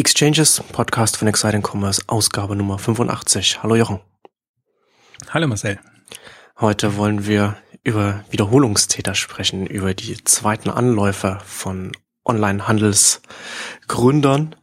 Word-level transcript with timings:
Exchanges, 0.00 0.60
Podcast 0.72 1.16
von 1.18 1.28
Exciting 1.28 1.62
Commerce, 1.62 2.02
Ausgabe 2.06 2.56
Nummer 2.56 2.78
85. 2.78 3.62
Hallo 3.62 3.76
Jochen. 3.76 4.00
Hallo 5.28 5.46
Marcel. 5.46 5.78
Heute 6.58 6.96
wollen 6.96 7.26
wir 7.26 7.58
über 7.84 8.24
Wiederholungstäter 8.30 9.14
sprechen, 9.14 9.66
über 9.66 9.92
die 9.92 10.24
zweiten 10.24 10.70
Anläufe 10.70 11.38
von 11.44 11.92
Online-Handelsgründern. 12.24 14.56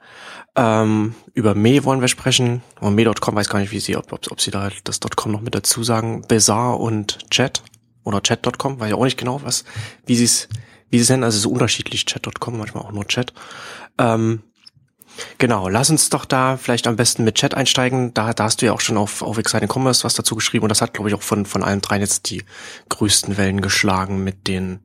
Ähm, 0.55 1.13
über 1.35 1.53
Me 1.53 1.83
wollen 1.83 2.01
wir 2.01 2.07
sprechen. 2.07 2.63
Und 2.79 2.95
Me.com 2.95 3.35
weiß 3.35 3.49
gar 3.49 3.59
nicht, 3.59 3.71
wie 3.71 3.79
sie, 3.79 3.95
ob, 3.95 4.11
ob, 4.11 4.31
ob 4.31 4.41
sie 4.41 4.49
da 4.49 4.71
das 4.85 4.99
.com 4.99 5.31
noch 5.31 5.41
mit 5.41 5.53
dazu 5.53 5.83
sagen. 5.83 6.23
Bazaar 6.27 6.79
und 6.79 7.29
Chat 7.29 7.61
oder 8.03 8.23
Chat.com, 8.23 8.79
weiß 8.79 8.87
ich 8.87 8.95
auch 8.95 9.03
nicht 9.03 9.19
genau, 9.19 9.43
was, 9.43 9.65
wie 10.07 10.15
sie 10.15 10.23
es, 10.23 10.49
wie 10.89 10.97
sie 10.97 11.03
es 11.03 11.11
nennen. 11.11 11.23
Also 11.23 11.35
es 11.35 11.45
ist 11.45 11.51
unterschiedlich, 11.51 12.07
Chat.com, 12.07 12.57
manchmal 12.57 12.85
auch 12.85 12.91
nur 12.91 13.07
Chat. 13.07 13.33
Ähm, 13.99 14.41
Genau, 15.37 15.69
lass 15.69 15.89
uns 15.89 16.09
doch 16.09 16.25
da 16.25 16.57
vielleicht 16.57 16.87
am 16.87 16.95
besten 16.95 17.23
mit 17.23 17.35
Chat 17.35 17.53
einsteigen. 17.53 18.13
Da, 18.13 18.33
da 18.33 18.45
hast 18.45 18.61
du 18.61 18.65
ja 18.65 18.73
auch 18.73 18.81
schon 18.81 18.97
auf, 18.97 19.21
auf 19.21 19.37
Exciting 19.37 19.69
Commerce 19.71 20.03
was 20.03 20.13
dazu 20.13 20.35
geschrieben 20.35 20.63
und 20.63 20.69
das 20.69 20.81
hat, 20.81 20.93
glaube 20.93 21.09
ich, 21.09 21.15
auch 21.15 21.21
von, 21.21 21.45
von 21.45 21.63
allen 21.63 21.81
dreien 21.81 22.01
jetzt 22.01 22.29
die 22.29 22.43
größten 22.89 23.37
Wellen 23.37 23.61
geschlagen 23.61 24.23
mit 24.23 24.47
den 24.47 24.79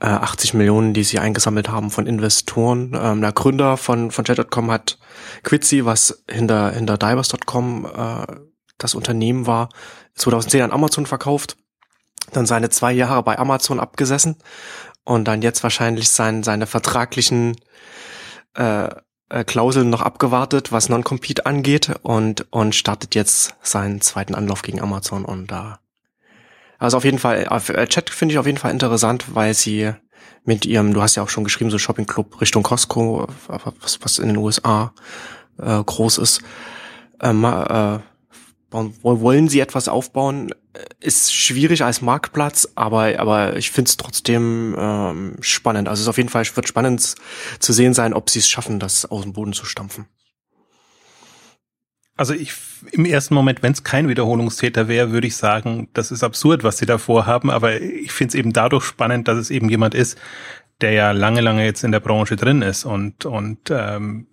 äh, 0.00 0.06
80 0.06 0.54
Millionen, 0.54 0.94
die 0.94 1.04
sie 1.04 1.18
eingesammelt 1.18 1.68
haben 1.68 1.90
von 1.90 2.06
Investoren. 2.06 2.92
Ähm, 3.00 3.20
der 3.20 3.32
Gründer 3.32 3.76
von, 3.76 4.10
von 4.10 4.24
Chat.com 4.24 4.70
hat 4.70 4.98
Quitzy, 5.42 5.84
was 5.84 6.22
hinter, 6.30 6.70
hinter 6.72 6.98
Divers.com 6.98 7.86
äh, 7.86 8.26
das 8.78 8.94
Unternehmen 8.94 9.46
war, 9.46 9.70
2010 10.16 10.62
an 10.62 10.72
Amazon 10.72 11.06
verkauft, 11.06 11.56
dann 12.32 12.46
seine 12.46 12.68
zwei 12.68 12.92
Jahre 12.92 13.22
bei 13.22 13.38
Amazon 13.38 13.80
abgesessen 13.80 14.36
und 15.04 15.24
dann 15.26 15.42
jetzt 15.42 15.62
wahrscheinlich 15.62 16.10
sein, 16.10 16.42
seine 16.42 16.66
vertraglichen 16.66 17.56
äh, 18.54 18.88
äh, 19.28 19.44
Klauseln 19.44 19.90
noch 19.90 20.02
abgewartet, 20.02 20.72
was 20.72 20.88
Non-Compete 20.88 21.46
angeht 21.46 21.94
und, 22.02 22.46
und 22.52 22.74
startet 22.74 23.14
jetzt 23.14 23.54
seinen 23.62 24.00
zweiten 24.00 24.34
Anlauf 24.34 24.62
gegen 24.62 24.80
Amazon 24.80 25.24
und 25.24 25.50
da. 25.50 25.80
Also 26.78 26.96
auf 26.96 27.04
jeden 27.04 27.18
Fall, 27.18 27.46
äh, 27.50 27.86
Chat 27.86 28.10
finde 28.10 28.32
ich 28.34 28.38
auf 28.38 28.46
jeden 28.46 28.58
Fall 28.58 28.70
interessant, 28.70 29.34
weil 29.34 29.54
sie 29.54 29.92
mit 30.44 30.64
ihrem, 30.64 30.94
du 30.94 31.02
hast 31.02 31.16
ja 31.16 31.22
auch 31.22 31.28
schon 31.28 31.44
geschrieben, 31.44 31.70
so 31.70 31.78
Shopping 31.78 32.06
Club 32.06 32.40
Richtung 32.40 32.62
Costco, 32.62 33.26
was, 33.48 33.98
was 34.02 34.18
in 34.18 34.28
den 34.28 34.36
USA 34.36 34.92
äh, 35.58 35.82
groß 35.82 36.18
ist, 36.18 36.42
ähm, 37.20 37.44
äh, 37.44 37.98
wollen 38.70 39.48
sie 39.48 39.60
etwas 39.60 39.88
aufbauen, 39.88 40.52
ist 41.00 41.34
schwierig 41.34 41.82
als 41.82 42.02
Marktplatz, 42.02 42.68
aber, 42.74 43.18
aber 43.18 43.56
ich 43.56 43.70
finde 43.70 43.88
es 43.88 43.96
trotzdem 43.96 44.74
ähm, 44.78 45.36
spannend. 45.40 45.88
Also 45.88 46.00
es 46.00 46.02
ist 46.02 46.08
auf 46.08 46.16
jeden 46.16 46.28
Fall 46.28 46.44
wird 46.54 46.68
spannend 46.68 47.14
zu 47.58 47.72
sehen 47.72 47.94
sein, 47.94 48.14
ob 48.14 48.30
sie 48.30 48.40
es 48.40 48.48
schaffen, 48.48 48.78
das 48.78 49.06
aus 49.06 49.22
dem 49.22 49.32
Boden 49.32 49.52
zu 49.52 49.66
stampfen. 49.66 50.06
Also 52.16 52.32
ich 52.32 52.54
im 52.92 53.04
ersten 53.04 53.34
Moment, 53.34 53.62
wenn 53.62 53.72
es 53.72 53.84
kein 53.84 54.08
Wiederholungstäter 54.08 54.88
wäre, 54.88 55.10
würde 55.10 55.26
ich 55.26 55.36
sagen, 55.36 55.88
das 55.92 56.10
ist 56.10 56.24
absurd, 56.24 56.64
was 56.64 56.78
sie 56.78 56.86
da 56.86 56.98
vorhaben, 56.98 57.50
aber 57.50 57.80
ich 57.80 58.12
finde 58.12 58.30
es 58.30 58.34
eben 58.34 58.52
dadurch 58.52 58.84
spannend, 58.84 59.28
dass 59.28 59.38
es 59.38 59.50
eben 59.50 59.68
jemand 59.68 59.94
ist, 59.94 60.18
der 60.80 60.92
ja 60.92 61.10
lange, 61.10 61.40
lange 61.40 61.64
jetzt 61.64 61.84
in 61.84 61.92
der 61.92 62.00
Branche 62.00 62.36
drin 62.36 62.62
ist 62.62 62.84
und, 62.84 63.26
und 63.26 63.70
ähm, 63.70 64.26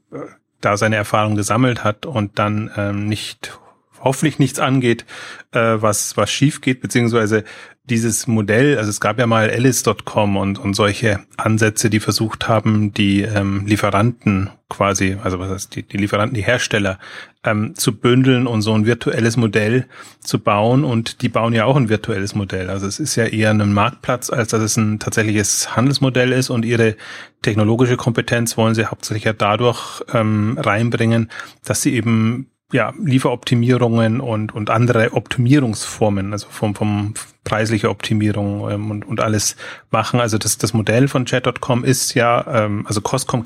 da 0.62 0.78
seine 0.78 0.96
Erfahrung 0.96 1.36
gesammelt 1.36 1.84
hat 1.84 2.06
und 2.06 2.40
dann 2.40 2.72
ähm, 2.78 3.08
nicht 3.08 3.60
hoffentlich 4.04 4.40
nichts 4.40 4.60
angeht, 4.60 5.06
äh, 5.52 5.60
was, 5.60 6.18
was 6.18 6.32
schief 6.32 6.62
geht, 6.62 6.82
beziehungsweise 6.82 7.44
dieses 7.86 8.28
Modell, 8.28 8.78
also 8.78 8.90
es 8.90 9.02
gab 9.02 9.20
ja 9.20 9.28
mal 9.28 9.50
Alice.com 9.50 10.38
und, 10.38 10.58
und 10.58 10.74
solche 10.74 11.20
Ansätze, 11.36 11.90
die 11.90 12.00
versucht 12.00 12.48
haben, 12.48 12.94
die 12.94 13.24
ähm, 13.24 13.66
Lieferanten 13.66 14.52
quasi, 14.70 15.18
also 15.22 15.38
was 15.40 15.50
heißt 15.50 15.76
die, 15.76 15.84
die 15.84 15.98
Lieferanten, 15.98 16.34
die 16.34 16.46
Hersteller 16.46 16.98
ähm, 17.44 17.76
zu 17.76 17.98
bündeln 17.98 18.48
und 18.48 18.62
so 18.62 18.74
ein 18.74 18.86
virtuelles 18.86 19.36
Modell 19.36 19.86
zu 20.22 20.40
bauen 20.40 20.86
und 20.86 21.22
die 21.22 21.30
bauen 21.30 21.52
ja 21.52 21.66
auch 21.66 21.76
ein 21.76 21.90
virtuelles 21.90 22.36
Modell. 22.36 22.70
Also 22.70 22.88
es 22.88 23.02
ist 23.02 23.18
ja 23.18 23.26
eher 23.26 23.50
ein 23.50 23.74
Marktplatz, 23.74 24.30
als 24.30 24.52
dass 24.52 24.62
es 24.62 24.78
ein 24.78 25.00
tatsächliches 25.00 25.76
Handelsmodell 25.76 26.32
ist 26.32 26.50
und 26.50 26.64
ihre 26.64 26.96
technologische 27.42 27.98
Kompetenz 27.98 28.56
wollen 28.56 28.76
sie 28.76 28.86
hauptsächlich 28.86 29.26
ja 29.26 29.34
dadurch 29.34 30.02
ähm, 30.14 30.58
reinbringen, 30.58 31.30
dass 31.66 31.82
sie 31.82 31.94
eben 31.94 32.48
ja, 32.74 32.92
Lieferoptimierungen 33.02 34.20
und, 34.20 34.54
und 34.54 34.70
andere 34.70 35.14
Optimierungsformen, 35.14 36.34
also 36.34 36.48
vom, 36.50 36.76
vom 36.76 37.14
preisliche 37.44 37.90
Optimierung 37.90 38.70
ähm, 38.70 38.92
und, 38.92 39.06
und 39.06 39.22
alles 39.22 39.56
machen. 39.92 40.20
Also 40.20 40.38
das, 40.38 40.58
das 40.58 40.74
Modell 40.74 41.08
von 41.08 41.26
Chat.com 41.26 41.84
ist 41.84 42.16
ja, 42.16 42.46
ähm, 42.66 42.86
also 42.88 43.00
Costcom, 43.00 43.44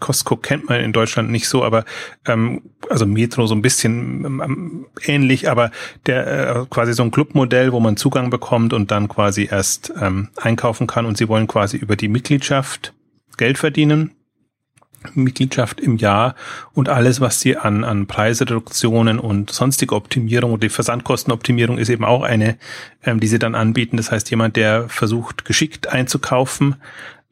Costco 0.00 0.36
kennt 0.36 0.68
man 0.68 0.80
in 0.80 0.92
Deutschland 0.92 1.30
nicht 1.30 1.48
so, 1.48 1.64
aber 1.64 1.84
ähm, 2.26 2.62
also 2.90 3.06
Metro 3.06 3.46
so 3.46 3.54
ein 3.54 3.62
bisschen 3.62 4.24
ähm, 4.24 4.86
ähnlich, 5.02 5.50
aber 5.50 5.70
der 6.06 6.56
äh, 6.56 6.66
quasi 6.68 6.92
so 6.92 7.02
ein 7.02 7.10
Clubmodell, 7.10 7.72
wo 7.72 7.80
man 7.80 7.96
Zugang 7.96 8.28
bekommt 8.30 8.74
und 8.74 8.90
dann 8.90 9.08
quasi 9.08 9.48
erst 9.50 9.92
ähm, 10.00 10.28
einkaufen 10.36 10.86
kann 10.86 11.06
und 11.06 11.16
sie 11.16 11.28
wollen 11.28 11.46
quasi 11.48 11.78
über 11.78 11.96
die 11.96 12.08
Mitgliedschaft 12.08 12.92
Geld 13.38 13.56
verdienen 13.56 14.12
Mitgliedschaft 15.14 15.80
im 15.80 15.96
Jahr 15.96 16.34
und 16.74 16.88
alles, 16.88 17.20
was 17.20 17.40
sie 17.40 17.56
an, 17.56 17.84
an 17.84 18.06
Preisreduktionen 18.06 19.18
und 19.18 19.50
sonstige 19.50 19.94
Optimierung 19.94 20.52
und 20.52 20.62
die 20.62 20.68
Versandkostenoptimierung 20.68 21.78
ist 21.78 21.88
eben 21.88 22.04
auch 22.04 22.22
eine, 22.22 22.58
ähm, 23.04 23.20
die 23.20 23.28
sie 23.28 23.38
dann 23.38 23.54
anbieten. 23.54 23.96
Das 23.96 24.10
heißt, 24.10 24.30
jemand, 24.30 24.56
der 24.56 24.88
versucht, 24.88 25.44
geschickt 25.44 25.88
einzukaufen, 25.88 26.76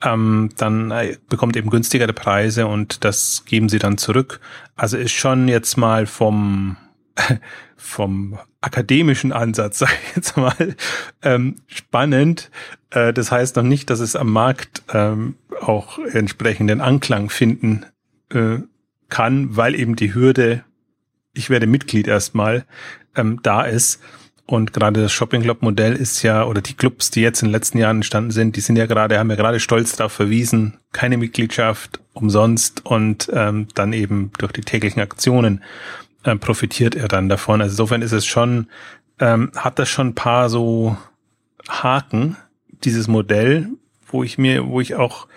ähm, 0.02 0.50
dann 0.56 0.90
äh, 0.90 1.16
bekommt 1.28 1.56
eben 1.56 1.70
günstigere 1.70 2.12
Preise 2.12 2.66
und 2.66 3.04
das 3.04 3.44
geben 3.46 3.68
sie 3.68 3.78
dann 3.78 3.98
zurück. 3.98 4.40
Also 4.76 4.96
ist 4.96 5.12
schon 5.12 5.48
jetzt 5.48 5.76
mal 5.76 6.06
vom 6.06 6.76
vom 7.76 8.38
akademischen 8.60 9.32
Ansatz, 9.32 9.78
sage 9.80 9.92
ich 10.08 10.16
jetzt 10.16 10.36
mal, 10.36 10.76
ähm, 11.22 11.56
spannend. 11.66 12.50
Äh, 12.90 13.12
das 13.12 13.30
heißt 13.30 13.56
noch 13.56 13.62
nicht, 13.62 13.90
dass 13.90 14.00
es 14.00 14.16
am 14.16 14.32
Markt 14.32 14.82
ähm, 14.92 15.36
auch 15.60 15.98
entsprechenden 15.98 16.80
Anklang 16.80 17.30
finden 17.30 17.86
äh, 18.30 18.58
kann, 19.08 19.56
weil 19.56 19.74
eben 19.74 19.96
die 19.96 20.14
Hürde, 20.14 20.64
ich 21.32 21.50
werde 21.50 21.66
Mitglied 21.66 22.08
erstmal, 22.08 22.64
ähm, 23.14 23.40
da 23.42 23.62
ist. 23.62 24.00
Und 24.48 24.72
gerade 24.72 25.02
das 25.02 25.12
Shopping 25.12 25.42
Club 25.42 25.62
Modell 25.62 25.94
ist 25.94 26.22
ja, 26.22 26.44
oder 26.44 26.60
die 26.60 26.74
Clubs, 26.74 27.10
die 27.10 27.20
jetzt 27.20 27.42
in 27.42 27.48
den 27.48 27.52
letzten 27.52 27.78
Jahren 27.78 27.96
entstanden 27.96 28.30
sind, 28.30 28.54
die 28.54 28.60
sind 28.60 28.76
ja 28.76 28.86
gerade, 28.86 29.18
haben 29.18 29.30
ja 29.30 29.36
gerade 29.36 29.58
stolz 29.58 29.96
darauf 29.96 30.12
verwiesen, 30.12 30.78
keine 30.92 31.16
Mitgliedschaft 31.16 32.00
umsonst 32.12 32.86
und 32.86 33.28
ähm, 33.32 33.66
dann 33.74 33.92
eben 33.92 34.30
durch 34.38 34.52
die 34.52 34.60
täglichen 34.60 35.02
Aktionen 35.02 35.64
äh, 36.26 36.36
profitiert 36.36 36.94
er 36.94 37.08
dann 37.08 37.28
davon. 37.28 37.62
Also 37.62 37.72
insofern 37.72 38.02
ist 38.02 38.12
es 38.12 38.26
schon, 38.26 38.66
ähm, 39.20 39.52
hat 39.56 39.78
das 39.78 39.88
schon 39.88 40.08
ein 40.08 40.14
paar 40.14 40.50
so 40.50 40.96
Haken, 41.68 42.36
dieses 42.84 43.06
Modell, 43.08 43.68
wo 44.08 44.24
ich 44.24 44.36
mir, 44.36 44.66
wo 44.66 44.80
ich 44.80 44.96
auch, 44.96 45.28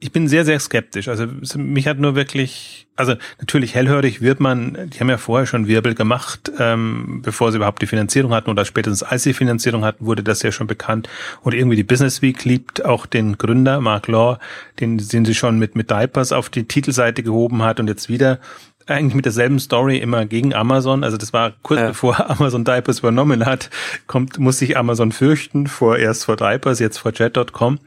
ich 0.00 0.12
bin 0.12 0.28
sehr, 0.28 0.44
sehr 0.44 0.60
skeptisch. 0.60 1.08
Also 1.08 1.26
mich 1.56 1.88
hat 1.88 1.98
nur 1.98 2.14
wirklich, 2.14 2.86
also 2.94 3.14
natürlich 3.40 3.74
hellhörig 3.74 4.20
wird 4.20 4.38
man, 4.38 4.88
die 4.90 5.00
haben 5.00 5.10
ja 5.10 5.18
vorher 5.18 5.46
schon 5.46 5.66
Wirbel 5.66 5.96
gemacht, 5.96 6.52
ähm, 6.60 7.20
bevor 7.22 7.50
sie 7.50 7.56
überhaupt 7.56 7.82
die 7.82 7.86
Finanzierung 7.86 8.32
hatten 8.32 8.48
oder 8.48 8.64
spätestens 8.64 9.02
als 9.02 9.24
sie 9.24 9.34
Finanzierung 9.34 9.84
hatten, 9.84 10.06
wurde 10.06 10.22
das 10.22 10.42
ja 10.42 10.52
schon 10.52 10.68
bekannt. 10.68 11.08
Und 11.42 11.52
irgendwie 11.52 11.76
die 11.76 11.82
Business 11.82 12.22
Week 12.22 12.44
liebt 12.44 12.84
auch 12.84 13.06
den 13.06 13.38
Gründer, 13.38 13.80
Mark 13.80 14.06
Law, 14.06 14.38
den, 14.78 14.98
den 14.98 15.24
sie 15.24 15.34
schon 15.34 15.58
mit, 15.58 15.74
mit 15.74 15.90
Diapers 15.90 16.30
auf 16.30 16.48
die 16.48 16.64
Titelseite 16.64 17.24
gehoben 17.24 17.62
hat 17.62 17.80
und 17.80 17.88
jetzt 17.88 18.08
wieder 18.08 18.38
eigentlich 18.88 19.14
mit 19.14 19.24
derselben 19.24 19.58
Story 19.58 19.98
immer 19.98 20.26
gegen 20.26 20.54
Amazon. 20.54 21.04
Also 21.04 21.16
das 21.16 21.32
war 21.32 21.52
kurz 21.62 21.80
ja. 21.80 21.88
bevor 21.88 22.30
Amazon 22.30 22.64
Diapers 22.64 23.00
übernommen 23.00 23.46
hat, 23.46 23.70
kommt, 24.06 24.38
muss 24.38 24.58
sich 24.58 24.76
Amazon 24.76 25.12
fürchten, 25.12 25.66
vor 25.66 25.98
erst 25.98 26.24
vor 26.24 26.36
Diapers, 26.36 26.78
jetzt 26.78 26.98
vor 26.98 27.12
Jet.com. 27.12 27.78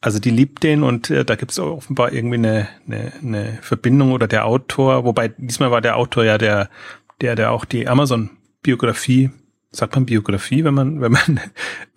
Also 0.00 0.18
die 0.18 0.30
liebt 0.30 0.62
den 0.62 0.82
und 0.82 1.10
äh, 1.10 1.24
da 1.24 1.36
gibt 1.36 1.52
es 1.52 1.58
offenbar 1.58 2.12
irgendwie 2.12 2.36
eine, 2.36 2.68
eine, 2.86 3.12
eine 3.22 3.58
Verbindung 3.62 4.12
oder 4.12 4.28
der 4.28 4.46
Autor, 4.46 5.04
wobei 5.04 5.28
diesmal 5.36 5.70
war 5.70 5.80
der 5.80 5.96
Autor 5.96 6.24
ja 6.24 6.38
der, 6.38 6.68
der, 7.20 7.34
der 7.34 7.50
auch 7.50 7.64
die 7.64 7.88
Amazon-Biografie 7.88 9.30
sagt 9.76 9.94
man 9.94 10.06
Biografie, 10.06 10.64
wenn 10.64 10.74
man, 10.74 11.00
wenn 11.00 11.12
man 11.12 11.40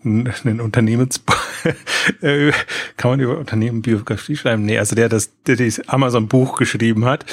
einen 0.44 0.62
Unternehmens, 0.62 1.24
äh, 2.22 2.52
kann 2.98 3.12
man 3.12 3.20
über 3.20 3.38
Unternehmen 3.38 3.82
Biografie 3.82 4.36
schreiben? 4.36 4.66
Nee, 4.66 4.78
also 4.78 4.96
der 4.96 5.10
das, 5.10 5.32
der 5.44 5.56
das 5.56 5.88
Amazon-Buch 5.88 6.58
geschrieben 6.58 7.06
hat, 7.06 7.26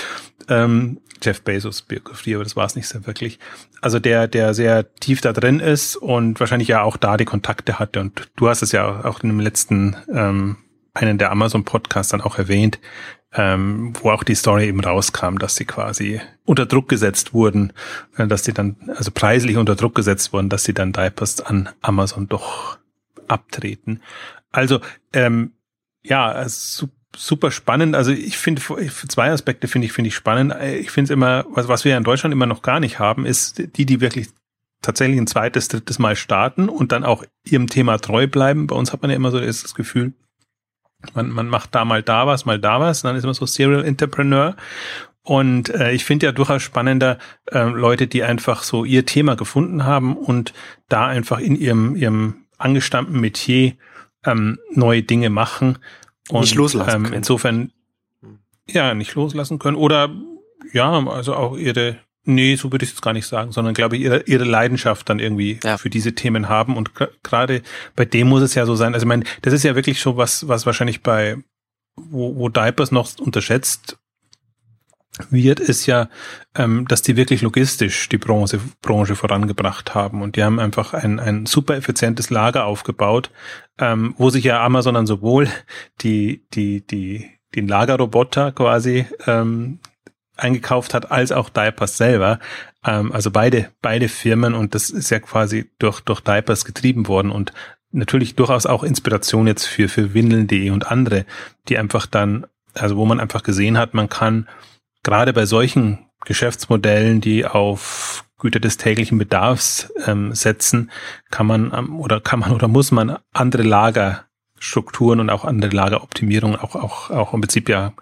ähm, 0.48 0.98
Jeff 1.22 1.42
Bezos 1.42 1.82
Biografie, 1.82 2.34
aber 2.34 2.44
das 2.44 2.56
war 2.56 2.66
es 2.66 2.76
nicht 2.76 2.88
so 2.88 3.06
wirklich. 3.06 3.38
Also 3.80 3.98
der, 3.98 4.28
der 4.28 4.54
sehr 4.54 4.94
tief 4.96 5.20
da 5.20 5.32
drin 5.32 5.60
ist 5.60 5.96
und 5.96 6.38
wahrscheinlich 6.40 6.68
ja 6.68 6.82
auch 6.82 6.96
da 6.96 7.16
die 7.16 7.24
Kontakte 7.24 7.78
hatte. 7.78 8.00
Und 8.00 8.28
du 8.36 8.48
hast 8.48 8.62
es 8.62 8.72
ja 8.72 9.04
auch 9.04 9.22
in 9.22 9.30
dem 9.30 9.40
letzten, 9.40 9.96
ähm, 10.12 10.56
einen 10.94 11.18
der 11.18 11.30
Amazon-Podcasts 11.30 12.10
dann 12.10 12.20
auch 12.20 12.38
erwähnt, 12.38 12.78
ähm, 13.34 13.92
wo 14.00 14.10
auch 14.10 14.24
die 14.24 14.34
Story 14.34 14.68
eben 14.68 14.80
rauskam, 14.80 15.38
dass 15.38 15.56
sie 15.56 15.64
quasi 15.64 16.20
unter 16.44 16.66
Druck 16.66 16.88
gesetzt 16.88 17.34
wurden, 17.34 17.72
äh, 18.16 18.26
dass 18.26 18.44
sie 18.44 18.52
dann, 18.52 18.76
also 18.94 19.10
preislich 19.10 19.56
unter 19.56 19.74
Druck 19.74 19.94
gesetzt 19.94 20.32
wurden, 20.32 20.48
dass 20.48 20.64
sie 20.64 20.74
dann 20.74 20.92
Diapers 20.92 21.40
an 21.40 21.68
Amazon 21.82 22.28
doch 22.28 22.78
abtreten. 23.28 24.00
Also, 24.52 24.80
ähm, 25.12 25.52
ja, 26.02 26.46
super 27.16 27.50
spannend. 27.50 27.96
Also 27.96 28.12
ich 28.12 28.38
finde, 28.38 28.62
zwei 28.90 29.30
Aspekte 29.30 29.68
finde 29.68 29.86
ich, 29.86 29.92
finde 29.92 30.08
ich 30.08 30.14
spannend. 30.14 30.54
Ich 30.62 30.90
finde 30.90 31.06
es 31.06 31.10
immer, 31.10 31.44
was, 31.48 31.68
was 31.68 31.84
wir 31.84 31.96
in 31.96 32.04
Deutschland 32.04 32.32
immer 32.32 32.46
noch 32.46 32.62
gar 32.62 32.78
nicht 32.78 32.98
haben, 32.98 33.26
ist 33.26 33.76
die, 33.76 33.86
die 33.86 34.00
wirklich 34.00 34.28
tatsächlich 34.82 35.18
ein 35.18 35.26
zweites, 35.26 35.68
drittes 35.68 35.98
Mal 35.98 36.14
starten 36.14 36.68
und 36.68 36.92
dann 36.92 37.04
auch 37.04 37.24
ihrem 37.44 37.68
Thema 37.68 37.98
treu 37.98 38.26
bleiben. 38.26 38.66
Bei 38.66 38.76
uns 38.76 38.92
hat 38.92 39.02
man 39.02 39.10
ja 39.10 39.16
immer 39.16 39.30
so 39.30 39.40
das 39.40 39.74
Gefühl, 39.74 40.12
man, 41.14 41.30
man 41.30 41.48
macht 41.48 41.74
da 41.74 41.84
mal 41.84 42.02
da 42.02 42.26
was, 42.26 42.44
mal 42.44 42.58
da 42.58 42.80
was, 42.80 43.02
dann 43.02 43.16
ist 43.16 43.24
man 43.24 43.34
so 43.34 43.46
Serial 43.46 43.84
Entrepreneur. 43.84 44.56
Und 45.22 45.70
äh, 45.70 45.92
ich 45.92 46.04
finde 46.04 46.26
ja 46.26 46.32
durchaus 46.32 46.62
spannender 46.62 47.18
äh, 47.50 47.64
Leute, 47.64 48.06
die 48.06 48.22
einfach 48.22 48.62
so 48.62 48.84
ihr 48.84 49.06
Thema 49.06 49.34
gefunden 49.34 49.84
haben 49.84 50.16
und 50.16 50.52
da 50.88 51.06
einfach 51.06 51.40
in 51.40 51.56
ihrem, 51.56 51.96
ihrem 51.96 52.46
angestammten 52.58 53.20
Metier 53.20 53.72
ähm, 54.24 54.58
neue 54.72 55.02
Dinge 55.02 55.30
machen. 55.30 55.78
Und, 56.28 56.42
nicht 56.42 56.54
loslassen 56.54 56.96
ähm, 56.96 57.02
können. 57.04 57.14
Insofern, 57.14 57.72
ja, 58.68 58.94
nicht 58.94 59.14
loslassen 59.14 59.58
können. 59.58 59.76
Oder 59.76 60.10
ja, 60.72 61.06
also 61.08 61.34
auch 61.34 61.56
ihre, 61.56 61.96
nee, 62.26 62.56
so 62.56 62.72
würde 62.72 62.84
ich 62.84 62.92
es 62.92 63.00
gar 63.00 63.12
nicht 63.12 63.26
sagen, 63.26 63.52
sondern 63.52 63.74
glaube 63.74 63.96
ich, 63.96 64.02
ihre, 64.02 64.22
ihre 64.22 64.44
Leidenschaft 64.44 65.08
dann 65.08 65.18
irgendwie 65.18 65.58
ja. 65.62 65.78
für 65.78 65.90
diese 65.90 66.14
Themen 66.14 66.48
haben. 66.48 66.76
Und 66.76 66.92
gerade 67.22 67.62
bei 67.94 68.04
dem 68.04 68.28
muss 68.28 68.42
es 68.42 68.54
ja 68.54 68.66
so 68.66 68.74
sein. 68.74 68.94
Also 68.94 69.04
ich 69.04 69.08
meine, 69.08 69.24
das 69.42 69.52
ist 69.52 69.62
ja 69.62 69.74
wirklich 69.74 70.00
schon 70.00 70.16
was, 70.16 70.48
was 70.48 70.66
wahrscheinlich 70.66 71.02
bei, 71.02 71.36
wo, 71.96 72.36
wo 72.36 72.48
Diapers 72.48 72.92
noch 72.92 73.18
unterschätzt 73.18 73.98
wird, 75.30 75.60
ist 75.60 75.86
ja, 75.86 76.08
ähm, 76.54 76.86
dass 76.88 77.02
die 77.02 77.16
wirklich 77.16 77.42
logistisch 77.42 78.08
die 78.08 78.18
Branche, 78.18 78.60
Branche 78.82 79.16
vorangebracht 79.16 79.94
haben. 79.94 80.22
Und 80.22 80.36
die 80.36 80.44
haben 80.44 80.60
einfach 80.60 80.94
ein, 80.94 81.18
ein 81.20 81.46
super 81.46 81.76
effizientes 81.76 82.30
Lager 82.30 82.66
aufgebaut, 82.66 83.30
ähm, 83.78 84.14
wo 84.18 84.30
sich 84.30 84.44
ja 84.44 84.62
Amazon 84.62 84.94
dann 84.94 85.06
sowohl 85.06 85.48
die, 86.02 86.46
die, 86.52 86.86
die, 86.86 87.30
den 87.54 87.68
Lagerroboter 87.68 88.52
quasi 88.52 89.06
ähm, 89.26 89.80
eingekauft 90.36 90.94
hat, 90.94 91.10
als 91.10 91.32
auch 91.32 91.48
Diapers 91.48 91.96
selber. 91.96 92.38
Ähm, 92.84 93.12
also 93.12 93.30
beide, 93.30 93.70
beide 93.82 94.08
Firmen 94.08 94.54
und 94.54 94.74
das 94.74 94.90
ist 94.90 95.10
ja 95.10 95.20
quasi 95.20 95.70
durch, 95.78 96.00
durch 96.00 96.20
Diapers 96.20 96.64
getrieben 96.64 97.08
worden 97.08 97.30
und 97.30 97.52
natürlich 97.92 98.34
durchaus 98.34 98.66
auch 98.66 98.84
Inspiration 98.84 99.46
jetzt 99.46 99.66
für, 99.66 99.88
für 99.88 100.14
Windeln.de 100.14 100.70
und 100.70 100.90
andere, 100.90 101.24
die 101.68 101.78
einfach 101.78 102.06
dann, 102.06 102.46
also 102.74 102.96
wo 102.96 103.06
man 103.06 103.20
einfach 103.20 103.42
gesehen 103.42 103.78
hat, 103.78 103.94
man 103.94 104.08
kann 104.08 104.48
gerade 105.02 105.32
bei 105.32 105.46
solchen 105.46 106.06
Geschäftsmodellen, 106.24 107.20
die 107.20 107.46
auf 107.46 108.24
Güter 108.38 108.60
des 108.60 108.76
täglichen 108.76 109.18
Bedarfs 109.18 109.92
ähm, 110.06 110.34
setzen, 110.34 110.90
kann 111.30 111.46
man 111.46 111.72
ähm, 111.74 111.98
oder 111.98 112.20
kann 112.20 112.40
man 112.40 112.52
oder 112.52 112.68
muss 112.68 112.90
man 112.90 113.16
andere 113.32 113.62
Lagerstrukturen 113.62 115.20
und 115.20 115.30
auch 115.30 115.44
andere 115.44 115.74
Lageroptimierungen 115.74 116.58
auch 116.58 116.74
auch 116.74 117.10
auch 117.10 117.32
im 117.32 117.40
Prinzip 117.40 117.68
ja 117.68 117.92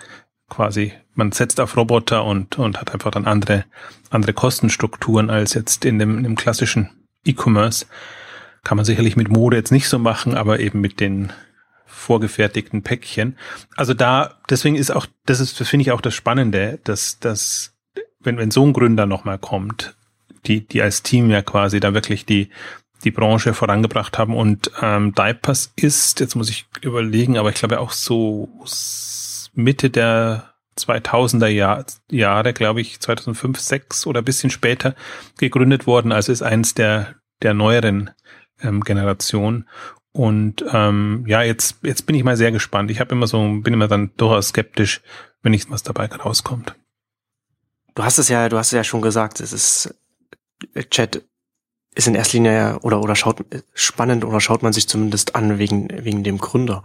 quasi 0.55 0.93
man 1.15 1.33
setzt 1.33 1.61
auf 1.61 1.77
Roboter 1.77 2.25
und 2.25 2.59
und 2.59 2.81
hat 2.81 2.93
einfach 2.93 3.11
dann 3.11 3.27
andere 3.27 3.65
andere 4.11 4.33
Kostenstrukturen 4.33 5.31
als 5.31 5.55
jetzt 5.55 5.85
in 5.85 5.99
dem, 5.99 6.19
in 6.19 6.25
dem 6.25 6.37
klassischen 6.37 6.91
E-Commerce. 7.25 7.87
Kann 8.63 8.77
man 8.77 8.85
sicherlich 8.85 9.17
mit 9.17 9.29
Mode 9.29 9.57
jetzt 9.57 9.73
nicht 9.73 9.89
so 9.89 9.99
machen, 9.99 10.37
aber 10.37 10.61
eben 10.61 10.81
mit 10.81 11.01
den 11.01 11.33
vorgefertigten 11.85 12.83
Päckchen. 12.83 13.37
Also 13.77 13.95
da, 13.95 14.39
deswegen 14.49 14.77
ist 14.77 14.91
auch, 14.91 15.07
das 15.27 15.41
ist, 15.41 15.61
das 15.61 15.69
finde 15.69 15.83
ich 15.83 15.93
auch 15.93 16.01
das 16.01 16.15
Spannende, 16.15 16.79
dass, 16.85 17.19
dass, 17.19 17.75
wenn, 18.21 18.39
wenn 18.39 18.51
so 18.51 18.65
ein 18.65 18.73
Gründer 18.73 19.07
nochmal 19.07 19.39
kommt, 19.39 19.95
die, 20.47 20.67
die 20.67 20.83
als 20.83 21.03
Team 21.03 21.31
ja 21.31 21.43
quasi 21.43 21.81
da 21.81 21.95
wirklich 21.95 22.27
die, 22.27 22.51
die 23.05 23.11
Branche 23.11 23.55
vorangebracht 23.55 24.19
haben 24.19 24.35
und 24.35 24.71
ähm, 24.81 25.15
Diapers 25.15 25.73
ist, 25.77 26.21
jetzt 26.21 26.35
muss 26.35 26.51
ich 26.51 26.67
überlegen, 26.81 27.39
aber 27.39 27.51
ich 27.51 27.57
glaube 27.57 27.81
auch 27.81 27.93
so 27.93 28.49
Mitte 29.55 29.91
der 29.91 30.55
2000er 30.79 31.47
Jahr, 31.47 31.85
Jahre, 32.11 32.53
glaube 32.53 32.81
ich, 32.81 33.01
2005, 33.01 33.59
6 33.59 34.07
oder 34.07 34.23
bisschen 34.23 34.51
später 34.51 34.95
gegründet 35.39 35.87
worden. 35.87 36.13
Also 36.13 36.33
ist 36.33 36.43
eins 36.43 36.75
der, 36.75 37.15
der 37.43 37.55
neueren 37.55 38.11
ähm, 38.61 38.81
Generationen. 38.83 39.69
Und 40.13 40.65
ähm, 40.73 41.25
ja, 41.27 41.43
jetzt, 41.43 41.79
jetzt 41.83 42.07
bin 42.07 42.17
ich 42.17 42.25
mal 42.25 42.37
sehr 42.37 42.53
gespannt. 42.53 42.91
Ich 42.91 43.01
habe 43.01 43.15
immer 43.15 43.27
so, 43.27 43.39
bin 43.61 43.75
immer 43.75 43.89
dann 43.89 44.13
durchaus 44.17 44.49
skeptisch, 44.49 45.01
wenn 45.43 45.53
nicht 45.53 45.71
was 45.71 45.83
dabei 45.83 46.07
rauskommt. 46.07 46.75
Du 47.95 48.05
hast 48.05 48.19
es 48.19 48.29
ja, 48.29 48.49
du 48.49 48.57
hast 48.57 48.69
es 48.69 48.77
ja 48.77 48.85
schon 48.85 49.03
gesagt, 49.03 49.41
es 49.41 49.53
ist 49.53 49.95
Chat 50.91 51.23
ist 51.95 52.09
in 52.09 52.15
erster 52.15 52.39
Linie 52.39 52.79
oder 52.83 53.01
oder 53.01 53.15
schaut 53.15 53.45
spannend 53.73 54.25
oder 54.25 54.41
schaut 54.41 54.63
man 54.63 54.73
sich 54.73 54.89
zumindest 54.89 55.37
an 55.37 55.59
wegen 55.59 55.89
wegen 56.05 56.25
dem 56.25 56.39
Gründer. 56.39 56.83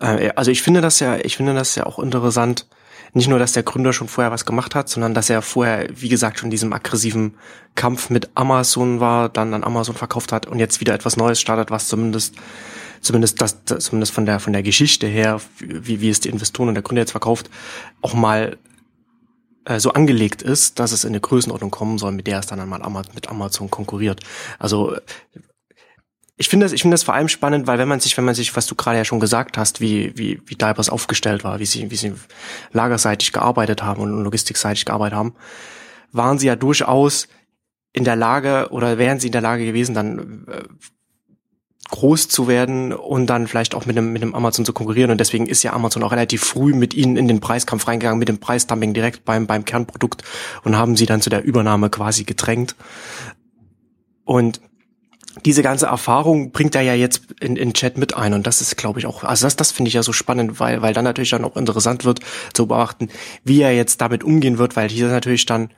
Äh, 0.00 0.30
also 0.36 0.50
ich 0.50 0.62
finde 0.62 0.80
das 0.80 1.00
ja, 1.00 1.16
ich 1.16 1.36
finde 1.36 1.54
das 1.54 1.74
ja 1.74 1.86
auch 1.86 1.98
interessant, 1.98 2.66
nicht 3.14 3.28
nur, 3.28 3.38
dass 3.38 3.52
der 3.52 3.62
Gründer 3.62 3.92
schon 3.92 4.08
vorher 4.08 4.32
was 4.32 4.44
gemacht 4.44 4.74
hat, 4.74 4.88
sondern 4.88 5.14
dass 5.14 5.30
er 5.30 5.40
vorher, 5.40 5.88
wie 5.94 6.08
gesagt, 6.08 6.40
schon 6.40 6.50
diesem 6.50 6.72
aggressiven 6.72 7.34
Kampf 7.76 8.10
mit 8.10 8.30
Amazon 8.34 8.98
war, 8.98 9.28
dann 9.28 9.54
an 9.54 9.62
Amazon 9.62 9.94
verkauft 9.94 10.32
hat 10.32 10.46
und 10.46 10.58
jetzt 10.58 10.80
wieder 10.80 10.94
etwas 10.94 11.16
Neues 11.16 11.40
startet, 11.40 11.70
was 11.70 11.88
zumindest 11.88 12.34
zumindest 13.00 13.40
das, 13.40 13.58
zumindest 13.64 14.12
von 14.12 14.26
der 14.26 14.40
von 14.40 14.52
der 14.52 14.62
Geschichte 14.62 15.06
her, 15.06 15.40
wie, 15.58 16.00
wie 16.00 16.10
es 16.10 16.20
die 16.20 16.28
Investoren 16.28 16.68
und 16.68 16.74
der 16.74 16.82
Gründer 16.82 17.02
jetzt 17.02 17.12
verkauft, 17.12 17.50
auch 18.02 18.14
mal 18.14 18.56
äh, 19.64 19.80
so 19.80 19.92
angelegt 19.92 20.42
ist, 20.42 20.78
dass 20.78 20.92
es 20.92 21.04
in 21.04 21.10
eine 21.10 21.20
Größenordnung 21.20 21.70
kommen 21.70 21.98
soll, 21.98 22.12
mit 22.12 22.26
der 22.26 22.38
es 22.38 22.46
dann 22.46 22.60
einmal 22.60 22.80
mit 23.14 23.28
Amazon 23.28 23.70
konkurriert. 23.70 24.20
Also 24.58 24.96
ich 26.36 26.48
finde 26.48 26.66
das, 26.66 26.72
ich 26.72 26.82
finde 26.82 26.94
das 26.94 27.04
vor 27.04 27.14
allem 27.14 27.28
spannend, 27.28 27.66
weil 27.66 27.78
wenn 27.78 27.88
man 27.88 28.00
sich, 28.00 28.16
wenn 28.16 28.24
man 28.24 28.34
sich, 28.34 28.56
was 28.56 28.66
du 28.66 28.74
gerade 28.74 28.98
ja 28.98 29.04
schon 29.04 29.20
gesagt 29.20 29.56
hast, 29.56 29.80
wie, 29.80 30.16
wie, 30.18 30.40
wie 30.46 30.56
Diapers 30.56 30.90
aufgestellt 30.90 31.44
war, 31.44 31.60
wie 31.60 31.66
sie, 31.66 31.90
wie 31.90 31.96
sie 31.96 32.12
lagerseitig 32.72 33.32
gearbeitet 33.32 33.82
haben 33.82 34.02
und 34.02 34.24
logistikseitig 34.24 34.84
gearbeitet 34.84 35.16
haben, 35.16 35.34
waren 36.10 36.38
sie 36.38 36.48
ja 36.48 36.56
durchaus 36.56 37.28
in 37.92 38.04
der 38.04 38.16
Lage 38.16 38.68
oder 38.70 38.98
wären 38.98 39.20
sie 39.20 39.28
in 39.28 39.32
der 39.32 39.40
Lage 39.40 39.64
gewesen, 39.64 39.94
dann 39.94 40.46
äh, 40.48 40.64
groß 41.90 42.28
zu 42.28 42.48
werden 42.48 42.92
und 42.92 43.26
dann 43.26 43.46
vielleicht 43.46 43.74
auch 43.74 43.86
mit 43.86 43.96
einem, 43.96 44.12
mit 44.12 44.22
einem 44.22 44.34
Amazon 44.34 44.64
zu 44.64 44.72
konkurrieren. 44.72 45.10
Und 45.10 45.18
deswegen 45.18 45.46
ist 45.46 45.62
ja 45.62 45.72
Amazon 45.72 46.02
auch 46.02 46.12
relativ 46.12 46.42
früh 46.42 46.74
mit 46.74 46.94
ihnen 46.94 47.16
in 47.16 47.28
den 47.28 47.40
Preiskampf 47.40 47.86
reingegangen, 47.86 48.18
mit 48.18 48.28
dem 48.28 48.38
Preisdumping 48.38 48.94
direkt 48.94 49.24
beim, 49.24 49.46
beim 49.46 49.64
Kernprodukt 49.64 50.22
und 50.64 50.76
haben 50.76 50.96
sie 50.96 51.06
dann 51.06 51.20
zu 51.20 51.30
der 51.30 51.44
Übernahme 51.44 51.90
quasi 51.90 52.24
gedrängt. 52.24 52.74
Und 54.24 54.60
diese 55.44 55.62
ganze 55.62 55.86
Erfahrung 55.86 56.52
bringt 56.52 56.74
er 56.74 56.82
ja 56.82 56.94
jetzt 56.94 57.22
in, 57.40 57.56
in 57.56 57.74
Chat 57.74 57.98
mit 57.98 58.16
ein 58.16 58.34
und 58.34 58.46
das 58.46 58.60
ist, 58.60 58.76
glaube 58.76 59.00
ich, 59.00 59.06
auch, 59.06 59.24
also 59.24 59.46
das, 59.46 59.56
das 59.56 59.72
finde 59.72 59.88
ich 59.88 59.94
ja 59.94 60.02
so 60.02 60.12
spannend, 60.12 60.60
weil, 60.60 60.80
weil 60.80 60.94
dann 60.94 61.04
natürlich 61.04 61.30
dann 61.30 61.44
auch 61.44 61.56
interessant 61.56 62.04
wird 62.04 62.20
zu 62.52 62.66
beobachten, 62.68 63.08
wie 63.42 63.60
er 63.60 63.74
jetzt 63.74 64.00
damit 64.00 64.22
umgehen 64.22 64.58
wird, 64.58 64.76
weil 64.76 64.88
hier 64.88 65.08
natürlich 65.08 65.44
dann 65.44 65.70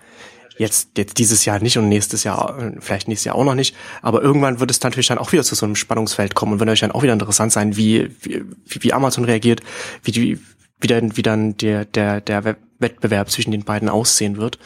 jetzt, 0.59 0.91
jetzt 0.97 1.19
dieses 1.19 1.45
Jahr 1.45 1.61
nicht 1.61 1.79
und 1.79 1.89
nächstes 1.89 2.25
Jahr, 2.25 2.73
vielleicht 2.81 3.09
nächstes 3.09 3.25
Jahr 3.25 3.37
auch 3.37 3.45
noch 3.45 3.55
nicht, 3.55 3.75
aber 4.03 4.23
irgendwann 4.23 4.61
wird 4.61 4.71
es 4.71 4.81
natürlich 4.81 5.09
dann 5.09 5.19
auch 5.19 5.33
wieder 5.33 5.45
zu 5.45 5.55
so 5.55 5.67
einem 5.67 5.77
Spannungsfeld 5.77 6.35
kommen 6.35 6.53
und 6.53 6.59
wird 6.61 6.67
natürlich 6.67 6.81
dann 6.81 6.93
auch 6.93 7.03
wieder 7.03 7.13
interessant 7.13 7.53
sein, 7.53 7.77
wie, 7.77 8.11
wie, 8.21 8.45
wie 8.67 8.93
Amazon 8.93 9.25
reagiert, 9.25 9.61
wie 10.03 10.13
die, 10.13 10.39
wie 10.81 10.87
dann, 10.87 11.17
wie 11.17 11.23
dann 11.23 11.57
der, 11.57 11.85
der, 11.85 12.21
der 12.21 12.57
Wettbewerb 12.79 13.31
zwischen 13.31 13.51
den 13.51 13.65
beiden 13.65 13.89
aussehen 13.89 14.37
wird. 14.37 14.59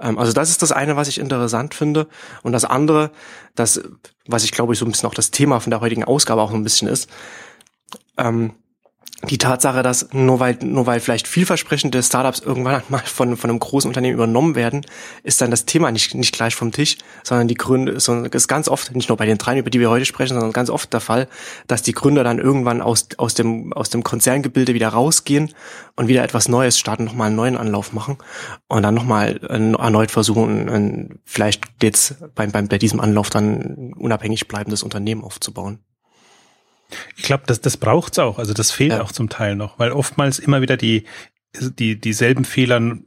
Ähm, 0.00 0.18
also 0.18 0.32
das 0.32 0.50
ist 0.50 0.62
das 0.62 0.72
eine, 0.72 0.96
was 0.96 1.08
ich 1.08 1.18
interessant 1.18 1.74
finde. 1.74 2.08
Und 2.42 2.52
das 2.52 2.64
andere, 2.64 3.10
das, 3.54 3.80
was 4.26 4.44
ich 4.44 4.52
glaube 4.52 4.72
ich 4.72 4.78
so 4.78 4.84
ein 4.84 4.90
bisschen 4.90 5.08
auch 5.08 5.14
das 5.14 5.30
Thema 5.30 5.60
von 5.60 5.70
der 5.70 5.80
heutigen 5.80 6.04
Ausgabe 6.04 6.42
auch 6.42 6.50
so 6.50 6.56
ein 6.56 6.64
bisschen 6.64 6.88
ist, 6.88 7.08
ähm, 8.16 8.52
die 9.26 9.38
Tatsache, 9.38 9.82
dass 9.82 10.08
nur 10.12 10.40
weil, 10.40 10.58
nur 10.62 10.86
weil 10.86 11.00
vielleicht 11.00 11.28
vielversprechende 11.28 12.02
Startups 12.02 12.40
irgendwann 12.40 12.82
mal 12.88 13.02
von, 13.04 13.36
von 13.36 13.50
einem 13.50 13.58
großen 13.58 13.88
Unternehmen 13.88 14.14
übernommen 14.14 14.54
werden, 14.54 14.84
ist 15.22 15.40
dann 15.40 15.50
das 15.50 15.64
Thema 15.64 15.90
nicht, 15.90 16.14
nicht 16.14 16.34
gleich 16.34 16.54
vom 16.54 16.72
Tisch, 16.72 16.98
sondern 17.22 17.48
die 17.48 17.54
Gründe, 17.54 18.00
sondern 18.00 18.30
ist 18.30 18.48
ganz 18.48 18.68
oft, 18.68 18.94
nicht 18.94 19.08
nur 19.08 19.18
bei 19.18 19.26
den 19.26 19.38
dreien, 19.38 19.58
über 19.58 19.70
die 19.70 19.80
wir 19.80 19.90
heute 19.90 20.04
sprechen, 20.04 20.34
sondern 20.34 20.52
ganz 20.52 20.70
oft 20.70 20.92
der 20.92 21.00
Fall, 21.00 21.28
dass 21.66 21.82
die 21.82 21.92
Gründer 21.92 22.24
dann 22.24 22.38
irgendwann 22.38 22.80
aus, 22.80 23.08
aus 23.16 23.34
dem, 23.34 23.72
aus 23.72 23.90
dem 23.90 24.02
Konzerngebilde 24.02 24.74
wieder 24.74 24.88
rausgehen 24.88 25.52
und 25.96 26.08
wieder 26.08 26.24
etwas 26.24 26.48
Neues 26.48 26.78
starten, 26.78 27.04
nochmal 27.04 27.28
einen 27.28 27.36
neuen 27.36 27.56
Anlauf 27.56 27.92
machen 27.92 28.18
und 28.68 28.82
dann 28.82 28.94
nochmal 28.94 29.38
erneut 29.48 30.10
versuchen, 30.10 31.20
vielleicht 31.24 31.64
jetzt 31.82 32.16
beim, 32.34 32.50
beim, 32.52 32.68
bei 32.68 32.78
diesem 32.78 33.00
Anlauf 33.00 33.30
dann 33.30 33.92
unabhängig 33.96 34.48
bleibendes 34.48 34.82
Unternehmen 34.82 35.22
aufzubauen. 35.22 35.80
Ich 37.16 37.24
glaube, 37.24 37.44
das, 37.46 37.60
das 37.60 37.76
braucht's 37.76 38.18
auch. 38.18 38.38
Also 38.38 38.54
das 38.54 38.70
fehlt 38.70 38.92
ja. 38.92 39.02
auch 39.02 39.12
zum 39.12 39.28
Teil 39.28 39.56
noch, 39.56 39.78
weil 39.78 39.92
oftmals 39.92 40.38
immer 40.38 40.60
wieder 40.60 40.76
die, 40.76 41.04
die, 41.60 42.00
dieselben 42.00 42.44
Fehler, 42.44 42.98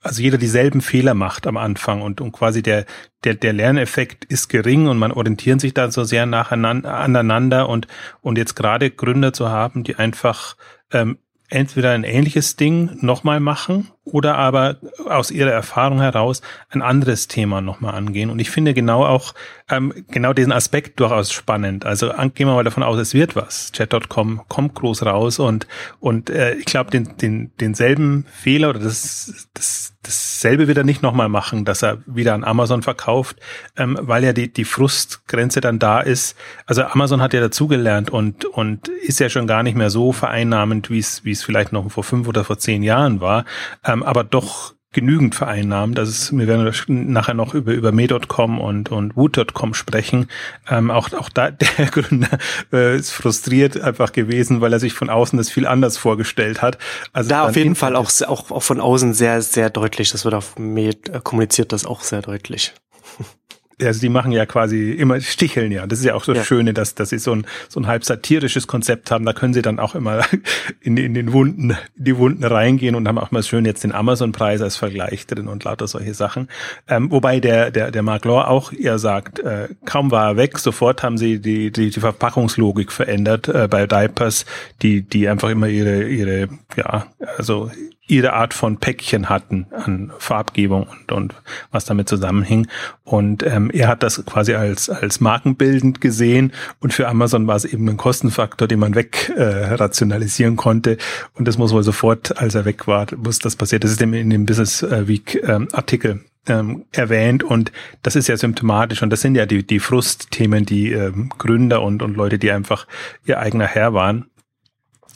also 0.00 0.22
jeder 0.22 0.38
dieselben 0.38 0.80
Fehler 0.80 1.14
macht 1.14 1.46
am 1.46 1.56
Anfang 1.56 2.02
und, 2.02 2.20
und 2.20 2.32
quasi 2.32 2.62
der, 2.62 2.86
der, 3.24 3.34
der 3.34 3.52
Lerneffekt 3.52 4.24
ist 4.24 4.48
gering 4.48 4.88
und 4.88 4.98
man 4.98 5.12
orientiert 5.12 5.60
sich 5.60 5.74
da 5.74 5.90
so 5.90 6.04
sehr 6.04 6.26
nacheinander 6.26 6.94
aneinander 6.94 7.68
und, 7.68 7.86
und 8.20 8.38
jetzt 8.38 8.56
gerade 8.56 8.90
Gründer 8.90 9.32
zu 9.32 9.50
haben, 9.50 9.84
die 9.84 9.96
einfach 9.96 10.56
ähm, 10.92 11.18
entweder 11.50 11.90
ein 11.90 12.04
ähnliches 12.04 12.56
Ding 12.56 12.96
nochmal 13.00 13.40
machen 13.40 13.90
oder 14.04 14.36
aber 14.36 14.78
aus 15.06 15.30
ihrer 15.30 15.50
Erfahrung 15.50 16.00
heraus 16.00 16.42
ein 16.70 16.80
anderes 16.80 17.28
Thema 17.28 17.60
nochmal 17.60 17.94
angehen. 17.94 18.30
Und 18.30 18.38
ich 18.38 18.50
finde 18.50 18.72
genau 18.72 19.04
auch, 19.04 19.34
ähm, 19.68 19.92
genau 20.10 20.32
diesen 20.32 20.52
Aspekt 20.52 21.00
durchaus 21.00 21.32
spannend. 21.32 21.84
Also 21.84 22.08
gehen 22.08 22.48
wir 22.48 22.54
mal 22.54 22.64
davon 22.64 22.82
aus, 22.82 22.98
es 22.98 23.14
wird 23.14 23.36
was. 23.36 23.72
Chat.com 23.72 24.42
kommt 24.48 24.74
groß 24.74 25.04
raus 25.04 25.38
und, 25.38 25.66
und 25.98 26.30
äh, 26.30 26.54
ich 26.54 26.64
glaube, 26.64 26.90
den, 26.90 27.16
den, 27.18 27.52
denselben 27.58 28.26
Fehler 28.32 28.70
oder 28.70 28.80
das, 28.80 29.48
das, 29.54 29.94
dasselbe 30.02 30.66
wird 30.66 30.78
er 30.78 30.84
nicht 30.84 31.02
nochmal 31.02 31.28
machen, 31.28 31.64
dass 31.64 31.82
er 31.82 31.98
wieder 32.06 32.34
an 32.34 32.44
Amazon 32.44 32.82
verkauft, 32.82 33.36
ähm, 33.76 33.98
weil 34.00 34.24
ja 34.24 34.32
die, 34.32 34.52
die 34.52 34.64
Frustgrenze 34.64 35.60
dann 35.60 35.78
da 35.78 36.00
ist. 36.00 36.36
Also 36.66 36.82
Amazon 36.84 37.20
hat 37.20 37.34
ja 37.34 37.40
dazugelernt 37.40 38.10
und, 38.10 38.44
und 38.44 38.88
ist 38.88 39.20
ja 39.20 39.28
schon 39.28 39.46
gar 39.46 39.62
nicht 39.62 39.76
mehr 39.76 39.90
so 39.90 40.12
vereinnahmend, 40.12 40.90
wie 40.90 40.98
es, 40.98 41.24
wie 41.24 41.32
es 41.32 41.42
vielleicht 41.42 41.72
noch 41.72 41.90
vor 41.90 42.04
fünf 42.04 42.28
oder 42.28 42.44
vor 42.44 42.58
zehn 42.58 42.82
Jahren 42.82 43.20
war. 43.20 43.44
Ähm, 43.84 44.02
aber 44.02 44.24
doch 44.24 44.74
genügend 44.92 45.34
vereinnahmt. 45.34 45.96
Das 45.96 46.08
ist, 46.08 46.36
wir 46.36 46.48
werden 46.48 47.12
nachher 47.12 47.34
noch 47.34 47.54
über, 47.54 47.72
über 47.72 47.92
me.com 47.92 48.58
und, 48.60 48.90
und 48.90 49.16
woot.com 49.16 49.74
sprechen. 49.74 50.28
Ähm, 50.68 50.90
auch, 50.90 51.12
auch 51.12 51.28
da, 51.28 51.50
der 51.78 51.86
Gründer 51.86 52.38
äh, 52.72 52.96
ist 52.96 53.12
frustriert 53.12 53.80
einfach 53.80 54.12
gewesen, 54.12 54.60
weil 54.60 54.72
er 54.72 54.80
sich 54.80 54.92
von 54.92 55.08
außen 55.08 55.36
das 55.36 55.50
viel 55.50 55.66
anders 55.66 55.96
vorgestellt 55.96 56.60
hat. 56.60 56.78
Also 57.12 57.30
da 57.30 57.44
auf 57.46 57.56
jeden 57.56 57.76
Fall 57.76 57.94
auch, 57.94 58.10
auch, 58.26 58.50
auch 58.50 58.62
von 58.62 58.80
außen 58.80 59.14
sehr, 59.14 59.42
sehr 59.42 59.70
deutlich. 59.70 60.10
Das 60.10 60.24
wird 60.24 60.34
auf 60.34 60.58
me 60.58 60.90
äh, 60.90 61.20
kommuniziert 61.22 61.72
das 61.72 61.86
auch 61.86 62.00
sehr 62.02 62.22
deutlich 62.22 62.72
also 63.82 64.00
die 64.00 64.08
machen 64.08 64.32
ja 64.32 64.46
quasi 64.46 64.92
immer 64.92 65.20
sticheln 65.20 65.72
ja. 65.72 65.86
Das 65.86 65.98
ist 65.98 66.04
ja 66.04 66.14
auch 66.14 66.24
so 66.24 66.34
ja. 66.34 66.44
Schöne, 66.44 66.74
dass, 66.74 66.94
dass 66.94 67.10
sie 67.10 67.18
so 67.18 67.32
ein, 67.32 67.46
so 67.68 67.80
ein 67.80 67.86
halb 67.86 68.04
satirisches 68.04 68.66
Konzept 68.66 69.10
haben. 69.10 69.24
Da 69.24 69.32
können 69.32 69.54
sie 69.54 69.62
dann 69.62 69.78
auch 69.78 69.94
immer 69.94 70.24
in, 70.80 70.96
in 70.96 71.14
den 71.14 71.32
Wunden, 71.32 71.76
die 71.96 72.16
Wunden 72.16 72.44
reingehen 72.44 72.94
und 72.94 73.06
haben 73.08 73.18
auch 73.18 73.30
mal 73.30 73.42
schön 73.42 73.64
jetzt 73.64 73.84
den 73.84 73.92
Amazon-Preis 73.92 74.60
als 74.60 74.76
Vergleich 74.76 75.26
drin 75.26 75.48
und 75.48 75.64
lauter 75.64 75.86
solche 75.86 76.14
Sachen. 76.14 76.48
Ähm, 76.88 77.10
wobei 77.10 77.40
der, 77.40 77.70
der, 77.70 77.90
der 77.90 78.02
Mark 78.02 78.24
Law 78.24 78.44
auch 78.46 78.72
eher 78.72 78.98
sagt, 78.98 79.38
äh, 79.40 79.68
kaum 79.84 80.10
war 80.10 80.30
er 80.30 80.36
weg, 80.36 80.58
sofort 80.58 81.02
haben 81.02 81.18
sie 81.18 81.40
die, 81.40 81.70
die, 81.70 81.90
die 81.90 82.00
Verpackungslogik 82.00 82.92
verändert 82.92 83.48
äh, 83.48 83.68
bei 83.68 83.86
Diapers, 83.86 84.46
die, 84.82 85.02
die 85.02 85.28
einfach 85.28 85.50
immer 85.50 85.68
ihre, 85.68 86.04
ihre, 86.04 86.48
ja, 86.76 87.06
also 87.36 87.70
ihre 88.10 88.32
Art 88.32 88.54
von 88.54 88.78
Päckchen 88.78 89.28
hatten 89.28 89.66
an 89.72 90.12
Farbgebung 90.18 90.84
und, 90.84 91.12
und 91.12 91.34
was 91.70 91.84
damit 91.84 92.08
zusammenhing. 92.08 92.66
Und 93.04 93.44
ähm, 93.44 93.70
er 93.70 93.88
hat 93.88 94.02
das 94.02 94.24
quasi 94.26 94.54
als, 94.54 94.90
als 94.90 95.20
markenbildend 95.20 96.00
gesehen 96.00 96.52
und 96.80 96.92
für 96.92 97.08
Amazon 97.08 97.46
war 97.46 97.56
es 97.56 97.64
eben 97.64 97.88
ein 97.88 97.96
Kostenfaktor, 97.96 98.68
den 98.68 98.78
man 98.78 98.94
weg 98.94 99.32
äh, 99.36 99.74
rationalisieren 99.74 100.56
konnte. 100.56 100.96
Und 101.34 101.48
das 101.48 101.58
muss 101.58 101.72
wohl 101.72 101.82
sofort, 101.82 102.38
als 102.38 102.54
er 102.54 102.64
weg 102.64 102.86
war, 102.86 103.06
muss 103.16 103.38
das 103.38 103.56
passiert. 103.56 103.84
Das 103.84 103.90
ist 103.90 104.02
in 104.02 104.30
dem 104.30 104.46
Business 104.46 104.82
Week 104.82 105.40
ähm, 105.46 105.68
Artikel 105.72 106.20
ähm, 106.46 106.86
erwähnt 106.92 107.44
und 107.44 107.70
das 108.02 108.16
ist 108.16 108.28
ja 108.28 108.36
symptomatisch 108.36 109.02
und 109.02 109.10
das 109.10 109.20
sind 109.20 109.34
ja 109.34 109.46
die, 109.46 109.66
die 109.66 109.78
Frustthemen, 109.78 110.64
die 110.64 110.92
ähm, 110.92 111.30
Gründer 111.36 111.82
und, 111.82 112.02
und 112.02 112.16
Leute, 112.16 112.38
die 112.38 112.50
einfach 112.50 112.86
ihr 113.26 113.38
eigener 113.38 113.66
Herr 113.66 113.92
waren 113.92 114.26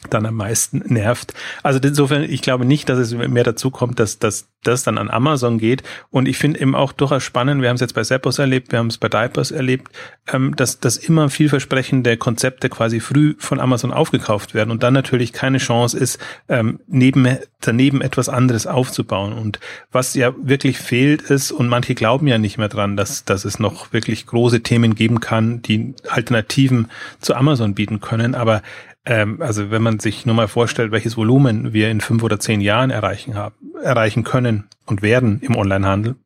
dann 0.09 0.27
am 0.27 0.35
meisten 0.35 0.83
nervt. 0.87 1.35
Also 1.63 1.79
insofern, 1.83 2.23
ich 2.23 2.43
glaube 2.43 2.65
nicht, 2.65 2.89
dass 2.89 2.99
es 2.99 3.13
mehr 3.15 3.45
dazu 3.45 3.71
kommt, 3.71 3.99
dass, 3.99 4.19
dass 4.19 4.49
das 4.67 4.83
dann 4.83 4.99
an 4.99 5.11
Amazon 5.11 5.59
geht. 5.59 5.83
Und 6.11 6.27
ich 6.27 6.39
finde 6.39 6.61
eben 6.61 6.75
auch 6.75 6.93
durchaus 6.93 7.23
spannend, 7.23 7.63
wir 7.63 7.69
haben 7.69 7.77
es 7.77 7.81
jetzt 7.81 7.95
bei 7.95 8.03
Zappos 8.03 8.39
erlebt, 8.39 8.73
wir 8.73 8.79
haben 8.79 8.89
es 8.89 8.99
bei 8.99 9.09
Diapers 9.09 9.51
erlebt, 9.51 9.93
ähm, 10.33 10.57
dass, 10.57 10.81
dass 10.81 10.97
immer 10.97 11.29
vielversprechende 11.31 12.17
Konzepte 12.17 12.69
quasi 12.69 13.01
früh 13.01 13.35
von 13.39 13.61
Amazon 13.61 13.93
aufgekauft 13.93 14.55
werden 14.55 14.71
und 14.71 14.83
dann 14.83 14.95
natürlich 14.95 15.33
keine 15.33 15.59
Chance 15.59 15.99
ist, 15.99 16.19
ähm, 16.49 16.81
neben, 16.87 17.39
daneben 17.61 18.01
etwas 18.01 18.29
anderes 18.29 18.67
aufzubauen. 18.67 19.33
Und 19.33 19.61
was 19.93 20.15
ja 20.15 20.35
wirklich 20.43 20.79
fehlt 20.79 21.23
ist, 21.23 21.53
und 21.53 21.69
manche 21.69 21.95
glauben 21.95 22.27
ja 22.27 22.39
nicht 22.39 22.59
mehr 22.59 22.69
dran, 22.69 22.97
dass, 22.97 23.25
dass 23.25 23.45
es 23.45 23.59
noch 23.59 23.93
wirklich 23.93 24.27
große 24.27 24.63
Themen 24.63 24.95
geben 24.95 25.21
kann, 25.21 25.63
die 25.63 25.95
Alternativen 26.09 26.91
zu 27.21 27.35
Amazon 27.35 27.75
bieten 27.75 28.01
können. 28.01 28.35
Aber 28.35 28.63
ähm, 29.07 29.41
also 29.43 29.71
wenn 29.71 29.83
man 29.83 29.99
sich 30.01 30.27
nur 30.27 30.35
mal 30.35 30.49
vorstellt, 30.49 30.93
welches 30.93 31.17
Volumen 31.17 31.73
wir 31.73 31.91
in 31.91 32.01
fünf 32.01 32.23
oder 32.23 32.41
zehn 32.41 32.61
Jahren 32.61 32.91
erreichen 32.91 33.35
haben, 33.35 33.55
erreichen 33.83 34.25
können 34.25 34.65
und 34.87 35.03
werden 35.03 35.41
im 35.41 35.57
Onlinehandel 35.57 36.17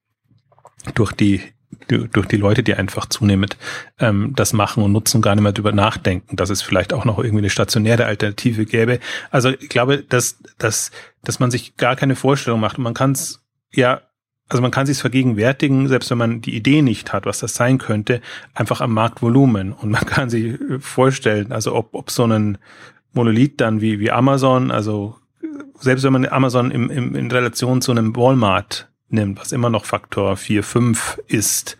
durch 0.94 1.12
die 1.12 1.42
durch 1.86 2.26
die 2.26 2.36
Leute, 2.36 2.62
die 2.62 2.74
einfach 2.74 3.06
zunehmend 3.06 3.56
ähm, 3.98 4.32
das 4.36 4.52
machen 4.52 4.82
und 4.82 4.92
nutzen, 4.92 5.22
gar 5.22 5.34
nicht 5.34 5.42
mehr 5.42 5.52
drüber 5.52 5.72
nachdenken, 5.72 6.36
dass 6.36 6.50
es 6.50 6.60
vielleicht 6.60 6.92
auch 6.92 7.04
noch 7.04 7.18
irgendwie 7.18 7.38
eine 7.38 7.50
stationäre 7.50 8.04
Alternative 8.04 8.66
gäbe. 8.66 9.00
Also 9.30 9.50
ich 9.50 9.68
glaube, 9.68 10.02
dass, 10.02 10.38
dass, 10.58 10.90
dass 11.22 11.40
man 11.40 11.50
sich 11.50 11.76
gar 11.76 11.96
keine 11.96 12.14
Vorstellung 12.14 12.60
macht. 12.60 12.78
Und 12.78 12.84
man 12.84 12.94
kann 12.94 13.12
es 13.12 13.42
ja 13.72 14.02
also 14.48 14.62
man 14.62 14.70
kann 14.70 14.86
sich 14.86 14.98
vergegenwärtigen, 14.98 15.88
selbst 15.88 16.10
wenn 16.10 16.18
man 16.18 16.40
die 16.40 16.56
Idee 16.56 16.80
nicht 16.82 17.12
hat, 17.12 17.26
was 17.26 17.40
das 17.40 17.54
sein 17.54 17.78
könnte, 17.78 18.20
einfach 18.54 18.80
am 18.80 18.94
Marktvolumen. 18.94 19.72
Und 19.72 19.90
man 19.90 20.00
kann 20.06 20.30
sich 20.30 20.58
vorstellen, 20.80 21.52
also 21.52 21.74
ob, 21.74 21.94
ob 21.94 22.10
so 22.10 22.24
ein 22.24 22.58
Monolith 23.12 23.54
dann 23.58 23.80
wie, 23.80 24.00
wie 24.00 24.10
Amazon, 24.10 24.70
also 24.70 25.16
selbst 25.80 26.02
wenn 26.02 26.12
man 26.12 26.26
Amazon 26.26 26.70
im, 26.70 26.90
im, 26.90 27.14
in 27.14 27.30
Relation 27.30 27.82
zu 27.82 27.92
einem 27.92 28.16
Walmart 28.16 28.88
nimmt, 29.10 29.38
was 29.38 29.52
immer 29.52 29.70
noch 29.70 29.84
Faktor 29.84 30.36
4, 30.36 30.62
5 30.62 31.20
ist, 31.28 31.78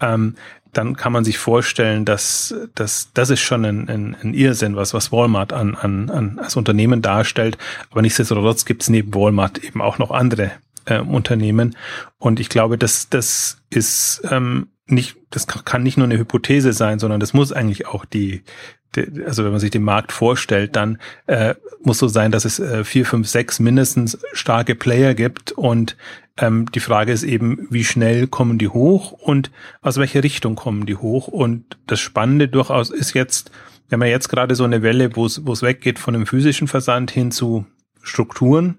ähm, 0.00 0.34
dann 0.72 0.96
kann 0.96 1.12
man 1.12 1.24
sich 1.24 1.38
vorstellen, 1.38 2.04
dass, 2.04 2.54
dass 2.74 3.10
das 3.14 3.30
ist 3.30 3.40
schon 3.40 3.64
ein, 3.64 3.88
ein, 3.88 4.16
ein 4.22 4.34
Irrsinn, 4.34 4.76
was, 4.76 4.92
was 4.92 5.10
Walmart 5.10 5.54
an, 5.54 5.74
an, 5.74 6.10
an 6.10 6.38
als 6.38 6.56
Unternehmen 6.56 7.00
darstellt. 7.00 7.56
Aber 7.90 8.02
nichtsdestotrotz 8.02 8.66
gibt 8.66 8.82
es 8.82 8.90
neben 8.90 9.14
Walmart 9.14 9.58
eben 9.64 9.80
auch 9.80 9.98
noch 9.98 10.10
andere 10.10 10.52
äh, 10.86 11.00
Unternehmen. 11.00 11.76
Und 12.18 12.40
ich 12.40 12.48
glaube, 12.48 12.78
dass 12.78 13.08
das 13.08 13.58
ist 13.70 14.22
ähm, 14.30 14.68
nicht, 14.86 15.16
das 15.30 15.46
kann 15.46 15.82
nicht 15.82 15.96
nur 15.96 16.06
eine 16.06 16.18
Hypothese 16.18 16.72
sein, 16.72 16.98
sondern 16.98 17.20
das 17.20 17.34
muss 17.34 17.52
eigentlich 17.52 17.86
auch 17.86 18.04
die, 18.04 18.42
die 18.94 19.24
also 19.24 19.44
wenn 19.44 19.50
man 19.50 19.60
sich 19.60 19.70
den 19.70 19.82
Markt 19.82 20.12
vorstellt, 20.12 20.76
dann 20.76 20.98
äh, 21.26 21.54
muss 21.82 21.98
so 21.98 22.08
sein, 22.08 22.30
dass 22.30 22.44
es 22.44 22.60
äh, 22.60 22.84
vier, 22.84 23.04
fünf, 23.04 23.28
sechs 23.28 23.58
mindestens 23.58 24.18
starke 24.32 24.74
Player 24.74 25.14
gibt 25.14 25.52
und 25.52 25.96
ähm, 26.38 26.66
die 26.72 26.80
Frage 26.80 27.12
ist 27.12 27.22
eben, 27.22 27.66
wie 27.70 27.84
schnell 27.84 28.26
kommen 28.26 28.58
die 28.58 28.68
hoch 28.68 29.12
und 29.12 29.50
aus 29.80 29.96
welcher 29.96 30.22
Richtung 30.22 30.54
kommen 30.54 30.86
die 30.86 30.96
hoch? 30.96 31.28
Und 31.28 31.78
das 31.86 32.00
Spannende 32.00 32.48
durchaus 32.48 32.90
ist 32.90 33.14
jetzt, 33.14 33.50
wir 33.88 33.96
haben 33.96 34.02
ja 34.02 34.10
jetzt 34.10 34.28
gerade 34.28 34.54
so 34.54 34.64
eine 34.64 34.82
Welle, 34.82 35.16
wo 35.16 35.26
es 35.26 35.46
wo 35.46 35.52
es 35.52 35.62
weggeht 35.62 35.98
von 35.98 36.14
einem 36.14 36.26
physischen 36.26 36.68
Versand 36.68 37.10
hin 37.10 37.30
zu 37.30 37.66
Strukturen, 38.02 38.78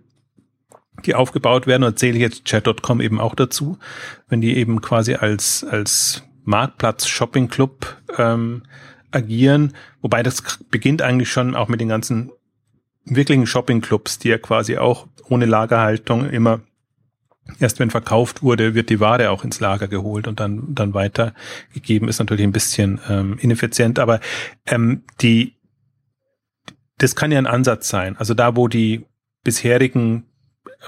die 1.06 1.16
aufgebaut 1.16 1.68
werden, 1.68 1.84
und 1.84 2.00
zähle 2.00 2.16
ich 2.16 2.22
jetzt 2.22 2.46
Chat.com 2.46 3.02
eben 3.02 3.20
auch 3.20 3.36
dazu, 3.36 3.78
wenn 4.30 4.42
die 4.42 4.58
eben 4.58 4.82
quasi 4.82 5.16
als, 5.16 5.64
als 5.64 6.24
Marktplatz 6.44 7.08
Shopping 7.08 7.50
Club 7.50 7.98
ähm, 8.18 8.64
agieren, 9.12 9.74
wobei 10.02 10.24
das 10.24 10.42
beginnt 10.70 11.02
eigentlich 11.02 11.30
schon 11.30 11.56
auch 11.56 11.68
mit 11.68 11.80
den 11.80 11.90
ganzen 11.90 12.32
wirklichen 13.06 13.48
Shopping 13.48 13.82
Clubs, 13.82 14.20
die 14.20 14.30
ja 14.30 14.38
quasi 14.38 14.78
auch 14.78 15.08
ohne 15.30 15.46
Lagerhaltung 15.46 16.30
immer 16.30 16.62
erst 17.60 17.80
wenn 17.80 17.90
verkauft 17.90 18.44
wurde, 18.44 18.76
wird 18.76 18.90
die 18.90 19.00
Ware 19.00 19.30
auch 19.30 19.44
ins 19.44 19.60
Lager 19.60 19.88
geholt 19.88 20.28
und 20.28 20.40
dann 20.40 20.76
dann 20.76 20.94
weitergegeben. 20.94 22.10
Ist 22.10 22.20
natürlich 22.20 22.44
ein 22.44 22.52
bisschen 22.52 23.00
ähm, 23.10 23.38
ineffizient, 23.40 24.00
aber 24.00 24.20
ähm, 24.66 25.04
die 25.22 25.56
das 26.98 27.16
kann 27.16 27.32
ja 27.32 27.38
ein 27.38 27.48
Ansatz 27.48 27.90
sein. 27.90 28.18
Also 28.18 28.34
da, 28.34 28.56
wo 28.56 28.68
die 28.68 29.06
bisherigen 29.44 30.26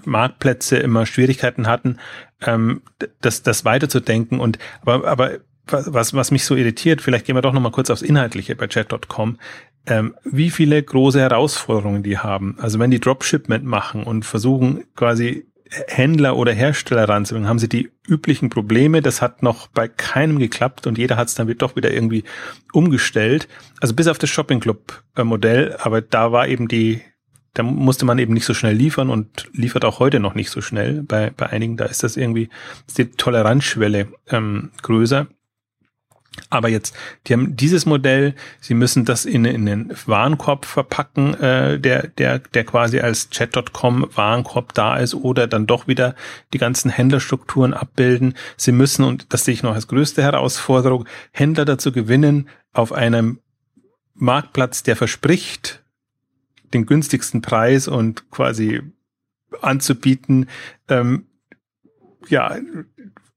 Marktplätze 0.06 0.78
immer 0.78 1.06
Schwierigkeiten 1.06 1.68
hatten, 1.68 1.98
ähm, 2.42 2.82
das, 3.22 3.44
das 3.44 3.66
weiterzudenken. 3.66 4.40
Und 4.40 4.60
aber, 4.82 5.08
aber 5.08 5.32
was, 5.68 6.14
was 6.14 6.32
mich 6.32 6.46
so 6.46 6.56
irritiert, 6.56 7.02
vielleicht 7.02 7.26
gehen 7.26 7.36
wir 7.36 7.42
doch 7.42 7.54
nochmal 7.54 7.72
kurz 7.72 7.90
aufs 7.90 8.02
Inhaltliche 8.02 8.56
bei 8.56 8.68
chat.com, 8.68 9.38
ähm, 9.86 10.16
wie 10.24 10.50
viele 10.50 10.82
große 10.82 11.20
Herausforderungen 11.20 12.04
die 12.04 12.18
haben. 12.18 12.58
Also 12.60 12.80
wenn 12.80 12.92
die 12.92 13.00
Dropshipment 13.00 13.66
machen 13.66 14.04
und 14.04 14.26
versuchen 14.26 14.84
quasi 14.96 15.46
Händler 15.88 16.36
oder 16.36 16.52
Hersteller 16.52 17.08
ranzubringen, 17.08 17.48
haben 17.48 17.60
sie 17.60 17.70
die 17.70 17.92
üblichen 18.08 18.50
Probleme. 18.50 19.02
Das 19.02 19.22
hat 19.22 19.44
noch 19.44 19.68
bei 19.68 19.88
keinem 19.88 20.40
geklappt 20.40 20.88
und 20.88 20.98
jeder 20.98 21.16
hat 21.16 21.28
es 21.28 21.36
dann 21.36 21.48
doch 21.58 21.76
wieder 21.76 21.92
irgendwie 21.94 22.24
umgestellt. 22.74 23.48
Also 23.80 23.94
bis 23.94 24.08
auf 24.08 24.18
das 24.18 24.30
Shopping 24.30 24.60
Club 24.60 25.04
Modell, 25.16 25.76
aber 25.80 26.02
da 26.02 26.32
war 26.32 26.48
eben 26.48 26.68
die 26.68 27.02
da 27.60 27.64
musste 27.64 28.06
man 28.06 28.20
eben 28.20 28.34
nicht 28.34 28.46
so 28.46 28.54
schnell 28.54 28.74
liefern 28.74 29.10
und 29.10 29.50
liefert 29.52 29.84
auch 29.84 30.00
heute 30.00 30.22
noch 30.22 30.34
nicht 30.34 30.50
so 30.50 30.62
schnell. 30.62 31.04
Bei, 31.04 31.30
bei 31.36 31.48
einigen, 31.48 31.76
da 31.76 31.84
ist 31.84 32.04
das 32.04 32.16
irgendwie, 32.16 32.48
ist 32.88 32.98
die 32.98 33.12
Toleranzschwelle 33.12 34.08
ähm, 34.30 34.72
größer. 34.82 35.28
Aber 36.50 36.70
jetzt, 36.70 36.96
die 37.28 37.34
haben 37.34 37.58
dieses 37.58 37.86
Modell, 37.86 38.34
sie 38.62 38.76
müssen 38.76 39.04
das 39.04 39.26
in, 39.26 39.44
in 39.44 39.66
den 39.66 39.94
Warenkorb 40.06 40.64
verpacken, 40.64 41.34
äh, 41.34 41.78
der, 41.82 42.08
der, 42.08 42.40
der 42.40 42.64
quasi 42.64 43.02
als 43.02 43.30
Chat.com 43.30 44.08
Warenkorb 44.16 44.74
da 44.74 44.96
ist 44.96 45.14
oder 45.14 45.46
dann 45.46 45.68
doch 45.68 45.86
wieder 45.86 46.16
die 46.54 46.60
ganzen 46.60 46.90
Händlerstrukturen 46.90 47.74
abbilden. 47.74 48.36
Sie 48.56 48.72
müssen, 48.72 49.04
und 49.04 49.34
das 49.34 49.44
sehe 49.44 49.54
ich 49.54 49.64
noch 49.64 49.76
als 49.76 49.90
größte 49.90 50.24
Herausforderung, 50.24 51.06
Händler 51.34 51.66
dazu 51.66 51.92
gewinnen, 51.92 52.48
auf 52.72 52.94
einem 52.94 53.42
Marktplatz, 54.14 54.82
der 54.84 54.96
verspricht, 54.96 55.84
den 56.74 56.86
günstigsten 56.86 57.42
Preis 57.42 57.88
und 57.88 58.30
quasi 58.32 58.82
anzubieten, 59.62 60.48
ähm, 60.88 61.26
ja, 62.28 62.58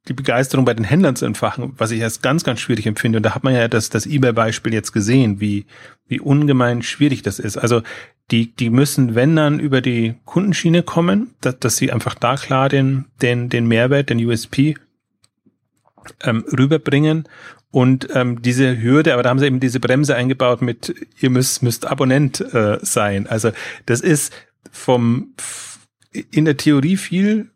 die 0.09 0.15
Begeisterung 0.15 0.65
bei 0.65 0.75
den 0.75 0.85
Händlern 0.85 1.15
zu 1.15 1.25
entfachen, 1.27 1.75
was 1.77 1.93
ich 1.93 2.03
als 2.03 2.23
ganz, 2.23 2.43
ganz 2.43 2.61
schwierig 2.61 2.87
empfinde. 2.87 3.19
Und 3.19 3.23
da 3.23 3.35
hat 3.35 3.45
man 3.45 3.55
ja 3.55 3.69
das, 3.69 3.89
das 3.89 4.07
eBay-Beispiel 4.07 4.75
jetzt 4.75 4.93
gesehen, 4.93 5.41
wie, 5.41 5.67
wie 6.09 6.21
ungemein 6.21 6.83
schwierig 6.83 7.23
das 7.23 7.39
ist. 7.39 7.57
Also 7.57 7.83
die, 8.31 8.53
die 8.55 8.71
müssen, 8.71 9.15
wenn 9.15 9.37
dann, 9.37 9.61
über 9.61 9.81
die 9.81 10.15
Kundenschiene 10.25 10.83
kommen, 10.83 11.35
dass, 11.41 11.59
dass 11.61 11.77
sie 11.77 11.93
einfach 11.93 12.15
da 12.15 12.35
klar 12.35 12.69
den, 12.69 13.07
den, 13.21 13.49
den 13.49 13.69
Mehrwert, 13.69 14.11
den 14.11 14.25
USP 14.25 14.75
ähm, 16.25 16.45
rüberbringen 16.51 17.29
und 17.73 18.07
ähm, 18.14 18.41
diese 18.43 18.81
Hürde, 18.81 19.14
aber 19.14 19.25
da 19.25 19.31
haben 19.31 19.41
sie 19.41 19.47
eben 19.47 19.59
diese 19.59 19.81
Bremse 19.81 20.14
eingebaut 20.14 20.62
mit, 20.62 20.95
ihr 21.19 21.31
müsst, 21.31 21.62
müsst 21.62 21.87
Abonnent 21.87 22.41
äh, 22.55 22.79
sein. 22.83 23.26
Also 23.26 23.50
das 23.87 24.00
ist 24.00 24.33
vom 24.71 25.35
in 26.31 26.45
der 26.45 26.59
Theorie 26.59 26.99
viel 26.99 27.50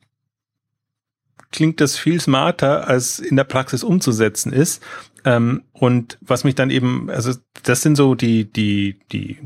klingt 1.52 1.80
das 1.80 1.96
viel 1.96 2.20
smarter, 2.20 2.86
als 2.88 3.18
in 3.18 3.36
der 3.36 3.44
Praxis 3.44 3.82
umzusetzen 3.82 4.52
ist. 4.52 4.82
Ähm, 5.24 5.62
und 5.72 6.18
was 6.20 6.44
mich 6.44 6.54
dann 6.54 6.70
eben, 6.70 7.08
also 7.10 7.32
das 7.62 7.82
sind 7.82 7.96
so 7.96 8.14
die, 8.14 8.44
die, 8.44 8.98
die 9.12 9.38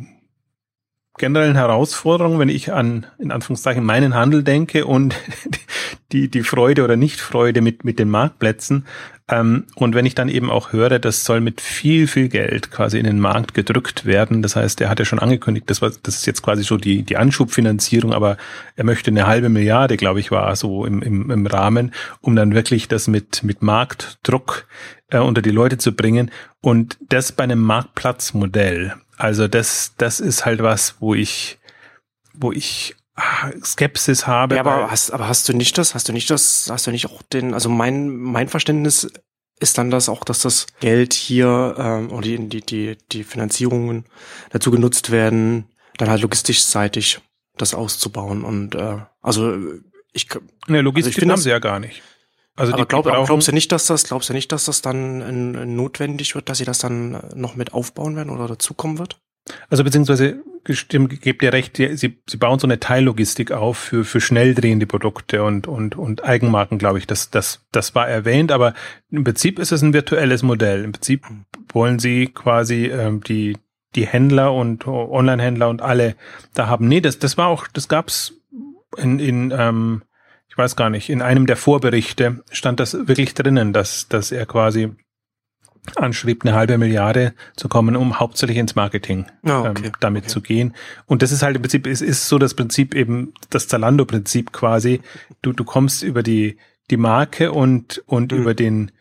generellen 1.18 1.54
Herausforderungen, 1.54 2.38
wenn 2.38 2.48
ich 2.48 2.72
an, 2.72 3.06
in 3.18 3.30
Anführungszeichen, 3.30 3.84
meinen 3.84 4.14
Handel 4.14 4.42
denke 4.42 4.86
und 4.86 5.14
die, 6.12 6.28
die 6.28 6.42
Freude 6.42 6.84
oder 6.84 6.96
Nichtfreude 6.96 7.60
mit, 7.60 7.84
mit 7.84 7.98
den 7.98 8.08
Marktplätzen. 8.08 8.86
Ähm, 9.30 9.64
und 9.76 9.94
wenn 9.94 10.06
ich 10.06 10.14
dann 10.14 10.28
eben 10.28 10.50
auch 10.50 10.72
höre, 10.72 10.98
das 10.98 11.24
soll 11.24 11.40
mit 11.40 11.60
viel, 11.60 12.06
viel 12.06 12.28
Geld 12.28 12.70
quasi 12.70 12.98
in 12.98 13.04
den 13.04 13.20
Markt 13.20 13.54
gedrückt 13.54 14.04
werden. 14.04 14.42
Das 14.42 14.56
heißt, 14.56 14.80
er 14.80 14.88
hat 14.88 14.98
ja 14.98 15.04
schon 15.04 15.20
angekündigt, 15.20 15.70
das 15.70 15.80
war, 15.80 15.90
das 16.02 16.16
ist 16.16 16.26
jetzt 16.26 16.42
quasi 16.42 16.64
so 16.64 16.76
die, 16.76 17.02
die 17.02 17.16
Anschubfinanzierung, 17.16 18.12
aber 18.12 18.36
er 18.76 18.84
möchte 18.84 19.10
eine 19.10 19.26
halbe 19.26 19.48
Milliarde, 19.48 19.96
glaube 19.96 20.20
ich, 20.20 20.30
war 20.30 20.54
so 20.56 20.84
im, 20.84 21.02
im, 21.02 21.30
im 21.30 21.46
Rahmen, 21.46 21.92
um 22.20 22.34
dann 22.34 22.54
wirklich 22.54 22.88
das 22.88 23.06
mit, 23.06 23.42
mit 23.44 23.62
Marktdruck 23.62 24.66
äh, 25.10 25.18
unter 25.18 25.42
die 25.42 25.50
Leute 25.50 25.78
zu 25.78 25.92
bringen. 25.92 26.30
Und 26.60 26.98
das 27.08 27.32
bei 27.32 27.44
einem 27.44 27.60
Marktplatzmodell. 27.60 28.94
Also 29.16 29.48
das, 29.48 29.94
das 29.96 30.18
ist 30.18 30.44
halt 30.44 30.62
was, 30.62 30.96
wo 31.00 31.14
ich, 31.14 31.58
wo 32.34 32.52
ich 32.52 32.96
Skepsis 33.64 34.26
habe. 34.26 34.56
Ja, 34.56 34.60
aber 34.60 34.90
hast, 34.90 35.10
aber 35.10 35.28
hast 35.28 35.48
du 35.48 35.52
nicht 35.52 35.76
das, 35.78 35.94
hast 35.94 36.08
du 36.08 36.12
nicht 36.12 36.30
das, 36.30 36.68
hast 36.70 36.86
du 36.86 36.90
nicht 36.90 37.06
auch 37.06 37.22
den, 37.22 37.54
also 37.54 37.68
mein, 37.68 38.08
mein 38.08 38.48
Verständnis 38.48 39.10
ist 39.60 39.78
dann 39.78 39.90
das 39.90 40.08
auch, 40.08 40.24
dass 40.24 40.40
das 40.40 40.66
Geld 40.80 41.12
hier 41.12 41.74
ähm, 41.78 42.10
oder 42.10 42.22
die, 42.22 42.48
die, 42.48 42.60
die, 42.60 42.98
die 43.12 43.24
Finanzierungen 43.24 44.04
dazu 44.50 44.70
genutzt 44.70 45.10
werden, 45.10 45.66
dann 45.98 46.08
halt 46.08 46.22
logistischseitig 46.22 47.20
das 47.56 47.74
auszubauen. 47.74 48.42
Und 48.44 48.74
äh, 48.74 48.98
also 49.20 49.56
ich 50.12 50.28
Ne, 50.66 50.80
Logistik 50.80 51.14
also 51.14 51.26
ich 51.26 51.30
haben 51.30 51.40
sie 51.40 51.50
ja 51.50 51.58
gar 51.58 51.78
nicht. 51.78 52.02
Also 52.56 52.72
aber 52.72 52.86
glaub, 52.86 53.04
glaubst 53.04 53.48
du 53.48 53.52
nicht, 53.52 53.72
dass 53.72 53.86
das, 53.86 54.04
glaubst 54.04 54.28
du 54.28 54.32
nicht, 54.32 54.50
dass 54.52 54.64
das 54.64 54.82
dann 54.82 55.20
äh, 55.20 55.66
notwendig 55.66 56.34
wird, 56.34 56.48
dass 56.48 56.58
sie 56.58 56.64
das 56.64 56.78
dann 56.78 57.22
noch 57.34 57.54
mit 57.54 57.72
aufbauen 57.72 58.16
werden 58.16 58.30
oder 58.30 58.48
dazukommen 58.48 58.98
wird? 58.98 59.20
Also 59.68 59.84
beziehungsweise 59.84 60.42
gestimmt, 60.64 61.20
gebt 61.20 61.42
ihr 61.42 61.52
recht, 61.52 61.76
sie, 61.76 61.96
sie 62.26 62.36
bauen 62.36 62.58
so 62.58 62.66
eine 62.66 62.80
Teillogistik 62.80 63.52
auf 63.52 63.78
für, 63.78 64.04
für 64.04 64.20
schnell 64.20 64.54
drehende 64.54 64.86
Produkte 64.86 65.42
und, 65.42 65.66
und, 65.66 65.96
und 65.96 66.24
Eigenmarken, 66.24 66.78
glaube 66.78 66.98
ich. 66.98 67.06
Das, 67.06 67.30
das, 67.30 67.66
das 67.72 67.94
war 67.94 68.08
erwähnt, 68.08 68.52
aber 68.52 68.74
im 69.10 69.24
Prinzip 69.24 69.58
ist 69.58 69.72
es 69.72 69.82
ein 69.82 69.92
virtuelles 69.92 70.42
Modell. 70.42 70.84
Im 70.84 70.92
Prinzip 70.92 71.26
wollen 71.72 71.98
sie 71.98 72.26
quasi 72.26 72.86
ähm, 72.86 73.22
die, 73.22 73.56
die 73.94 74.06
Händler 74.06 74.52
und 74.52 74.86
Online-Händler 74.86 75.68
und 75.68 75.82
alle 75.82 76.16
da 76.54 76.66
haben. 76.66 76.88
Nee, 76.88 77.00
das, 77.00 77.18
das 77.18 77.36
war 77.36 77.48
auch, 77.48 77.66
das 77.68 77.88
gab's 77.88 78.34
in, 78.96 79.18
in 79.18 79.54
ähm, 79.56 80.02
ich 80.48 80.58
weiß 80.58 80.74
gar 80.74 80.90
nicht, 80.90 81.08
in 81.08 81.22
einem 81.22 81.46
der 81.46 81.56
Vorberichte 81.56 82.42
stand 82.50 82.80
das 82.80 83.06
wirklich 83.06 83.34
drinnen, 83.34 83.72
dass, 83.72 84.08
dass 84.08 84.32
er 84.32 84.46
quasi 84.46 84.90
anschrieb, 85.96 86.44
eine 86.44 86.54
halbe 86.54 86.78
Milliarde 86.78 87.34
zu 87.56 87.68
kommen, 87.68 87.96
um 87.96 88.20
hauptsächlich 88.20 88.58
ins 88.58 88.74
Marketing 88.74 89.26
oh, 89.44 89.50
okay. 89.50 89.86
ähm, 89.86 89.92
damit 90.00 90.24
okay. 90.24 90.32
zu 90.32 90.40
gehen. 90.40 90.74
Und 91.06 91.22
das 91.22 91.32
ist 91.32 91.42
halt 91.42 91.56
im 91.56 91.62
Prinzip, 91.62 91.86
es 91.86 92.02
ist 92.02 92.28
so 92.28 92.38
das 92.38 92.54
Prinzip 92.54 92.94
eben, 92.94 93.32
das 93.50 93.68
Zalando-Prinzip 93.68 94.52
quasi. 94.52 95.00
Du, 95.42 95.52
du 95.52 95.64
kommst 95.64 96.02
über 96.02 96.22
die, 96.22 96.58
die 96.90 96.96
Marke 96.96 97.52
und, 97.52 98.02
und 98.06 98.32
mhm. 98.32 98.38
über 98.38 98.54
den, 98.54 98.92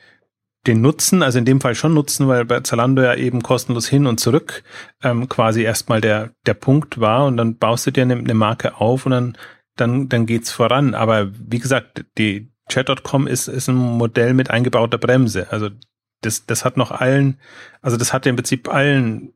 den 0.67 0.81
Nutzen, 0.81 1.24
also 1.24 1.39
in 1.39 1.46
dem 1.46 1.61
Fall 1.61 1.75
schon 1.75 1.94
Nutzen, 1.94 2.27
weil 2.27 2.46
bei 2.46 2.61
Zalando 2.61 3.01
ja 3.01 3.15
eben 3.15 3.42
kostenlos 3.42 3.87
hin 3.87 4.07
und 4.07 4.20
zurück 4.20 4.63
ähm, 5.03 5.29
quasi 5.29 5.63
erstmal 5.63 6.01
der, 6.01 6.31
der 6.46 6.53
Punkt 6.53 7.00
war 7.00 7.25
und 7.25 7.37
dann 7.37 7.57
baust 7.57 7.87
du 7.87 7.92
dir 7.92 8.03
eine, 8.03 8.15
eine 8.15 8.33
Marke 8.33 8.77
auf 8.77 9.05
und 9.05 9.11
dann 9.11 9.37
dann, 9.79 10.09
dann 10.09 10.25
geht's 10.25 10.51
voran. 10.51 10.94
Aber 10.94 11.29
wie 11.33 11.59
gesagt, 11.59 12.05
die 12.18 12.51
Chat.com 12.70 13.27
ist, 13.27 13.48
ist 13.48 13.68
ein 13.68 13.75
Modell 13.75 14.33
mit 14.33 14.50
eingebauter 14.50 14.98
Bremse. 14.98 15.51
Also 15.51 15.70
das, 16.22 16.46
das 16.46 16.66
hat 16.66 16.77
noch 16.77 16.92
allen, 16.92 17.40
also 17.82 17.98
das 17.98 18.14
hat 18.14 18.25
im 18.25 18.36
Prinzip 18.36 18.68
allen, 18.68 19.34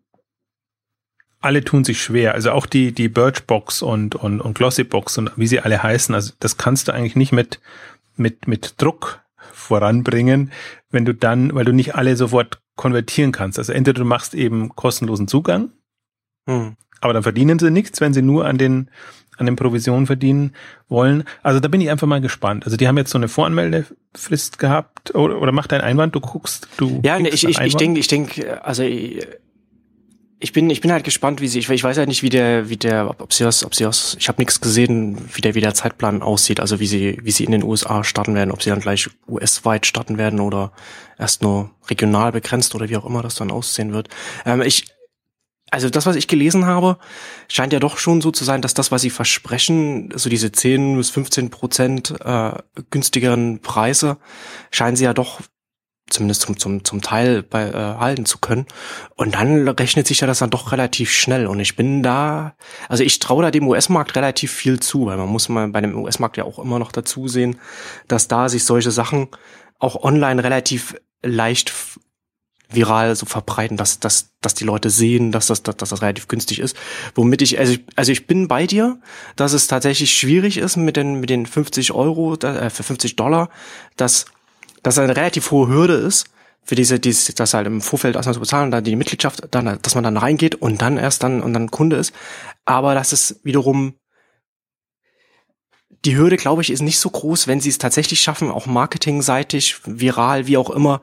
alle 1.39 1.63
tun 1.63 1.83
sich 1.83 2.01
schwer. 2.01 2.33
Also 2.33 2.51
auch 2.51 2.65
die, 2.65 2.91
die 2.91 3.09
Birchbox 3.09 3.81
und, 3.81 4.15
und, 4.15 4.41
und 4.41 4.57
Glossybox 4.57 5.17
und 5.17 5.31
wie 5.35 5.47
sie 5.47 5.59
alle 5.59 5.83
heißen. 5.83 6.15
Also 6.15 6.33
das 6.39 6.57
kannst 6.57 6.87
du 6.87 6.93
eigentlich 6.93 7.15
nicht 7.15 7.31
mit, 7.31 7.59
mit, 8.15 8.47
mit 8.47 8.81
Druck 8.81 9.23
voranbringen, 9.35 10.51
wenn 10.89 11.05
du 11.05 11.13
dann, 11.13 11.53
weil 11.53 11.65
du 11.65 11.73
nicht 11.73 11.95
alle 11.95 12.15
sofort 12.15 12.61
konvertieren 12.75 13.31
kannst. 13.31 13.59
Also 13.59 13.73
entweder 13.73 13.99
du 13.99 14.05
machst 14.05 14.33
eben 14.33 14.69
kostenlosen 14.75 15.27
Zugang, 15.27 15.71
hm. 16.47 16.75
aber 17.01 17.13
dann 17.13 17.23
verdienen 17.23 17.59
sie 17.59 17.71
nichts, 17.71 18.01
wenn 18.01 18.13
sie 18.13 18.21
nur 18.21 18.45
an 18.45 18.57
den, 18.57 18.89
an 19.37 19.45
den 19.45 19.55
Provisionen 19.55 20.05
verdienen 20.05 20.53
wollen. 20.89 21.23
Also 21.41 21.59
da 21.59 21.67
bin 21.67 21.81
ich 21.81 21.89
einfach 21.89 22.07
mal 22.07 22.21
gespannt. 22.21 22.65
Also 22.65 22.77
die 22.77 22.87
haben 22.87 22.97
jetzt 22.97 23.11
so 23.11 23.17
eine 23.17 23.27
Voranmeldefrist 23.27 24.59
gehabt 24.59 25.15
oder, 25.15 25.41
oder 25.41 25.51
mach 25.51 25.67
deinen 25.67 25.81
Einwand, 25.81 26.15
du 26.15 26.19
guckst, 26.19 26.67
du. 26.77 27.01
Ja, 27.03 27.19
nee, 27.19 27.29
ich, 27.29 27.47
ich, 27.47 27.59
ich 27.59 27.75
denke, 27.75 27.99
ich 27.99 28.07
denke, 28.07 28.63
also 28.63 28.83
ich 30.43 30.51
bin, 30.51 30.69
ich 30.69 30.81
bin 30.81 30.91
halt 30.91 31.05
gespannt, 31.05 31.39
wie 31.39 31.47
sie, 31.47 31.59
ich, 31.59 31.69
ich 31.69 31.83
weiß 31.85 31.95
ja 31.95 32.05
nicht, 32.05 32.21
wie 32.21 32.29
der, 32.29 32.67
wie 32.67 32.75
der, 32.75 33.15
ob 33.17 33.31
sie 33.31 33.45
das, 33.45 33.63
ob 33.63 33.73
sie 33.73 33.85
das, 33.85 34.17
ich 34.19 34.27
habe 34.27 34.41
nichts 34.41 34.59
gesehen, 34.59 35.17
wie 35.33 35.39
der, 35.39 35.55
wie 35.55 35.61
der 35.61 35.73
Zeitplan 35.73 36.21
aussieht, 36.21 36.59
also 36.59 36.81
wie 36.81 36.85
sie, 36.85 37.17
wie 37.23 37.31
sie 37.31 37.45
in 37.45 37.53
den 37.53 37.63
USA 37.63 38.03
starten 38.03 38.35
werden, 38.35 38.51
ob 38.51 38.61
sie 38.61 38.69
dann 38.69 38.81
gleich 38.81 39.09
US-weit 39.25 39.85
starten 39.85 40.17
werden 40.17 40.41
oder 40.41 40.73
erst 41.17 41.43
nur 41.43 41.71
regional 41.89 42.33
begrenzt 42.33 42.75
oder 42.75 42.89
wie 42.89 42.97
auch 42.97 43.05
immer 43.05 43.21
das 43.21 43.35
dann 43.35 43.51
aussehen 43.51 43.93
wird. 43.93 44.09
Ähm, 44.45 44.61
ich, 44.61 44.92
also 45.73 45.89
das, 45.89 46.05
was 46.05 46.15
ich 46.15 46.27
gelesen 46.27 46.67
habe, 46.67 46.99
scheint 47.47 47.73
ja 47.73 47.79
doch 47.79 47.97
schon 47.97 48.21
so 48.21 48.29
zu 48.29 48.43
sein, 48.43 48.61
dass 48.61 48.75
das, 48.75 48.91
was 48.91 49.01
sie 49.01 49.09
versprechen, 49.09 50.13
so 50.13 50.29
diese 50.29 50.51
10 50.51 50.95
bis 50.95 51.09
15 51.09 51.49
Prozent 51.49 52.13
äh, 52.23 52.51
günstigeren 52.91 53.59
Preise, 53.59 54.17
scheinen 54.69 54.95
sie 54.95 55.05
ja 55.05 55.15
doch 55.15 55.41
zumindest 56.11 56.43
zum, 56.43 56.59
zum, 56.59 56.83
zum 56.83 57.01
Teil 57.01 57.41
bei, 57.41 57.69
äh, 57.69 57.73
halten 57.73 58.27
zu 58.27 58.37
können. 58.37 58.67
Und 59.15 59.33
dann 59.33 59.67
rechnet 59.67 60.05
sich 60.05 60.19
ja 60.19 60.27
das 60.27 60.37
dann 60.37 60.51
doch 60.51 60.71
relativ 60.71 61.11
schnell. 61.11 61.47
Und 61.47 61.59
ich 61.59 61.75
bin 61.75 62.03
da, 62.03 62.53
also 62.87 63.03
ich 63.03 63.17
traue 63.17 63.41
da 63.41 63.49
dem 63.49 63.67
US-Markt 63.67 64.15
relativ 64.15 64.51
viel 64.51 64.79
zu, 64.79 65.07
weil 65.07 65.17
man 65.17 65.29
muss 65.29 65.49
mal 65.49 65.67
bei 65.69 65.81
dem 65.81 65.97
US-Markt 65.97 66.37
ja 66.37 66.43
auch 66.43 66.59
immer 66.59 66.77
noch 66.77 66.91
dazu 66.91 67.27
sehen, 67.27 67.59
dass 68.07 68.27
da 68.27 68.47
sich 68.47 68.63
solche 68.63 68.91
Sachen 68.91 69.29
auch 69.79 70.03
online 70.03 70.43
relativ 70.43 70.95
leicht 71.23 71.73
viral 72.75 73.15
so 73.15 73.25
verbreiten, 73.25 73.77
dass, 73.77 73.99
dass, 73.99 74.29
dass 74.41 74.53
die 74.53 74.63
Leute 74.63 74.89
sehen, 74.89 75.31
dass 75.31 75.47
das, 75.47 75.63
dass, 75.63 75.77
das 75.77 76.01
relativ 76.01 76.27
günstig 76.27 76.59
ist. 76.59 76.75
Womit 77.15 77.41
ich, 77.41 77.59
also 77.59 77.73
ich, 77.73 77.81
also 77.95 78.11
ich 78.11 78.27
bin 78.27 78.47
bei 78.47 78.67
dir, 78.67 78.99
dass 79.35 79.53
es 79.53 79.67
tatsächlich 79.67 80.15
schwierig 80.15 80.57
ist 80.57 80.77
mit 80.77 80.97
den, 80.97 81.19
mit 81.19 81.29
den 81.29 81.45
50 81.45 81.91
Euro, 81.91 82.35
äh, 82.35 82.69
für 82.69 82.83
50 82.83 83.15
Dollar, 83.15 83.49
dass, 83.97 84.25
dass 84.81 84.97
eine 84.97 85.15
relativ 85.15 85.51
hohe 85.51 85.67
Hürde 85.67 85.95
ist, 85.95 86.25
für 86.65 86.75
diese, 86.75 86.99
diese, 86.99 87.33
das 87.33 87.53
halt 87.53 87.67
im 87.67 87.81
Vorfeld 87.81 88.15
erstmal 88.15 88.35
zu 88.35 88.39
bezahlen, 88.39 88.71
dann 88.71 88.83
die 88.83 88.95
Mitgliedschaft, 88.95 89.47
dann, 89.51 89.79
dass 89.81 89.95
man 89.95 90.03
dann 90.03 90.17
reingeht 90.17 90.55
und 90.55 90.81
dann 90.81 90.97
erst 90.97 91.23
dann 91.23 91.41
und 91.41 91.53
dann 91.53 91.71
Kunde 91.71 91.97
ist. 91.97 92.13
Aber 92.65 92.93
das 92.93 93.11
ist 93.11 93.41
wiederum 93.43 93.95
die 96.05 96.17
Hürde, 96.17 96.35
glaube 96.35 96.61
ich, 96.61 96.69
ist 96.69 96.81
nicht 96.81 96.99
so 96.99 97.09
groß, 97.09 97.47
wenn 97.47 97.61
sie 97.61 97.69
es 97.69 97.77
tatsächlich 97.77 98.19
schaffen, 98.19 98.51
auch 98.51 98.65
marketingseitig, 98.65 99.77
viral, 99.85 100.47
wie 100.47 100.57
auch 100.57 100.69
immer, 100.69 101.01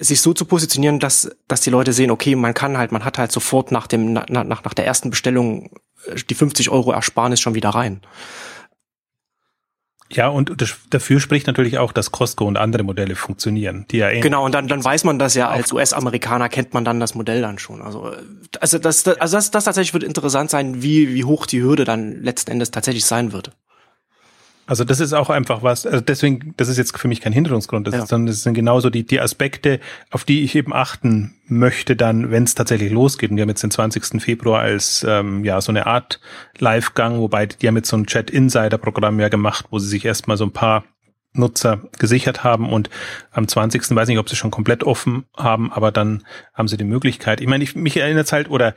sich 0.00 0.20
so 0.20 0.32
zu 0.32 0.44
positionieren, 0.44 0.98
dass, 0.98 1.30
dass 1.48 1.60
die 1.60 1.70
Leute 1.70 1.92
sehen, 1.92 2.10
okay, 2.10 2.34
man 2.34 2.54
kann 2.54 2.78
halt, 2.78 2.92
man 2.92 3.04
hat 3.04 3.18
halt 3.18 3.32
sofort 3.32 3.72
nach 3.72 3.86
dem, 3.86 4.12
nach, 4.12 4.28
nach, 4.28 4.44
nach 4.44 4.74
der 4.74 4.86
ersten 4.86 5.10
Bestellung 5.10 5.70
äh, 6.06 6.16
die 6.28 6.34
50 6.34 6.70
Euro 6.70 6.92
Ersparnis 6.92 7.40
schon 7.40 7.54
wieder 7.54 7.70
rein. 7.70 8.00
Ja, 10.10 10.28
und 10.28 10.54
dafür 10.88 11.20
spricht 11.20 11.46
natürlich 11.46 11.76
auch, 11.76 11.92
dass 11.92 12.12
Costco 12.12 12.46
und 12.46 12.56
andere 12.56 12.82
Modelle 12.82 13.14
funktionieren, 13.14 13.84
die 13.90 13.98
ja 13.98 14.10
Genau, 14.20 14.42
und 14.42 14.54
dann, 14.54 14.66
dann 14.66 14.82
weiß 14.82 15.04
man 15.04 15.18
das 15.18 15.34
ja 15.34 15.50
als 15.50 15.70
US-Amerikaner 15.70 16.48
kennt 16.48 16.72
man 16.72 16.82
dann 16.84 16.98
das 16.98 17.14
Modell 17.14 17.42
dann 17.42 17.58
schon. 17.58 17.82
Also, 17.82 18.14
also 18.58 18.78
das, 18.78 19.06
also 19.06 19.36
das, 19.36 19.50
das 19.50 19.64
tatsächlich 19.64 19.92
wird 19.92 20.04
interessant 20.04 20.48
sein, 20.48 20.82
wie, 20.82 21.14
wie 21.14 21.24
hoch 21.24 21.44
die 21.44 21.62
Hürde 21.62 21.84
dann 21.84 22.22
letzten 22.22 22.52
Endes 22.52 22.70
tatsächlich 22.70 23.04
sein 23.04 23.32
wird. 23.32 23.52
Also 24.68 24.84
das 24.84 25.00
ist 25.00 25.14
auch 25.14 25.30
einfach 25.30 25.62
was, 25.62 25.86
also 25.86 26.02
deswegen, 26.02 26.52
das 26.58 26.68
ist 26.68 26.76
jetzt 26.76 26.96
für 26.96 27.08
mich 27.08 27.22
kein 27.22 27.32
Hinderungsgrund, 27.32 27.86
das, 27.86 27.94
ja. 27.94 28.02
ist, 28.02 28.10
sondern 28.10 28.26
das 28.26 28.42
sind 28.42 28.52
genauso 28.52 28.90
die, 28.90 29.02
die 29.02 29.18
Aspekte, 29.18 29.80
auf 30.10 30.24
die 30.24 30.44
ich 30.44 30.54
eben 30.54 30.74
achten 30.74 31.34
möchte 31.46 31.96
dann, 31.96 32.30
wenn 32.30 32.44
es 32.44 32.54
tatsächlich 32.54 32.92
losgeht. 32.92 33.30
Und 33.30 33.36
wir 33.38 33.42
haben 33.42 33.48
jetzt 33.48 33.62
den 33.62 33.70
20. 33.70 34.20
Februar 34.22 34.60
als 34.60 35.06
ähm, 35.08 35.42
ja 35.42 35.58
so 35.62 35.72
eine 35.72 35.86
Art 35.86 36.20
Live-Gang, 36.58 37.18
wobei 37.18 37.46
die 37.46 37.66
haben 37.66 37.76
jetzt 37.76 37.88
so 37.88 37.96
ein 37.96 38.04
Chat-Insider-Programm 38.04 39.18
ja 39.18 39.30
gemacht, 39.30 39.64
wo 39.70 39.78
sie 39.78 39.88
sich 39.88 40.04
erstmal 40.04 40.36
so 40.36 40.44
ein 40.44 40.52
paar 40.52 40.84
Nutzer 41.32 41.80
gesichert 41.98 42.44
haben 42.44 42.68
und 42.70 42.90
am 43.30 43.48
20. 43.48 43.96
weiß 43.96 44.08
nicht, 44.08 44.18
ob 44.18 44.28
sie 44.28 44.36
schon 44.36 44.50
komplett 44.50 44.84
offen 44.84 45.24
haben, 45.34 45.72
aber 45.72 45.92
dann 45.92 46.24
haben 46.52 46.68
sie 46.68 46.76
die 46.76 46.84
Möglichkeit. 46.84 47.40
Ich 47.40 47.46
meine, 47.46 47.64
ich, 47.64 47.74
mich 47.74 47.96
erinnert 47.96 48.26
es 48.26 48.32
halt, 48.32 48.50
oder 48.50 48.74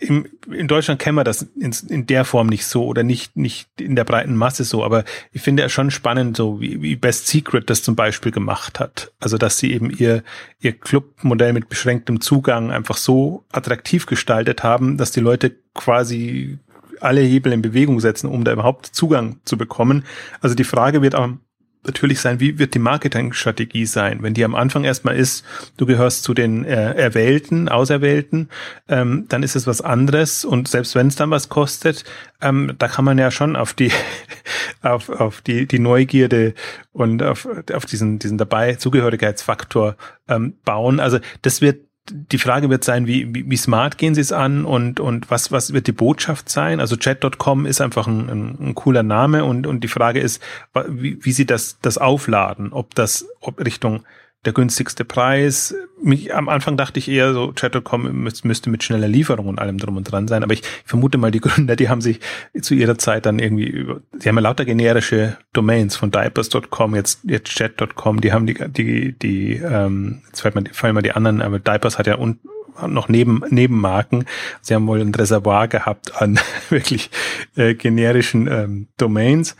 im, 0.00 0.26
in 0.50 0.68
Deutschland 0.68 1.00
kennen 1.00 1.16
wir 1.16 1.24
das 1.24 1.42
in, 1.42 1.74
in, 1.88 2.06
der 2.06 2.24
Form 2.24 2.46
nicht 2.46 2.66
so 2.66 2.86
oder 2.86 3.02
nicht, 3.02 3.36
nicht 3.36 3.68
in 3.80 3.96
der 3.96 4.04
breiten 4.04 4.36
Masse 4.36 4.64
so, 4.64 4.84
aber 4.84 5.04
ich 5.32 5.42
finde 5.42 5.62
es 5.62 5.72
schon 5.72 5.90
spannend, 5.90 6.36
so 6.36 6.60
wie, 6.60 6.82
wie 6.82 6.96
Best 6.96 7.26
Secret 7.26 7.68
das 7.68 7.82
zum 7.82 7.96
Beispiel 7.96 8.32
gemacht 8.32 8.80
hat. 8.80 9.12
Also, 9.20 9.38
dass 9.38 9.58
sie 9.58 9.72
eben 9.72 9.90
ihr, 9.90 10.22
ihr 10.60 10.72
Clubmodell 10.72 11.52
mit 11.52 11.68
beschränktem 11.68 12.20
Zugang 12.20 12.70
einfach 12.70 12.96
so 12.96 13.44
attraktiv 13.52 14.06
gestaltet 14.06 14.62
haben, 14.62 14.96
dass 14.96 15.10
die 15.10 15.20
Leute 15.20 15.56
quasi 15.74 16.58
alle 17.00 17.20
Hebel 17.20 17.52
in 17.52 17.62
Bewegung 17.62 18.00
setzen, 18.00 18.28
um 18.28 18.44
da 18.44 18.52
überhaupt 18.52 18.86
Zugang 18.86 19.40
zu 19.44 19.56
bekommen. 19.56 20.04
Also 20.40 20.54
die 20.54 20.64
Frage 20.64 21.02
wird 21.02 21.14
am 21.14 21.40
natürlich 21.84 22.20
sein, 22.20 22.40
wie 22.40 22.58
wird 22.58 22.74
die 22.74 22.78
Marketingstrategie 22.78 23.86
sein, 23.86 24.22
wenn 24.22 24.34
die 24.34 24.44
am 24.44 24.54
Anfang 24.54 24.84
erstmal 24.84 25.16
ist, 25.16 25.44
du 25.76 25.86
gehörst 25.86 26.22
zu 26.22 26.34
den 26.34 26.64
äh, 26.64 26.92
Erwählten, 26.94 27.68
Auserwählten, 27.68 28.48
ähm, 28.88 29.26
dann 29.28 29.42
ist 29.42 29.56
es 29.56 29.66
was 29.66 29.80
anderes 29.80 30.44
und 30.44 30.68
selbst 30.68 30.94
wenn 30.94 31.08
es 31.08 31.16
dann 31.16 31.30
was 31.30 31.48
kostet, 31.48 32.04
ähm, 32.40 32.74
da 32.78 32.88
kann 32.88 33.04
man 33.04 33.18
ja 33.18 33.30
schon 33.30 33.56
auf 33.56 33.74
die 33.74 33.92
auf, 34.82 35.08
auf 35.08 35.40
die, 35.40 35.66
die 35.66 35.78
Neugierde 35.78 36.54
und 36.92 37.22
auf, 37.22 37.48
auf 37.72 37.86
diesen, 37.86 38.18
diesen 38.18 38.38
dabei 38.38 38.74
Zugehörigkeitsfaktor 38.74 39.96
ähm, 40.28 40.54
bauen. 40.64 41.00
Also 41.00 41.18
das 41.42 41.60
wird 41.60 41.87
die 42.10 42.38
Frage 42.38 42.70
wird 42.70 42.84
sein, 42.84 43.06
wie, 43.06 43.34
wie, 43.34 43.50
wie 43.50 43.56
smart 43.56 43.98
gehen 43.98 44.14
sie 44.14 44.20
es 44.20 44.32
an 44.32 44.64
und, 44.64 45.00
und 45.00 45.30
was, 45.30 45.52
was 45.52 45.72
wird 45.72 45.86
die 45.86 45.92
Botschaft 45.92 46.48
sein? 46.48 46.80
Also 46.80 46.96
chat.com 46.96 47.66
ist 47.66 47.80
einfach 47.80 48.06
ein, 48.06 48.28
ein, 48.28 48.58
ein, 48.60 48.74
cooler 48.74 49.02
Name 49.02 49.44
und, 49.44 49.66
und 49.66 49.84
die 49.84 49.88
Frage 49.88 50.20
ist, 50.20 50.42
wie, 50.88 51.18
wie 51.24 51.32
sie 51.32 51.46
das, 51.46 51.78
das 51.80 51.98
aufladen, 51.98 52.72
ob 52.72 52.94
das 52.94 53.26
ob 53.40 53.64
Richtung 53.64 54.04
der 54.48 54.54
günstigste 54.54 55.04
Preis. 55.04 55.74
Mich, 56.02 56.34
am 56.34 56.48
Anfang 56.48 56.78
dachte 56.78 56.98
ich 56.98 57.10
eher 57.10 57.34
so, 57.34 57.52
Chat.com 57.52 58.10
müsste 58.22 58.70
mit 58.70 58.82
schneller 58.82 59.06
Lieferung 59.06 59.46
und 59.46 59.58
allem 59.58 59.76
drum 59.76 59.98
und 59.98 60.04
dran 60.04 60.26
sein. 60.26 60.42
Aber 60.42 60.54
ich 60.54 60.62
vermute 60.86 61.18
mal, 61.18 61.30
die 61.30 61.40
Gründer, 61.42 61.76
die 61.76 61.90
haben 61.90 62.00
sich 62.00 62.20
zu 62.58 62.74
ihrer 62.74 62.96
Zeit 62.96 63.26
dann 63.26 63.38
irgendwie 63.38 63.66
über, 63.66 64.00
sie 64.18 64.30
haben 64.30 64.36
ja 64.36 64.42
lauter 64.42 64.64
generische 64.64 65.36
Domains 65.52 65.96
von 65.96 66.10
diapers.com, 66.10 66.94
jetzt, 66.94 67.20
jetzt 67.24 67.50
chat.com, 67.50 68.22
die 68.22 68.32
haben 68.32 68.46
die, 68.46 68.54
die, 68.54 69.12
die, 69.18 69.56
ähm, 69.56 70.22
jetzt 70.28 70.40
fällt 70.40 70.54
mir, 70.54 70.64
fallen 70.72 70.94
mir 70.94 71.02
die 71.02 71.12
anderen, 71.12 71.42
aber 71.42 71.58
Diapers 71.58 71.98
hat 71.98 72.06
ja 72.06 72.18
un, 72.18 72.40
noch 72.86 73.08
neben 73.08 73.42
Nebenmarken. 73.50 74.24
Sie 74.62 74.74
haben 74.74 74.86
wohl 74.86 75.02
ein 75.02 75.14
Reservoir 75.14 75.68
gehabt 75.68 76.22
an 76.22 76.40
wirklich 76.70 77.10
äh, 77.54 77.74
generischen 77.74 78.46
ähm, 78.46 78.88
Domains 78.96 79.56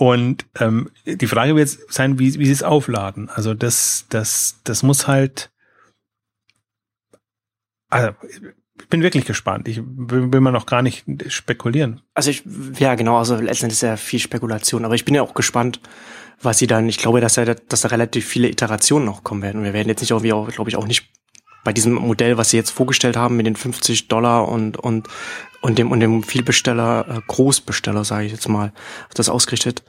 und 0.00 0.46
ähm, 0.58 0.88
die 1.04 1.26
Frage 1.26 1.56
wird 1.56 1.68
sein, 1.90 2.18
wie, 2.18 2.38
wie 2.38 2.46
sie 2.46 2.52
es 2.52 2.62
aufladen. 2.62 3.28
Also 3.28 3.52
das, 3.52 4.06
das, 4.08 4.58
das 4.64 4.82
muss 4.82 5.06
halt. 5.06 5.50
Also, 7.90 8.12
ich 8.80 8.88
bin 8.88 9.02
wirklich 9.02 9.26
gespannt. 9.26 9.68
Ich 9.68 9.82
will, 9.84 10.32
will 10.32 10.40
man 10.40 10.54
noch 10.54 10.64
gar 10.64 10.80
nicht 10.80 11.04
spekulieren. 11.28 12.00
Also 12.14 12.30
ich, 12.30 12.44
ja 12.78 12.94
genau, 12.94 13.18
also 13.18 13.34
letztendlich 13.36 13.76
ist 13.76 13.82
ja 13.82 13.98
viel 13.98 14.20
Spekulation, 14.20 14.86
aber 14.86 14.94
ich 14.94 15.04
bin 15.04 15.14
ja 15.14 15.20
auch 15.20 15.34
gespannt, 15.34 15.80
was 16.40 16.56
sie 16.56 16.66
dann, 16.66 16.88
ich 16.88 16.96
glaube, 16.96 17.20
dass 17.20 17.34
da, 17.34 17.44
dass 17.44 17.82
da 17.82 17.88
relativ 17.88 18.26
viele 18.26 18.48
Iterationen 18.48 19.04
noch 19.04 19.22
kommen 19.22 19.42
werden. 19.42 19.58
Und 19.58 19.64
wir 19.64 19.74
werden 19.74 19.88
jetzt 19.88 20.00
nicht 20.00 20.12
irgendwie 20.12 20.32
auch, 20.32 20.48
glaube 20.48 20.70
ich, 20.70 20.76
auch 20.76 20.86
nicht 20.86 21.10
bei 21.62 21.74
diesem 21.74 21.92
Modell, 21.92 22.38
was 22.38 22.48
sie 22.48 22.56
jetzt 22.56 22.70
vorgestellt 22.70 23.18
haben 23.18 23.36
mit 23.36 23.44
den 23.44 23.54
50 23.54 24.08
Dollar 24.08 24.48
und 24.48 24.78
und 24.78 25.08
und 25.60 25.78
dem 25.78 25.90
und 25.90 26.00
dem 26.00 26.22
Vielbesteller, 26.22 27.06
äh, 27.08 27.20
Großbesteller, 27.26 28.04
sage 28.04 28.26
ich 28.26 28.32
jetzt 28.32 28.48
mal, 28.48 28.72
das 29.14 29.28
ausgerichtet, 29.28 29.82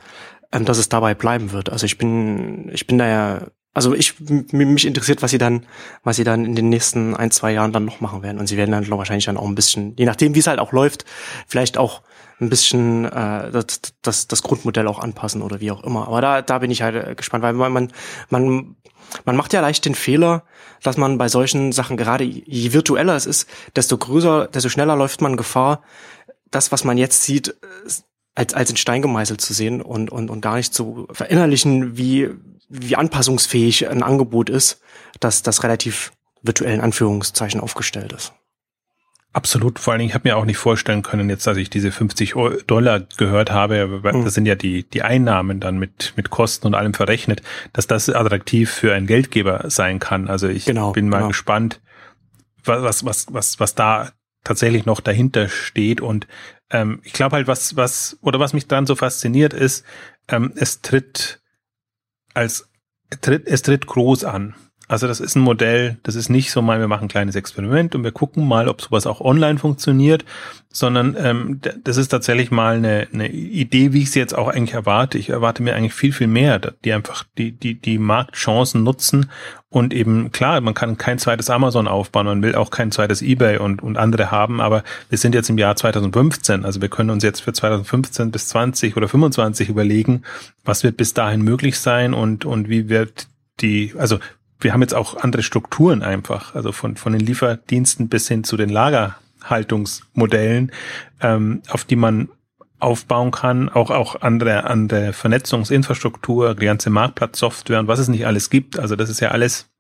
ähm, 0.52 0.66
dass 0.66 0.78
es 0.78 0.90
dabei 0.90 1.14
bleiben 1.14 1.52
wird. 1.52 1.70
Also 1.70 1.86
ich 1.86 1.98
bin 1.98 2.70
ich 2.74 2.88
bin 2.88 2.98
da 2.98 3.08
ja 3.08 3.42
also 3.74 3.96
ich 3.96 4.20
mich 4.20 4.86
interessiert, 4.86 5.22
was 5.22 5.32
sie 5.32 5.38
dann, 5.38 5.66
was 6.04 6.18
sie 6.18 6.26
dann 6.26 6.44
in 6.44 6.56
den 6.56 6.68
nächsten 6.68 7.16
ein 7.16 7.32
zwei 7.32 7.54
Jahren 7.54 7.72
dann 7.72 7.86
noch 7.86 8.02
machen 8.02 8.22
werden. 8.22 8.38
Und 8.38 8.48
sie 8.48 8.58
werden 8.58 8.72
dann 8.72 8.90
wahrscheinlich 8.90 9.26
dann 9.26 9.38
auch 9.38 9.48
ein 9.48 9.56
bisschen, 9.56 9.96
je 9.96 10.06
nachdem 10.06 10.36
wie 10.36 10.40
es 10.40 10.48
halt 10.48 10.60
auch 10.60 10.74
läuft, 10.74 11.06
vielleicht 11.48 11.78
auch 11.78 12.02
ein 12.42 12.50
bisschen 12.50 13.06
äh, 13.06 13.52
das, 13.52 13.80
das, 14.02 14.28
das 14.28 14.42
Grundmodell 14.42 14.88
auch 14.88 15.00
anpassen 15.00 15.42
oder 15.42 15.62
wie 15.62 15.72
auch 15.72 15.84
immer. 15.84 16.08
Aber 16.08 16.22
da, 16.22 16.42
da 16.42 16.60
bin 16.60 16.72
ich 16.72 16.82
halt 16.82 16.96
äh, 16.96 17.16
gespannt, 17.16 17.44
weil 17.44 17.54
man, 17.54 17.92
man, 18.30 18.76
man 19.26 19.36
macht 19.36 19.54
ja 19.54 19.62
leicht 19.62 19.86
den 19.86 19.96
Fehler, 19.96 20.44
dass 20.82 20.98
man 20.98 21.18
bei 21.18 21.30
solchen 21.30 21.72
Sachen 21.72 21.98
gerade 21.98 22.24
je 22.24 22.74
virtueller 22.74 23.16
es 23.16 23.26
ist, 23.26 23.48
desto 23.76 23.98
größer, 23.98 24.48
desto 24.48 24.70
schneller 24.70 24.96
läuft 24.96 25.22
man 25.22 25.38
Gefahr, 25.38 25.84
das, 26.50 26.72
was 26.72 26.84
man 26.84 26.98
jetzt 26.98 27.24
sieht, 27.24 27.56
als, 28.36 28.54
als 28.54 28.70
in 28.70 28.78
Stein 28.78 29.02
gemeißelt 29.02 29.40
zu 29.40 29.54
sehen 29.54 29.82
und, 29.82 30.12
und, 30.12 30.30
und 30.30 30.42
gar 30.42 30.56
nicht 30.56 30.74
zu 30.74 31.08
verinnerlichen, 31.12 31.98
wie, 31.98 32.30
wie 32.70 32.96
anpassungsfähig 32.96 33.88
ein 33.90 34.04
Angebot 34.04 34.50
ist, 34.50 34.82
dass 35.20 35.44
das 35.44 35.64
relativ 35.64 36.12
virtuellen 36.42 36.82
Anführungszeichen 36.82 37.62
aufgestellt 37.62 38.14
ist. 38.14 38.34
Absolut. 39.34 39.80
Vor 39.80 39.94
allen 39.94 40.00
Dingen, 40.00 40.10
ich 40.10 40.14
habe 40.14 40.28
mir 40.28 40.36
auch 40.36 40.44
nicht 40.44 40.58
vorstellen 40.58 41.04
können, 41.04 41.30
jetzt, 41.30 41.48
als 41.48 41.58
ich 41.58 41.70
diese 41.70 41.92
50 41.92 42.34
Dollar 42.68 43.00
gehört 43.18 43.52
habe, 43.52 43.88
mhm. 43.88 44.26
das 44.26 44.34
sind 44.34 44.46
ja 44.46 44.56
die, 44.56 44.84
die 44.84 45.04
Einnahmen 45.04 45.62
dann 45.62 45.80
mit, 45.80 46.14
mit 46.18 46.30
Kosten 46.30 46.68
und 46.68 46.76
allem 46.76 46.94
verrechnet, 46.94 47.42
dass 47.72 47.88
das 47.88 48.10
attraktiv 48.10 48.70
für 48.70 48.94
einen 48.94 49.08
Geldgeber 49.08 49.70
sein 49.70 50.00
kann. 50.00 50.28
Also 50.28 50.50
ich 50.50 50.66
genau, 50.66 50.92
bin 50.92 51.08
mal 51.08 51.20
genau. 51.20 51.30
gespannt, 51.30 51.80
was, 52.66 53.06
was, 53.06 53.34
was, 53.34 53.60
was 53.60 53.76
da 53.76 54.12
tatsächlich 54.44 54.86
noch 54.86 55.00
dahinter 55.00 55.48
steht. 55.48 56.02
Und 56.02 56.28
ähm, 56.70 57.00
ich 57.04 57.14
glaube 57.14 57.38
halt, 57.38 57.48
was, 57.48 57.78
was, 57.78 58.18
oder 58.22 58.40
was 58.40 58.52
mich 58.52 58.68
daran 58.68 58.86
so 58.86 58.96
fasziniert 58.96 59.54
ist, 59.54 59.86
ähm, 60.28 60.52
es 60.56 60.82
tritt 60.82 61.42
als, 62.34 62.70
tritt, 63.22 63.48
es 63.48 63.62
tritt 63.62 63.88
groß 63.88 64.26
an. 64.26 64.56
Also 64.92 65.08
das 65.08 65.22
ist 65.22 65.38
ein 65.38 65.42
Modell, 65.42 65.96
das 66.04 66.16
ist 66.16 66.28
nicht 66.28 66.52
so 66.52 66.62
mal, 66.62 66.82
wir 66.82 66.90
machen 66.90 67.06
ein 67.06 67.08
kleines 67.08 67.38
Experiment 67.38 67.96
und 67.96 68.04
wir 68.04 68.12
gucken 68.12 68.46
mal, 68.46 68.68
ob 68.68 68.82
sowas 68.82 69.08
auch 69.08 69.22
online 69.22 69.58
funktioniert, 69.58 70.26
sondern 70.68 71.16
ähm, 71.18 71.62
das 71.86 71.96
ist 71.96 72.10
tatsächlich 72.10 72.52
mal 72.52 72.76
eine, 72.76 73.08
eine 73.14 73.30
Idee, 73.30 73.94
wie 73.94 74.02
ich 74.02 74.12
sie 74.12 74.20
jetzt 74.20 74.38
auch 74.38 74.50
eigentlich 74.50 74.74
erwarte. 74.74 75.18
Ich 75.18 75.30
erwarte 75.30 75.64
mir 75.64 75.76
eigentlich 75.76 75.94
viel, 75.94 76.12
viel 76.12 76.28
mehr, 76.28 76.60
die 76.60 76.92
einfach 76.92 77.24
die, 77.38 77.54
die, 77.54 77.76
die 77.76 78.00
Marktchancen 78.00 78.84
nutzen 78.84 79.32
und 79.70 79.94
eben, 79.94 80.34
klar, 80.34 80.60
man 80.60 80.74
kann 80.74 80.98
kein 80.98 81.20
zweites 81.20 81.50
Amazon 81.50 81.88
aufbauen, 81.88 82.26
man 82.26 82.44
will 82.44 82.56
auch 82.56 82.70
kein 82.70 82.92
zweites 82.92 83.22
eBay 83.22 83.60
und, 83.60 83.82
und 83.82 83.96
andere 83.96 84.30
haben, 84.30 84.60
aber 84.60 84.84
wir 85.08 85.18
sind 85.18 85.34
jetzt 85.34 85.50
im 85.50 85.58
Jahr 85.58 85.78
2015, 85.78 86.66
also 86.66 86.82
wir 86.82 86.90
können 86.90 87.12
uns 87.12 87.24
jetzt 87.24 87.40
für 87.40 87.54
2015 87.54 88.30
bis 88.30 88.50
20 88.50 88.98
oder 88.98 89.08
25 89.08 89.70
überlegen, 89.70 90.24
was 90.66 90.84
wird 90.84 90.98
bis 90.98 91.14
dahin 91.14 91.44
möglich 91.44 91.80
sein 91.80 92.14
und, 92.14 92.44
und 92.44 92.68
wie 92.68 92.90
wird 92.90 93.30
die, 93.62 93.94
also 93.98 94.20
wir 94.62 94.74
haben 94.74 94.82
jetzt 94.82 94.96
auch 94.96 95.18
andere 95.18 95.44
Strukturen 95.44 96.02
einfach, 96.02 96.56
also 96.56 96.72
von, 96.72 96.96
von 96.96 97.14
den 97.14 97.22
Lieferdiensten 97.22 98.10
bis 98.10 98.28
hin 98.28 98.44
zu 98.44 98.58
den 98.58 98.70
Lagerhaltungsmodellen, 98.70 100.72
ähm, 101.22 101.62
auf 101.70 101.84
die 101.84 101.96
man 101.96 102.30
aufbauen 102.80 103.32
kann, 103.32 103.70
auch, 103.70 103.92
auch 103.92 104.22
andere, 104.22 104.64
andere 104.66 105.14
Vernetzungsinfrastruktur, 105.14 106.56
die 106.56 106.66
ganze 106.66 106.90
Marktplatzsoftware 106.90 107.80
und 107.80 107.88
was 107.88 108.00
es 108.00 108.08
nicht 108.08 108.26
alles 108.26 108.50
gibt. 108.50 108.80
Also 108.80 108.96
das 108.96 109.10
ist 109.10 109.20
ja 109.20 109.30
alles 109.30 109.72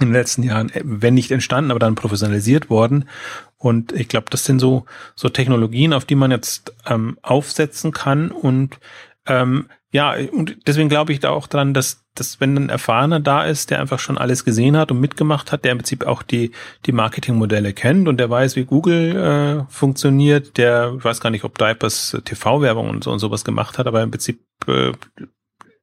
in 0.00 0.08
den 0.08 0.14
letzten 0.14 0.42
Jahren, 0.42 0.70
wenn 0.82 1.14
nicht 1.14 1.30
entstanden, 1.30 1.70
aber 1.70 1.80
dann 1.80 1.94
professionalisiert 1.94 2.70
worden. 2.70 3.08
Und 3.56 3.92
ich 3.92 4.08
glaube, 4.08 4.26
das 4.30 4.44
sind 4.44 4.60
so, 4.60 4.86
so 5.14 5.28
Technologien, 5.28 5.92
auf 5.92 6.04
die 6.04 6.14
man 6.14 6.30
jetzt 6.30 6.74
ähm, 6.86 7.18
aufsetzen 7.22 7.92
kann 7.92 8.30
und 8.30 8.78
ähm, 9.26 9.66
ja, 9.90 10.14
und 10.32 10.58
deswegen 10.66 10.90
glaube 10.90 11.12
ich 11.12 11.20
da 11.20 11.30
auch 11.30 11.46
dran, 11.46 11.72
dass, 11.72 12.04
dass 12.14 12.40
wenn 12.40 12.56
ein 12.56 12.68
Erfahrener 12.68 13.20
da 13.20 13.44
ist, 13.44 13.70
der 13.70 13.80
einfach 13.80 13.98
schon 13.98 14.18
alles 14.18 14.44
gesehen 14.44 14.76
hat 14.76 14.90
und 14.90 15.00
mitgemacht 15.00 15.50
hat, 15.50 15.64
der 15.64 15.72
im 15.72 15.78
Prinzip 15.78 16.06
auch 16.06 16.22
die, 16.22 16.50
die 16.84 16.92
Marketingmodelle 16.92 17.72
kennt 17.72 18.06
und 18.06 18.18
der 18.18 18.28
weiß, 18.28 18.56
wie 18.56 18.66
Google 18.66 19.16
äh, 19.16 19.72
funktioniert, 19.72 20.58
der 20.58 20.94
ich 20.98 21.04
weiß 21.04 21.20
gar 21.20 21.30
nicht, 21.30 21.44
ob 21.44 21.56
Diapers 21.56 22.18
TV-Werbung 22.24 22.90
und 22.90 23.04
so 23.04 23.12
und 23.12 23.18
sowas 23.18 23.44
gemacht 23.44 23.78
hat, 23.78 23.86
aber 23.86 24.02
im 24.02 24.10
Prinzip 24.10 24.40
äh, 24.66 24.92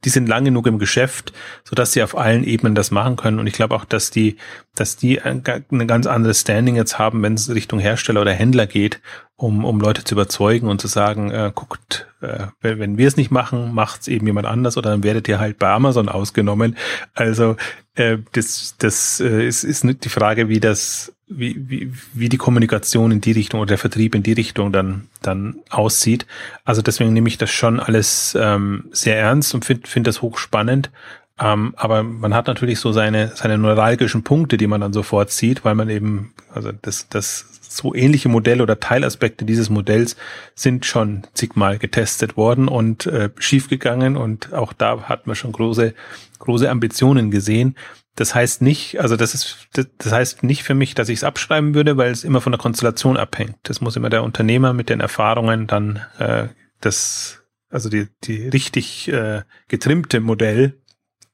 die 0.03 0.09
sind 0.09 0.27
lang 0.27 0.45
genug 0.45 0.67
im 0.67 0.77
Geschäft, 0.77 1.33
so 1.63 1.75
dass 1.75 1.93
sie 1.93 2.03
auf 2.03 2.17
allen 2.17 2.43
Ebenen 2.43 2.75
das 2.75 2.91
machen 2.91 3.15
können. 3.15 3.39
Und 3.39 3.47
ich 3.47 3.53
glaube 3.53 3.75
auch, 3.75 3.85
dass 3.85 4.11
die, 4.11 4.37
dass 4.75 4.97
die 4.97 5.21
ein, 5.21 5.43
ein 5.71 5.87
ganz 5.87 6.05
anderes 6.05 6.41
Standing 6.41 6.75
jetzt 6.75 6.99
haben, 6.99 7.23
wenn 7.23 7.33
es 7.33 7.49
Richtung 7.49 7.79
Hersteller 7.79 8.21
oder 8.21 8.33
Händler 8.33 8.67
geht, 8.67 9.01
um, 9.35 9.65
um 9.65 9.79
Leute 9.81 10.03
zu 10.03 10.15
überzeugen 10.15 10.67
und 10.67 10.79
zu 10.79 10.87
sagen, 10.87 11.31
äh, 11.31 11.51
guckt, 11.53 12.07
äh, 12.21 12.47
wenn, 12.61 12.79
wenn 12.79 12.97
wir 12.97 13.07
es 13.07 13.17
nicht 13.17 13.31
machen, 13.31 13.73
macht 13.73 14.01
es 14.01 14.07
eben 14.07 14.27
jemand 14.27 14.47
anders 14.47 14.77
oder 14.77 14.91
dann 14.91 15.03
werdet 15.03 15.27
ihr 15.27 15.39
halt 15.39 15.57
bei 15.57 15.69
Amazon 15.69 16.07
ausgenommen. 16.07 16.77
Also 17.13 17.57
äh, 17.95 18.19
das, 18.33 18.75
das 18.77 19.19
äh, 19.19 19.47
ist, 19.47 19.63
ist 19.63 19.85
die 20.03 20.09
Frage, 20.09 20.49
wie 20.49 20.59
das 20.59 21.14
wie, 21.27 21.55
wie, 21.69 21.91
wie 22.13 22.29
die 22.29 22.37
Kommunikation 22.37 23.11
in 23.11 23.21
die 23.21 23.31
Richtung 23.31 23.59
oder 23.59 23.69
der 23.69 23.77
Vertrieb 23.77 24.13
in 24.15 24.23
die 24.23 24.33
Richtung 24.33 24.71
dann, 24.71 25.07
dann 25.21 25.57
aussieht. 25.69 26.25
Also 26.63 26.81
deswegen 26.81 27.13
nehme 27.13 27.27
ich 27.27 27.37
das 27.37 27.51
schon 27.51 27.79
alles 27.79 28.37
ähm, 28.39 28.85
sehr 28.91 29.17
ernst 29.17 29.53
und 29.55 29.65
finde 29.65 29.87
find 29.87 30.05
das 30.07 30.21
hochspannend. 30.21 30.91
Ähm, 31.37 31.73
aber 31.75 32.03
man 32.03 32.33
hat 32.33 32.47
natürlich 32.47 32.79
so 32.79 32.91
seine, 32.91 33.35
seine 33.35 33.57
neuralgischen 33.57 34.23
Punkte, 34.23 34.57
die 34.57 34.67
man 34.67 34.81
dann 34.81 34.93
sofort 34.93 35.31
sieht, 35.31 35.65
weil 35.65 35.75
man 35.75 35.89
eben, 35.89 36.33
also 36.53 36.71
das, 36.71 37.09
das 37.09 37.45
so 37.67 37.93
ähnliche 37.93 38.29
Modelle 38.29 38.63
oder 38.63 38.79
Teilaspekte 38.79 39.43
dieses 39.43 39.69
Modells 39.69 40.15
sind 40.53 40.85
schon 40.85 41.23
zigmal 41.33 41.77
getestet 41.77 42.37
worden 42.37 42.69
und 42.69 43.05
äh, 43.07 43.29
schiefgegangen 43.37 44.15
und 44.15 44.53
auch 44.53 44.71
da 44.71 45.03
hat 45.09 45.27
man 45.27 45.35
schon 45.35 45.51
große, 45.51 45.93
große 46.39 46.69
Ambitionen 46.69 47.31
gesehen. 47.31 47.75
Das 48.15 48.33
heißt 48.33 48.61
nicht, 48.61 48.99
also 49.01 49.17
das 49.17 49.33
ist, 49.33 49.67
das, 49.73 50.11
heißt 50.11 50.43
nicht 50.43 50.63
für 50.63 50.73
mich, 50.73 50.95
dass 50.95 51.09
ich 51.09 51.19
es 51.19 51.23
abschreiben 51.25 51.75
würde, 51.75 51.97
weil 51.97 52.11
es 52.11 52.23
immer 52.23 52.39
von 52.39 52.53
der 52.53 52.59
Konstellation 52.59 53.17
abhängt. 53.17 53.57
Das 53.63 53.81
muss 53.81 53.97
immer 53.97 54.09
der 54.09 54.23
Unternehmer 54.23 54.73
mit 54.73 54.89
den 54.89 55.01
Erfahrungen 55.01 55.67
dann 55.67 56.01
äh, 56.17 56.47
das, 56.79 57.43
also 57.69 57.89
die, 57.89 58.07
die 58.23 58.47
richtig 58.47 59.09
äh, 59.09 59.41
getrimmte 59.67 60.21
Modell 60.21 60.79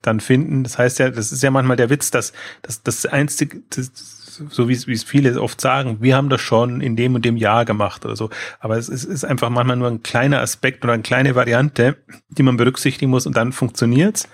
dann 0.01 0.19
finden. 0.19 0.63
Das 0.63 0.79
heißt 0.79 0.97
ja, 0.97 1.11
das 1.11 1.31
ist 1.31 1.43
ja 1.43 1.51
manchmal 1.51 1.77
der 1.77 1.91
Witz, 1.91 2.09
dass, 2.09 2.33
dass 2.63 2.81
das 2.81 3.05
einzige, 3.05 3.61
das, 3.69 3.91
so 4.49 4.67
wie 4.67 4.73
es, 4.73 4.87
wie 4.87 4.93
es 4.93 5.03
viele 5.03 5.39
oft 5.39 5.61
sagen, 5.61 5.97
wir 6.01 6.15
haben 6.15 6.29
das 6.29 6.41
schon 6.41 6.81
in 6.81 6.95
dem 6.95 7.13
und 7.13 7.25
dem 7.25 7.37
Jahr 7.37 7.65
gemacht 7.65 8.05
oder 8.05 8.15
so. 8.15 8.31
Aber 8.59 8.77
es 8.77 8.89
ist, 8.89 9.03
ist 9.03 9.23
einfach 9.23 9.49
manchmal 9.49 9.77
nur 9.77 9.87
ein 9.87 10.01
kleiner 10.01 10.41
Aspekt 10.41 10.83
oder 10.83 10.93
eine 10.93 11.03
kleine 11.03 11.35
Variante, 11.35 11.97
die 12.29 12.43
man 12.43 12.57
berücksichtigen 12.57 13.11
muss 13.11 13.27
und 13.27 13.37
dann 13.37 13.51
funktioniert's. 13.51 14.27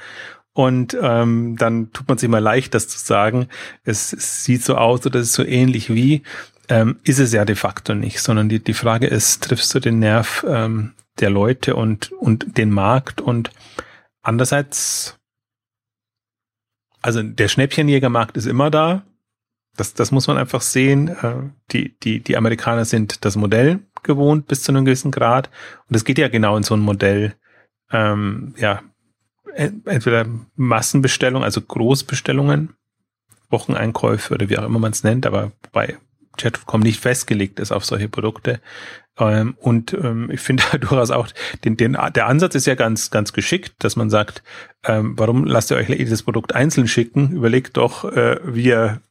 Und 0.57 0.97
ähm, 0.99 1.55
dann 1.55 1.93
tut 1.93 2.07
man 2.07 2.17
sich 2.17 2.27
mal 2.27 2.39
leicht, 2.39 2.73
das 2.73 2.87
zu 2.87 2.97
sagen. 2.97 3.47
Es, 3.83 4.09
sieht 4.09 4.63
so 4.63 4.75
aus 4.75 5.05
oder 5.05 5.19
es 5.19 5.27
ist 5.27 5.33
so 5.33 5.43
ähnlich 5.43 5.93
wie. 5.93 6.23
Ähm, 6.67 6.97
ist 7.03 7.19
es 7.19 7.31
ja 7.31 7.45
de 7.45 7.55
facto 7.55 7.93
nicht, 7.93 8.19
sondern 8.19 8.49
die, 8.49 8.57
die 8.57 8.73
Frage 8.73 9.05
ist, 9.05 9.43
triffst 9.43 9.75
du 9.75 9.79
den 9.79 9.99
Nerv 9.99 10.43
ähm, 10.49 10.93
der 11.19 11.29
Leute 11.29 11.75
und, 11.75 12.11
und 12.11 12.57
den 12.57 12.71
Markt 12.71 13.21
und 13.21 13.51
andererseits, 14.23 15.19
also 17.03 17.21
der 17.21 17.49
Schnäppchenjägermarkt 17.49 18.35
ist 18.35 18.47
immer 18.47 18.71
da. 18.71 19.03
Das, 19.75 19.93
das 19.93 20.09
muss 20.09 20.25
man 20.25 20.39
einfach 20.39 20.61
sehen. 20.61 21.09
Äh, 21.09 21.51
die, 21.71 21.99
die, 21.99 22.19
die 22.19 22.35
Amerikaner 22.35 22.85
sind 22.85 23.25
das 23.25 23.35
Modell 23.35 23.81
gewohnt 24.01 24.47
bis 24.47 24.63
zu 24.63 24.71
einem 24.71 24.85
gewissen 24.85 25.11
Grad. 25.11 25.51
Und 25.87 25.95
es 25.95 26.03
geht 26.03 26.17
ja 26.17 26.29
genau 26.29 26.57
in 26.57 26.63
so 26.63 26.73
ein 26.73 26.79
Modell, 26.79 27.35
ähm, 27.91 28.55
ja, 28.57 28.81
entweder 29.55 30.25
Massenbestellung, 30.55 31.43
also 31.43 31.61
Großbestellungen, 31.61 32.73
Wocheneinkäufe 33.49 34.33
oder 34.33 34.49
wie 34.49 34.57
auch 34.57 34.65
immer 34.65 34.79
man 34.79 34.91
es 34.91 35.03
nennt, 35.03 35.25
aber 35.25 35.51
bei 35.71 35.97
Chat.com 36.37 36.81
nicht 36.81 36.99
festgelegt 36.99 37.59
ist 37.59 37.71
auf 37.71 37.85
solche 37.85 38.09
Produkte. 38.09 38.61
Ähm, 39.17 39.55
und 39.59 39.93
ähm, 39.93 40.29
ich 40.31 40.39
finde 40.39 40.63
durchaus 40.79 41.11
auch, 41.11 41.27
den, 41.63 41.77
den, 41.77 41.97
der 42.15 42.27
Ansatz 42.27 42.55
ist 42.55 42.67
ja 42.67 42.75
ganz, 42.75 43.09
ganz 43.09 43.33
geschickt, 43.33 43.75
dass 43.79 43.95
man 43.95 44.09
sagt, 44.09 44.43
ähm, 44.83 45.17
warum 45.17 45.45
lasst 45.45 45.71
ihr 45.71 45.77
euch 45.77 45.89
jedes 45.89 46.23
Produkt 46.23 46.53
einzeln 46.55 46.87
schicken? 46.87 47.31
Überlegt 47.31 47.77
doch, 47.77 48.05
äh, 48.05 48.39
wie 48.43 48.65
ihr 48.65 49.01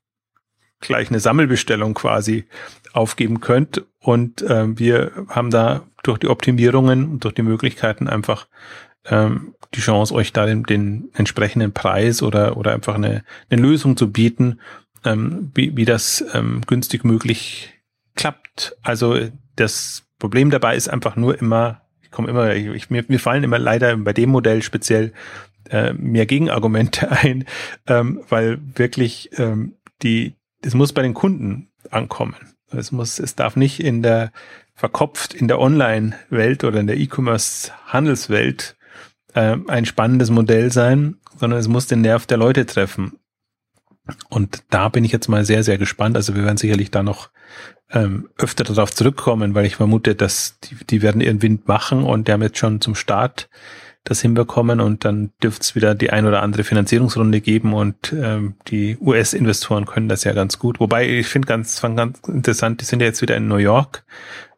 gleich 0.81 1.09
eine 1.09 1.21
Sammelbestellung 1.21 1.95
quasi 1.95 2.45
aufgeben 2.93 3.41
könnt. 3.41 3.83
Und 3.99 4.45
ähm, 4.49 4.79
wir 4.79 5.13
haben 5.29 5.51
da 5.51 5.83
durch 6.03 6.19
die 6.19 6.29
Optimierungen 6.29 7.09
und 7.11 7.25
durch 7.25 7.35
die 7.35 7.43
Möglichkeiten 7.43 8.09
einfach 8.09 8.47
ähm, 9.09 9.55
die 9.75 9.81
Chance, 9.81 10.15
euch 10.15 10.33
da 10.33 10.47
den, 10.47 10.63
den 10.63 11.11
entsprechenden 11.15 11.73
Preis 11.73 12.23
oder, 12.23 12.57
oder 12.57 12.73
einfach 12.73 12.95
eine, 12.95 13.25
eine 13.51 13.63
Lösung 13.63 13.97
zu 13.97 14.11
bieten, 14.11 14.61
ähm, 15.05 15.51
wie, 15.55 15.77
wie 15.77 15.85
das 15.85 16.25
ähm, 16.35 16.63
günstig 16.67 17.05
möglich 17.05 17.75
klappt. 18.15 18.77
Also 18.83 19.19
das 19.57 20.05
Problem 20.19 20.51
dabei 20.51 20.77
ist 20.77 20.89
einfach 20.89 21.17
nur 21.17 21.39
immer, 21.39 21.83
ich 22.03 22.11
komme 22.11 22.29
immer, 22.29 22.55
ich, 22.55 22.91
mir, 22.91 23.05
mir 23.09 23.21
fallen 23.21 23.45
immer 23.45 23.59
leider 23.59 23.97
bei 23.97 24.13
dem 24.13 24.31
Modell 24.31 24.63
speziell 24.63 25.13
äh, 25.71 25.93
mehr 25.93 26.27
Gegenargumente 26.27 27.11
ein, 27.23 27.45
ähm, 27.87 28.23
weil 28.29 28.59
wirklich 28.75 29.31
ähm, 29.39 29.77
die, 30.03 30.35
es 30.63 30.75
muss 30.75 30.93
bei 30.93 31.03
den 31.03 31.15
Kunden 31.15 31.69
ankommen. 31.91 32.37
Es 32.71 32.91
muss, 32.91 33.19
es 33.19 33.37
darf 33.37 33.57
nicht 33.57 33.81
in 33.81 34.03
der 34.03 34.33
verkopft 34.75 35.33
in 35.33 35.49
der 35.49 35.59
Online-Welt 35.59 36.63
oder 36.63 36.81
in 36.81 36.87
der 36.87 36.99
E-Commerce-Handelswelt 36.99 38.76
äh, 39.37 39.57
ein 39.69 39.85
spannendes 39.85 40.31
Modell 40.31 40.73
sein, 40.73 41.19
sondern 41.39 41.61
es 41.61 41.69
muss 41.69 41.87
den 41.87 42.01
Nerv 42.01 42.27
der 42.27 42.39
Leute 42.39 42.67
treffen. 42.67 43.19
Und 44.29 44.63
da 44.71 44.89
bin 44.89 45.05
ich 45.05 45.13
jetzt 45.13 45.29
mal 45.29 45.45
sehr, 45.45 45.63
sehr 45.63 45.79
gespannt. 45.79 46.17
Also 46.17 46.35
wir 46.35 46.45
werden 46.45 46.57
sicherlich 46.57 46.91
da 46.91 47.03
noch 47.03 47.31
ähm, 47.91 48.29
öfter 48.39 48.65
darauf 48.65 48.93
zurückkommen, 48.93 49.55
weil 49.55 49.67
ich 49.67 49.77
vermute, 49.77 50.15
dass 50.15 50.59
die, 50.61 50.77
die 50.89 51.03
werden 51.03 51.21
ihren 51.21 51.43
Wind 51.43 51.69
machen 51.69 52.03
und 52.03 52.27
die 52.27 52.33
haben 52.33 52.43
jetzt 52.43 52.59
schon 52.59 52.81
zum 52.81 52.95
Start 52.95 53.49
das 54.05 54.21
hinbekommen 54.21 54.81
und 54.81 55.05
dann 55.05 55.33
dürfte 55.43 55.63
es 55.63 55.75
wieder 55.75 55.97
die 55.97 56.11
ein 56.11 56.27
oder 56.27 56.41
andere 56.41 56.63
Finanzierungsrunde 56.63 57.41
geben 57.41 57.75
und 57.75 58.13
ähm, 58.13 58.55
die 58.69 58.97
US-Investoren 59.01 59.85
können 59.85 60.09
das 60.09 60.23
ja 60.23 60.33
ganz 60.33 60.61
gut. 60.61 60.79
Wobei 60.79 61.09
ich 61.09 61.27
finde 61.27 61.49
ganz, 61.49 61.81
ganz 61.81 62.21
interessant, 62.29 62.81
die 62.81 62.85
sind 62.85 63.01
ja 63.01 63.07
jetzt 63.07 63.21
wieder 63.21 63.37
in 63.37 63.49
New 63.49 63.57
York. 63.57 64.05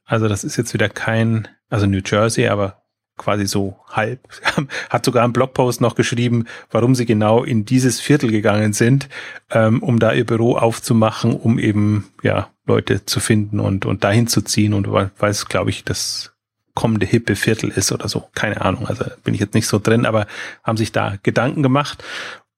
Also 0.04 0.28
das 0.28 0.44
ist 0.44 0.58
jetzt 0.58 0.74
wieder 0.74 0.90
kein, 0.90 1.48
also 1.70 1.86
New 1.86 2.00
Jersey, 2.04 2.48
aber 2.48 2.82
quasi 3.18 3.46
so 3.46 3.76
halb, 3.90 4.20
hat 4.90 5.04
sogar 5.04 5.24
einen 5.24 5.32
Blogpost 5.32 5.80
noch 5.80 5.94
geschrieben, 5.94 6.46
warum 6.70 6.94
sie 6.94 7.04
genau 7.04 7.44
in 7.44 7.64
dieses 7.64 8.00
Viertel 8.00 8.30
gegangen 8.30 8.72
sind, 8.72 9.08
ähm, 9.50 9.82
um 9.82 9.98
da 9.98 10.12
ihr 10.12 10.24
Büro 10.24 10.56
aufzumachen, 10.56 11.34
um 11.34 11.58
eben 11.58 12.08
ja 12.22 12.48
Leute 12.66 13.04
zu 13.04 13.20
finden 13.20 13.60
und 13.60 13.84
und 13.84 14.04
dahin 14.04 14.26
zu 14.26 14.42
ziehen 14.42 14.74
und 14.74 14.90
weil, 14.90 15.10
es 15.20 15.46
glaube 15.46 15.70
ich 15.70 15.84
das 15.84 16.32
kommende 16.74 17.06
hippe 17.06 17.34
Viertel 17.34 17.70
ist 17.70 17.90
oder 17.92 18.08
so, 18.08 18.28
keine 18.34 18.60
Ahnung, 18.60 18.86
also 18.86 19.04
bin 19.24 19.34
ich 19.34 19.40
jetzt 19.40 19.54
nicht 19.54 19.66
so 19.66 19.78
drin, 19.78 20.06
aber 20.06 20.26
haben 20.62 20.76
sich 20.76 20.92
da 20.92 21.16
Gedanken 21.22 21.62
gemacht 21.62 22.04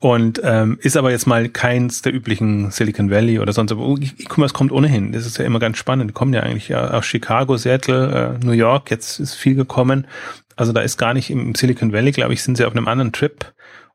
und 0.02 0.40
ähm, 0.42 0.78
ist 0.80 0.96
aber 0.96 1.10
jetzt 1.10 1.26
mal 1.26 1.50
keins 1.50 2.00
der 2.00 2.14
üblichen 2.14 2.70
Silicon 2.70 3.10
Valley 3.10 3.38
oder 3.38 3.52
sonst. 3.52 3.70
Aber 3.70 3.82
E-Commerce 3.82 4.54
kommt 4.54 4.72
ohnehin. 4.72 5.12
Das 5.12 5.26
ist 5.26 5.36
ja 5.36 5.44
immer 5.44 5.58
ganz 5.58 5.76
spannend. 5.76 6.08
Die 6.08 6.14
kommen 6.14 6.32
ja 6.32 6.40
eigentlich 6.40 6.74
aus 6.74 7.04
Chicago, 7.04 7.58
Seattle, 7.58 8.38
äh, 8.40 8.44
New 8.44 8.52
York. 8.52 8.90
Jetzt 8.90 9.20
ist 9.20 9.34
viel 9.34 9.54
gekommen. 9.54 10.06
Also 10.60 10.74
da 10.74 10.82
ist 10.82 10.98
gar 10.98 11.14
nicht 11.14 11.30
im 11.30 11.54
Silicon 11.54 11.94
Valley, 11.94 12.12
glaube 12.12 12.34
ich, 12.34 12.42
sind 12.42 12.58
sie 12.58 12.66
auf 12.66 12.76
einem 12.76 12.86
anderen 12.86 13.12
Trip 13.12 13.54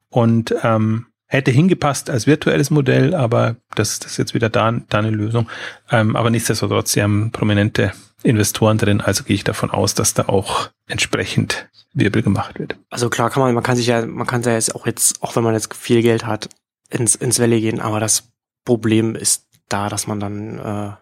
und 0.10 0.56
ähm, 0.63 1.06
hätte 1.28 1.51
hingepasst 1.51 2.10
als 2.10 2.25
virtuelles 2.25 2.71
Modell, 2.71 3.13
aber 3.13 3.58
das, 3.75 3.99
das 3.99 4.13
ist 4.13 4.17
jetzt 4.17 4.34
wieder 4.34 4.49
da, 4.49 4.71
da 4.89 4.97
eine 4.97 5.12
Lösung. 5.12 5.47
Ähm, 5.91 6.15
aber 6.15 6.32
nichtsdestotrotz, 6.32 6.93
sie 6.93 7.04
haben 7.04 7.30
prominente 7.30 7.91
Investoren 8.23 8.80
drin, 8.80 8.99
also 8.99 9.23
gehe 9.23 9.36
ich 9.36 9.43
davon 9.43 9.69
aus, 9.69 9.93
dass 9.93 10.15
da 10.15 10.28
auch 10.28 10.69
entsprechend 10.88 11.69
Wirbel 11.93 12.23
gemacht 12.23 12.58
wird. 12.58 12.78
Also 12.89 13.12
klar 13.12 13.30
kann 13.30 13.43
man, 13.43 13.54
man 13.54 13.63
kann 13.63 13.75
sich 13.75 13.86
ja, 13.86 14.04
man 14.04 14.25
kann 14.25 14.41
ja 14.41 14.54
jetzt 14.54 14.73
auch 14.73 14.88
jetzt, 14.88 15.21
auch 15.21 15.36
wenn 15.36 15.43
man 15.43 15.54
jetzt 15.54 15.71
viel 15.75 16.01
Geld 16.01 16.25
hat, 16.25 16.49
ins, 16.89 17.13
ins 17.13 17.39
Valley 17.39 17.62
gehen, 17.62 17.80
aber 17.80 17.99
das 17.99 18.32
Problem 18.63 19.15
ist 19.15 19.45
da, 19.69 19.88
dass 19.88 20.08
man 20.08 20.19
dann 20.19 20.58
äh, 20.58 20.93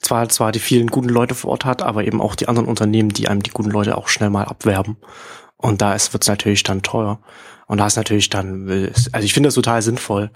zwar, 0.00 0.28
zwar 0.28 0.52
die 0.52 0.58
vielen 0.58 0.88
guten 0.88 1.08
Leute 1.08 1.34
vor 1.34 1.50
Ort 1.50 1.64
hat, 1.64 1.82
aber 1.82 2.04
eben 2.04 2.20
auch 2.20 2.34
die 2.34 2.48
anderen 2.48 2.68
Unternehmen, 2.68 3.10
die 3.10 3.28
einem 3.28 3.42
die 3.42 3.50
guten 3.50 3.70
Leute 3.70 3.96
auch 3.96 4.08
schnell 4.08 4.30
mal 4.30 4.44
abwerben. 4.44 4.96
Und 5.56 5.80
da 5.80 5.94
ist, 5.94 6.12
wird's 6.12 6.28
natürlich 6.28 6.62
dann 6.62 6.82
teuer. 6.82 7.18
Und 7.68 7.78
da 7.78 7.86
ist 7.86 7.96
natürlich 7.96 8.30
dann, 8.30 8.92
also 9.10 9.24
ich 9.24 9.34
finde 9.34 9.48
das 9.48 9.54
total 9.54 9.82
sinnvoll, 9.82 10.30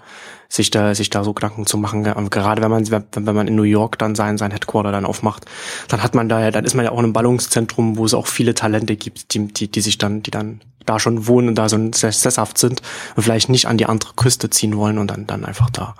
sich 0.49 0.69
da, 0.69 0.93
sich 0.93 1.09
da 1.09 1.23
so 1.23 1.33
Gedanken 1.33 1.65
zu 1.65 1.77
machen. 1.77 2.03
Gerade 2.03 2.61
wenn 2.61 2.71
man, 2.71 2.91
wenn 2.91 3.35
man 3.35 3.47
in 3.47 3.55
New 3.55 3.63
York 3.63 3.97
dann 3.99 4.15
sein, 4.15 4.37
sein 4.37 4.51
Headquarter 4.51 4.91
dann 4.91 5.05
aufmacht, 5.05 5.45
dann 5.87 6.03
hat 6.03 6.13
man 6.13 6.27
da 6.27 6.41
ja, 6.41 6.51
dann 6.51 6.65
ist 6.65 6.73
man 6.73 6.83
ja 6.83 6.91
auch 6.91 6.97
in 6.97 7.05
einem 7.05 7.13
Ballungszentrum, 7.13 7.97
wo 7.97 8.03
es 8.03 8.13
auch 8.13 8.27
viele 8.27 8.53
Talente 8.53 8.97
gibt, 8.97 9.33
die, 9.33 9.47
die, 9.47 9.71
die 9.71 9.81
sich 9.81 9.97
dann, 9.97 10.23
die 10.23 10.31
dann 10.31 10.59
da 10.85 10.99
schon 10.99 11.27
wohnen 11.27 11.49
und 11.49 11.55
da 11.55 11.69
so 11.69 11.77
sesshaft 11.93 12.57
sind 12.57 12.81
und 13.15 13.23
vielleicht 13.23 13.47
nicht 13.47 13.67
an 13.67 13.77
die 13.77 13.85
andere 13.85 14.13
Küste 14.15 14.49
ziehen 14.49 14.75
wollen 14.75 14.97
und 14.97 15.09
dann, 15.09 15.25
dann 15.25 15.45
einfach 15.45 15.69
da, 15.69 15.95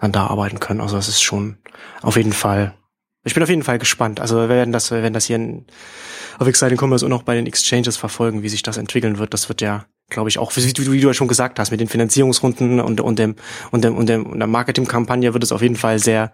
dann 0.00 0.10
da 0.10 0.26
arbeiten 0.26 0.58
können. 0.58 0.80
Also 0.80 0.96
das 0.96 1.08
ist 1.08 1.22
schon 1.22 1.56
auf 2.02 2.16
jeden 2.16 2.32
Fall 2.32 2.74
ich 3.24 3.34
bin 3.34 3.42
auf 3.42 3.48
jeden 3.48 3.62
Fall 3.62 3.78
gespannt. 3.78 4.20
Also 4.20 4.36
wir 4.36 4.48
werden 4.48 4.72
das, 4.72 4.90
wir 4.90 5.02
werden 5.02 5.14
das 5.14 5.24
hier 5.26 5.36
in, 5.36 5.64
auf 6.38 6.46
Exciting 6.46 6.78
Commerce 6.78 7.04
und 7.04 7.12
auch 7.12 7.22
bei 7.22 7.34
den 7.34 7.46
Exchanges 7.46 7.96
verfolgen, 7.96 8.42
wie 8.42 8.48
sich 8.48 8.62
das 8.62 8.76
entwickeln 8.76 9.18
wird. 9.18 9.32
Das 9.32 9.48
wird 9.48 9.60
ja, 9.62 9.86
glaube 10.10 10.28
ich, 10.28 10.38
auch, 10.38 10.54
wie, 10.56 10.62
wie, 10.62 10.92
wie, 10.92 11.00
du 11.00 11.08
ja 11.08 11.14
schon 11.14 11.28
gesagt 11.28 11.58
hast, 11.58 11.70
mit 11.70 11.80
den 11.80 11.88
Finanzierungsrunden 11.88 12.80
und, 12.80 13.00
und 13.00 13.18
dem, 13.18 13.36
und 13.70 13.82
dem, 13.82 13.96
und 13.96 14.08
dem, 14.08 14.26
und 14.26 14.38
der 14.38 14.46
Marketingkampagne 14.46 15.32
wird 15.32 15.42
es 15.42 15.52
auf 15.52 15.62
jeden 15.62 15.76
Fall 15.76 15.98
sehr, 15.98 16.32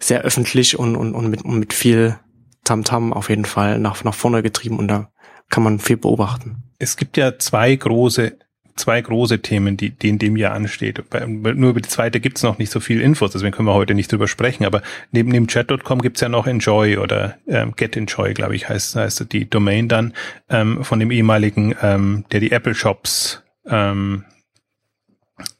sehr 0.00 0.22
öffentlich 0.22 0.78
und, 0.78 0.96
und, 0.96 1.14
und 1.14 1.28
mit, 1.28 1.44
und 1.44 1.58
mit 1.58 1.72
viel 1.72 2.18
Tamtam 2.64 3.12
-Tam 3.12 3.16
auf 3.16 3.28
jeden 3.28 3.44
Fall 3.44 3.78
nach, 3.78 4.02
nach 4.04 4.14
vorne 4.14 4.42
getrieben 4.42 4.78
und 4.78 4.88
da 4.88 5.10
kann 5.48 5.62
man 5.62 5.78
viel 5.78 5.96
beobachten. 5.96 6.64
Es 6.78 6.96
gibt 6.96 7.16
ja 7.16 7.38
zwei 7.38 7.74
große 7.76 8.38
zwei 8.76 9.00
große 9.00 9.40
Themen, 9.40 9.76
die, 9.76 9.90
die 9.90 10.08
in 10.08 10.18
dem 10.18 10.36
Jahr 10.36 10.54
ansteht. 10.54 11.02
Nur 11.26 11.70
über 11.70 11.80
die 11.80 11.88
zweite 11.88 12.20
gibt's 12.20 12.42
noch 12.42 12.58
nicht 12.58 12.70
so 12.70 12.80
viel 12.80 13.00
Infos, 13.00 13.32
deswegen 13.32 13.52
können 13.52 13.68
wir 13.68 13.74
heute 13.74 13.94
nicht 13.94 14.10
drüber 14.10 14.28
sprechen. 14.28 14.64
Aber 14.64 14.82
neben 15.10 15.32
dem 15.32 15.46
Chat.com 15.46 16.00
gibt's 16.00 16.20
ja 16.20 16.28
noch 16.28 16.46
Enjoy 16.46 16.98
oder 16.98 17.36
ähm, 17.46 17.74
Get 17.76 17.96
Enjoy, 17.96 18.34
glaube 18.34 18.54
ich, 18.54 18.68
heißt, 18.68 18.96
heißt 18.96 19.32
die 19.32 19.48
Domain 19.48 19.88
dann 19.88 20.14
ähm, 20.48 20.84
von 20.84 21.00
dem 21.00 21.10
ehemaligen, 21.10 21.74
ähm, 21.82 22.24
der 22.32 22.40
die 22.40 22.52
Apple 22.52 22.74
Shops 22.74 23.42
ähm, 23.66 24.24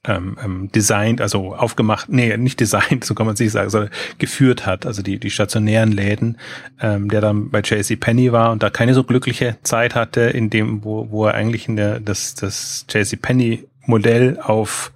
ähm, 0.05 0.37
ähm, 0.43 0.73
designt, 0.73 1.21
also 1.21 1.55
aufgemacht, 1.55 2.09
nee, 2.09 2.37
nicht 2.37 2.59
designt, 2.59 3.05
so 3.05 3.15
kann 3.15 3.27
man 3.27 3.35
es 3.35 3.41
nicht 3.41 3.53
sagen, 3.53 3.71
sondern 3.71 3.91
geführt 4.19 4.67
hat, 4.67 4.87
also 4.87 5.03
die, 5.03 5.19
die 5.19 5.31
stationären 5.31 5.93
Läden, 5.93 6.39
ähm, 6.81 7.09
der 7.09 7.21
dann 7.21 7.51
bei 7.51 7.61
JC 7.61 7.99
Penny 7.99 8.33
war 8.33 8.51
und 8.53 8.63
da 8.63 8.71
keine 8.71 8.95
so 8.95 9.05
glückliche 9.05 9.59
Zeit 9.63 9.95
hatte, 9.95 10.23
in 10.23 10.51
dem, 10.51 10.85
wo, 10.85 11.11
wo 11.11 11.27
er 11.27 11.35
eigentlich 11.35 11.69
in 11.69 11.77
der, 11.77 12.01
das, 12.01 12.35
das 12.35 12.87
JC 12.91 13.21
Penny 13.21 13.65
Modell 13.85 14.39
auf 14.41 14.93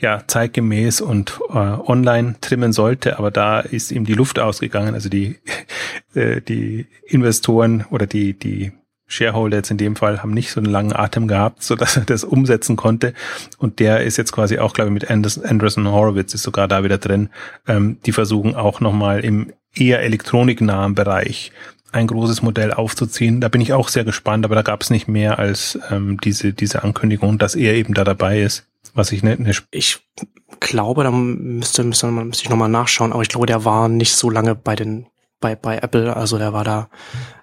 ja 0.00 0.24
zeitgemäß 0.26 1.00
und 1.00 1.40
äh, 1.50 1.54
online 1.54 2.34
trimmen 2.40 2.72
sollte, 2.72 3.18
aber 3.18 3.30
da 3.30 3.60
ist 3.60 3.92
ihm 3.92 4.04
die 4.04 4.14
Luft 4.14 4.38
ausgegangen. 4.38 4.94
Also 4.94 5.08
die 5.08 5.38
äh, 6.14 6.40
die 6.40 6.86
Investoren 7.06 7.84
oder 7.90 8.06
die 8.06 8.36
die 8.36 8.72
Shareholder 9.06 9.58
jetzt 9.58 9.70
in 9.70 9.76
dem 9.76 9.96
Fall 9.96 10.22
haben 10.22 10.32
nicht 10.32 10.50
so 10.50 10.60
einen 10.60 10.70
langen 10.70 10.94
Atem 10.94 11.28
gehabt, 11.28 11.62
so 11.62 11.76
dass 11.76 11.96
er 11.96 12.04
das 12.04 12.24
umsetzen 12.24 12.76
konnte. 12.76 13.12
Und 13.58 13.78
der 13.78 14.02
ist 14.02 14.16
jetzt 14.16 14.32
quasi 14.32 14.58
auch, 14.58 14.72
glaube 14.72 14.88
ich, 14.88 14.94
mit 14.94 15.10
Anderson, 15.10 15.44
Anderson 15.44 15.88
Horowitz 15.88 16.34
ist 16.34 16.42
sogar 16.42 16.68
da 16.68 16.84
wieder 16.84 16.98
drin. 16.98 17.28
Ähm, 17.66 17.98
die 18.06 18.12
versuchen 18.12 18.54
auch 18.54 18.80
nochmal 18.80 19.20
im 19.20 19.52
eher 19.74 20.00
elektroniknahen 20.00 20.94
Bereich 20.94 21.52
ein 21.92 22.06
großes 22.06 22.42
Modell 22.42 22.72
aufzuziehen. 22.72 23.40
Da 23.40 23.48
bin 23.48 23.60
ich 23.60 23.72
auch 23.72 23.88
sehr 23.88 24.04
gespannt, 24.04 24.44
aber 24.44 24.54
da 24.54 24.62
gab 24.62 24.82
es 24.82 24.90
nicht 24.90 25.06
mehr 25.06 25.38
als 25.38 25.78
ähm, 25.90 26.18
diese, 26.20 26.52
diese 26.52 26.82
Ankündigung, 26.82 27.38
dass 27.38 27.54
er 27.54 27.74
eben 27.74 27.94
da 27.94 28.04
dabei 28.04 28.40
ist. 28.40 28.66
Was 28.94 29.12
ich 29.12 29.22
nicht. 29.22 29.40
Ne, 29.40 29.52
ich 29.70 30.00
glaube, 30.60 31.04
da 31.04 31.10
müsste, 31.10 31.82
müsste, 31.82 32.06
müsste 32.06 32.44
ich 32.44 32.50
nochmal 32.50 32.68
nachschauen, 32.68 33.12
aber 33.12 33.22
ich 33.22 33.28
glaube, 33.28 33.46
der 33.46 33.64
war 33.64 33.88
nicht 33.88 34.14
so 34.14 34.30
lange 34.30 34.54
bei 34.54 34.76
den 34.76 35.06
bei, 35.44 35.56
bei 35.56 35.76
Apple. 35.76 36.16
Also 36.16 36.38
der 36.38 36.54
war 36.54 36.64
da 36.64 36.88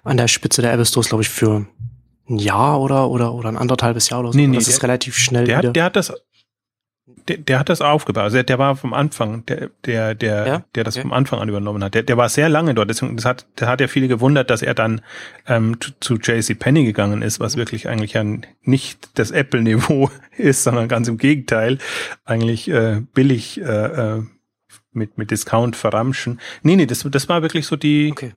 an 0.02 0.16
der 0.16 0.26
Spitze 0.26 0.60
der 0.60 0.72
Apple 0.72 0.84
Stores, 0.84 1.08
glaube 1.08 1.22
ich, 1.22 1.28
für 1.28 1.66
ein 2.28 2.38
Jahr 2.38 2.80
oder, 2.80 3.08
oder, 3.08 3.32
oder 3.32 3.48
ein 3.48 3.56
anderthalbes 3.56 4.08
Jahr 4.10 4.20
oder 4.20 4.32
so. 4.32 4.38
Nee, 4.38 4.48
nee, 4.48 4.56
das 4.56 4.64
der, 4.64 4.74
ist 4.74 4.82
relativ 4.82 5.16
schnell 5.16 5.44
der 5.44 5.58
wieder. 5.58 5.68
Hat, 5.68 5.76
der 5.76 5.84
hat 5.84 5.96
das, 5.96 6.12
der, 7.28 7.36
der 7.36 7.60
hat 7.60 7.68
das 7.68 7.80
aufgebaut. 7.80 8.24
Also 8.24 8.38
der, 8.38 8.42
der 8.42 8.58
war 8.58 8.74
vom 8.74 8.92
Anfang, 8.92 9.46
der, 9.46 9.70
der, 9.84 10.16
der, 10.16 10.46
ja? 10.46 10.64
der 10.74 10.82
das 10.82 10.96
okay. 10.96 11.02
vom 11.02 11.12
Anfang 11.12 11.38
an 11.38 11.48
übernommen 11.48 11.84
hat. 11.84 11.94
Der, 11.94 12.02
der 12.02 12.16
war 12.16 12.28
sehr 12.28 12.48
lange 12.48 12.74
dort. 12.74 12.90
Deswegen, 12.90 13.14
das 13.16 13.24
hat, 13.24 13.46
das 13.54 13.68
hat 13.68 13.80
ja 13.80 13.86
viele 13.86 14.08
gewundert, 14.08 14.50
dass 14.50 14.62
er 14.62 14.74
dann 14.74 15.00
ähm, 15.46 15.76
zu 16.00 16.16
JC 16.16 16.58
Penny 16.58 16.84
gegangen 16.84 17.22
ist, 17.22 17.38
was 17.38 17.56
wirklich 17.56 17.88
eigentlich 17.88 18.14
ja 18.14 18.24
nicht 18.62 19.10
das 19.14 19.30
Apple-Niveau 19.30 20.10
ist, 20.36 20.64
sondern 20.64 20.88
ganz 20.88 21.06
im 21.06 21.18
Gegenteil, 21.18 21.78
eigentlich 22.24 22.68
äh, 22.68 23.00
billig 23.14 23.60
äh, 23.60 23.64
äh, 23.64 24.22
mit, 24.92 25.18
mit 25.18 25.30
Discount 25.30 25.76
verramschen. 25.76 26.40
Nee, 26.62 26.76
nee, 26.76 26.86
das, 26.86 27.06
das 27.10 27.28
war 27.28 27.42
wirklich 27.42 27.66
so 27.66 27.76
die, 27.76 28.10
okay. 28.12 28.32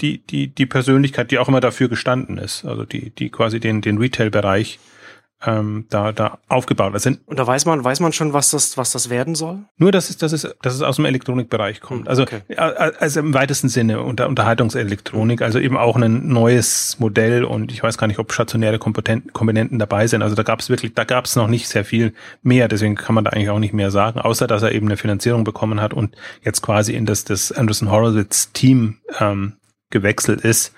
die, 0.00 0.18
die, 0.18 0.48
die 0.48 0.66
Persönlichkeit, 0.66 1.30
die 1.30 1.38
auch 1.38 1.48
immer 1.48 1.60
dafür 1.60 1.88
gestanden 1.88 2.38
ist. 2.38 2.64
Also 2.64 2.84
die, 2.84 3.10
die 3.10 3.30
quasi 3.30 3.60
den, 3.60 3.80
den 3.80 3.98
Retail-Bereich 3.98 4.78
ähm, 5.44 5.86
da, 5.90 6.12
da 6.12 6.38
aufgebaut. 6.48 6.94
Also, 6.94 7.10
und 7.26 7.38
da 7.38 7.46
weiß 7.46 7.66
man, 7.66 7.84
weiß 7.84 8.00
man 8.00 8.12
schon, 8.12 8.32
was 8.32 8.50
das, 8.50 8.78
was 8.78 8.92
das 8.92 9.10
werden 9.10 9.34
soll? 9.34 9.58
Nur, 9.76 9.92
dass 9.92 10.08
es, 10.08 10.16
dass 10.16 10.32
es, 10.32 10.48
dass 10.62 10.74
es 10.74 10.82
aus 10.82 10.96
dem 10.96 11.04
Elektronikbereich 11.04 11.80
kommt. 11.80 12.02
Hm, 12.02 12.08
also, 12.08 12.22
okay. 12.22 12.40
also 12.56 13.20
im 13.20 13.34
weitesten 13.34 13.68
Sinne 13.68 14.00
unter 14.00 14.28
Unterhaltungselektronik, 14.28 15.42
also 15.42 15.58
eben 15.58 15.76
auch 15.76 15.96
ein 15.96 16.28
neues 16.28 16.96
Modell 16.98 17.44
und 17.44 17.70
ich 17.70 17.82
weiß 17.82 17.98
gar 17.98 18.06
nicht, 18.06 18.18
ob 18.18 18.32
stationäre 18.32 18.78
Komponenten 18.78 19.78
dabei 19.78 20.06
sind. 20.06 20.22
Also 20.22 20.34
da 20.34 20.42
gab 20.42 20.60
es 20.60 20.70
wirklich, 20.70 20.94
da 20.94 21.04
gab 21.04 21.26
es 21.26 21.36
noch 21.36 21.48
nicht 21.48 21.68
sehr 21.68 21.84
viel 21.84 22.14
mehr, 22.42 22.68
deswegen 22.68 22.94
kann 22.94 23.14
man 23.14 23.24
da 23.24 23.30
eigentlich 23.30 23.50
auch 23.50 23.58
nicht 23.58 23.74
mehr 23.74 23.90
sagen, 23.90 24.20
außer 24.20 24.46
dass 24.46 24.62
er 24.62 24.72
eben 24.72 24.86
eine 24.86 24.96
Finanzierung 24.96 25.44
bekommen 25.44 25.80
hat 25.80 25.92
und 25.92 26.16
jetzt 26.42 26.62
quasi 26.62 26.94
in 26.94 27.04
das, 27.04 27.24
das 27.24 27.52
Anderson 27.52 27.90
Horowitz 27.90 28.52
Team 28.52 28.98
ähm, 29.20 29.54
gewechselt 29.90 30.40
ist 30.40 30.72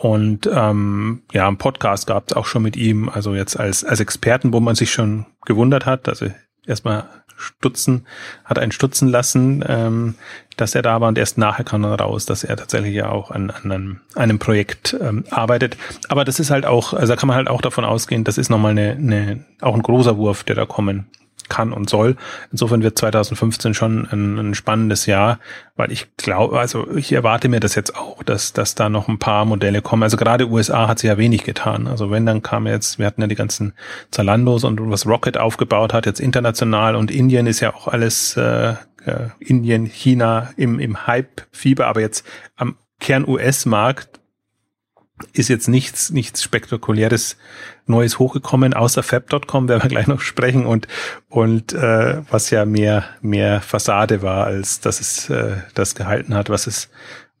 und 0.00 0.48
ähm, 0.50 1.24
ja, 1.30 1.46
ein 1.46 1.58
Podcast 1.58 2.06
gab 2.06 2.30
es 2.30 2.32
auch 2.34 2.46
schon 2.46 2.62
mit 2.62 2.74
ihm, 2.74 3.10
also 3.10 3.34
jetzt 3.34 3.60
als, 3.60 3.84
als 3.84 4.00
Experten, 4.00 4.54
wo 4.54 4.58
man 4.58 4.74
sich 4.74 4.90
schon 4.90 5.26
gewundert 5.44 5.84
hat. 5.84 6.08
Also 6.08 6.28
erstmal 6.66 7.04
stutzen, 7.36 8.06
hat 8.46 8.58
einen 8.58 8.72
stutzen 8.72 9.08
lassen, 9.08 9.62
ähm, 9.68 10.14
dass 10.56 10.74
er 10.74 10.80
da 10.80 11.02
war 11.02 11.08
und 11.08 11.18
erst 11.18 11.36
nachher 11.36 11.64
kam 11.64 11.82
dann 11.82 11.92
raus, 11.92 12.24
dass 12.24 12.44
er 12.44 12.56
tatsächlich 12.56 12.94
ja 12.94 13.10
auch 13.10 13.30
an, 13.30 13.50
an 13.50 13.70
einem, 13.70 14.00
einem 14.14 14.38
Projekt 14.38 14.96
ähm, 14.98 15.24
arbeitet. 15.28 15.76
Aber 16.08 16.24
das 16.24 16.40
ist 16.40 16.50
halt 16.50 16.64
auch, 16.64 16.94
also 16.94 17.12
da 17.12 17.16
kann 17.16 17.26
man 17.26 17.36
halt 17.36 17.48
auch 17.48 17.60
davon 17.60 17.84
ausgehen, 17.84 18.24
das 18.24 18.38
ist 18.38 18.48
nochmal 18.48 18.70
eine, 18.70 18.92
eine, 18.92 19.44
auch 19.60 19.74
ein 19.74 19.82
großer 19.82 20.16
Wurf, 20.16 20.44
der 20.44 20.56
da 20.56 20.64
kommen 20.64 21.10
kann 21.50 21.74
und 21.74 21.90
soll. 21.90 22.16
Insofern 22.50 22.82
wird 22.82 22.96
2015 22.96 23.74
schon 23.74 24.08
ein, 24.10 24.38
ein 24.38 24.54
spannendes 24.54 25.04
Jahr, 25.04 25.38
weil 25.76 25.92
ich 25.92 26.16
glaube, 26.16 26.58
also 26.58 26.90
ich 26.96 27.12
erwarte 27.12 27.50
mir 27.50 27.60
das 27.60 27.74
jetzt 27.74 27.94
auch, 27.94 28.22
dass, 28.22 28.54
dass 28.54 28.74
da 28.74 28.88
noch 28.88 29.08
ein 29.08 29.18
paar 29.18 29.44
Modelle 29.44 29.82
kommen. 29.82 30.02
Also 30.02 30.16
gerade 30.16 30.48
USA 30.48 30.88
hat 30.88 31.00
sich 31.00 31.08
ja 31.08 31.18
wenig 31.18 31.44
getan. 31.44 31.86
Also 31.86 32.10
wenn, 32.10 32.24
dann 32.24 32.42
kam 32.42 32.66
jetzt, 32.66 32.98
wir 32.98 33.04
hatten 33.04 33.20
ja 33.20 33.26
die 33.26 33.34
ganzen 33.34 33.74
Zalandos 34.10 34.64
und 34.64 34.90
was 34.90 35.06
Rocket 35.06 35.36
aufgebaut 35.36 35.92
hat, 35.92 36.06
jetzt 36.06 36.20
international 36.20 36.96
und 36.96 37.10
Indien 37.10 37.46
ist 37.46 37.60
ja 37.60 37.74
auch 37.74 37.88
alles 37.88 38.36
äh, 38.38 38.70
äh 39.04 39.28
Indien, 39.40 39.84
China 39.84 40.50
im, 40.56 40.78
im 40.78 41.06
Hype-Fieber, 41.06 41.86
aber 41.86 42.00
jetzt 42.00 42.24
am 42.56 42.76
Kern-US-Markt 43.00 44.20
ist 45.32 45.48
jetzt 45.48 45.68
nichts, 45.68 46.10
nichts 46.10 46.42
spektakuläres 46.42 47.36
Neues 47.90 48.18
hochgekommen, 48.18 48.74
außer 48.74 49.02
Fab.com, 49.02 49.68
werden 49.68 49.82
wir 49.82 49.90
gleich 49.90 50.06
noch 50.06 50.20
sprechen 50.20 50.66
und, 50.66 50.88
und 51.28 51.72
äh, 51.72 52.22
was 52.30 52.50
ja 52.50 52.64
mehr, 52.64 53.04
mehr 53.20 53.60
Fassade 53.60 54.22
war, 54.22 54.46
als 54.46 54.80
dass 54.80 55.00
es 55.00 55.28
äh, 55.28 55.56
das 55.74 55.94
gehalten 55.94 56.34
hat, 56.34 56.50
was 56.50 56.66
es, 56.66 56.88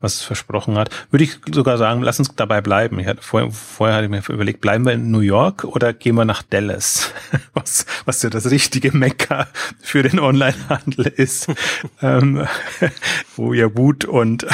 was 0.00 0.14
es 0.14 0.22
versprochen 0.22 0.76
hat. 0.76 0.90
Würde 1.10 1.24
ich 1.24 1.38
sogar 1.52 1.78
sagen, 1.78 2.02
lass 2.02 2.18
uns 2.18 2.34
dabei 2.34 2.60
bleiben. 2.60 2.98
Ich 2.98 3.06
hatte 3.06 3.22
vorher, 3.22 3.50
vorher 3.50 3.96
hatte 3.96 4.06
ich 4.06 4.10
mir 4.10 4.34
überlegt, 4.34 4.60
bleiben 4.60 4.84
wir 4.84 4.92
in 4.92 5.10
New 5.10 5.20
York 5.20 5.64
oder 5.64 5.92
gehen 5.92 6.16
wir 6.16 6.24
nach 6.24 6.42
Dallas? 6.42 7.12
Was, 7.54 7.84
was 8.06 8.22
ja 8.22 8.30
das 8.30 8.50
richtige 8.50 8.96
Mekka 8.96 9.46
für 9.80 10.02
den 10.02 10.18
Onlinehandel 10.18 11.06
ist, 11.06 11.48
ähm, 12.02 12.46
wo 13.36 13.52
ja 13.52 13.76
Wut 13.76 14.04
und 14.04 14.46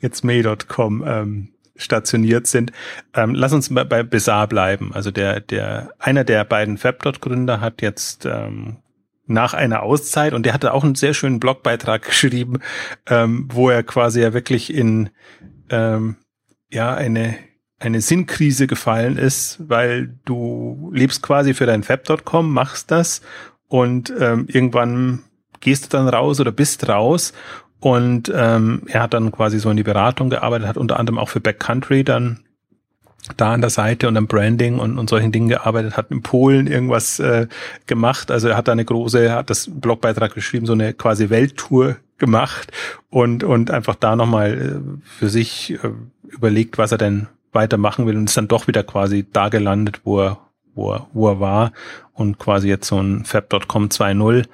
jetzt 0.00 0.24
May.com 0.24 1.04
ähm, 1.06 1.48
stationiert 1.78 2.46
sind. 2.46 2.72
Ähm, 3.14 3.34
lass 3.34 3.54
uns 3.54 3.72
bei, 3.72 3.84
bei 3.84 4.02
Bizarre 4.02 4.48
bleiben. 4.48 4.92
Also 4.92 5.10
der, 5.10 5.40
der, 5.40 5.94
einer 5.98 6.24
der 6.24 6.44
beiden 6.44 6.76
Fabdot-Gründer 6.76 7.60
hat 7.60 7.80
jetzt 7.80 8.26
ähm, 8.26 8.76
nach 9.26 9.54
einer 9.54 9.82
Auszeit 9.82 10.34
und 10.34 10.44
der 10.44 10.54
hatte 10.54 10.74
auch 10.74 10.84
einen 10.84 10.94
sehr 10.94 11.14
schönen 11.14 11.40
Blogbeitrag 11.40 12.02
geschrieben, 12.06 12.60
ähm, 13.06 13.48
wo 13.50 13.70
er 13.70 13.82
quasi 13.82 14.20
ja 14.20 14.34
wirklich 14.34 14.72
in 14.72 15.10
ähm, 15.70 16.16
ja 16.70 16.94
eine 16.94 17.36
eine 17.80 18.00
Sinnkrise 18.00 18.66
gefallen 18.66 19.16
ist, 19.18 19.56
weil 19.60 20.12
du 20.24 20.90
lebst 20.92 21.22
quasi 21.22 21.54
für 21.54 21.66
dein 21.66 21.84
Fab.com, 21.84 22.52
machst 22.52 22.90
das 22.90 23.22
und 23.68 24.12
ähm, 24.18 24.46
irgendwann 24.48 25.22
gehst 25.60 25.84
du 25.84 25.96
dann 25.96 26.08
raus 26.08 26.40
oder 26.40 26.50
bist 26.50 26.88
raus 26.88 27.32
und 27.80 28.32
ähm, 28.34 28.82
er 28.86 29.02
hat 29.02 29.14
dann 29.14 29.30
quasi 29.30 29.58
so 29.58 29.70
in 29.70 29.76
die 29.76 29.82
Beratung 29.82 30.30
gearbeitet, 30.30 30.68
hat 30.68 30.76
unter 30.76 30.98
anderem 30.98 31.18
auch 31.18 31.28
für 31.28 31.40
Backcountry 31.40 32.04
dann 32.04 32.40
da 33.36 33.52
an 33.52 33.60
der 33.60 33.70
Seite 33.70 34.08
und 34.08 34.16
am 34.16 34.26
Branding 34.26 34.78
und, 34.78 34.98
und 34.98 35.10
solchen 35.10 35.32
Dingen 35.32 35.48
gearbeitet, 35.48 35.96
hat 35.96 36.10
in 36.10 36.22
Polen 36.22 36.66
irgendwas 36.66 37.18
äh, 37.18 37.46
gemacht. 37.86 38.30
Also 38.30 38.48
er 38.48 38.56
hat 38.56 38.68
da 38.68 38.72
eine 38.72 38.84
große, 38.84 39.32
hat 39.32 39.50
das 39.50 39.68
Blogbeitrag 39.70 40.34
geschrieben, 40.34 40.66
so 40.66 40.72
eine 40.72 40.94
quasi 40.94 41.30
Welttour 41.30 41.96
gemacht 42.16 42.72
und, 43.10 43.44
und 43.44 43.70
einfach 43.70 43.94
da 43.94 44.16
nochmal 44.16 44.54
äh, 44.54 45.00
für 45.04 45.28
sich 45.28 45.72
äh, 45.72 45.90
überlegt, 46.22 46.78
was 46.78 46.92
er 46.92 46.98
denn 46.98 47.28
weitermachen 47.52 48.06
will 48.06 48.16
und 48.16 48.24
ist 48.24 48.36
dann 48.36 48.48
doch 48.48 48.66
wieder 48.66 48.82
quasi 48.82 49.26
da 49.32 49.48
gelandet, 49.48 50.00
wo 50.04 50.20
er, 50.20 50.38
wo 50.74 50.92
er, 50.92 51.06
wo 51.12 51.28
er 51.28 51.40
war 51.40 51.72
und 52.12 52.38
quasi 52.38 52.68
jetzt 52.68 52.88
so 52.88 53.00
ein 53.00 53.24
Fab.com 53.24 53.88
2.0 53.88 54.46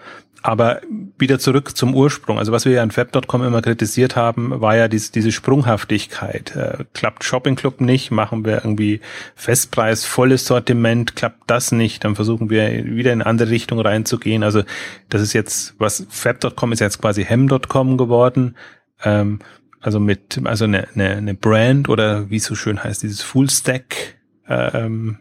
aber 0.45 0.83
wieder 1.17 1.39
zurück 1.39 1.75
zum 1.75 1.95
Ursprung. 1.95 2.39
Also 2.39 2.53
was 2.53 2.67
wir 2.67 2.73
ja 2.73 2.83
in 2.83 2.91
Fab.com 2.91 3.43
immer 3.43 3.63
kritisiert 3.63 4.15
haben, 4.15 4.61
war 4.61 4.77
ja 4.77 4.89
diese, 4.89 5.11
diese 5.11 5.33
Sprunghaftigkeit. 5.33 6.55
Äh, 6.55 6.85
klappt 6.93 7.25
Shopping 7.25 7.57
Club 7.57 7.81
nicht, 7.81 8.11
machen 8.11 8.45
wir 8.45 8.57
irgendwie 8.57 9.01
Festpreis, 9.35 10.05
volles 10.05 10.45
Sortiment, 10.45 11.17
klappt 11.17 11.45
das 11.51 11.73
nicht, 11.73 12.05
dann 12.05 12.15
versuchen 12.15 12.51
wir 12.51 12.85
wieder 12.85 13.15
in 13.15 13.23
andere 13.23 13.49
Richtung 13.49 13.81
reinzugehen. 13.81 14.43
Also 14.43 14.65
das 15.09 15.23
ist 15.23 15.33
jetzt, 15.33 15.77
was 15.79 16.07
Fab.com 16.11 16.73
ist 16.73 16.81
jetzt 16.81 17.01
quasi 17.01 17.25
Hem.com 17.25 17.97
geworden. 17.97 18.55
Ähm, 19.03 19.39
also 19.81 19.99
mit, 19.99 20.43
also 20.45 20.67
eine, 20.67 20.89
eine, 20.95 21.17
eine 21.17 21.35
Brand 21.35 21.89
oder 21.89 22.29
wie 22.29 22.37
es 22.37 22.45
so 22.45 22.55
schön 22.55 22.85
heißt, 22.85 23.03
dieses 23.03 23.23
Full 23.23 23.49
Stack 23.49 24.19
ähm, 24.47 25.21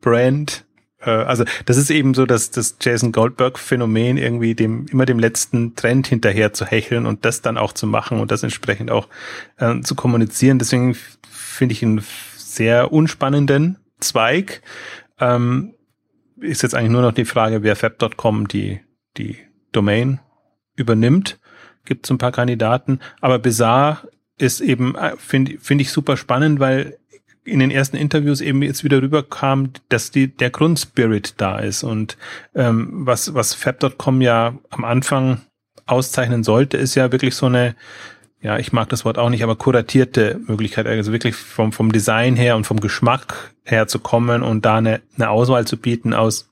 Brand 0.00 0.64
äh, 0.64 0.69
also 1.08 1.44
das 1.64 1.76
ist 1.76 1.90
eben 1.90 2.14
so, 2.14 2.26
dass 2.26 2.50
das 2.50 2.76
Jason 2.80 3.12
Goldberg-Phänomen 3.12 4.18
irgendwie 4.18 4.54
dem 4.54 4.86
immer 4.86 5.06
dem 5.06 5.18
letzten 5.18 5.74
Trend 5.74 6.06
hinterher 6.06 6.52
zu 6.52 6.66
hecheln 6.66 7.06
und 7.06 7.24
das 7.24 7.40
dann 7.40 7.56
auch 7.56 7.72
zu 7.72 7.86
machen 7.86 8.20
und 8.20 8.30
das 8.30 8.42
entsprechend 8.42 8.90
auch 8.90 9.08
äh, 9.56 9.80
zu 9.80 9.94
kommunizieren. 9.94 10.58
Deswegen 10.58 10.94
finde 11.30 11.72
ich 11.72 11.82
einen 11.82 12.04
sehr 12.36 12.92
unspannenden 12.92 13.78
Zweig. 14.00 14.62
Ähm, 15.18 15.74
ist 16.38 16.62
jetzt 16.62 16.74
eigentlich 16.74 16.92
nur 16.92 17.02
noch 17.02 17.12
die 17.12 17.24
Frage, 17.24 17.62
wer 17.62 17.76
Fab.com 17.76 18.48
die 18.48 18.80
die 19.16 19.38
Domain 19.72 20.20
übernimmt. 20.76 21.38
Gibt 21.84 22.06
es 22.06 22.10
ein 22.10 22.18
paar 22.18 22.32
Kandidaten, 22.32 23.00
aber 23.20 23.38
Bizarre 23.38 24.08
ist 24.36 24.60
eben 24.60 24.94
äh, 24.96 25.16
finde 25.16 25.58
finde 25.58 25.82
ich 25.82 25.90
super 25.90 26.16
spannend, 26.16 26.60
weil 26.60 26.98
in 27.50 27.58
den 27.58 27.70
ersten 27.70 27.96
Interviews 27.96 28.40
eben 28.40 28.62
jetzt 28.62 28.84
wieder 28.84 29.02
rüberkam, 29.02 29.70
dass 29.88 30.10
die, 30.10 30.28
der 30.28 30.50
Grundspirit 30.50 31.34
da 31.38 31.58
ist. 31.58 31.82
Und 31.82 32.16
ähm, 32.54 32.88
was, 32.92 33.34
was 33.34 33.54
Fab.com 33.54 34.20
ja 34.20 34.54
am 34.70 34.84
Anfang 34.84 35.40
auszeichnen 35.86 36.44
sollte, 36.44 36.76
ist 36.76 36.94
ja 36.94 37.10
wirklich 37.10 37.34
so 37.34 37.46
eine, 37.46 37.74
ja, 38.40 38.58
ich 38.58 38.72
mag 38.72 38.88
das 38.88 39.04
Wort 39.04 39.18
auch 39.18 39.28
nicht, 39.30 39.42
aber 39.42 39.56
kuratierte 39.56 40.40
Möglichkeit, 40.46 40.86
also 40.86 41.12
wirklich 41.12 41.34
vom, 41.34 41.72
vom 41.72 41.92
Design 41.92 42.36
her 42.36 42.56
und 42.56 42.66
vom 42.66 42.80
Geschmack 42.80 43.52
her 43.64 43.88
zu 43.88 43.98
kommen 43.98 44.42
und 44.42 44.64
da 44.64 44.76
eine, 44.76 45.00
eine 45.16 45.30
Auswahl 45.30 45.66
zu 45.66 45.76
bieten 45.76 46.14
aus 46.14 46.46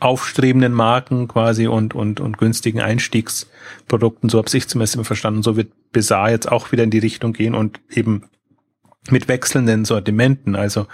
aufstrebenden 0.00 0.72
Marken 0.72 1.28
quasi 1.28 1.68
und, 1.68 1.94
und, 1.94 2.20
und 2.20 2.36
günstigen 2.36 2.80
Einstiegsprodukten. 2.80 4.28
So 4.28 4.38
habe 4.38 4.48
ich 4.52 4.68
zumindest 4.68 4.96
immer 4.96 5.04
verstanden. 5.04 5.42
So 5.42 5.56
wird 5.56 5.72
Bizarre 5.92 6.30
jetzt 6.30 6.50
auch 6.50 6.72
wieder 6.72 6.82
in 6.82 6.90
die 6.90 6.98
Richtung 6.98 7.32
gehen 7.32 7.54
und 7.54 7.80
eben 7.90 8.24
mit 9.10 9.28
wechselnden 9.28 9.84
Sortimenten. 9.84 10.56
Also 10.56 10.86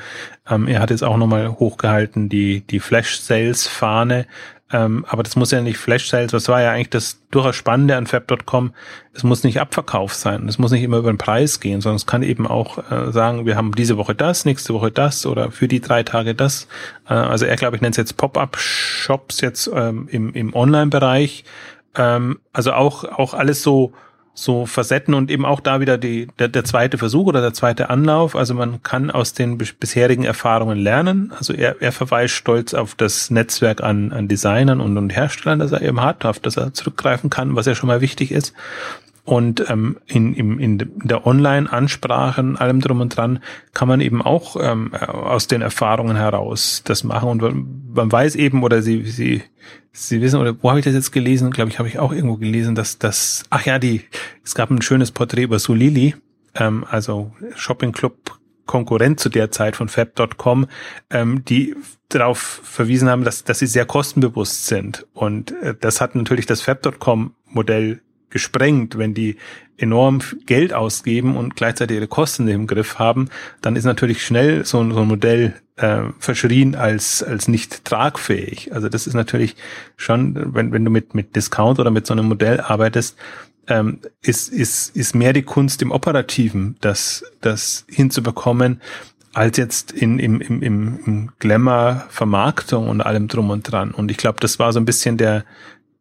ähm, 0.48 0.66
er 0.68 0.80
hat 0.80 0.90
jetzt 0.90 1.04
auch 1.04 1.16
nochmal 1.16 1.48
hochgehalten 1.48 2.28
die, 2.28 2.60
die 2.60 2.80
Flash-Sales-Fahne, 2.80 4.26
ähm, 4.74 5.04
aber 5.08 5.22
das 5.22 5.36
muss 5.36 5.52
ja 5.52 5.60
nicht 5.60 5.78
Flash 5.78 6.08
Sales, 6.08 6.32
was 6.32 6.48
war 6.48 6.60
ja 6.60 6.72
eigentlich 6.72 6.90
das 6.90 7.20
durchaus 7.30 7.54
Spannende 7.54 7.96
an 7.96 8.08
Fab.com. 8.08 8.74
Es 9.12 9.22
muss 9.22 9.44
nicht 9.44 9.60
Abverkauf 9.60 10.14
sein. 10.14 10.48
Es 10.48 10.58
muss 10.58 10.72
nicht 10.72 10.82
immer 10.82 10.96
über 10.96 11.12
den 11.12 11.18
Preis 11.18 11.60
gehen, 11.60 11.80
sondern 11.80 11.96
es 11.96 12.06
kann 12.06 12.24
eben 12.24 12.46
auch 12.46 12.78
äh, 12.90 13.12
sagen, 13.12 13.46
wir 13.46 13.56
haben 13.56 13.72
diese 13.72 13.96
Woche 13.98 14.16
das, 14.16 14.44
nächste 14.44 14.74
Woche 14.74 14.90
das 14.90 15.26
oder 15.26 15.52
für 15.52 15.68
die 15.68 15.80
drei 15.80 16.02
Tage 16.02 16.34
das. 16.34 16.66
Äh, 17.08 17.14
also 17.14 17.44
er, 17.44 17.54
glaube 17.54 17.76
ich, 17.76 17.82
nennt 17.82 17.94
es 17.94 17.98
jetzt 17.98 18.16
Pop-up-Shops 18.16 19.42
jetzt 19.42 19.70
ähm, 19.72 20.08
im, 20.10 20.32
im 20.32 20.54
Online-Bereich. 20.54 21.44
Ähm, 21.94 22.40
also 22.52 22.72
auch, 22.72 23.04
auch 23.04 23.34
alles 23.34 23.62
so 23.62 23.92
so 24.34 24.66
Facetten 24.66 25.14
und 25.14 25.30
eben 25.30 25.44
auch 25.46 25.60
da 25.60 25.80
wieder 25.80 25.96
die, 25.96 26.26
der, 26.40 26.48
der 26.48 26.64
zweite 26.64 26.98
Versuch 26.98 27.26
oder 27.26 27.40
der 27.40 27.54
zweite 27.54 27.88
Anlauf. 27.88 28.34
Also 28.34 28.52
man 28.54 28.82
kann 28.82 29.12
aus 29.12 29.32
den 29.32 29.56
bisherigen 29.56 30.24
Erfahrungen 30.24 30.78
lernen. 30.78 31.32
Also 31.38 31.52
er, 31.52 31.80
er 31.80 31.92
verweist 31.92 32.34
stolz 32.34 32.74
auf 32.74 32.96
das 32.96 33.30
Netzwerk 33.30 33.82
an, 33.82 34.12
an 34.12 34.26
Designern 34.26 34.80
und, 34.80 34.98
und 34.98 35.10
Herstellern, 35.10 35.60
das 35.60 35.70
er 35.70 35.82
eben 35.82 36.00
hat, 36.00 36.24
auf 36.24 36.40
das 36.40 36.56
er 36.56 36.74
zurückgreifen 36.74 37.30
kann, 37.30 37.54
was 37.54 37.66
ja 37.66 37.76
schon 37.76 37.86
mal 37.86 38.00
wichtig 38.00 38.32
ist. 38.32 38.54
Und 39.24 39.70
ähm, 39.70 39.96
in, 40.06 40.34
in, 40.34 40.58
in 40.58 40.92
der 41.02 41.26
Online-Ansprache, 41.26 42.54
allem 42.58 42.80
drum 42.80 43.00
und 43.00 43.16
dran, 43.16 43.42
kann 43.72 43.88
man 43.88 44.02
eben 44.02 44.20
auch 44.20 44.56
ähm, 44.60 44.92
aus 44.94 45.46
den 45.46 45.62
Erfahrungen 45.62 46.16
heraus 46.16 46.82
das 46.84 47.04
machen. 47.04 47.30
Und 47.30 47.94
man 47.94 48.12
weiß 48.12 48.36
eben, 48.36 48.62
oder 48.62 48.82
sie, 48.82 49.04
sie, 49.04 49.42
sie 49.92 50.20
wissen, 50.20 50.38
oder 50.38 50.54
wo 50.60 50.68
habe 50.68 50.78
ich 50.78 50.84
das 50.84 50.94
jetzt 50.94 51.10
gelesen? 51.10 51.50
Glaube 51.52 51.70
ich, 51.70 51.78
habe 51.78 51.88
ich 51.88 51.98
auch 51.98 52.12
irgendwo 52.12 52.36
gelesen, 52.36 52.74
dass 52.74 52.98
das, 52.98 53.44
ach 53.48 53.64
ja, 53.64 53.78
die, 53.78 54.02
es 54.44 54.54
gab 54.54 54.70
ein 54.70 54.82
schönes 54.82 55.10
Porträt 55.10 55.44
über 55.44 55.58
Sulili, 55.58 56.14
ähm, 56.54 56.84
also 56.90 57.32
Shopping 57.54 57.92
Club 57.92 58.38
Konkurrent 58.66 59.20
zu 59.20 59.28
der 59.28 59.50
Zeit 59.50 59.76
von 59.76 59.88
Fab.com, 59.88 60.66
ähm, 61.10 61.44
die 61.44 61.74
darauf 62.08 62.38
verwiesen 62.38 63.08
haben, 63.08 63.24
dass, 63.24 63.44
dass 63.44 63.58
sie 63.58 63.66
sehr 63.66 63.86
kostenbewusst 63.86 64.66
sind. 64.66 65.06
Und 65.12 65.52
äh, 65.62 65.74
das 65.78 66.00
hat 66.00 66.14
natürlich 66.14 66.46
das 66.46 66.60
Fab.com 66.60 67.34
Modell 67.46 68.00
gesprengt. 68.34 68.98
Wenn 68.98 69.14
die 69.14 69.36
enorm 69.78 70.20
Geld 70.44 70.74
ausgeben 70.74 71.36
und 71.36 71.56
gleichzeitig 71.56 71.96
ihre 71.96 72.08
Kosten 72.08 72.46
im 72.48 72.66
Griff 72.66 72.98
haben, 72.98 73.30
dann 73.62 73.76
ist 73.76 73.84
natürlich 73.84 74.26
schnell 74.26 74.66
so, 74.66 74.78
so 74.92 75.00
ein 75.00 75.08
Modell 75.08 75.54
äh, 75.76 76.02
verschrien 76.18 76.74
als, 76.74 77.22
als 77.22 77.48
nicht 77.48 77.84
tragfähig. 77.84 78.74
Also 78.74 78.88
das 78.88 79.06
ist 79.06 79.14
natürlich 79.14 79.56
schon, 79.96 80.54
wenn, 80.54 80.72
wenn 80.72 80.84
du 80.84 80.90
mit, 80.90 81.14
mit 81.14 81.34
Discount 81.34 81.78
oder 81.78 81.90
mit 81.90 82.06
so 82.06 82.12
einem 82.12 82.26
Modell 82.26 82.60
arbeitest, 82.60 83.16
ähm, 83.68 84.00
ist, 84.20 84.52
ist, 84.52 84.94
ist 84.94 85.14
mehr 85.14 85.32
die 85.32 85.42
Kunst 85.42 85.80
im 85.80 85.92
Operativen, 85.92 86.76
das, 86.80 87.24
das 87.40 87.86
hinzubekommen, 87.88 88.80
als 89.32 89.56
jetzt 89.56 89.92
in, 89.92 90.18
im, 90.18 90.40
im, 90.40 90.62
im 90.62 91.30
Glamour 91.38 92.04
Vermarktung 92.08 92.88
und 92.88 93.00
allem 93.00 93.28
drum 93.28 93.50
und 93.50 93.62
dran. 93.62 93.92
Und 93.92 94.10
ich 94.10 94.16
glaube, 94.16 94.38
das 94.40 94.58
war 94.58 94.72
so 94.72 94.80
ein 94.80 94.84
bisschen 94.84 95.16
der, 95.16 95.44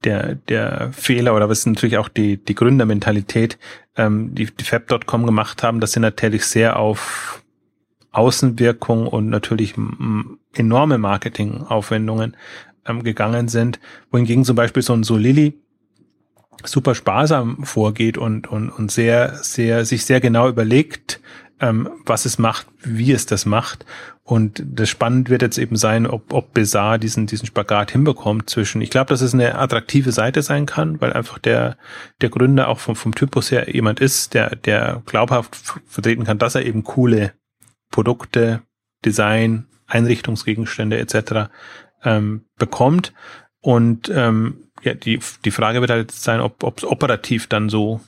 der, 0.03 0.35
der 0.35 0.91
Fehler 0.93 1.35
oder 1.35 1.49
was 1.49 1.59
ist 1.59 1.65
natürlich 1.67 1.97
auch 1.97 2.09
die, 2.09 2.37
die 2.37 2.55
Gründermentalität, 2.55 3.57
ähm, 3.95 4.35
die, 4.35 4.45
die 4.45 4.63
Fab.com 4.63 5.25
gemacht 5.25 5.63
haben, 5.63 5.79
dass 5.79 5.93
sie 5.93 5.99
natürlich 5.99 6.45
sehr 6.45 6.77
auf 6.77 7.43
Außenwirkung 8.11 9.07
und 9.07 9.29
natürlich 9.29 9.73
enorme 10.53 10.97
Marketingaufwendungen 10.97 12.37
ähm, 12.85 13.03
gegangen 13.03 13.47
sind, 13.47 13.79
wohingegen 14.11 14.45
zum 14.45 14.55
Beispiel 14.55 14.83
so 14.83 14.93
ein 14.93 15.03
Solili 15.03 15.59
super 16.63 16.95
sparsam 16.95 17.63
vorgeht 17.63 18.17
und, 18.17 18.47
und, 18.47 18.69
und 18.69 18.91
sehr, 18.91 19.35
sehr, 19.43 19.85
sich 19.85 20.05
sehr 20.05 20.21
genau 20.21 20.47
überlegt, 20.47 21.19
ähm, 21.63 21.89
was 22.05 22.25
es 22.25 22.37
macht, 22.37 22.67
wie 22.83 23.13
es 23.13 23.25
das 23.25 23.45
macht. 23.45 23.85
Und 24.23 24.61
das 24.65 24.89
spannend 24.89 25.29
wird 25.29 25.41
jetzt 25.41 25.57
eben 25.57 25.77
sein, 25.77 26.05
ob, 26.05 26.33
ob 26.33 26.53
Bizarre 26.53 26.99
diesen, 26.99 27.25
diesen 27.25 27.45
Spagat 27.45 27.91
hinbekommt 27.91 28.49
zwischen, 28.49 28.81
ich 28.81 28.89
glaube, 28.89 29.09
dass 29.09 29.21
es 29.21 29.33
eine 29.33 29.57
attraktive 29.57 30.11
Seite 30.11 30.41
sein 30.41 30.65
kann, 30.65 30.99
weil 30.99 31.13
einfach 31.13 31.39
der, 31.39 31.77
der 32.19 32.29
Gründer 32.29 32.67
auch 32.67 32.79
vom, 32.79 32.97
vom 32.97 33.15
Typus 33.15 33.49
her 33.49 33.73
jemand 33.73 34.01
ist, 34.01 34.33
der, 34.33 34.57
der 34.57 35.01
glaubhaft 35.05 35.55
vertreten 35.87 36.25
kann, 36.25 36.37
dass 36.37 36.55
er 36.55 36.65
eben 36.65 36.83
coole 36.83 37.31
Produkte, 37.91 38.61
Design, 39.05 39.67
Einrichtungsgegenstände 39.87 40.97
etc. 40.97 41.49
Ähm, 42.03 42.43
bekommt. 42.57 43.13
Und 43.61 44.09
ähm, 44.13 44.67
ja, 44.81 44.95
die, 44.95 45.19
die 45.45 45.51
Frage 45.51 45.79
wird 45.79 45.91
halt 45.91 46.11
sein, 46.11 46.41
ob 46.41 46.77
es 46.77 46.83
operativ 46.83 47.47
dann 47.47 47.69
so, 47.69 48.01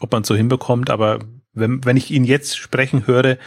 ob 0.00 0.10
man 0.10 0.22
es 0.22 0.28
so 0.28 0.34
hinbekommt, 0.34 0.90
aber 0.90 1.20
wenn, 1.52 1.84
wenn 1.84 1.96
ich 1.96 2.10
ihn 2.10 2.24
jetzt 2.24 2.56
sprechen 2.56 3.06
höre, 3.06 3.38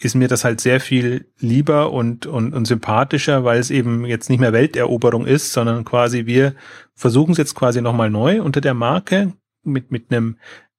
ist 0.00 0.14
mir 0.14 0.28
das 0.28 0.44
halt 0.44 0.60
sehr 0.60 0.80
viel 0.80 1.26
lieber 1.38 1.92
und, 1.92 2.26
und, 2.26 2.54
und 2.54 2.66
sympathischer, 2.66 3.44
weil 3.44 3.58
es 3.58 3.70
eben 3.70 4.04
jetzt 4.06 4.30
nicht 4.30 4.38
mehr 4.38 4.52
Welteroberung 4.52 5.26
ist, 5.26 5.52
sondern 5.52 5.84
quasi 5.84 6.26
wir 6.26 6.54
versuchen 6.94 7.32
es 7.32 7.38
jetzt 7.38 7.54
quasi 7.54 7.82
nochmal 7.82 8.10
neu 8.10 8.40
unter 8.40 8.60
der 8.60 8.74
Marke 8.74 9.32
mit, 9.64 9.90
mit 9.90 10.12
einem 10.12 10.36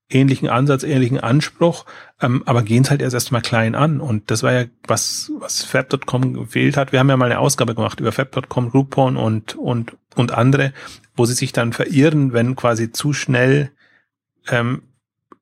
ähnlichen 0.09 0.49
Ansatz, 0.49 0.83
ähnlichen 0.83 1.19
Anspruch, 1.19 1.85
ähm, 2.21 2.43
aber 2.45 2.63
gehen 2.63 2.83
es 2.83 2.89
halt 2.89 3.01
erst 3.01 3.13
erstmal 3.13 3.41
klein 3.41 3.75
an. 3.75 4.01
Und 4.01 4.31
das 4.31 4.41
war 4.41 4.53
ja 4.53 4.65
was, 4.87 5.31
was 5.39 5.63
Fab.com 5.63 6.33
gefehlt 6.33 6.77
hat. 6.77 6.91
Wir 6.91 6.99
haben 6.99 7.09
ja 7.09 7.17
mal 7.17 7.25
eine 7.25 7.39
Ausgabe 7.39 7.75
gemacht 7.75 7.99
über 7.99 8.11
Fab.com, 8.11 8.71
Groupon 8.71 9.17
und, 9.17 9.55
und, 9.55 9.97
und 10.15 10.31
andere, 10.31 10.73
wo 11.15 11.25
sie 11.25 11.33
sich 11.33 11.51
dann 11.51 11.73
verirren, 11.73 12.33
wenn 12.33 12.55
quasi 12.55 12.91
zu 12.91 13.13
schnell 13.13 13.71
ähm, 14.47 14.81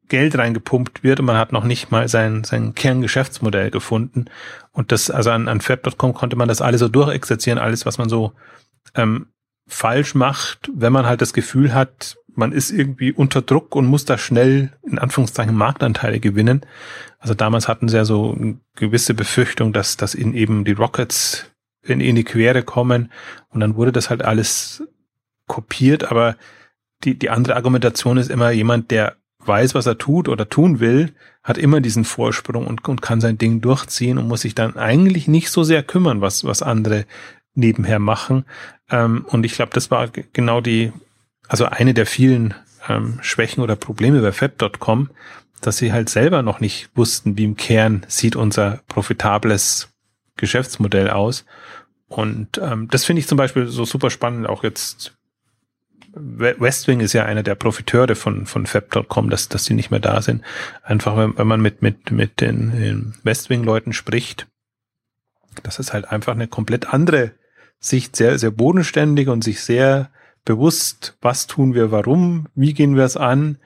Geld 0.09 0.37
reingepumpt 0.37 1.03
wird 1.03 1.19
und 1.19 1.25
man 1.25 1.37
hat 1.37 1.51
noch 1.51 1.63
nicht 1.63 1.91
mal 1.91 2.07
sein, 2.07 2.43
sein 2.43 2.73
Kerngeschäftsmodell 2.73 3.71
gefunden. 3.71 4.25
Und 4.71 4.91
das, 4.91 5.11
also 5.11 5.31
an, 5.31 5.47
an 5.47 5.61
Fab.com 5.61 6.13
konnte 6.13 6.35
man 6.35 6.47
das 6.47 6.61
alles 6.61 6.79
so 6.79 6.87
durchexerzieren, 6.87 7.59
alles, 7.59 7.85
was 7.85 7.97
man 7.97 8.09
so 8.09 8.33
ähm, 8.95 9.27
falsch 9.67 10.15
macht, 10.15 10.71
wenn 10.73 10.93
man 10.93 11.05
halt 11.05 11.21
das 11.21 11.33
Gefühl 11.33 11.73
hat, 11.73 12.17
man 12.35 12.51
ist 12.51 12.71
irgendwie 12.71 13.11
unter 13.11 13.41
Druck 13.41 13.75
und 13.75 13.87
muss 13.87 14.05
da 14.05 14.17
schnell 14.17 14.71
in 14.83 14.99
Anführungszeichen 14.99 15.55
Marktanteile 15.55 16.19
gewinnen. 16.19 16.61
Also 17.19 17.33
damals 17.33 17.67
hatten 17.67 17.89
sie 17.89 17.97
ja 17.97 18.05
so 18.05 18.31
eine 18.31 18.59
gewisse 18.75 19.13
Befürchtung, 19.13 19.73
dass, 19.73 19.97
dass 19.97 20.15
ihnen 20.15 20.35
eben 20.35 20.63
die 20.63 20.73
Rockets 20.73 21.51
in, 21.81 21.99
in 21.99 22.15
die 22.15 22.23
Quere 22.23 22.63
kommen 22.63 23.11
und 23.49 23.59
dann 23.59 23.75
wurde 23.75 23.91
das 23.91 24.09
halt 24.09 24.23
alles 24.23 24.83
kopiert, 25.47 26.11
aber 26.11 26.35
die, 27.03 27.17
die 27.17 27.29
andere 27.29 27.55
Argumentation 27.55 28.17
ist 28.17 28.29
immer 28.29 28.51
jemand, 28.51 28.91
der 28.91 29.15
weiß, 29.47 29.75
was 29.75 29.85
er 29.85 29.97
tut 29.97 30.27
oder 30.29 30.49
tun 30.49 30.79
will, 30.79 31.13
hat 31.43 31.57
immer 31.57 31.81
diesen 31.81 32.03
Vorsprung 32.03 32.67
und, 32.67 32.87
und 32.87 33.01
kann 33.01 33.21
sein 33.21 33.37
Ding 33.37 33.61
durchziehen 33.61 34.17
und 34.17 34.27
muss 34.27 34.41
sich 34.41 34.55
dann 34.55 34.75
eigentlich 34.75 35.27
nicht 35.27 35.49
so 35.49 35.63
sehr 35.63 35.83
kümmern, 35.83 36.21
was, 36.21 36.43
was 36.43 36.61
andere 36.61 37.05
nebenher 37.55 37.99
machen. 37.99 38.45
Ähm, 38.89 39.25
und 39.29 39.45
ich 39.45 39.53
glaube, 39.53 39.71
das 39.73 39.89
war 39.91 40.09
genau 40.33 40.61
die, 40.61 40.91
also 41.47 41.65
eine 41.65 41.93
der 41.93 42.05
vielen 42.05 42.53
ähm, 42.87 43.19
Schwächen 43.21 43.63
oder 43.63 43.75
Probleme 43.75 44.21
bei 44.21 44.31
Fab.com, 44.31 45.09
dass 45.61 45.77
sie 45.77 45.91
halt 45.91 46.09
selber 46.09 46.43
noch 46.43 46.59
nicht 46.59 46.89
wussten, 46.95 47.37
wie 47.37 47.45
im 47.45 47.55
Kern 47.55 48.05
sieht 48.07 48.35
unser 48.35 48.81
profitables 48.87 49.89
Geschäftsmodell 50.35 51.09
aus. 51.09 51.45
Und 52.07 52.59
ähm, 52.59 52.87
das 52.89 53.05
finde 53.05 53.19
ich 53.21 53.27
zum 53.27 53.37
Beispiel 53.37 53.67
so 53.67 53.83
super 53.83 54.09
spannend, 54.09 54.47
auch 54.47 54.63
jetzt 54.63 55.16
Westwing 56.19 56.99
ist 56.99 57.13
ja 57.13 57.25
einer 57.25 57.43
der 57.43 57.55
Profiteure 57.55 58.15
von, 58.15 58.45
von 58.45 58.65
Fab.com, 58.65 59.29
dass, 59.29 59.49
dass 59.49 59.65
die 59.65 59.73
nicht 59.73 59.91
mehr 59.91 59.99
da 59.99 60.21
sind. 60.21 60.43
Einfach, 60.83 61.17
wenn, 61.17 61.37
wenn 61.37 61.47
man 61.47 61.61
mit, 61.61 61.81
mit, 61.81 62.11
mit 62.11 62.41
den, 62.41 62.71
den 62.71 63.13
Westwing-Leuten 63.23 63.93
spricht, 63.93 64.47
das 65.63 65.79
ist 65.79 65.93
halt 65.93 66.09
einfach 66.11 66.33
eine 66.33 66.47
komplett 66.47 66.93
andere 66.93 67.31
Sicht, 67.79 68.15
sehr, 68.15 68.37
sehr 68.39 68.51
bodenständig 68.51 69.27
und 69.27 69.43
sich 69.43 69.61
sehr 69.61 70.09
bewusst, 70.45 71.17
was 71.21 71.47
tun 71.47 71.73
wir, 71.73 71.91
warum, 71.91 72.47
wie 72.55 72.73
gehen 72.73 72.95
wir 72.95 73.03
es 73.03 73.17
an, 73.17 73.57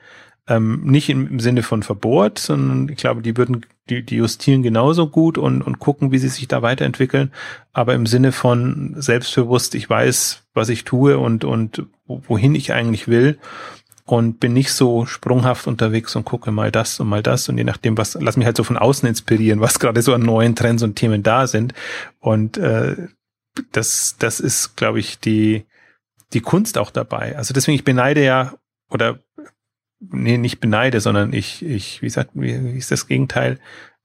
ähm, 0.48 0.82
nicht 0.84 1.08
im, 1.08 1.28
im 1.28 1.40
Sinne 1.40 1.62
von 1.62 1.82
verbohrt, 1.82 2.38
sondern 2.38 2.88
ich 2.88 2.96
glaube, 2.96 3.22
die 3.22 3.36
würden, 3.36 3.64
die, 3.88 4.04
die 4.04 4.16
justieren 4.16 4.62
genauso 4.62 5.08
gut 5.08 5.38
und, 5.38 5.62
und 5.62 5.78
gucken, 5.78 6.10
wie 6.10 6.18
sie 6.18 6.28
sich 6.28 6.48
da 6.48 6.62
weiterentwickeln, 6.62 7.32
aber 7.72 7.94
im 7.94 8.06
Sinne 8.06 8.32
von 8.32 8.94
selbstbewusst, 8.98 9.74
ich 9.74 9.88
weiß, 9.88 10.44
was 10.54 10.68
ich 10.68 10.84
tue 10.84 11.18
und, 11.18 11.44
und 11.44 11.86
wohin 12.06 12.54
ich 12.54 12.72
eigentlich 12.72 13.08
will. 13.08 13.38
und 14.04 14.40
bin 14.40 14.52
nicht 14.52 14.72
so 14.72 15.06
sprunghaft 15.06 15.66
unterwegs 15.66 16.16
und 16.16 16.24
gucke 16.24 16.50
mal 16.50 16.72
das 16.72 16.98
und 16.98 17.08
mal 17.08 17.22
das 17.22 17.48
und 17.48 17.56
je 17.56 17.64
nachdem, 17.64 17.96
was, 17.96 18.18
lass 18.20 18.36
mich 18.36 18.46
halt 18.46 18.56
so 18.56 18.64
von 18.64 18.76
außen 18.76 19.08
inspirieren, 19.08 19.60
was 19.60 19.78
gerade 19.78 20.02
so 20.02 20.12
an 20.12 20.22
neuen 20.22 20.56
Trends 20.56 20.82
und 20.82 20.96
Themen 20.96 21.22
da 21.22 21.46
sind. 21.46 21.72
Und 22.18 22.58
äh, 22.58 22.96
das, 23.70 24.16
das 24.18 24.40
ist, 24.40 24.76
glaube 24.76 24.98
ich, 24.98 25.20
die, 25.20 25.66
die 26.32 26.40
Kunst 26.40 26.78
auch 26.78 26.90
dabei. 26.90 27.36
Also 27.36 27.54
deswegen, 27.54 27.76
ich 27.76 27.84
beneide 27.84 28.24
ja, 28.24 28.54
oder 28.90 29.20
nee, 30.00 30.36
nicht 30.36 30.60
beneide, 30.60 31.00
sondern 31.00 31.32
ich, 31.32 31.64
ich, 31.64 32.02
wie 32.02 32.10
sagt, 32.10 32.30
wie, 32.34 32.74
wie 32.74 32.78
ist 32.78 32.90
das 32.90 33.06
Gegenteil? 33.06 33.58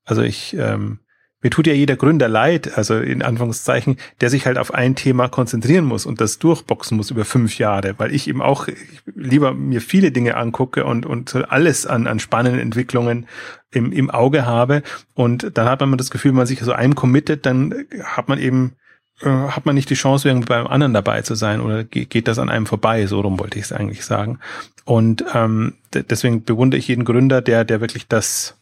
Also 0.06 0.22
ich, 0.22 0.54
ähm, 0.54 1.00
mir 1.42 1.52
tut 1.52 1.68
ja 1.68 1.74
jeder 1.74 1.96
Gründer 1.96 2.28
leid, 2.28 2.78
also 2.78 2.98
in 2.98 3.22
Anführungszeichen, 3.22 3.98
der 4.22 4.30
sich 4.30 4.46
halt 4.46 4.58
auf 4.58 4.74
ein 4.74 4.96
Thema 4.96 5.28
konzentrieren 5.28 5.86
muss 5.86 6.06
und 6.06 6.20
das 6.20 6.40
durchboxen 6.40 6.98
muss 6.98 7.12
über 7.12 7.26
fünf 7.26 7.60
Jahre, 7.60 7.94
weil 7.98 8.14
ich 8.14 8.28
eben 8.28 8.42
auch 8.42 8.68
lieber 9.16 9.54
mir 9.54 9.82
viele 9.82 10.12
Dinge 10.12 10.36
angucke 10.36 10.84
und, 10.86 11.06
und 11.06 11.36
alles 11.52 11.86
an, 11.86 12.08
an 12.08 12.20
spannenden 12.20 12.60
Entwicklungen 12.60 13.28
im, 13.72 13.92
im 13.92 14.10
Auge 14.10 14.46
habe. 14.46 14.82
Und 15.14 15.58
dann 15.58 15.68
hat 15.68 15.82
man 15.82 15.98
das 15.98 16.10
Gefühl, 16.10 16.32
wenn 16.32 16.38
man 16.38 16.48
sich 16.48 16.60
so 16.60 16.72
einem 16.72 16.96
committet, 16.96 17.46
dann 17.46 17.86
hat 18.04 18.30
man 18.30 18.40
eben 18.40 18.74
äh, 19.22 19.30
hat 19.30 19.66
man 19.66 19.76
nicht 19.76 19.90
die 19.90 19.96
Chance, 19.96 20.28
irgendwie 20.28 20.48
beim 20.48 20.68
anderen 20.68 20.94
dabei 20.94 21.22
zu 21.22 21.36
sein 21.36 21.62
oder 21.62 21.84
geht 21.84 22.28
das 22.28 22.40
an 22.40 22.50
einem 22.50 22.66
vorbei? 22.66 23.06
So 23.08 23.20
rum 23.22 23.40
wollte 23.40 23.58
ich 23.58 23.66
es 23.66 23.72
eigentlich 23.72 24.06
sagen. 24.06 24.40
Und 24.86 25.26
ähm, 25.34 25.74
deswegen 25.94 26.44
bewundere 26.44 26.80
ich 26.80 26.88
jeden 26.88 27.06
Gründer, 27.06 27.42
der, 27.42 27.66
der 27.66 27.82
wirklich 27.82 28.08
das 28.08 28.57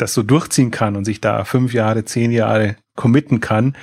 das 0.00 0.14
so 0.14 0.22
durchziehen 0.22 0.70
kann 0.70 0.96
und 0.96 1.04
sich 1.04 1.20
da 1.20 1.44
fünf 1.44 1.72
Jahre, 1.72 2.04
zehn 2.04 2.30
Jahre 2.30 2.76
committen 2.96 3.40
kann, 3.40 3.76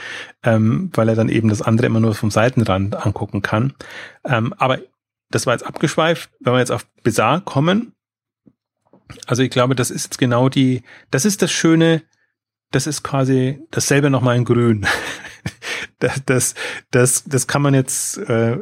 ähm, 0.43 0.89
weil 0.93 1.09
er 1.09 1.15
dann 1.15 1.30
eben 1.30 1.49
das 1.49 1.61
andere 1.61 1.88
immer 1.88 1.99
nur 1.99 2.15
vom 2.15 2.32
Seitenrand 2.32 2.95
angucken 2.95 3.41
kann. 3.41 3.74
Ähm, 4.26 4.53
aber 4.57 4.80
das 5.30 5.45
war 5.45 5.53
jetzt 5.53 5.65
abgeschweift. 5.65 6.30
Wenn 6.39 6.53
wir 6.53 6.59
jetzt 6.59 6.72
auf 6.72 6.86
Bizarre 7.03 7.41
kommen, 7.41 7.93
also 9.26 9.43
ich 9.43 9.49
glaube, 9.49 9.76
das 9.76 9.91
ist 9.91 10.05
jetzt 10.05 10.18
genau 10.18 10.49
die, 10.49 10.84
das 11.11 11.26
ist 11.26 11.41
das 11.41 11.51
Schöne, 11.51 12.03
das 12.72 12.88
ist 12.88 13.03
quasi 13.03 13.59
dasselbe 13.72 14.09
nochmal 14.09 14.36
in 14.36 14.45
Grün. 14.45 14.86
das, 15.99 16.24
das, 16.26 16.55
das, 16.91 17.24
das 17.24 17.47
kann 17.47 17.61
man 17.61 17.74
jetzt 17.74 18.18
äh, 18.18 18.57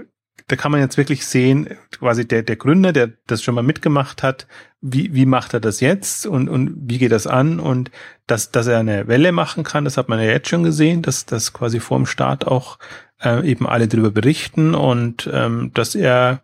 da 0.48 0.56
kann 0.56 0.72
man 0.72 0.82
jetzt 0.82 0.98
wirklich 0.98 1.26
sehen, 1.26 1.70
quasi 1.92 2.28
der, 2.28 2.44
der 2.44 2.56
Gründer, 2.56 2.94
der 2.94 3.12
das 3.26 3.42
schon 3.42 3.56
mal 3.56 3.64
mitgemacht 3.64 4.22
hat, 4.22 4.48
wie, 4.80 5.14
wie 5.14 5.26
macht 5.26 5.54
er 5.56 5.60
das 5.60 5.80
jetzt 5.80 6.28
und, 6.28 6.50
und 6.50 6.76
wie 6.88 7.00
geht 7.00 7.12
das 7.12 7.26
an 7.26 7.60
und 7.60 7.90
dass, 8.28 8.52
dass 8.52 8.68
er 8.68 8.80
eine 8.80 9.08
Welle 9.08 9.32
machen 9.32 9.64
kann, 9.64 9.86
das 9.86 9.98
hat 9.98 10.08
man 10.08 10.20
ja 10.20 10.26
jetzt 10.26 10.50
schon 10.50 10.64
gesehen, 10.64 11.02
dass, 11.02 11.26
dass 11.26 11.54
quasi 11.54 11.80
vorm 11.80 12.06
Start 12.06 12.46
auch 12.46 12.78
äh, 13.24 13.48
eben 13.50 13.68
alle 13.68 13.88
darüber 13.88 14.12
berichten 14.12 14.76
und 14.76 15.28
ähm, 15.34 15.72
dass 15.74 15.96
er 15.96 16.42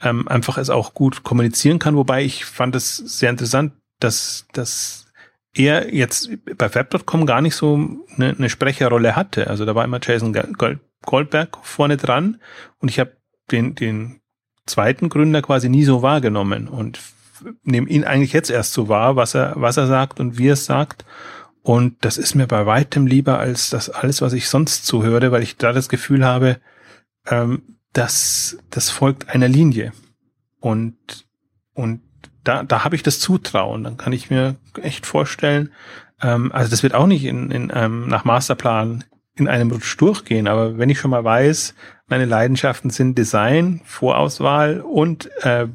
ähm, 0.00 0.26
einfach 0.28 0.56
es 0.56 0.70
auch 0.70 0.94
gut 0.94 1.22
kommunizieren 1.22 1.78
kann, 1.78 1.96
wobei 1.96 2.24
ich 2.24 2.46
fand 2.46 2.74
es 2.74 2.96
sehr 2.96 3.28
interessant, 3.28 3.74
dass, 4.00 4.46
dass 4.52 5.12
er 5.54 5.94
jetzt 5.94 6.30
bei 6.56 6.70
Fab.com 6.70 7.26
gar 7.26 7.42
nicht 7.42 7.54
so 7.54 7.74
eine, 8.16 8.30
eine 8.30 8.48
Sprecherrolle 8.48 9.14
hatte. 9.14 9.48
Also 9.48 9.66
da 9.66 9.74
war 9.74 9.84
immer 9.84 10.00
Jason 10.02 10.34
Goldberg 11.04 11.58
vorne 11.62 11.98
dran 11.98 12.40
und 12.78 12.88
ich 12.88 12.98
habe 12.98 13.12
den, 13.50 13.74
den 13.74 14.20
zweiten 14.66 15.08
Gründer 15.08 15.42
quasi 15.42 15.68
nie 15.68 15.84
so 15.84 16.02
wahrgenommen 16.02 16.68
und 16.68 17.00
nehme 17.64 17.88
ihn 17.88 18.04
eigentlich 18.04 18.32
jetzt 18.32 18.50
erst 18.50 18.72
so 18.72 18.88
wahr, 18.88 19.16
was 19.16 19.34
er, 19.34 19.54
was 19.56 19.76
er 19.76 19.86
sagt 19.86 20.20
und 20.20 20.38
wie 20.38 20.48
er 20.48 20.54
es 20.54 20.64
sagt. 20.64 21.04
Und 21.62 22.04
das 22.04 22.18
ist 22.18 22.34
mir 22.34 22.46
bei 22.46 22.66
weitem 22.66 23.06
lieber 23.06 23.38
als 23.38 23.70
das 23.70 23.88
alles, 23.88 24.20
was 24.20 24.32
ich 24.32 24.48
sonst 24.48 24.84
zuhöre, 24.86 25.30
weil 25.32 25.42
ich 25.42 25.56
da 25.56 25.72
das 25.72 25.88
Gefühl 25.88 26.24
habe, 26.24 26.58
ähm, 27.26 27.62
dass 27.92 28.58
das 28.70 28.90
folgt 28.90 29.28
einer 29.28 29.48
Linie. 29.48 29.92
Und, 30.60 30.96
und 31.74 32.00
da, 32.44 32.62
da 32.64 32.84
habe 32.84 32.96
ich 32.96 33.02
das 33.02 33.20
Zutrauen. 33.20 33.84
Dann 33.84 33.96
kann 33.96 34.12
ich 34.12 34.30
mir 34.30 34.56
echt 34.80 35.06
vorstellen, 35.06 35.70
ähm, 36.20 36.50
also 36.52 36.70
das 36.70 36.82
wird 36.82 36.94
auch 36.94 37.06
nicht 37.06 37.24
in, 37.24 37.50
in 37.50 37.72
ähm, 37.74 38.08
nach 38.08 38.24
Masterplan 38.24 39.04
in 39.34 39.48
einem 39.48 39.70
Rutsch 39.70 39.96
durchgehen, 39.98 40.46
aber 40.46 40.76
wenn 40.76 40.90
ich 40.90 40.98
schon 40.98 41.10
mal 41.10 41.24
weiß, 41.24 41.74
meine 42.12 42.26
Leidenschaften 42.26 42.90
sind 42.90 43.16
Design, 43.16 43.80
Vorauswahl 43.86 44.82
und 44.82 45.30
äh, 45.44 45.66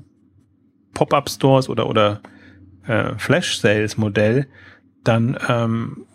Pop-up-Stores 0.93 1.67
oder 1.67 1.89
oder 1.89 2.21
äh, 2.85 3.15
Flash-Sales-Modell, 3.17 4.45
dann 5.03 5.35
ähm, 5.49 6.05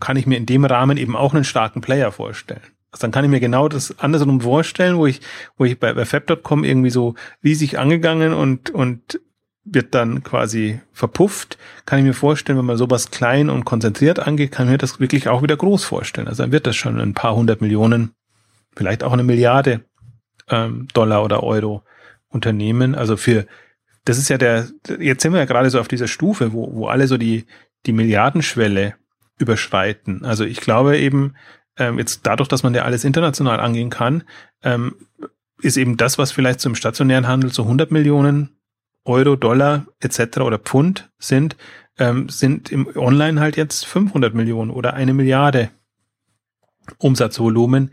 kann 0.00 0.16
ich 0.16 0.26
mir 0.26 0.38
in 0.38 0.46
dem 0.46 0.64
Rahmen 0.64 0.96
eben 0.96 1.14
auch 1.14 1.34
einen 1.34 1.44
starken 1.44 1.82
Player 1.82 2.10
vorstellen. 2.12 2.62
Also 2.92 3.02
dann 3.02 3.10
kann 3.10 3.26
ich 3.26 3.30
mir 3.30 3.40
genau 3.40 3.68
das 3.68 3.98
andersrum 3.98 4.40
vorstellen, 4.40 4.96
wo 4.96 5.04
ich, 5.04 5.20
wo 5.58 5.66
ich 5.66 5.78
bei, 5.78 5.92
bei 5.92 6.06
Fab.com 6.06 6.64
irgendwie 6.64 6.88
so 6.88 7.14
riesig 7.44 7.78
angegangen 7.78 8.32
und, 8.32 8.70
und 8.70 9.20
wird 9.64 9.94
dann 9.94 10.22
quasi 10.22 10.80
verpufft, 10.94 11.58
kann 11.84 11.98
ich 11.98 12.06
mir 12.06 12.14
vorstellen, 12.14 12.58
wenn 12.58 12.64
man 12.64 12.78
sowas 12.78 13.10
klein 13.10 13.50
und 13.50 13.66
konzentriert 13.66 14.18
angeht, 14.18 14.50
kann 14.50 14.64
ich 14.64 14.72
mir 14.72 14.78
das 14.78 14.98
wirklich 14.98 15.28
auch 15.28 15.42
wieder 15.42 15.58
groß 15.58 15.84
vorstellen. 15.84 16.26
Also 16.26 16.42
dann 16.42 16.52
wird 16.52 16.66
das 16.66 16.76
schon 16.76 16.98
ein 16.98 17.12
paar 17.12 17.36
hundert 17.36 17.60
Millionen, 17.60 18.14
vielleicht 18.78 19.02
auch 19.02 19.12
eine 19.12 19.24
Milliarde 19.24 19.84
ähm, 20.48 20.86
Dollar 20.94 21.24
oder 21.24 21.42
Euro 21.42 21.82
Unternehmen. 22.28 22.94
Also 22.94 23.16
für, 23.16 23.46
das 24.04 24.18
ist 24.18 24.28
ja 24.28 24.38
der, 24.38 24.68
jetzt 25.00 25.22
sind 25.22 25.32
wir 25.32 25.40
ja 25.40 25.46
gerade 25.46 25.68
so 25.68 25.80
auf 25.80 25.88
dieser 25.88 26.06
Stufe, 26.06 26.52
wo, 26.52 26.72
wo 26.72 26.86
alle 26.86 27.08
so 27.08 27.18
die, 27.18 27.44
die 27.86 27.92
Milliardenschwelle 27.92 28.94
überschreiten. 29.38 30.24
Also 30.24 30.44
ich 30.44 30.60
glaube 30.60 30.98
eben, 30.98 31.34
ähm, 31.76 31.98
jetzt 31.98 32.20
dadurch, 32.22 32.48
dass 32.48 32.62
man 32.62 32.74
ja 32.74 32.84
alles 32.84 33.04
international 33.04 33.60
angehen 33.60 33.90
kann, 33.90 34.22
ähm, 34.62 34.94
ist 35.60 35.76
eben 35.76 35.96
das, 35.96 36.18
was 36.18 36.30
vielleicht 36.30 36.60
zum 36.60 36.76
stationären 36.76 37.26
Handel 37.26 37.52
so 37.52 37.62
100 37.62 37.90
Millionen 37.90 38.50
Euro, 39.04 39.34
Dollar 39.34 39.86
etc. 40.00 40.38
oder 40.38 40.58
Pfund 40.58 41.10
sind, 41.18 41.56
ähm, 41.98 42.28
sind 42.28 42.70
im 42.70 42.86
Online 42.96 43.40
halt 43.40 43.56
jetzt 43.56 43.86
500 43.86 44.34
Millionen 44.34 44.70
oder 44.70 44.94
eine 44.94 45.14
Milliarde 45.14 45.70
Umsatzvolumen, 46.98 47.90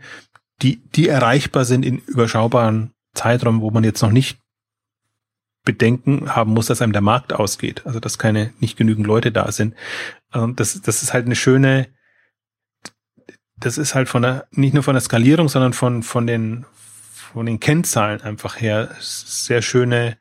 die, 0.62 0.82
die 0.94 1.08
erreichbar 1.08 1.64
sind 1.64 1.84
in 1.84 1.98
überschaubaren 1.98 2.92
Zeitraum, 3.14 3.60
wo 3.60 3.70
man 3.70 3.84
jetzt 3.84 4.02
noch 4.02 4.10
nicht 4.10 4.38
Bedenken 5.64 6.34
haben 6.34 6.52
muss, 6.52 6.66
dass 6.66 6.80
einem 6.80 6.92
der 6.92 7.02
Markt 7.02 7.32
ausgeht. 7.32 7.82
Also, 7.84 7.98
dass 7.98 8.18
keine, 8.18 8.52
nicht 8.60 8.76
genügend 8.76 9.06
Leute 9.06 9.32
da 9.32 9.50
sind. 9.50 9.74
Also 10.30 10.46
das, 10.48 10.80
das 10.80 11.02
ist 11.02 11.12
halt 11.12 11.26
eine 11.26 11.36
schöne, 11.36 11.88
das 13.56 13.76
ist 13.78 13.94
halt 13.94 14.08
von 14.08 14.22
der, 14.22 14.46
nicht 14.52 14.74
nur 14.74 14.82
von 14.82 14.94
der 14.94 15.00
Skalierung, 15.00 15.48
sondern 15.48 15.72
von, 15.72 16.02
von 16.02 16.26
den, 16.26 16.66
von 17.32 17.46
den 17.46 17.58
Kennzahlen 17.58 18.20
einfach 18.22 18.60
her 18.60 18.90
sehr 19.00 19.60
schöne 19.60 20.16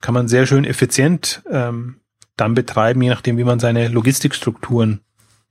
kann 0.00 0.14
man 0.14 0.28
sehr 0.28 0.46
schön 0.46 0.64
effizient 0.64 1.42
ähm, 1.50 2.00
dann 2.36 2.54
betreiben, 2.54 3.02
je 3.02 3.10
nachdem, 3.10 3.36
wie 3.36 3.44
man 3.44 3.58
seine 3.58 3.88
Logistikstrukturen 3.88 5.00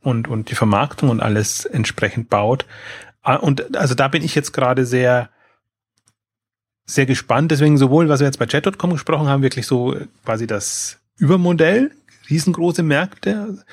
und, 0.02 0.28
und 0.28 0.50
die 0.50 0.56
Vermarktung 0.56 1.10
und 1.10 1.20
alles 1.20 1.66
entsprechend 1.66 2.30
baut. 2.30 2.66
Ah, 3.28 3.36
und 3.36 3.76
also 3.76 3.94
da 3.94 4.08
bin 4.08 4.24
ich 4.24 4.36
jetzt 4.36 4.54
gerade 4.54 4.86
sehr, 4.86 5.30
sehr 6.86 7.06
gespannt. 7.06 7.52
Deswegen 7.52 7.78
sowohl, 7.78 8.08
was 8.08 8.22
wir 8.22 8.26
jetzt 8.26 8.40
bei 8.40 8.46
Chat.com 8.46 8.92
gesprochen 8.92 9.28
haben, 9.28 9.44
wirklich 9.44 9.68
so 9.68 9.98
quasi 10.24 10.48
das 10.48 11.00
Übermodell, 11.18 11.92
riesengroße 12.30 12.84
Märkte, 12.84 13.66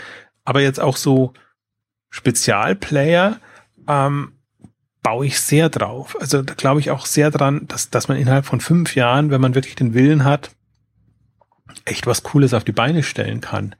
aber 0.44 0.60
jetzt 0.60 0.80
auch 0.80 0.96
so 0.96 1.34
Spezialplayer, 2.10 3.38
ähm, 3.86 4.32
baue 5.04 5.26
ich 5.26 5.38
sehr 5.38 5.68
drauf. 5.68 6.16
Also 6.18 6.42
da 6.42 6.54
glaube 6.54 6.80
ich 6.80 6.90
auch 6.90 7.06
sehr 7.06 7.30
dran, 7.30 7.68
dass, 7.68 7.90
dass 7.90 8.08
man 8.08 8.16
innerhalb 8.16 8.46
von 8.46 8.60
fünf 8.60 8.96
Jahren, 8.96 9.30
wenn 9.30 9.40
man 9.40 9.54
wirklich 9.54 9.76
den 9.76 9.94
Willen 9.94 10.24
hat, 10.24 10.50
echt 11.84 12.08
was 12.08 12.24
Cooles 12.24 12.54
auf 12.54 12.64
die 12.64 12.72
Beine 12.72 13.04
stellen 13.04 13.40
kann. 13.40 13.76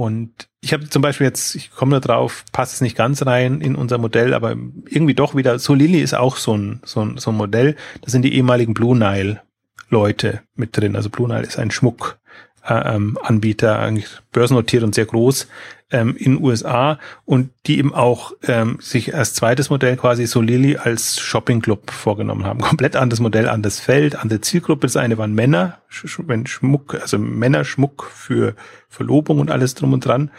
Und 0.00 0.48
ich 0.62 0.72
habe 0.72 0.88
zum 0.88 1.02
Beispiel 1.02 1.26
jetzt, 1.26 1.54
ich 1.54 1.70
komme 1.72 1.92
da 1.92 2.00
drauf, 2.00 2.46
passt 2.52 2.72
es 2.72 2.80
nicht 2.80 2.96
ganz 2.96 3.26
rein 3.26 3.60
in 3.60 3.74
unser 3.74 3.98
Modell, 3.98 4.32
aber 4.32 4.56
irgendwie 4.88 5.12
doch 5.12 5.34
wieder, 5.34 5.58
so 5.58 5.74
Lilly 5.74 6.00
ist 6.00 6.14
auch 6.14 6.38
so 6.38 6.56
ein, 6.56 6.80
so 6.86 7.04
ein, 7.04 7.18
so 7.18 7.32
ein 7.32 7.36
Modell. 7.36 7.76
Da 8.00 8.10
sind 8.10 8.22
die 8.22 8.34
ehemaligen 8.34 8.72
Blue 8.72 8.96
Nile 8.96 9.42
Leute 9.90 10.40
mit 10.54 10.74
drin. 10.74 10.96
Also 10.96 11.10
Blue 11.10 11.28
Nile 11.28 11.42
ist 11.42 11.58
ein 11.58 11.70
Schmuck, 11.70 12.18
äh, 12.66 12.94
ähm, 12.94 13.18
Anbieter, 13.20 13.78
eigentlich 13.78 14.08
börsennotiert 14.32 14.84
und 14.84 14.94
sehr 14.94 15.04
groß 15.04 15.48
ähm, 15.90 16.16
in 16.16 16.42
USA 16.42 16.98
und 17.24 17.50
die 17.66 17.78
eben 17.78 17.94
auch 17.94 18.32
ähm, 18.42 18.78
sich 18.80 19.14
als 19.14 19.34
zweites 19.34 19.70
Modell 19.70 19.96
quasi 19.96 20.26
so 20.26 20.40
Lilly 20.40 20.76
als 20.76 21.18
Shopping 21.18 21.60
Club 21.60 21.90
vorgenommen 21.90 22.44
haben. 22.44 22.60
Komplett 22.60 22.96
anderes 22.96 23.20
Modell, 23.20 23.48
anderes 23.48 23.80
Feld, 23.80 24.16
andere 24.16 24.40
Zielgruppe. 24.40 24.86
Das 24.86 24.96
eine 24.96 25.18
waren 25.18 25.34
Männer, 25.34 25.78
wenn 26.18 26.46
Schmuck, 26.46 26.94
also 27.00 27.18
Männerschmuck 27.18 28.04
für 28.04 28.54
Verlobung 28.88 29.40
und 29.40 29.50
alles 29.50 29.74
drum 29.74 29.92
und 29.92 30.04
dran 30.04 30.30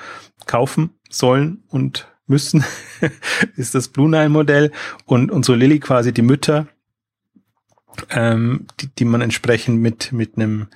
kaufen 0.45 0.91
sollen 1.09 1.63
und 1.67 2.07
müssen, 2.27 2.63
ist 3.55 3.75
das 3.75 3.89
Blue 3.89 4.09
Nile 4.09 4.29
Modell 4.29 4.71
und, 5.05 5.31
und 5.31 5.43
so 5.43 5.53
Lilly 5.53 5.79
quasi 5.79 6.13
die 6.13 6.21
Mütter, 6.21 6.67
ähm, 8.09 8.67
die, 8.79 8.87
die 8.87 9.05
man 9.05 9.21
entsprechend 9.21 9.81
mit, 9.81 10.11
mit 10.11 10.37
einem 10.37 10.67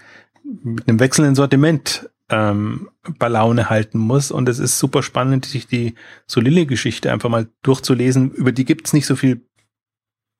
mit 0.63 0.87
einem 0.87 0.99
wechselnden 0.99 1.35
Sortiment 1.35 2.09
ähm, 2.29 2.89
bei 3.17 3.27
Laune 3.27 3.69
halten 3.69 3.99
muss. 3.99 4.31
Und 4.31 4.49
es 4.49 4.59
ist 4.59 4.79
super 4.79 5.03
spannend, 5.03 5.45
sich 5.45 5.67
die 5.67 5.95
Solille-Geschichte 6.27 7.11
einfach 7.11 7.29
mal 7.29 7.47
durchzulesen. 7.63 8.31
Über 8.31 8.51
die 8.51 8.65
gibt's 8.65 8.93
nicht 8.93 9.05
so 9.05 9.15
viel 9.15 9.45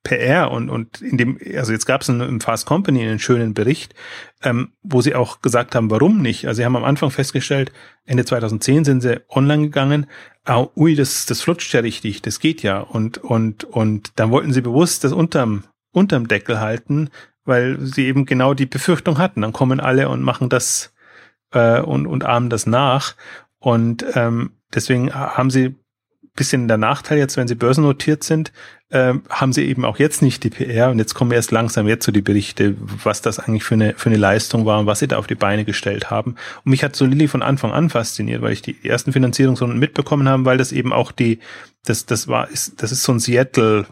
PR 0.06 0.52
und, 0.52 0.70
und 0.70 1.02
in 1.02 1.18
dem, 1.18 1.40
also 1.56 1.74
jetzt 1.74 1.88
gab 1.88 2.02
es 2.02 2.10
im 2.10 2.40
Fast 2.40 2.68
Company 2.68 3.02
einen 3.02 3.20
schönen 3.20 3.56
Bericht, 3.56 3.96
ähm, 4.44 4.72
wo 4.84 5.02
sie 5.02 5.16
auch 5.16 5.42
gesagt 5.42 5.74
haben, 5.74 5.90
warum 5.90 6.22
nicht. 6.22 6.48
Also 6.48 6.58
sie 6.58 6.66
haben 6.66 6.76
am 6.76 6.84
Anfang 6.86 7.10
festgestellt, 7.10 7.74
Ende 8.06 8.24
2010 8.24 8.86
sind 8.86 9.02
sie 9.02 9.22
online 9.30 9.64
gegangen, 9.64 10.06
ah, 10.46 10.68
ui, 10.76 10.96
das, 10.96 11.26
das 11.26 11.42
flutscht 11.42 11.74
ja 11.74 11.80
richtig, 11.80 12.22
das 12.22 12.40
geht 12.40 12.62
ja. 12.62 12.80
Und, 12.80 13.18
und, 13.18 13.64
und 13.64 14.12
dann 14.16 14.30
wollten 14.30 14.54
sie 14.54 14.62
bewusst 14.62 15.04
das 15.04 15.12
unterm, 15.12 15.64
unterm 15.92 16.28
Deckel 16.28 16.60
halten, 16.60 17.10
weil 17.44 17.80
sie 17.80 18.06
eben 18.06 18.26
genau 18.28 18.54
die 18.54 18.68
Befürchtung 18.68 19.18
hatten. 19.18 19.42
Dann 19.42 19.54
kommen 19.54 19.80
alle 19.80 20.10
und 20.10 20.22
machen 20.22 20.50
das 20.50 20.94
äh, 21.52 21.80
und, 21.82 22.08
und 22.08 22.24
ahmen 22.24 22.50
das 22.50 22.66
nach. 22.66 23.16
Und 23.60 24.06
ähm, 24.16 24.52
deswegen 24.74 25.14
haben 25.14 25.50
sie 25.50 25.76
bisschen 26.36 26.68
der 26.68 26.78
Nachteil 26.78 27.18
jetzt, 27.18 27.38
wenn 27.38 27.48
sie 27.48 27.56
börsennotiert 27.56 28.24
sind, 28.24 28.52
äh, 28.90 29.14
haben 29.30 29.54
sie 29.54 29.66
eben 29.66 29.86
auch 29.86 29.98
jetzt 29.98 30.22
nicht 30.22 30.44
die 30.44 30.50
PR 30.50 30.92
und 30.92 31.00
jetzt 31.00 31.14
kommen 31.14 31.32
erst 31.32 31.52
langsam 31.52 31.88
jetzt 31.88 32.06
so 32.06 32.12
die 32.12 32.22
Berichte, 32.22 32.76
was 32.80 33.22
das 33.22 33.40
eigentlich 33.40 33.64
für 33.64 33.76
eine, 33.76 33.94
für 33.96 34.10
eine 34.10 34.18
Leistung 34.18 34.66
war 34.66 34.80
und 34.80 34.86
was 34.86 35.00
sie 35.00 35.08
da 35.08 35.18
auf 35.18 35.28
die 35.28 35.36
Beine 35.36 35.64
gestellt 35.66 36.12
haben. 36.12 36.36
Und 36.64 36.72
mich 36.72 36.84
hat 36.84 36.96
so 36.96 37.06
Lilly 37.06 37.28
von 37.28 37.42
Anfang 37.42 37.72
an 37.72 37.90
fasziniert, 37.90 38.42
weil 38.42 38.52
ich 38.52 38.62
die 38.62 38.78
ersten 38.84 39.14
Finanzierungsrunden 39.14 39.80
mitbekommen 39.80 40.28
habe, 40.28 40.46
weil 40.46 40.58
das 40.58 40.74
eben 40.74 40.92
auch 40.92 41.12
die, 41.12 41.40
das, 41.86 42.06
das 42.06 42.28
war, 42.28 42.50
ist, 42.50 42.82
das 42.82 42.92
ist 42.92 43.04
so 43.04 43.14
ein 43.14 43.20
Seattle 43.20 43.86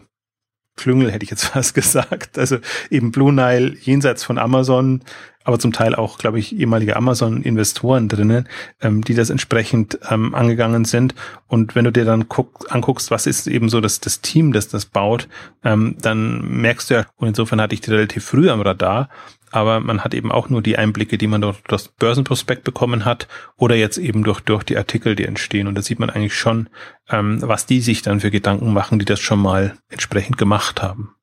Klüngel, 0.76 1.10
hätte 1.10 1.24
ich 1.24 1.30
jetzt 1.30 1.44
fast 1.44 1.74
gesagt. 1.74 2.38
Also 2.38 2.58
eben 2.90 3.12
Blue 3.12 3.32
Nile 3.32 3.76
jenseits 3.80 4.24
von 4.24 4.38
Amazon, 4.38 5.02
aber 5.44 5.58
zum 5.58 5.72
Teil 5.72 5.94
auch, 5.94 6.18
glaube 6.18 6.38
ich, 6.38 6.56
ehemalige 6.58 6.96
Amazon-Investoren 6.96 8.08
drinnen, 8.08 8.48
ähm, 8.80 9.02
die 9.02 9.14
das 9.14 9.30
entsprechend 9.30 9.98
ähm, 10.10 10.34
angegangen 10.34 10.86
sind. 10.86 11.14
Und 11.46 11.74
wenn 11.74 11.84
du 11.84 11.92
dir 11.92 12.06
dann 12.06 12.28
guck, 12.28 12.72
anguckst, 12.74 13.10
was 13.10 13.26
ist 13.26 13.46
eben 13.46 13.68
so 13.68 13.80
das, 13.80 14.00
das 14.00 14.22
Team, 14.22 14.52
das 14.52 14.68
das 14.68 14.86
baut, 14.86 15.28
ähm, 15.62 15.96
dann 16.00 16.40
merkst 16.60 16.90
du 16.90 16.94
ja, 16.94 17.06
und 17.16 17.28
insofern 17.28 17.60
hatte 17.60 17.74
ich 17.74 17.82
die 17.82 17.90
relativ 17.90 18.24
früh 18.24 18.48
am 18.48 18.62
Radar, 18.62 19.10
aber 19.54 19.78
man 19.78 20.02
hat 20.02 20.14
eben 20.14 20.32
auch 20.32 20.48
nur 20.48 20.62
die 20.62 20.76
Einblicke, 20.76 21.16
die 21.16 21.28
man 21.28 21.40
durch 21.40 21.60
das 21.68 21.86
Börsenprospekt 21.86 22.64
bekommen 22.64 23.04
hat 23.04 23.28
oder 23.56 23.76
jetzt 23.76 23.98
eben 23.98 24.24
durch, 24.24 24.40
durch 24.40 24.64
die 24.64 24.76
Artikel, 24.76 25.14
die 25.14 25.26
entstehen. 25.26 25.68
Und 25.68 25.76
da 25.76 25.82
sieht 25.82 26.00
man 26.00 26.10
eigentlich 26.10 26.34
schon, 26.34 26.68
ähm, 27.08 27.40
was 27.40 27.64
die 27.64 27.80
sich 27.80 28.02
dann 28.02 28.18
für 28.18 28.32
Gedanken 28.32 28.72
machen, 28.72 28.98
die 28.98 29.04
das 29.04 29.20
schon 29.20 29.38
mal 29.38 29.76
entsprechend 29.88 30.38
gemacht 30.38 30.82
haben. 30.82 31.14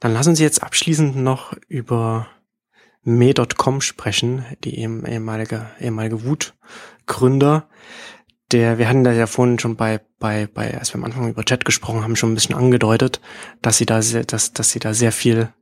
Dann 0.00 0.14
lassen 0.14 0.34
Sie 0.34 0.44
jetzt 0.44 0.62
abschließend 0.62 1.16
noch 1.16 1.52
über 1.68 2.28
me.com 3.02 3.82
sprechen, 3.82 4.46
die 4.64 4.78
ehemalige, 4.78 5.66
ehemalige 5.78 6.24
Wut-Gründer. 6.24 7.68
Der, 8.50 8.78
wir 8.78 8.88
hatten 8.88 9.04
da 9.04 9.12
ja 9.12 9.26
vorhin 9.26 9.58
schon 9.58 9.76
bei, 9.76 10.00
bei, 10.18 10.46
bei, 10.46 10.78
als 10.78 10.94
wir 10.94 10.98
am 10.98 11.04
Anfang 11.04 11.28
über 11.28 11.44
Chat 11.44 11.66
gesprochen 11.66 12.02
haben, 12.02 12.16
schon 12.16 12.32
ein 12.32 12.34
bisschen 12.34 12.54
angedeutet, 12.54 13.20
dass 13.60 13.76
sie 13.76 13.84
da 13.84 14.00
sehr, 14.00 14.24
dass, 14.24 14.54
dass 14.54 14.70
sie 14.70 14.78
da 14.78 14.94
sehr 14.94 15.12
viel 15.12 15.52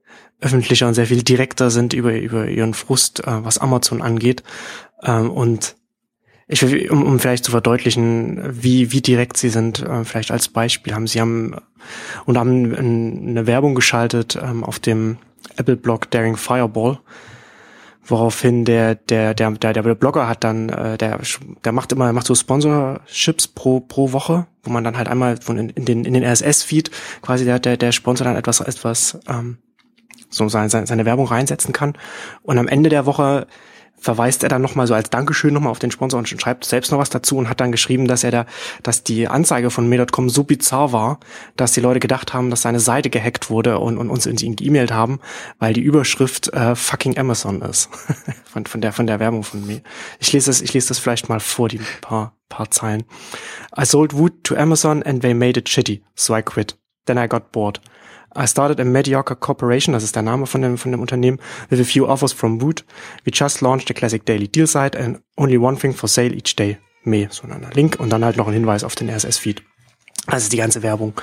öffentlicher 0.40 0.86
und 0.86 0.94
sehr 0.94 1.06
viel 1.06 1.22
direkter 1.22 1.70
sind 1.70 1.92
über, 1.92 2.14
über 2.14 2.48
ihren 2.48 2.74
Frust, 2.74 3.20
äh, 3.20 3.44
was 3.44 3.58
Amazon 3.58 4.02
angeht. 4.02 4.42
Ähm, 5.02 5.30
und 5.30 5.76
ich 6.48 6.62
will, 6.62 6.90
um, 6.90 7.02
um 7.02 7.18
vielleicht 7.18 7.44
zu 7.44 7.50
verdeutlichen, 7.50 8.40
wie, 8.62 8.92
wie 8.92 9.00
direkt 9.00 9.36
sie 9.36 9.48
sind, 9.48 9.82
äh, 9.82 10.04
vielleicht 10.04 10.30
als 10.30 10.48
Beispiel 10.48 10.94
haben 10.94 11.06
sie 11.06 11.20
haben 11.20 11.56
und 12.24 12.38
haben 12.38 12.74
eine 12.74 13.46
Werbung 13.46 13.74
geschaltet 13.74 14.38
ähm, 14.40 14.62
auf 14.62 14.78
dem 14.78 15.18
Apple-Blog 15.56 16.10
Daring 16.10 16.36
Fireball, 16.36 16.98
woraufhin 18.04 18.64
der 18.64 18.94
der 18.94 19.34
der 19.34 19.50
der 19.52 19.72
der 19.72 19.94
Blogger 19.94 20.28
hat 20.28 20.44
dann 20.44 20.68
äh, 20.68 20.98
der 20.98 21.18
der 21.64 21.72
macht 21.72 21.92
immer 21.92 22.12
macht 22.12 22.26
so 22.26 22.34
Sponsorships 22.34 23.48
pro 23.48 23.80
pro 23.80 24.12
Woche, 24.12 24.46
wo 24.62 24.70
man 24.70 24.84
dann 24.84 24.96
halt 24.96 25.08
einmal 25.08 25.38
von 25.40 25.58
in, 25.58 25.70
in 25.70 25.84
den 25.84 26.04
in 26.04 26.14
den 26.14 26.24
RSS 26.24 26.62
Feed 26.62 26.90
quasi 27.22 27.44
der 27.44 27.58
der 27.58 27.76
der 27.76 27.92
Sponsor 27.92 28.24
dann 28.24 28.36
etwas 28.36 28.60
etwas 28.60 29.18
ähm, 29.28 29.58
so 30.30 30.48
seine, 30.48 30.68
seine 30.68 31.04
Werbung 31.04 31.26
reinsetzen 31.26 31.72
kann 31.72 31.94
und 32.42 32.58
am 32.58 32.68
Ende 32.68 32.90
der 32.90 33.06
Woche 33.06 33.46
verweist 33.98 34.42
er 34.42 34.48
dann 34.48 34.62
nochmal 34.62 34.86
so 34.86 34.94
als 34.94 35.10
Dankeschön 35.10 35.54
nochmal 35.54 35.70
auf 35.70 35.78
den 35.78 35.90
Sponsor 35.90 36.18
und 36.18 36.28
schreibt 36.28 36.64
selbst 36.64 36.92
noch 36.92 36.98
was 36.98 37.10
dazu 37.10 37.36
und 37.38 37.48
hat 37.48 37.60
dann 37.60 37.72
geschrieben, 37.72 38.06
dass 38.06 38.24
er 38.24 38.30
da, 38.30 38.46
dass 38.82 39.02
die 39.02 39.26
Anzeige 39.26 39.70
von 39.70 39.88
me.com 39.88 40.28
so 40.28 40.44
bizarr 40.44 40.92
war, 40.92 41.20
dass 41.56 41.72
die 41.72 41.80
Leute 41.80 42.00
gedacht 42.00 42.34
haben, 42.34 42.50
dass 42.50 42.62
seine 42.62 42.80
Seite 42.80 43.10
gehackt 43.10 43.50
wurde 43.50 43.78
und, 43.78 43.98
und 43.98 44.10
uns 44.10 44.26
in 44.26 44.36
ihn 44.36 44.56
geemailt 44.56 44.92
haben, 44.92 45.20
weil 45.58 45.72
die 45.72 45.80
Überschrift 45.80 46.52
äh, 46.52 46.74
fucking 46.76 47.18
Amazon 47.18 47.62
ist. 47.62 47.88
von, 48.44 48.66
von 48.66 48.80
der, 48.80 48.92
von 48.92 49.06
der 49.06 49.18
Werbung 49.18 49.42
von 49.42 49.66
mir. 49.66 49.80
Ich 50.20 50.32
lese 50.32 50.50
das, 50.50 50.60
ich 50.60 50.72
lese 50.74 50.88
das 50.88 50.98
vielleicht 50.98 51.28
mal 51.28 51.40
vor, 51.40 51.68
die 51.68 51.80
paar, 52.00 52.36
paar 52.48 52.70
Zeilen. 52.70 53.04
I 53.78 53.84
sold 53.84 54.16
wood 54.16 54.44
to 54.44 54.56
Amazon 54.56 55.02
and 55.02 55.22
they 55.22 55.34
made 55.34 55.58
it 55.58 55.68
shitty, 55.68 56.02
so 56.14 56.36
I 56.36 56.42
quit. 56.42 56.76
Then 57.06 57.18
I 57.18 57.28
got 57.28 57.52
bored. 57.52 57.80
I 58.36 58.46
started 58.46 58.80
a 58.80 58.84
mediocre 58.84 59.36
corporation, 59.36 59.92
das 59.92 60.02
ist 60.02 60.14
der 60.14 60.22
Name 60.22 60.46
von 60.46 60.62
dem, 60.62 60.78
von 60.78 60.92
dem 60.92 61.00
Unternehmen, 61.00 61.38
with 61.70 61.80
a 61.80 61.84
few 61.84 62.06
offers 62.06 62.32
from 62.32 62.60
Woot. 62.60 62.84
We 63.24 63.32
just 63.32 63.60
launched 63.62 63.90
a 63.90 63.94
classic 63.94 64.24
daily 64.24 64.48
deal 64.48 64.66
site 64.66 64.96
and 64.96 65.20
only 65.36 65.58
one 65.58 65.76
thing 65.76 65.94
for 65.94 66.08
sale 66.08 66.34
each 66.34 66.56
day. 66.56 66.78
Me, 67.04 67.28
so 67.30 67.46
ein 67.46 67.66
Link 67.72 67.96
und 67.98 68.10
dann 68.10 68.24
halt 68.24 68.36
noch 68.36 68.48
ein 68.48 68.52
Hinweis 68.52 68.84
auf 68.84 68.94
den 68.94 69.08
RSS-Feed. 69.08 69.62
Also 70.26 70.50
die 70.50 70.56
ganze 70.56 70.82
Werbung. 70.82 71.14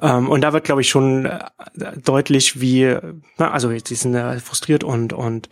Ähm, 0.00 0.28
und 0.28 0.40
da 0.40 0.52
wird, 0.52 0.64
glaube 0.64 0.80
ich, 0.80 0.88
schon 0.88 1.26
äh, 1.26 1.40
deutlich, 2.02 2.60
wie, 2.60 2.96
na, 3.36 3.50
also 3.50 3.70
die 3.70 3.94
sind 3.94 4.14
äh, 4.14 4.38
frustriert 4.38 4.82
und, 4.82 5.12
und 5.12 5.50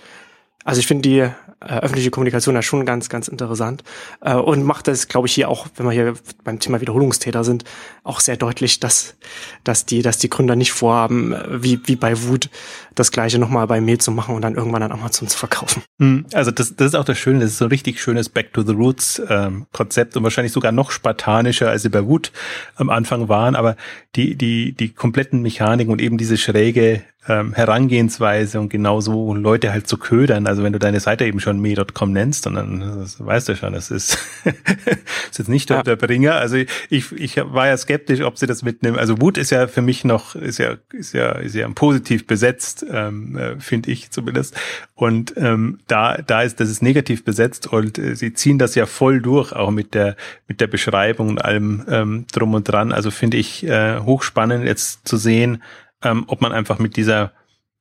also 0.65 0.81
ich 0.81 0.87
finde 0.87 1.03
die 1.03 1.19
äh, 1.19 1.33
öffentliche 1.61 2.11
Kommunikation 2.11 2.55
ja 2.55 2.63
schon 2.63 2.85
ganz, 2.85 3.09
ganz 3.09 3.29
interessant. 3.29 3.85
Äh, 4.21 4.35
und 4.35 4.65
macht 4.65 4.89
das, 4.89 5.09
glaube 5.09 5.29
ich, 5.29 5.35
hier 5.35 5.49
auch, 5.49 5.67
wenn 5.77 5.87
wir 5.87 5.93
hier 5.93 6.15
beim 6.43 6.59
Thema 6.59 6.81
Wiederholungstäter 6.81 7.45
sind, 7.45 7.65
auch 8.03 8.21
sehr 8.21 8.37
deutlich, 8.37 8.81
dass, 8.81 9.15
dass 9.63 9.87
die, 9.87 10.03
dass 10.03 10.19
die 10.19 10.31
Gründer 10.31 10.57
nicht 10.57 10.73
vorhaben, 10.73 11.33
äh, 11.33 11.63
wie, 11.63 11.81
wie 11.87 11.97
bei 11.97 12.23
Wut, 12.23 12.51
das 12.95 13.11
gleiche 13.11 13.39
nochmal 13.39 13.67
bei 13.67 13.81
Mail 13.81 13.99
zu 13.99 14.11
machen 14.11 14.35
und 14.35 14.43
dann 14.43 14.55
irgendwann 14.55 14.83
an 14.83 14.93
Amazon 14.93 15.29
zu 15.29 15.37
verkaufen. 15.37 15.83
Hm, 15.99 16.27
also 16.33 16.51
das, 16.51 16.77
das 16.77 16.89
ist 16.89 16.95
auch 16.95 17.05
das 17.05 17.19
Schöne, 17.19 17.41
das 17.41 17.51
ist 17.51 17.59
so 17.59 17.67
ein 17.67 17.71
richtig 17.71 18.01
schönes 18.01 18.29
Back 18.29 18.53
to 18.53 18.63
the 18.63 18.73
Roots 18.73 19.23
ähm, 19.29 19.67
Konzept 19.73 20.17
und 20.17 20.23
wahrscheinlich 20.23 20.53
sogar 20.53 20.73
noch 20.73 20.91
spartanischer, 20.91 21.71
als 21.71 21.83
sie 21.83 21.89
bei 21.89 22.05
Wut 22.05 22.33
am 22.77 22.91
Anfang 22.91 23.29
waren, 23.29 23.57
aber 23.57 23.77
die, 24.17 24.37
die, 24.37 24.73
die 24.73 24.91
kompletten 24.91 25.43
Mechaniken 25.43 25.93
und 25.93 26.01
eben 26.01 26.19
diese 26.19 26.37
schräge 26.37 27.03
ähm, 27.27 27.55
Herangehensweise 27.55 28.61
und 28.61 28.69
genauso 28.69 29.35
Leute 29.35 29.73
halt 29.73 29.89
zu 29.89 29.97
ködern. 29.97 30.47
Also 30.47 30.63
wenn 30.63 30.73
du 30.73 30.79
deine 30.79 31.01
Seite 31.01 31.25
eben 31.25 31.41
schon 31.41 31.59
me.com 31.59 32.13
nennst, 32.13 32.47
und 32.47 32.55
dann 32.55 32.81
das 32.81 33.25
weißt 33.25 33.49
du 33.49 33.57
schon, 33.57 33.73
das 33.73 33.91
ist, 33.91 34.19
ist 34.45 35.39
jetzt 35.39 35.49
nicht 35.49 35.71
ja. 35.71 35.83
der 35.83 35.97
Bringer. 35.97 36.35
Also 36.35 36.57
ich, 36.91 37.13
ich 37.13 37.37
war 37.37 37.67
ja 37.67 37.77
skeptisch, 37.77 38.21
ob 38.21 38.39
sie 38.39 38.47
das 38.47 38.63
mitnehmen. 38.63 38.99
Also 38.99 39.21
Wut 39.21 39.39
ist 39.39 39.51
ja 39.51 39.67
für 39.69 39.83
mich 39.83 40.05
noch, 40.05 40.35
ist 40.35 40.59
ja, 40.59 40.77
ist 40.93 41.15
ja, 41.15 41.33
ist 41.33 41.55
ja 41.55 41.69
positiv 41.71 42.27
besetzt, 42.27 42.84
ähm, 42.91 43.37
äh, 43.37 43.61
finde 43.61 43.91
ich 43.91 44.11
zumindest. 44.11 44.57
Und 44.95 45.35
ähm, 45.37 45.79
da, 45.87 46.19
da 46.19 46.43
ist, 46.43 46.61
das 46.61 46.71
ist 46.71 46.83
negativ 46.83 47.25
besetzt 47.25 47.67
und 47.67 47.99
äh, 47.99 48.15
sie 48.17 48.33
ziehen 48.33 48.59
das 48.59 48.75
ja 48.75 48.87
voll 48.87 49.21
durch, 49.21 49.53
auch 49.53 49.71
mit 49.71 49.95
der, 49.95 50.17
mit 50.49 50.61
der 50.61 50.67
Beschreibung 50.67 51.29
und 51.29 51.45
allem 51.45 51.85
ähm, 51.89 52.27
drum 52.33 52.55
und 52.55 52.65
dran. 52.65 52.93
Also 52.93 53.11
finde 53.11 53.37
ich 53.37 53.65
äh, 53.65 54.01
hochspannend 54.01 54.65
jetzt 54.65 55.07
zu 55.07 55.17
sehen, 55.17 55.63
ähm, 56.03 56.25
ob 56.27 56.41
man 56.41 56.53
einfach 56.53 56.79
mit 56.79 56.97
dieser 56.97 57.33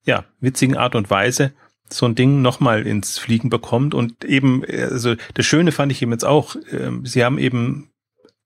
ja, 0.05 0.25
witzigen 0.39 0.77
Art 0.77 0.95
und 0.95 1.09
Weise 1.09 1.53
so 1.89 2.05
ein 2.05 2.15
Ding 2.15 2.41
nochmal 2.41 2.87
ins 2.87 3.17
Fliegen 3.17 3.49
bekommt. 3.49 3.93
Und 3.93 4.25
eben, 4.25 4.63
also 4.65 5.15
das 5.33 5.45
Schöne 5.45 5.71
fand 5.71 5.91
ich 5.91 6.01
eben 6.01 6.11
jetzt 6.11 6.25
auch, 6.25 6.55
äh, 6.55 6.91
sie 7.03 7.23
haben 7.23 7.37
eben 7.37 7.89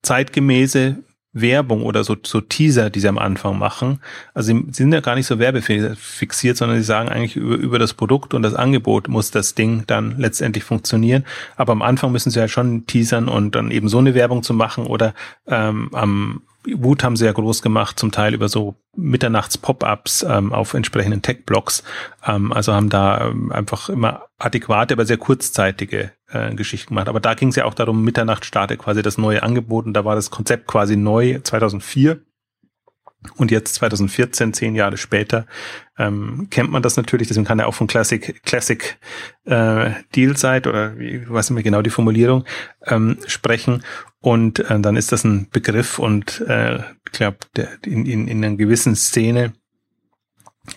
zeitgemäße 0.01 0.97
Werbung 1.41 1.83
oder 1.83 2.03
so, 2.03 2.15
so 2.23 2.41
Teaser, 2.41 2.89
die 2.89 2.99
sie 2.99 3.07
am 3.07 3.17
Anfang 3.17 3.57
machen. 3.57 3.99
Also 4.33 4.53
sie, 4.53 4.65
sind 4.71 4.93
ja 4.93 5.01
gar 5.01 5.15
nicht 5.15 5.27
so 5.27 5.39
werbefixiert, 5.39 6.57
sondern 6.57 6.77
sie 6.77 6.83
sagen 6.83 7.09
eigentlich 7.09 7.35
über, 7.35 7.55
über 7.55 7.79
das 7.79 7.93
Produkt 7.93 8.33
und 8.33 8.43
das 8.43 8.53
Angebot 8.53 9.07
muss 9.07 9.31
das 9.31 9.55
Ding 9.55 9.83
dann 9.87 10.15
letztendlich 10.17 10.63
funktionieren. 10.63 11.25
Aber 11.55 11.71
am 11.71 11.81
Anfang 11.81 12.11
müssen 12.11 12.31
sie 12.31 12.37
ja 12.37 12.41
halt 12.41 12.51
schon 12.51 12.85
teasern 12.85 13.27
und 13.27 13.55
dann 13.55 13.71
eben 13.71 13.89
so 13.89 13.99
eine 13.99 14.13
Werbung 14.15 14.43
zu 14.43 14.53
machen 14.53 14.85
oder 14.85 15.13
ähm, 15.47 15.89
am 15.93 16.41
Wut 16.75 17.03
haben 17.03 17.15
sie 17.15 17.25
ja 17.25 17.31
groß 17.31 17.61
gemacht, 17.61 17.97
zum 17.97 18.11
Teil 18.11 18.33
über 18.33 18.49
so 18.49 18.75
Mitternachts-Pop-ups 18.95 20.25
ähm, 20.27 20.51
auf 20.51 20.73
entsprechenden 20.73 21.21
Tech-Blogs. 21.21 21.83
Ähm, 22.25 22.51
also 22.51 22.73
haben 22.73 22.89
da 22.89 23.29
ähm, 23.29 23.51
einfach 23.51 23.89
immer 23.89 24.23
adäquate, 24.37 24.93
aber 24.93 25.05
sehr 25.05 25.17
kurzzeitige 25.17 26.11
äh, 26.29 26.53
Geschichten 26.55 26.89
gemacht. 26.89 27.09
Aber 27.09 27.19
da 27.19 27.33
ging 27.33 27.49
es 27.49 27.55
ja 27.55 27.65
auch 27.65 27.73
darum, 27.73 28.03
Mitternacht 28.03 28.45
startet 28.45 28.79
quasi 28.79 29.01
das 29.01 29.17
neue 29.17 29.43
Angebot 29.43 29.85
und 29.85 29.93
da 29.93 30.05
war 30.05 30.15
das 30.15 30.29
Konzept 30.29 30.67
quasi 30.67 30.95
neu 30.95 31.39
2004. 31.39 32.21
Und 33.35 33.51
jetzt 33.51 33.73
2014, 33.75 34.53
zehn 34.53 34.75
Jahre 34.75 34.95
später, 34.95 35.47
ähm, 35.97 36.47
kennt 36.51 36.69
man 36.69 36.83
das 36.83 36.97
natürlich. 36.97 37.27
Deswegen 37.27 37.47
kann 37.47 37.59
er 37.59 37.67
auch 37.67 37.73
von 37.73 37.87
Classic 37.87 38.41
Classic 38.43 38.97
äh, 39.45 39.91
Deal 40.15 40.37
Site 40.37 40.69
oder 40.69 40.97
wie 40.97 41.27
weiß 41.27 41.49
nicht 41.49 41.55
mehr 41.55 41.63
genau 41.63 41.81
die 41.81 41.89
Formulierung 41.89 42.45
ähm, 42.85 43.17
sprechen. 43.25 43.83
Und 44.19 44.59
äh, 44.59 44.79
dann 44.79 44.95
ist 44.95 45.11
das 45.11 45.23
ein 45.23 45.49
Begriff 45.49 45.99
und 45.99 46.41
äh, 46.47 46.77
ich 46.77 47.11
glaube, 47.11 47.37
in, 47.85 48.05
in, 48.05 48.27
in 48.27 48.45
einer 48.45 48.55
gewissen 48.55 48.95
Szene 48.95 49.53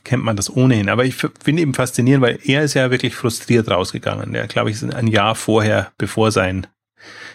kennt 0.04 0.24
man 0.24 0.36
das 0.36 0.54
ohnehin. 0.54 0.88
Aber 0.88 1.04
ich 1.04 1.14
finde 1.14 1.62
eben 1.62 1.74
faszinierend, 1.74 2.22
weil 2.24 2.38
er 2.44 2.62
ist 2.62 2.74
ja 2.74 2.90
wirklich 2.90 3.14
frustriert 3.14 3.70
rausgegangen. 3.70 4.32
Der, 4.32 4.46
glaube 4.46 4.70
ich, 4.70 4.76
ist 4.76 4.94
ein 4.94 5.06
Jahr 5.06 5.34
vorher, 5.34 5.92
bevor 5.98 6.30
sein, 6.32 6.66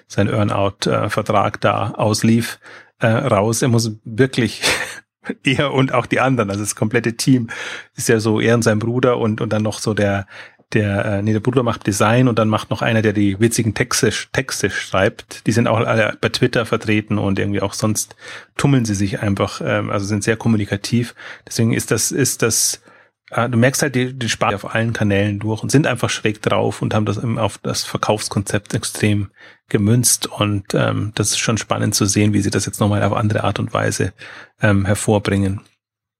sein 0.08 0.28
Earnout-Vertrag 0.28 1.62
da 1.62 1.92
auslief, 1.92 2.60
äh, 3.00 3.08
raus. 3.08 3.62
Er 3.62 3.68
muss 3.68 3.92
wirklich 4.04 4.62
er 5.44 5.74
und 5.74 5.94
auch 5.94 6.06
die 6.06 6.20
anderen, 6.20 6.50
also 6.50 6.62
das 6.62 6.76
komplette 6.76 7.18
Team 7.18 7.50
ist 7.96 8.10
ja 8.10 8.20
so 8.20 8.40
er 8.40 8.56
und 8.56 8.64
sein 8.64 8.80
Bruder 8.80 9.18
und, 9.18 9.42
und 9.42 9.52
dann 9.52 9.64
noch 9.64 9.80
so 9.80 9.94
der, 9.94 10.28
der, 10.76 11.06
äh, 11.06 11.22
nee, 11.22 11.34
der 11.34 11.40
Bruder 11.40 11.64
macht 11.64 11.88
Design 11.88 12.28
und 12.28 12.38
dann 12.38 12.50
macht 12.50 12.70
noch 12.70 12.82
einer, 12.82 13.02
der 13.02 13.14
die 13.14 13.40
witzigen 13.40 13.74
Texte, 13.74 14.12
Texte 14.32 14.70
schreibt. 14.70 15.48
Die 15.48 15.52
sind 15.52 15.68
auch 15.68 15.80
alle 15.80 16.18
bei 16.22 16.30
Twitter 16.30 16.66
vertreten 16.66 17.18
und 17.18 17.40
irgendwie 17.40 17.62
auch 17.62 17.74
sonst 17.74 18.16
tummeln 18.58 18.86
sie 18.86 18.94
sich 18.94 19.22
einfach, 19.22 19.62
ähm, 19.64 19.90
also 19.90 20.06
sind 20.06 20.24
sehr 20.24 20.38
kommunikativ. 20.38 21.16
Deswegen 21.48 21.74
ist 21.74 21.90
das, 21.92 22.12
ist 22.12 22.42
das, 22.42 22.84
äh, 23.32 23.50
du 23.50 23.58
merkst 23.58 23.82
halt 23.82 23.96
die, 23.96 24.14
die 24.14 24.30
Sparte 24.30 24.56
auf 24.56 24.76
allen 24.76 24.94
Kanälen 24.94 25.40
durch 25.40 25.64
und 25.64 25.72
sind 25.72 25.88
einfach 25.88 26.10
schräg 26.10 26.42
drauf 26.42 26.82
und 26.82 26.94
haben 26.94 27.06
das 27.06 27.18
auf 27.18 27.58
das 27.58 27.84
Verkaufskonzept 27.84 28.74
extrem 28.74 29.32
gemünzt 29.70 30.28
und 30.28 30.76
ähm, 30.76 31.12
das 31.16 31.32
ist 31.32 31.40
schon 31.40 31.58
spannend 31.58 31.96
zu 31.96 32.06
sehen, 32.06 32.34
wie 32.34 32.42
sie 32.42 32.52
das 32.52 32.68
jetzt 32.68 32.80
nochmal 32.80 33.02
auf 33.02 33.14
andere 33.14 33.44
Art 33.44 33.58
und 33.58 33.74
Weise 33.74 34.14
ähm, 34.62 34.86
hervorbringen. 34.86 35.62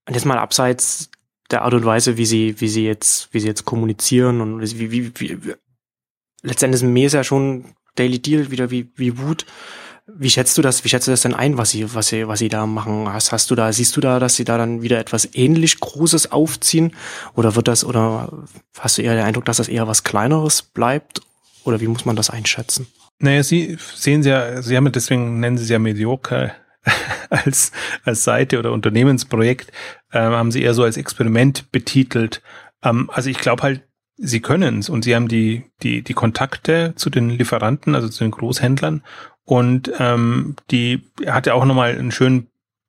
Und 0.08 0.14
jetzt 0.14 0.26
mal 0.26 0.38
abseits 0.38 1.10
der 1.52 1.62
Art 1.62 1.74
und 1.74 1.86
Weise, 1.86 2.18
wie 2.18 2.26
sie, 2.26 2.60
wie 2.60 2.68
sie 2.68 2.86
jetzt, 2.86 3.30
wie 3.32 3.40
sie 3.40 3.48
jetzt 3.48 3.66
kommunizieren 3.66 4.42
und 4.42 4.62
wie, 4.62 4.92
wie, 4.92 5.20
wie, 5.20 5.46
wie 5.46 5.54
letztendlich 6.42 6.82
mir 6.84 7.08
ist 7.08 7.14
ja 7.14 7.24
schon 7.24 7.76
Daily 7.96 8.20
Deal 8.20 8.52
wieder 8.52 8.72
wie, 8.72 8.90
wie 8.96 9.18
Wut. 9.18 9.46
Wie 10.08 10.30
schätzt 10.30 10.56
du 10.58 10.62
das, 10.62 10.84
wie 10.84 10.90
schätzt 10.90 11.08
du 11.08 11.12
das 11.12 11.22
denn 11.22 11.34
ein, 11.34 11.58
was 11.58 11.72
sie, 11.72 11.96
was 11.96 12.10
sie, 12.10 12.28
was 12.28 12.38
sie 12.38 12.50
da 12.50 12.68
machen? 12.68 13.12
Hast, 13.12 13.32
hast 13.32 13.50
du 13.50 13.56
da, 13.56 13.74
siehst 13.74 13.98
du 13.98 14.02
da, 14.02 14.20
dass 14.20 14.36
sie 14.36 14.44
da 14.44 14.58
dann 14.58 14.84
wieder 14.84 15.00
etwas 15.00 15.28
ähnlich 15.34 15.80
Großes 15.80 16.32
aufziehen? 16.32 16.94
Oder 17.34 17.56
wird 17.56 17.68
das, 17.68 17.84
oder 17.84 18.46
hast 18.78 18.98
du 18.98 19.02
eher 19.02 19.16
den 19.16 19.24
Eindruck, 19.24 19.46
dass 19.46 19.58
das 19.58 19.68
eher 19.68 19.88
was 19.88 20.04
Kleineres 20.04 20.62
bleibt? 20.62 21.22
Oder 21.64 21.82
wie 21.82 21.88
muss 21.88 22.06
man 22.06 22.16
das 22.16 22.30
einschätzen? 22.30 22.86
Naja, 23.18 23.42
sie 23.42 23.78
sehen 23.96 24.22
sie 24.22 24.30
ja, 24.30 24.62
sie 24.62 24.78
haben 24.78 24.92
deswegen 24.92 25.40
nennen 25.40 25.58
sie 25.58 25.64
es 25.64 25.70
ja 25.70 25.80
mediocre 25.80 26.54
als, 27.30 27.72
als 28.04 28.24
Seite 28.24 28.60
oder 28.60 28.72
Unternehmensprojekt, 28.72 29.72
ähm, 30.14 30.32
haben 30.32 30.52
sie 30.52 30.64
eher 30.64 30.74
so 30.74 30.84
als 30.84 30.98
Experiment 30.98 31.72
betitelt. 31.72 32.42
Ähm, 32.84 33.10
also 33.14 33.30
ich 33.30 33.40
glaube 33.40 33.64
halt, 33.64 33.82
sie 34.18 34.40
können 34.40 34.80
es 34.80 34.90
und 34.90 35.04
sie 35.04 35.16
haben 35.16 35.28
die, 35.28 35.66
die, 35.84 36.02
die 36.02 36.14
Kontakte 36.14 36.94
zu 36.96 37.10
den 37.10 37.30
Lieferanten, 37.30 37.96
also 37.96 38.08
zu 38.08 38.24
den 38.24 38.32
Großhändlern 38.32 39.04
und 39.46 39.92
ähm, 40.00 40.56
die 40.72 41.04
hat 41.28 41.46
ja 41.48 41.54
auch 41.54 41.66
nochmal 41.66 41.98
einen 41.98 42.12
schönen 42.12 42.48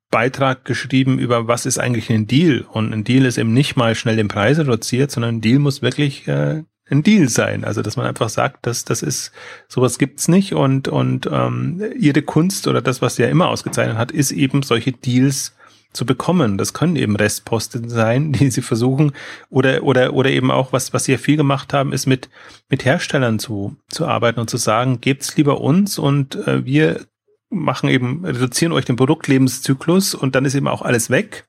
Beitrag 0.09 0.65
geschrieben 0.65 1.19
über 1.19 1.47
was 1.47 1.65
ist 1.65 1.79
eigentlich 1.79 2.09
ein 2.09 2.27
Deal 2.27 2.65
und 2.71 2.93
ein 2.93 3.03
Deal 3.03 3.25
ist 3.25 3.37
eben 3.37 3.53
nicht 3.53 3.75
mal 3.75 3.93
schnell 3.93 4.15
den 4.15 4.29
Preis 4.29 4.57
reduziert, 4.57 5.11
sondern 5.11 5.35
ein 5.35 5.41
Deal 5.41 5.59
muss 5.59 5.81
wirklich 5.81 6.27
äh, 6.27 6.63
ein 6.89 7.03
Deal 7.03 7.29
sein. 7.29 7.63
Also 7.63 7.81
dass 7.81 7.97
man 7.97 8.05
einfach 8.05 8.29
sagt, 8.29 8.65
dass 8.65 8.85
das 8.85 9.01
ist 9.01 9.31
sowas 9.67 9.97
gibt's 9.97 10.27
nicht 10.27 10.53
und 10.53 10.87
und 10.87 11.29
ähm, 11.31 11.83
ihre 11.97 12.21
Kunst 12.21 12.67
oder 12.67 12.81
das, 12.81 13.01
was 13.01 13.15
sie 13.15 13.23
ja 13.23 13.29
immer 13.29 13.49
ausgezeichnet 13.49 13.97
hat, 13.97 14.11
ist 14.11 14.31
eben 14.31 14.63
solche 14.63 14.91
Deals 14.91 15.55
zu 15.93 16.05
bekommen. 16.05 16.57
Das 16.57 16.73
können 16.73 16.95
eben 16.95 17.15
Restposten 17.15 17.89
sein, 17.89 18.31
die 18.33 18.51
sie 18.51 18.61
versuchen 18.61 19.11
oder 19.49 19.83
oder 19.83 20.13
oder 20.13 20.29
eben 20.29 20.51
auch 20.51 20.73
was 20.73 20.93
was 20.93 21.05
sie 21.05 21.13
ja 21.13 21.17
viel 21.17 21.37
gemacht 21.37 21.73
haben, 21.73 21.93
ist 21.93 22.05
mit 22.05 22.29
mit 22.69 22.85
Herstellern 22.85 23.39
zu 23.39 23.75
zu 23.89 24.05
arbeiten 24.05 24.39
und 24.39 24.49
zu 24.49 24.57
sagen, 24.57 25.01
gebt's 25.01 25.35
lieber 25.37 25.61
uns 25.61 25.97
und 25.99 26.35
äh, 26.47 26.65
wir 26.65 27.05
machen 27.49 27.89
eben 27.89 28.25
reduzieren 28.25 28.73
euch 28.73 28.85
den 28.85 28.97
Produktlebenszyklus 28.97 30.13
und 30.13 30.35
dann 30.35 30.45
ist 30.45 30.55
eben 30.55 30.67
auch 30.67 30.81
alles 30.81 31.09
weg 31.09 31.47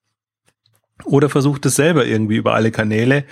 oder 1.05 1.29
versucht 1.29 1.65
es 1.67 1.77
selber 1.77 2.07
irgendwie 2.07 2.37
über 2.37 2.55
alle 2.55 2.71
Kanäle 2.71 3.25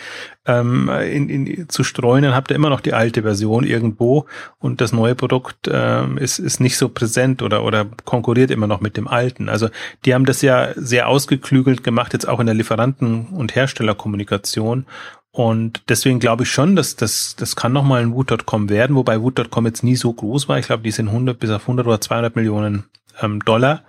ähm, 0.46 0.88
in, 0.88 1.28
in, 1.28 1.68
zu 1.68 1.84
streuen, 1.84 2.22
dann 2.22 2.34
habt 2.34 2.50
ihr 2.50 2.56
immer 2.56 2.70
noch 2.70 2.80
die 2.80 2.92
alte 2.92 3.22
Version 3.22 3.64
irgendwo 3.64 4.26
und 4.58 4.80
das 4.80 4.92
neue 4.92 5.14
Produkt 5.14 5.68
ähm, 5.70 6.18
ist, 6.18 6.38
ist 6.38 6.60
nicht 6.60 6.76
so 6.76 6.88
präsent 6.88 7.42
oder, 7.42 7.64
oder 7.64 7.86
konkurriert 8.04 8.50
immer 8.50 8.66
noch 8.66 8.80
mit 8.80 8.96
dem 8.96 9.08
alten. 9.08 9.48
Also 9.48 9.68
die 10.04 10.14
haben 10.14 10.26
das 10.26 10.42
ja 10.42 10.68
sehr 10.76 11.08
ausgeklügelt 11.08 11.82
gemacht, 11.82 12.12
jetzt 12.12 12.28
auch 12.28 12.40
in 12.40 12.46
der 12.46 12.54
Lieferanten- 12.54 13.26
und 13.28 13.54
Herstellerkommunikation. 13.54 14.86
Und 15.32 15.82
deswegen 15.90 16.18
glaube 16.18 16.44
ich 16.44 16.50
schon, 16.50 16.76
dass 16.76 16.96
das, 16.96 17.36
das 17.36 17.56
kann 17.56 17.72
nochmal 17.72 18.00
ein 18.00 18.14
Woot.com 18.14 18.70
werden, 18.70 18.96
wobei 18.96 19.20
Woot.com 19.20 19.66
jetzt 19.66 19.82
nie 19.82 19.96
so 19.96 20.12
groß 20.12 20.48
war. 20.48 20.58
Ich 20.58 20.66
glaube, 20.66 20.82
die 20.82 20.90
sind 20.90 21.08
100 21.08 21.38
bis 21.38 21.50
auf 21.50 21.62
100 21.62 21.86
oder 21.86 22.00
200 22.00 22.36
Millionen 22.36 22.84
ähm, 23.20 23.40
Dollar 23.40 23.82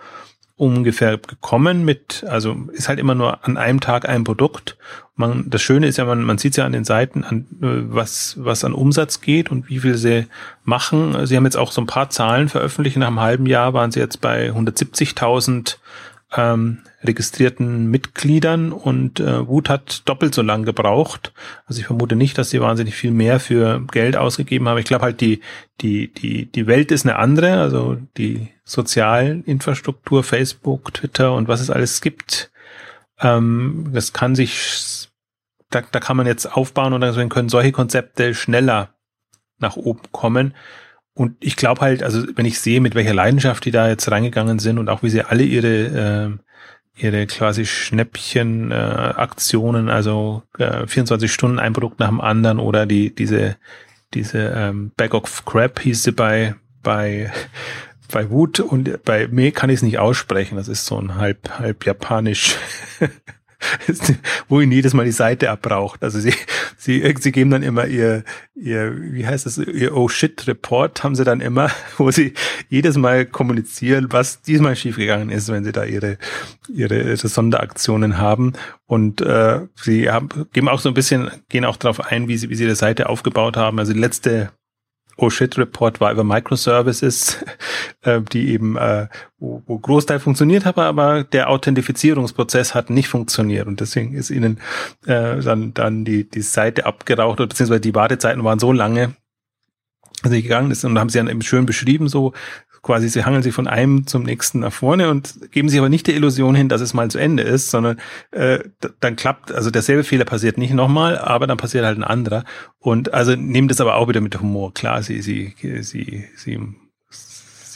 ungefähr 0.57 1.17
gekommen 1.17 1.85
mit, 1.85 2.25
also 2.27 2.57
ist 2.73 2.89
halt 2.89 2.99
immer 2.99 3.13
nur 3.13 3.45
an 3.45 3.57
einem 3.57 3.79
Tag 3.79 4.09
ein 4.09 4.23
Produkt. 4.23 4.75
Man, 5.15 5.49
das 5.49 5.61
Schöne 5.61 5.87
ist 5.87 5.97
ja, 5.97 6.05
man, 6.05 6.23
man 6.23 6.39
sieht 6.39 6.57
ja 6.57 6.65
an 6.65 6.71
den 6.71 6.83
Seiten, 6.83 7.23
an, 7.23 7.45
äh, 7.61 7.93
was, 7.93 8.35
was 8.39 8.63
an 8.63 8.73
Umsatz 8.73 9.21
geht 9.21 9.51
und 9.51 9.69
wie 9.69 9.79
viel 9.79 9.95
sie 9.95 10.25
machen. 10.63 11.25
Sie 11.27 11.37
haben 11.37 11.45
jetzt 11.45 11.57
auch 11.57 11.71
so 11.71 11.81
ein 11.81 11.87
paar 11.87 12.09
Zahlen 12.09 12.49
veröffentlicht. 12.49 12.97
Nach 12.97 13.07
einem 13.07 13.19
halben 13.19 13.45
Jahr 13.45 13.73
waren 13.73 13.91
sie 13.91 13.99
jetzt 13.99 14.19
bei 14.19 14.51
170.000 14.51 15.77
ähm, 16.35 16.79
registrierten 17.07 17.89
Mitgliedern 17.89 18.71
und 18.71 19.19
äh, 19.19 19.47
Wut 19.47 19.69
hat 19.69 20.07
doppelt 20.07 20.35
so 20.35 20.41
lang 20.41 20.65
gebraucht. 20.65 21.33
Also 21.65 21.79
ich 21.79 21.87
vermute 21.87 22.15
nicht, 22.15 22.37
dass 22.37 22.49
sie 22.49 22.61
wahnsinnig 22.61 22.95
viel 22.95 23.11
mehr 23.11 23.39
für 23.39 23.81
Geld 23.91 24.17
ausgegeben 24.17 24.67
haben. 24.67 24.77
Ich 24.77 24.85
glaube 24.85 25.05
halt, 25.05 25.21
die, 25.21 25.41
die, 25.81 26.13
die, 26.13 26.45
die 26.45 26.67
Welt 26.67 26.91
ist 26.91 27.05
eine 27.05 27.17
andere, 27.17 27.59
also 27.59 27.97
die 28.17 28.49
Sozialinfrastruktur, 28.65 30.23
Facebook, 30.23 30.93
Twitter 30.93 31.33
und 31.33 31.47
was 31.47 31.61
es 31.61 31.69
alles 31.69 32.01
gibt. 32.01 32.51
Ähm, 33.19 33.89
das 33.93 34.13
kann 34.13 34.35
sich, 34.35 35.09
da, 35.69 35.81
da 35.91 35.99
kann 35.99 36.17
man 36.17 36.27
jetzt 36.27 36.45
aufbauen 36.45 36.93
und 36.93 37.01
dann 37.01 37.29
können 37.29 37.49
solche 37.49 37.71
Konzepte 37.71 38.33
schneller 38.33 38.93
nach 39.59 39.75
oben 39.75 40.03
kommen. 40.11 40.53
Und 41.17 41.35
ich 41.39 41.55
glaube 41.55 41.81
halt, 41.81 42.03
also 42.03 42.23
wenn 42.35 42.45
ich 42.45 42.59
sehe, 42.59 42.79
mit 42.79 42.93
welcher 42.93 43.15
Leidenschaft 43.15 43.65
die 43.65 43.71
da 43.71 43.87
jetzt 43.87 44.11
reingegangen 44.11 44.59
sind 44.59 44.77
und 44.77 44.87
auch 44.87 45.01
wie 45.01 45.09
sie 45.09 45.23
alle 45.23 45.43
ihre 45.43 45.67
äh, 45.67 46.46
ihre 46.97 47.27
quasi 47.27 47.65
Schnäppchen-Aktionen, 47.65 49.87
äh, 49.87 49.91
also 49.91 50.43
äh, 50.57 50.87
24 50.87 51.31
Stunden 51.31 51.59
ein 51.59 51.73
Produkt 51.73 51.99
nach 51.99 52.09
dem 52.09 52.21
anderen 52.21 52.59
oder 52.59 52.85
die 52.85 53.13
diese 53.13 53.57
diese 54.13 54.53
ähm, 54.55 54.91
Bag 54.95 55.13
of 55.13 55.43
Crap 55.45 55.79
hieß 55.79 56.03
sie 56.03 56.11
bei 56.11 56.55
bei 56.83 57.31
bei 58.11 58.29
Wut 58.29 58.59
und 58.59 59.03
bei 59.03 59.27
mir 59.27 59.51
kann 59.51 59.69
ich 59.69 59.77
es 59.77 59.83
nicht 59.83 59.99
aussprechen. 59.99 60.55
Das 60.55 60.69
ist 60.69 60.85
so 60.85 60.99
ein 60.99 61.15
halb 61.15 61.59
halb 61.59 61.85
japanisch 61.85 62.55
wo 64.47 64.61
ihn 64.61 64.71
jedes 64.71 64.93
Mal 64.93 65.05
die 65.05 65.11
Seite 65.11 65.49
abbraucht. 65.49 66.03
Also 66.03 66.19
sie, 66.19 66.33
sie, 66.77 67.15
sie 67.19 67.31
geben 67.31 67.51
dann 67.51 67.63
immer 67.63 67.87
ihr, 67.87 68.23
ihr, 68.55 68.95
wie 69.13 69.25
heißt 69.25 69.45
das, 69.45 69.57
ihr 69.57 69.95
Oh 69.95 70.07
Shit 70.07 70.47
Report 70.47 71.03
haben 71.03 71.15
sie 71.15 71.23
dann 71.23 71.41
immer, 71.41 71.69
wo 71.97 72.11
sie 72.11 72.33
jedes 72.69 72.97
Mal 72.97 73.25
kommunizieren, 73.25 74.07
was 74.09 74.41
diesmal 74.41 74.75
schiefgegangen 74.75 75.29
ist, 75.29 75.49
wenn 75.49 75.63
sie 75.63 75.71
da 75.71 75.83
ihre, 75.83 76.17
ihre, 76.67 77.01
ihre 77.01 77.17
Sonderaktionen 77.17 78.17
haben. 78.17 78.53
Und 78.85 79.21
äh, 79.21 79.61
sie 79.75 80.09
haben, 80.09 80.29
geben 80.53 80.69
auch 80.69 80.79
so 80.79 80.89
ein 80.89 80.95
bisschen, 80.95 81.29
gehen 81.49 81.65
auch 81.65 81.77
darauf 81.77 81.99
ein, 81.99 82.27
wie 82.27 82.37
sie, 82.37 82.49
wie 82.49 82.55
sie 82.55 82.67
die 82.67 82.75
Seite 82.75 83.09
aufgebaut 83.09 83.57
haben. 83.57 83.79
Also 83.79 83.93
die 83.93 83.99
letzte 83.99 84.51
Oh 85.17 85.29
Shit 85.29 85.57
Report 85.57 85.99
war 85.99 86.11
über 86.11 86.23
Microservices, 86.23 87.43
äh, 88.01 88.21
die 88.21 88.49
eben, 88.49 88.77
äh, 88.77 89.07
wo, 89.39 89.63
wo 89.65 89.79
Großteil 89.79 90.19
funktioniert 90.19 90.65
hat, 90.65 90.77
aber 90.77 91.23
der 91.23 91.49
Authentifizierungsprozess 91.49 92.75
hat 92.75 92.89
nicht 92.89 93.09
funktioniert. 93.09 93.67
Und 93.67 93.79
deswegen 93.79 94.13
ist 94.13 94.29
ihnen 94.29 94.59
äh, 95.05 95.39
dann, 95.41 95.73
dann 95.73 96.05
die, 96.05 96.29
die 96.29 96.41
Seite 96.41 96.85
abgeraucht 96.85 97.39
oder 97.39 97.47
beziehungsweise 97.47 97.81
die 97.81 97.95
Wartezeiten 97.95 98.43
waren 98.43 98.59
so 98.59 98.71
lange, 98.71 99.15
sie 100.23 100.41
gegangen 100.41 100.71
ist 100.71 100.83
und 100.83 100.97
haben 100.97 101.09
sie 101.09 101.19
dann 101.19 101.29
eben 101.29 101.41
schön 101.41 101.65
beschrieben, 101.65 102.07
so 102.07 102.33
quasi, 102.81 103.09
sie 103.09 103.25
hangeln 103.25 103.43
sich 103.43 103.53
von 103.53 103.67
einem 103.67 104.07
zum 104.07 104.23
nächsten 104.23 104.59
nach 104.59 104.71
vorne 104.71 105.09
und 105.09 105.51
geben 105.51 105.69
sich 105.69 105.77
aber 105.77 105.89
nicht 105.89 106.07
der 106.07 106.15
Illusion 106.15 106.55
hin, 106.55 106.69
dass 106.69 106.81
es 106.81 106.93
mal 106.93 107.09
zu 107.11 107.17
Ende 107.17 107.43
ist, 107.43 107.69
sondern 107.69 107.99
äh, 108.31 108.59
dann 108.99 109.15
klappt, 109.15 109.51
also 109.51 109.69
derselbe 109.71 110.03
Fehler 110.03 110.25
passiert 110.25 110.57
nicht 110.57 110.73
nochmal, 110.73 111.17
aber 111.17 111.47
dann 111.47 111.57
passiert 111.57 111.85
halt 111.85 111.97
ein 111.97 112.03
anderer. 112.03 112.45
Und 112.79 113.13
also 113.13 113.35
nehmen 113.35 113.67
das 113.67 113.81
aber 113.81 113.95
auch 113.95 114.07
wieder 114.07 114.21
mit 114.21 114.39
Humor. 114.39 114.73
Klar, 114.73 115.03
sie, 115.03 115.21
sie, 115.21 115.53
sie, 115.61 115.81
sie, 115.81 116.25
sie, 116.35 116.59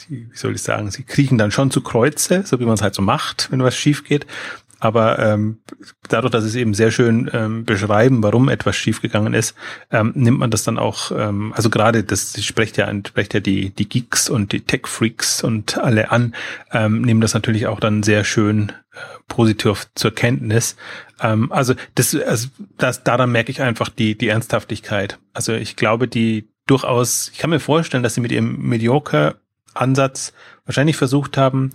wie 0.08 0.28
soll 0.34 0.54
ich 0.54 0.62
sagen, 0.62 0.90
sie 0.90 1.04
kriechen 1.04 1.38
dann 1.38 1.50
schon 1.50 1.70
zu 1.70 1.82
Kreuze, 1.82 2.42
so 2.46 2.58
wie 2.58 2.64
man 2.64 2.74
es 2.74 2.82
halt 2.82 2.94
so 2.94 3.02
macht, 3.02 3.48
wenn 3.50 3.62
was 3.62 3.76
schief 3.76 4.04
geht. 4.04 4.26
Aber 4.82 5.20
ähm, 5.20 5.60
dadurch, 6.08 6.32
dass 6.32 6.42
es 6.42 6.56
eben 6.56 6.74
sehr 6.74 6.90
schön 6.90 7.30
ähm, 7.32 7.64
beschreiben, 7.64 8.20
warum 8.24 8.48
etwas 8.48 8.74
schiefgegangen 8.74 9.32
ist, 9.32 9.54
ähm, 9.92 10.10
nimmt 10.16 10.40
man 10.40 10.50
das 10.50 10.64
dann 10.64 10.76
auch, 10.76 11.12
ähm, 11.12 11.52
also 11.54 11.70
gerade 11.70 12.02
das 12.02 12.44
spricht 12.44 12.78
ja, 12.78 12.92
spricht 13.06 13.32
ja 13.32 13.38
die, 13.38 13.70
die 13.70 13.88
Geeks 13.88 14.28
und 14.28 14.50
die 14.50 14.62
Tech-Freaks 14.62 15.44
und 15.44 15.78
alle 15.78 16.10
an, 16.10 16.34
ähm, 16.72 17.02
nehmen 17.02 17.20
das 17.20 17.32
natürlich 17.32 17.68
auch 17.68 17.78
dann 17.78 18.02
sehr 18.02 18.24
schön 18.24 18.72
äh, 18.92 18.96
positiv 19.28 19.86
zur 19.94 20.12
Kenntnis. 20.12 20.74
Ähm, 21.20 21.52
also 21.52 21.74
das, 21.94 22.16
also 22.16 22.48
das, 22.76 23.04
daran 23.04 23.30
merke 23.30 23.52
ich 23.52 23.62
einfach 23.62 23.88
die, 23.88 24.18
die 24.18 24.30
Ernsthaftigkeit. 24.30 25.20
Also 25.32 25.52
ich 25.52 25.76
glaube, 25.76 26.08
die 26.08 26.48
durchaus, 26.66 27.30
ich 27.32 27.38
kann 27.38 27.50
mir 27.50 27.60
vorstellen, 27.60 28.02
dass 28.02 28.14
sie 28.14 28.20
mit 28.20 28.32
ihrem 28.32 28.56
Mediocre 28.56 29.36
Ansatz 29.74 30.32
wahrscheinlich 30.64 30.96
versucht 30.96 31.36
haben, 31.36 31.70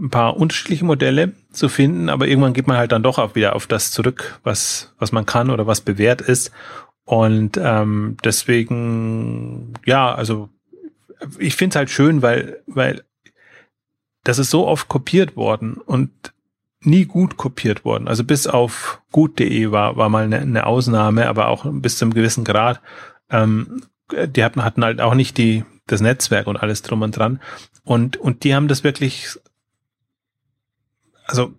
ein 0.00 0.10
paar 0.10 0.36
unterschiedliche 0.36 0.84
Modelle 0.84 1.32
zu 1.50 1.68
finden, 1.68 2.08
aber 2.08 2.26
irgendwann 2.28 2.52
geht 2.52 2.66
man 2.66 2.76
halt 2.76 2.92
dann 2.92 3.02
doch 3.02 3.18
auch 3.18 3.34
wieder 3.34 3.56
auf 3.56 3.66
das 3.66 3.92
zurück, 3.92 4.38
was, 4.42 4.94
was 4.98 5.12
man 5.12 5.26
kann 5.26 5.50
oder 5.50 5.66
was 5.66 5.80
bewährt 5.80 6.20
ist. 6.20 6.52
Und 7.04 7.58
ähm, 7.62 8.16
deswegen, 8.24 9.74
ja, 9.84 10.14
also 10.14 10.50
ich 11.38 11.56
finde 11.56 11.74
es 11.74 11.76
halt 11.76 11.90
schön, 11.90 12.20
weil, 12.20 12.62
weil 12.66 13.04
das 14.24 14.38
ist 14.38 14.50
so 14.50 14.66
oft 14.66 14.88
kopiert 14.88 15.36
worden 15.36 15.74
und 15.74 16.10
nie 16.80 17.04
gut 17.04 17.36
kopiert 17.36 17.84
worden. 17.84 18.08
Also 18.08 18.24
bis 18.24 18.46
auf 18.46 19.00
gut.de 19.12 19.70
war, 19.70 19.96
war 19.96 20.08
mal 20.08 20.24
eine, 20.24 20.40
eine 20.40 20.66
Ausnahme, 20.66 21.28
aber 21.28 21.48
auch 21.48 21.64
bis 21.66 21.98
zu 21.98 22.04
einem 22.04 22.14
gewissen 22.14 22.44
Grad. 22.44 22.80
Ähm, 23.30 23.82
die 24.12 24.44
hatten, 24.44 24.64
hatten 24.64 24.84
halt 24.84 25.00
auch 25.00 25.14
nicht 25.14 25.38
die, 25.38 25.64
das 25.86 26.00
Netzwerk 26.00 26.46
und 26.46 26.56
alles 26.56 26.82
drum 26.82 27.02
und 27.02 27.16
dran. 27.16 27.40
Und, 27.84 28.16
und 28.16 28.44
die 28.44 28.54
haben 28.54 28.68
das 28.68 28.84
wirklich, 28.84 29.38
also 31.26 31.52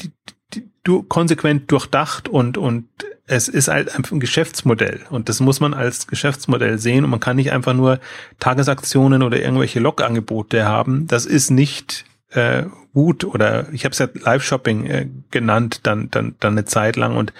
die, 0.00 0.10
die, 0.54 0.68
du 0.84 1.02
konsequent 1.02 1.70
durchdacht 1.70 2.28
und, 2.28 2.56
und 2.56 2.88
es 3.26 3.48
ist 3.48 3.68
halt 3.68 3.94
einfach 3.94 4.12
ein 4.12 4.20
Geschäftsmodell 4.20 5.00
und 5.10 5.28
das 5.28 5.40
muss 5.40 5.60
man 5.60 5.74
als 5.74 6.06
Geschäftsmodell 6.06 6.78
sehen 6.78 7.04
und 7.04 7.10
man 7.10 7.20
kann 7.20 7.36
nicht 7.36 7.52
einfach 7.52 7.74
nur 7.74 8.00
Tagesaktionen 8.40 9.22
oder 9.22 9.40
irgendwelche 9.40 9.78
Log-Angebote 9.78 10.64
haben. 10.64 11.06
Das 11.06 11.26
ist 11.26 11.50
nicht 11.50 12.04
äh, 12.30 12.64
gut 12.92 13.24
oder 13.24 13.72
ich 13.72 13.84
habe 13.84 13.92
es 13.92 13.98
ja 13.98 14.08
Live-Shopping 14.12 14.86
äh, 14.86 15.06
genannt, 15.30 15.80
dann, 15.84 16.10
dann, 16.10 16.34
dann 16.40 16.54
eine 16.54 16.64
Zeit 16.64 16.96
lang 16.96 17.16
und 17.16 17.32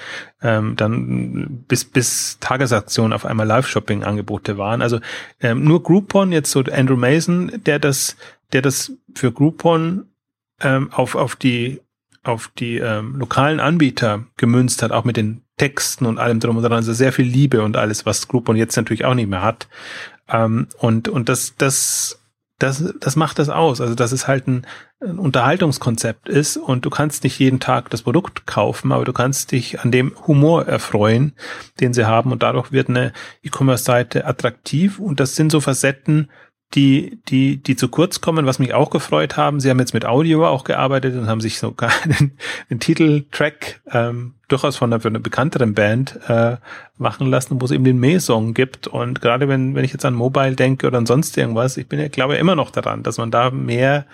ähm, 0.43 0.77
dann 0.77 1.65
bis, 1.67 1.85
bis 1.85 2.39
Tagesaktionen 2.41 3.13
auf 3.13 3.27
einmal 3.27 3.47
Live-Shopping-Angebote 3.47 4.59
waren. 4.59 4.83
Also 4.83 5.01
ähm, 5.41 5.65
nur 5.65 5.83
Groupon, 5.83 6.33
jetzt 6.33 6.51
so 6.51 6.61
Andrew 6.61 6.97
Mason, 6.97 7.53
der 7.67 7.79
das, 7.79 8.17
der 8.53 8.63
das 8.63 8.93
für 9.15 9.33
Groupon 9.33 10.07
ähm, 10.61 10.93
auf, 10.93 11.15
auf 11.15 11.37
die 11.37 11.81
auf 12.23 12.49
die 12.49 12.77
ähm, 12.77 13.17
lokalen 13.17 13.61
Anbieter 13.61 14.25
gemünzt 14.37 14.83
hat, 14.83 14.93
auch 14.93 15.05
mit 15.05 15.17
den 15.17 15.41
Texten 15.57 16.05
und 16.05 16.19
allem 16.19 16.39
drum 16.39 16.59
und 16.59 16.63
dran, 16.63 16.73
also 16.73 16.93
sehr 16.93 17.15
viel 17.15 17.25
Liebe 17.25 17.63
und 17.63 17.79
alles, 17.79 18.05
was 18.05 18.29
Groupon 18.29 18.57
jetzt 18.57 18.77
natürlich 18.77 19.07
auch 19.07 19.15
nicht 19.15 19.31
mehr 19.31 19.43
hat. 19.43 19.69
Ähm, 20.29 20.69
und, 20.79 21.09
und 21.09 21.31
das, 21.31 21.55
das 21.57 22.21
das, 22.61 22.93
das 23.01 23.17
macht 23.17 23.39
das 23.39 23.49
aus. 23.49 23.81
Also, 23.81 23.95
dass 23.95 24.13
es 24.13 24.29
halt 24.29 24.47
ein, 24.47 24.67
ein, 25.01 25.19
Unterhaltungskonzept 25.19 26.29
ist 26.29 26.57
und 26.57 26.85
du 26.85 26.91
kannst 26.91 27.25
nicht 27.25 27.39
jeden 27.39 27.59
Tag 27.59 27.91
das 27.91 28.03
Produkt 28.03 28.47
kaufen, 28.47 28.93
aber 28.93 29.05
du 29.05 29.13
kannst 29.13 29.53
dich 29.53 29.81
an 29.81 29.91
dem 29.91 30.15
Humor 30.27 30.67
erfreuen, 30.67 31.33
den 31.81 31.95
sie 31.95 32.07
haben 32.07 32.31
und 32.33 32.43
dadurch 32.43 32.71
wird 32.71 32.89
eine 32.89 33.13
E-Commerce-Seite 33.43 34.27
attraktiv 34.27 34.99
und 34.99 35.21
das 35.21 35.35
sind 35.35 35.51
so 35.51 35.61
Facetten, 35.61 36.31
die, 36.75 37.19
die, 37.29 37.57
die 37.57 37.75
zu 37.75 37.89
kurz 37.89 38.21
kommen, 38.21 38.47
was 38.47 38.61
mich 38.61 38.75
auch 38.75 38.91
gefreut 38.91 39.37
haben. 39.37 39.59
Sie 39.59 39.71
haben 39.71 39.81
jetzt 39.81 39.95
mit 39.95 40.05
Audio 40.05 40.47
auch 40.47 40.63
gearbeitet 40.63 41.17
und 41.17 41.27
haben 41.27 41.41
sich 41.41 41.59
sogar 41.59 41.91
den, 42.05 42.33
den 42.71 42.79
Titeltrack 42.79 43.81
ähm, 43.91 44.35
durchaus 44.47 44.77
von 44.77 44.93
einer, 44.93 45.01
von 45.01 45.11
einer 45.11 45.19
bekannteren 45.19 45.75
Band 45.75 46.21
äh, 46.29 46.57
machen 46.97 47.27
lassen, 47.27 47.61
wo 47.61 47.65
es 47.65 47.73
eben 47.73 47.85
den 47.85 47.99
May-Song 47.99 48.55
gibt. 48.55 48.87
Und 48.87 49.21
gerade 49.21 49.49
wenn, 49.49 49.75
wenn 49.75 49.85
ich 49.85 49.93
jetzt 49.93 50.05
an 50.05 50.15
Mobile 50.15 50.55
denke 50.55 50.87
oder 50.87 50.99
an 50.99 51.07
sonst 51.07 51.37
irgendwas, 51.37 51.77
ich 51.77 51.89
bin 51.89 51.99
ja, 51.99 52.09
glaube 52.09 52.35
ich, 52.35 52.41
immer 52.41 52.55
noch 52.55 52.71
daran, 52.71 53.03
dass 53.03 53.19
man 53.19 53.33
da 53.33 53.51
mehr 53.51 54.07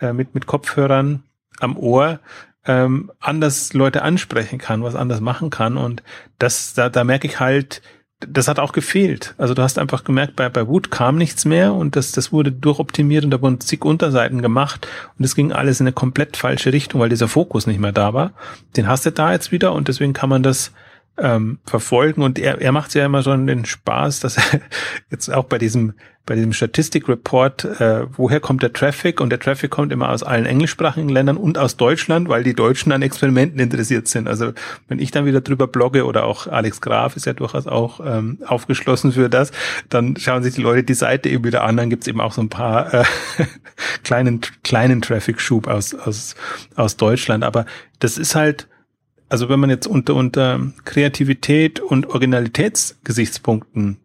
äh, 0.00 0.12
mit, 0.12 0.34
mit 0.34 0.46
Kopfhörern 0.46 1.22
am 1.60 1.76
Ohr 1.78 2.20
ähm, 2.66 3.10
anders 3.20 3.72
Leute 3.72 4.02
ansprechen 4.02 4.58
kann, 4.58 4.82
was 4.82 4.94
anders 4.96 5.20
machen 5.20 5.48
kann. 5.48 5.78
Und 5.78 6.02
das, 6.38 6.74
da, 6.74 6.90
da 6.90 7.04
merke 7.04 7.26
ich 7.26 7.40
halt, 7.40 7.80
das 8.28 8.48
hat 8.48 8.58
auch 8.58 8.72
gefehlt. 8.72 9.34
Also 9.38 9.54
du 9.54 9.62
hast 9.62 9.78
einfach 9.78 10.04
gemerkt, 10.04 10.36
bei, 10.36 10.48
bei 10.48 10.66
Wood 10.66 10.90
kam 10.90 11.16
nichts 11.16 11.44
mehr 11.44 11.74
und 11.74 11.96
das, 11.96 12.12
das 12.12 12.32
wurde 12.32 12.52
durchoptimiert 12.52 13.24
und 13.24 13.30
da 13.30 13.40
wurden 13.40 13.60
zig 13.60 13.84
Unterseiten 13.84 14.42
gemacht 14.42 14.86
und 15.18 15.24
es 15.24 15.34
ging 15.34 15.52
alles 15.52 15.80
in 15.80 15.86
eine 15.86 15.92
komplett 15.92 16.36
falsche 16.36 16.72
Richtung, 16.72 17.00
weil 17.00 17.08
dieser 17.08 17.28
Fokus 17.28 17.66
nicht 17.66 17.80
mehr 17.80 17.92
da 17.92 18.14
war. 18.14 18.32
Den 18.76 18.88
hast 18.88 19.06
du 19.06 19.12
da 19.12 19.32
jetzt 19.32 19.52
wieder 19.52 19.72
und 19.72 19.88
deswegen 19.88 20.12
kann 20.12 20.28
man 20.28 20.42
das 20.42 20.72
ähm, 21.18 21.58
verfolgen. 21.64 22.22
Und 22.22 22.38
er, 22.38 22.60
er 22.60 22.72
macht 22.72 22.94
ja 22.94 23.04
immer 23.04 23.22
schon 23.22 23.46
den 23.46 23.64
Spaß, 23.64 24.20
dass 24.20 24.36
er 24.36 24.60
jetzt 25.10 25.32
auch 25.32 25.44
bei 25.44 25.58
diesem 25.58 25.94
bei 26.24 26.36
diesem 26.36 26.52
Statistikreport, 26.52 27.64
äh, 27.80 28.06
woher 28.16 28.38
kommt 28.38 28.62
der 28.62 28.72
Traffic? 28.72 29.20
Und 29.20 29.30
der 29.30 29.40
Traffic 29.40 29.70
kommt 29.70 29.92
immer 29.92 30.10
aus 30.10 30.22
allen 30.22 30.46
englischsprachigen 30.46 31.08
Ländern 31.08 31.36
und 31.36 31.58
aus 31.58 31.76
Deutschland, 31.76 32.28
weil 32.28 32.44
die 32.44 32.54
Deutschen 32.54 32.92
an 32.92 33.02
Experimenten 33.02 33.58
interessiert 33.58 34.06
sind. 34.06 34.28
Also 34.28 34.52
wenn 34.86 35.00
ich 35.00 35.10
dann 35.10 35.26
wieder 35.26 35.40
drüber 35.40 35.66
blogge 35.66 36.04
oder 36.04 36.24
auch 36.24 36.46
Alex 36.46 36.80
Graf 36.80 37.16
ist 37.16 37.26
ja 37.26 37.32
durchaus 37.32 37.66
auch 37.66 38.00
ähm, 38.04 38.38
aufgeschlossen 38.46 39.12
für 39.12 39.28
das, 39.28 39.50
dann 39.88 40.16
schauen 40.16 40.44
sich 40.44 40.54
die 40.54 40.62
Leute 40.62 40.84
die 40.84 40.94
Seite 40.94 41.28
eben 41.28 41.42
wieder 41.42 41.64
an, 41.64 41.76
dann 41.76 41.90
gibt's 41.90 42.06
eben 42.06 42.20
auch 42.20 42.32
so 42.32 42.40
ein 42.40 42.50
paar 42.50 42.94
äh, 42.94 43.04
kleinen 44.04 44.42
kleinen 44.62 45.02
Traffic-Schub 45.02 45.66
aus 45.66 45.92
aus 45.94 46.36
aus 46.76 46.96
Deutschland, 46.96 47.42
aber 47.42 47.66
das 47.98 48.16
ist 48.16 48.36
halt 48.36 48.68
also 49.32 49.48
wenn 49.48 49.60
man 49.60 49.70
jetzt 49.70 49.86
unter, 49.86 50.14
unter 50.14 50.60
Kreativität 50.84 51.80
und 51.80 52.06
Originalitätsgesichtspunkten 52.10 53.96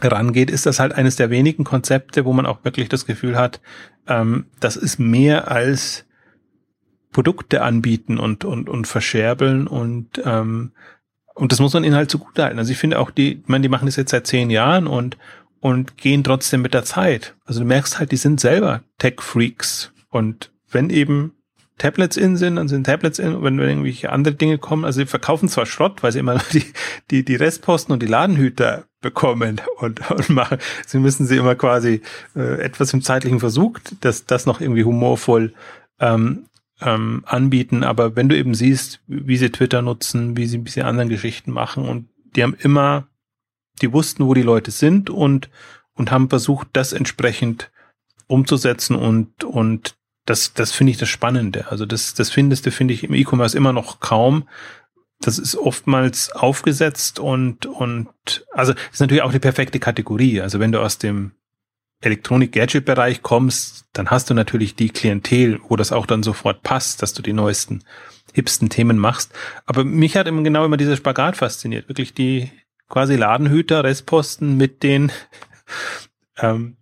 rangeht, 0.00 0.52
ist 0.52 0.66
das 0.66 0.78
halt 0.78 0.92
eines 0.92 1.16
der 1.16 1.30
wenigen 1.30 1.64
Konzepte, 1.64 2.24
wo 2.24 2.32
man 2.32 2.46
auch 2.46 2.62
wirklich 2.62 2.88
das 2.88 3.06
Gefühl 3.06 3.36
hat, 3.36 3.60
ähm, 4.06 4.46
das 4.60 4.76
ist 4.76 5.00
mehr 5.00 5.50
als 5.50 6.04
Produkte 7.10 7.62
anbieten 7.62 8.18
und, 8.18 8.44
und, 8.44 8.68
und 8.68 8.86
verscherbeln 8.86 9.66
und, 9.66 10.22
ähm, 10.24 10.70
und 11.34 11.50
das 11.50 11.58
muss 11.58 11.74
man 11.74 11.82
ihnen 11.82 11.96
halt 11.96 12.12
zugute 12.12 12.44
halten. 12.44 12.60
Also 12.60 12.70
ich 12.70 12.78
finde 12.78 13.00
auch 13.00 13.10
die, 13.10 13.40
ich 13.40 13.48
meine, 13.48 13.62
die 13.62 13.68
machen 13.68 13.86
das 13.86 13.96
jetzt 13.96 14.12
seit 14.12 14.28
zehn 14.28 14.50
Jahren 14.50 14.86
und, 14.86 15.18
und 15.58 15.96
gehen 15.96 16.22
trotzdem 16.22 16.62
mit 16.62 16.72
der 16.72 16.84
Zeit. 16.84 17.34
Also 17.46 17.58
du 17.58 17.66
merkst 17.66 17.98
halt, 17.98 18.12
die 18.12 18.16
sind 18.16 18.38
selber 18.38 18.84
Tech-Freaks 18.98 19.92
und 20.08 20.52
wenn 20.70 20.90
eben 20.90 21.32
Tablets 21.78 22.16
in 22.16 22.36
sind, 22.36 22.56
dann 22.56 22.68
sind 22.68 22.84
Tablets 22.84 23.18
in, 23.18 23.42
wenn, 23.42 23.58
wenn 23.58 23.68
irgendwelche 23.68 24.10
andere 24.10 24.34
Dinge 24.34 24.58
kommen, 24.58 24.84
also 24.84 25.00
sie 25.00 25.06
verkaufen 25.06 25.48
zwar 25.48 25.66
Schrott, 25.66 26.02
weil 26.02 26.12
sie 26.12 26.20
immer 26.20 26.38
die, 26.52 26.64
die, 27.10 27.24
die 27.24 27.36
Restposten 27.36 27.92
und 27.92 28.02
die 28.02 28.06
Ladenhüter 28.06 28.84
bekommen 29.00 29.60
und, 29.78 30.10
und 30.10 30.28
machen, 30.30 30.58
sie 30.86 30.98
müssen 30.98 31.26
sie 31.26 31.36
immer 31.36 31.54
quasi 31.54 32.00
äh, 32.34 32.60
etwas 32.60 32.92
im 32.92 33.02
zeitlichen 33.02 33.40
Versuch, 33.40 33.78
dass 34.00 34.24
das 34.24 34.46
noch 34.46 34.60
irgendwie 34.60 34.84
humorvoll 34.84 35.52
ähm, 36.00 36.46
ähm, 36.80 37.22
anbieten, 37.26 37.84
aber 37.84 38.16
wenn 38.16 38.28
du 38.28 38.36
eben 38.36 38.54
siehst, 38.54 39.00
wie 39.06 39.36
sie 39.36 39.50
Twitter 39.50 39.82
nutzen, 39.82 40.36
wie 40.36 40.46
sie 40.46 40.58
ein 40.58 40.64
bisschen 40.64 40.86
anderen 40.86 41.08
Geschichten 41.08 41.50
machen 41.50 41.84
und 41.84 42.08
die 42.34 42.42
haben 42.42 42.56
immer, 42.58 43.06
die 43.80 43.92
wussten, 43.92 44.26
wo 44.26 44.34
die 44.34 44.42
Leute 44.42 44.70
sind 44.70 45.08
und, 45.08 45.50
und 45.94 46.10
haben 46.10 46.28
versucht, 46.28 46.68
das 46.74 46.92
entsprechend 46.92 47.70
umzusetzen 48.26 48.96
und, 48.96 49.44
und 49.44 49.96
das, 50.26 50.52
das 50.52 50.72
finde 50.72 50.90
ich 50.90 50.98
das 50.98 51.08
Spannende. 51.08 51.70
Also 51.70 51.86
das, 51.86 52.14
das 52.14 52.30
findest 52.30 52.66
du, 52.66 52.72
finde 52.72 52.94
ich, 52.94 53.04
im 53.04 53.14
E-Commerce 53.14 53.56
immer 53.56 53.72
noch 53.72 54.00
kaum. 54.00 54.48
Das 55.20 55.38
ist 55.38 55.56
oftmals 55.56 56.30
aufgesetzt 56.30 57.18
und, 57.18 57.64
und, 57.64 58.08
also, 58.52 58.74
ist 58.92 59.00
natürlich 59.00 59.22
auch 59.22 59.32
die 59.32 59.38
perfekte 59.38 59.78
Kategorie. 59.78 60.42
Also 60.42 60.60
wenn 60.60 60.72
du 60.72 60.80
aus 60.80 60.98
dem 60.98 61.32
Elektronik-Gadget-Bereich 62.02 63.22
kommst, 63.22 63.86
dann 63.94 64.10
hast 64.10 64.28
du 64.28 64.34
natürlich 64.34 64.74
die 64.74 64.90
Klientel, 64.90 65.60
wo 65.68 65.76
das 65.76 65.92
auch 65.92 66.04
dann 66.04 66.22
sofort 66.22 66.62
passt, 66.62 67.00
dass 67.02 67.14
du 67.14 67.22
die 67.22 67.32
neuesten, 67.32 67.82
hipsten 68.34 68.68
Themen 68.68 68.98
machst. 68.98 69.32
Aber 69.64 69.84
mich 69.84 70.16
hat 70.16 70.26
eben 70.26 70.44
genau 70.44 70.66
immer 70.66 70.76
dieser 70.76 70.96
Spagat 70.96 71.38
fasziniert. 71.38 71.88
Wirklich 71.88 72.12
die 72.12 72.50
quasi 72.88 73.16
Ladenhüter, 73.16 73.84
Restposten 73.84 74.56
mit 74.58 74.82
den, 74.82 75.10
ähm, 76.38 76.75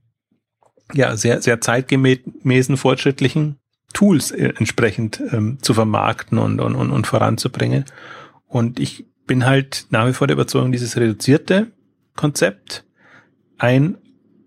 ja, 0.93 1.17
sehr, 1.17 1.41
sehr 1.43 1.61
zeitgemäßen, 1.61 2.77
fortschrittlichen 2.77 3.59
Tools 3.93 4.31
äh, 4.31 4.53
entsprechend 4.59 5.23
ähm, 5.33 5.59
zu 5.63 5.75
vermarkten 5.75 6.39
und, 6.39 6.61
und, 6.61 6.75
und, 6.75 6.91
und 6.91 7.07
voranzubringen. 7.07 7.85
Und 8.47 8.79
ich 8.79 9.07
bin 9.27 9.47
halt 9.47 9.87
nach 9.91 10.07
wie 10.07 10.13
vor 10.13 10.27
der 10.27 10.35
Überzeugung, 10.35 10.73
dieses 10.73 10.97
reduzierte 10.97 11.73
Konzept, 12.17 12.85
ein 13.57 13.97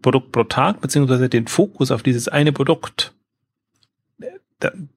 Produkt 0.02 0.32
pro 0.32 0.44
Tag, 0.44 0.82
beziehungsweise 0.82 1.28
den 1.30 1.48
Fokus 1.48 1.92
auf 1.92 2.04
dieses 2.04 2.28
eine 2.28 2.52
Produkt, 2.52 3.16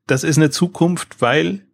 das 0.06 0.24
ist 0.24 0.36
eine 0.36 0.50
Zukunft, 0.50 1.20
weil 1.20 1.66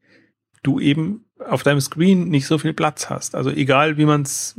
du 0.63 0.81
eben 0.81 1.25
auf 1.39 1.63
deinem 1.63 1.81
Screen 1.81 2.29
nicht 2.29 2.47
so 2.47 2.59
viel 2.59 2.73
Platz 2.73 3.11
hast. 3.11 3.35
Also 3.35 3.51
egal, 3.51 3.97
wie 3.97 4.07
man 4.07 4.23
es 4.23 4.59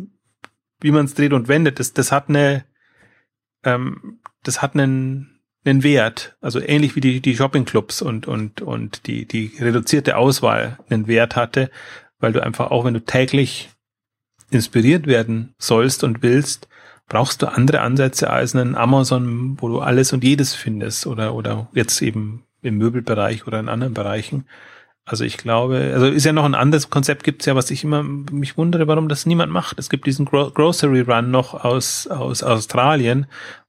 wie 0.80 0.92
man 0.92 1.06
es 1.06 1.14
dreht 1.14 1.34
und 1.34 1.48
wendet, 1.48 1.80
das, 1.80 1.94
das 1.94 2.12
hat 2.12 2.30
eine, 2.30 2.66
ähm, 3.64 4.20
das 4.48 4.62
hat 4.62 4.74
einen, 4.74 5.40
einen 5.66 5.84
Wert, 5.84 6.38
also 6.42 6.60
ähnlich 6.60 6.96
wie 6.96 7.02
die, 7.02 7.22
die 7.22 7.36
Shoppingclubs 7.36 8.02
und, 8.02 8.28
und, 8.28 8.62
und 8.62 9.08
die, 9.08 9.26
die 9.26 9.52
reduzierte 9.60 10.18
Auswahl 10.18 10.78
einen 10.90 11.08
Wert 11.08 11.36
hatte, 11.36 11.70
weil 12.20 12.34
du 12.34 12.42
einfach 12.42 12.72
auch, 12.72 12.86
wenn 12.86 12.94
du 12.94 13.04
täglich 13.04 13.70
inspiriert 14.50 15.08
werden 15.08 15.54
sollst 15.58 16.04
und 16.04 16.22
willst, 16.22 16.68
brauchst 17.08 17.42
du 17.42 17.48
andere 17.48 17.82
Ansätze 17.82 18.30
als 18.30 18.56
einen 18.56 18.76
Amazon, 18.76 19.58
wo 19.60 19.68
du 19.68 19.80
alles 19.80 20.14
und 20.14 20.24
jedes 20.24 20.56
findest 20.56 21.08
oder, 21.08 21.34
oder 21.36 21.70
jetzt 21.74 22.02
eben 22.02 22.44
im 22.62 22.78
Möbelbereich 22.78 23.48
oder 23.48 23.60
in 23.60 23.70
anderen 23.70 23.94
Bereichen. 23.94 24.46
Also 25.06 25.24
ich 25.24 25.38
glaube, 25.38 25.92
also 25.94 26.08
ist 26.08 26.26
ja 26.26 26.34
noch 26.34 26.44
ein 26.44 26.56
anderes 26.56 26.90
Konzept 26.90 27.24
gibt's 27.24 27.46
ja, 27.46 27.56
was 27.56 27.72
ich 27.72 27.86
immer 27.86 28.04
mich 28.04 28.58
wundere, 28.58 28.88
warum 28.90 29.08
das 29.08 29.26
niemand 29.26 29.54
macht. 29.54 29.80
Es 29.80 29.90
gibt 29.90 30.06
diesen 30.06 30.26
Gro 30.26 30.52
Grocery 30.52 31.00
Run 31.02 31.32
noch 31.32 31.54
aus, 31.54 32.08
aus 32.08 32.44
Australien, 32.44 33.26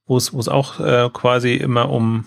wo 0.09 0.17
es, 0.17 0.49
auch 0.49 0.79
äh, 0.79 1.09
quasi 1.13 1.53
immer 1.53 1.89
um, 1.89 2.25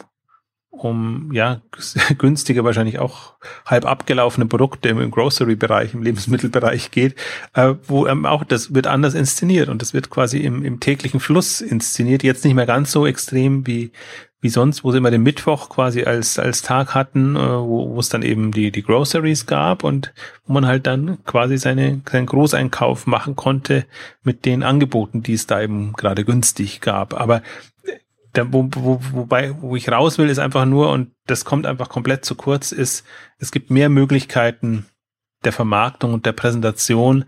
um 0.72 1.30
ja 1.32 1.60
günstige, 2.18 2.64
wahrscheinlich 2.64 2.98
auch 2.98 3.34
halb 3.66 3.84
abgelaufene 3.84 4.46
Produkte 4.46 4.88
im, 4.88 5.10
Grocery-Bereich, 5.10 5.94
im 5.94 6.02
Lebensmittelbereich 6.02 6.90
geht, 6.90 7.14
äh, 7.54 7.74
wo 7.86 8.06
ähm, 8.06 8.26
auch 8.26 8.42
das 8.42 8.74
wird 8.74 8.86
anders 8.86 9.14
inszeniert 9.14 9.68
und 9.68 9.82
das 9.82 9.94
wird 9.94 10.10
quasi 10.10 10.38
im, 10.38 10.64
im 10.64 10.80
täglichen 10.80 11.20
Fluss 11.20 11.60
inszeniert. 11.60 12.22
Jetzt 12.24 12.44
nicht 12.44 12.54
mehr 12.54 12.66
ganz 12.66 12.90
so 12.90 13.06
extrem 13.06 13.66
wie 13.66 13.92
wie 14.40 14.48
sonst, 14.48 14.82
wo 14.82 14.90
sie 14.90 14.98
immer 14.98 15.12
den 15.12 15.22
Mittwoch 15.22 15.68
quasi 15.68 16.02
als 16.02 16.38
als 16.38 16.62
Tag 16.62 16.96
hatten, 16.96 17.36
äh, 17.36 17.38
wo, 17.38 18.00
es 18.00 18.08
dann 18.08 18.22
eben 18.22 18.50
die 18.50 18.72
die 18.72 18.82
Groceries 18.82 19.46
gab 19.46 19.84
und 19.84 20.12
wo 20.46 20.54
man 20.54 20.66
halt 20.66 20.86
dann 20.86 21.22
quasi 21.24 21.58
seine 21.58 22.00
seinen 22.10 22.26
Großeinkauf 22.26 23.06
machen 23.06 23.36
konnte 23.36 23.84
mit 24.24 24.46
den 24.46 24.62
Angeboten, 24.62 25.22
die 25.22 25.34
es 25.34 25.46
da 25.46 25.60
eben 25.60 25.92
gerade 25.92 26.24
günstig 26.24 26.80
gab. 26.80 27.14
Aber 27.14 27.42
da, 28.32 28.52
wo, 28.52 28.68
wo, 28.72 29.00
wobei, 29.12 29.54
wo 29.60 29.76
ich 29.76 29.90
raus 29.90 30.18
will, 30.18 30.28
ist 30.28 30.38
einfach 30.38 30.64
nur, 30.64 30.90
und 30.90 31.12
das 31.26 31.44
kommt 31.44 31.66
einfach 31.66 31.88
komplett 31.88 32.24
zu 32.24 32.34
kurz, 32.34 32.72
ist, 32.72 33.04
es 33.38 33.52
gibt 33.52 33.70
mehr 33.70 33.88
Möglichkeiten 33.88 34.86
der 35.44 35.52
Vermarktung 35.52 36.14
und 36.14 36.24
der 36.24 36.32
Präsentation, 36.32 37.24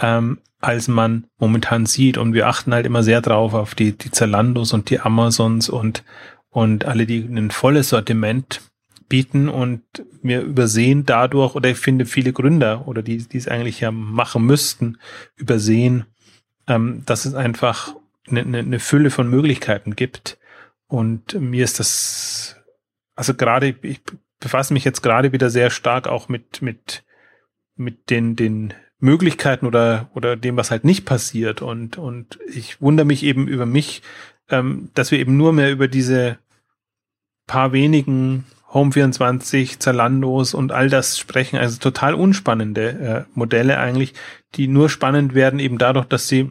ähm, 0.00 0.38
als 0.60 0.88
man 0.88 1.26
momentan 1.38 1.86
sieht. 1.86 2.18
Und 2.18 2.34
wir 2.34 2.48
achten 2.48 2.74
halt 2.74 2.86
immer 2.86 3.02
sehr 3.02 3.20
drauf 3.20 3.54
auf 3.54 3.74
die, 3.74 3.96
die 3.96 4.10
Zalandos 4.10 4.72
und 4.72 4.90
die 4.90 5.00
Amazons 5.00 5.68
und, 5.68 6.02
und 6.50 6.84
alle, 6.84 7.06
die 7.06 7.20
ein 7.20 7.50
volles 7.50 7.90
Sortiment 7.90 8.62
bieten 9.08 9.48
und 9.48 9.82
wir 10.22 10.42
übersehen 10.42 11.06
dadurch, 11.06 11.54
oder 11.54 11.70
ich 11.70 11.78
finde 11.78 12.04
viele 12.04 12.32
Gründer 12.32 12.86
oder 12.86 13.02
die, 13.02 13.18
die 13.18 13.38
es 13.38 13.48
eigentlich 13.48 13.80
ja 13.80 13.90
machen 13.90 14.44
müssten, 14.44 14.98
übersehen, 15.36 16.04
ähm, 16.66 17.02
dass 17.06 17.24
es 17.24 17.34
einfach 17.34 17.94
eine, 18.28 18.58
eine, 18.58 18.80
Fülle 18.80 19.10
von 19.10 19.28
Möglichkeiten 19.28 19.96
gibt, 19.96 20.38
und 20.88 21.34
mir 21.34 21.64
ist 21.64 21.78
das, 21.78 22.56
also 23.14 23.34
gerade, 23.34 23.76
ich 23.82 24.00
befasse 24.40 24.72
mich 24.72 24.84
jetzt 24.84 25.02
gerade 25.02 25.32
wieder 25.32 25.50
sehr 25.50 25.70
stark 25.70 26.08
auch 26.08 26.28
mit, 26.28 26.62
mit, 26.62 27.04
mit 27.76 28.10
den, 28.10 28.36
den 28.36 28.74
Möglichkeiten 28.98 29.66
oder, 29.66 30.10
oder 30.14 30.36
dem, 30.36 30.56
was 30.56 30.70
halt 30.70 30.84
nicht 30.84 31.04
passiert. 31.04 31.62
Und, 31.62 31.98
und 31.98 32.38
ich 32.52 32.80
wundere 32.80 33.06
mich 33.06 33.22
eben 33.22 33.46
über 33.46 33.66
mich, 33.66 34.02
ähm, 34.48 34.90
dass 34.94 35.10
wir 35.10 35.18
eben 35.18 35.36
nur 35.36 35.52
mehr 35.52 35.70
über 35.70 35.88
diese 35.88 36.38
paar 37.46 37.72
wenigen 37.72 38.46
Home24, 38.72 39.78
Zalandos 39.78 40.54
und 40.54 40.72
all 40.72 40.88
das 40.88 41.18
sprechen. 41.18 41.58
Also 41.58 41.78
total 41.78 42.14
unspannende 42.14 42.88
äh, 42.88 43.24
Modelle 43.34 43.78
eigentlich, 43.78 44.14
die 44.54 44.68
nur 44.68 44.88
spannend 44.88 45.34
werden 45.34 45.58
eben 45.58 45.78
dadurch, 45.78 46.06
dass 46.06 46.28
sie 46.28 46.50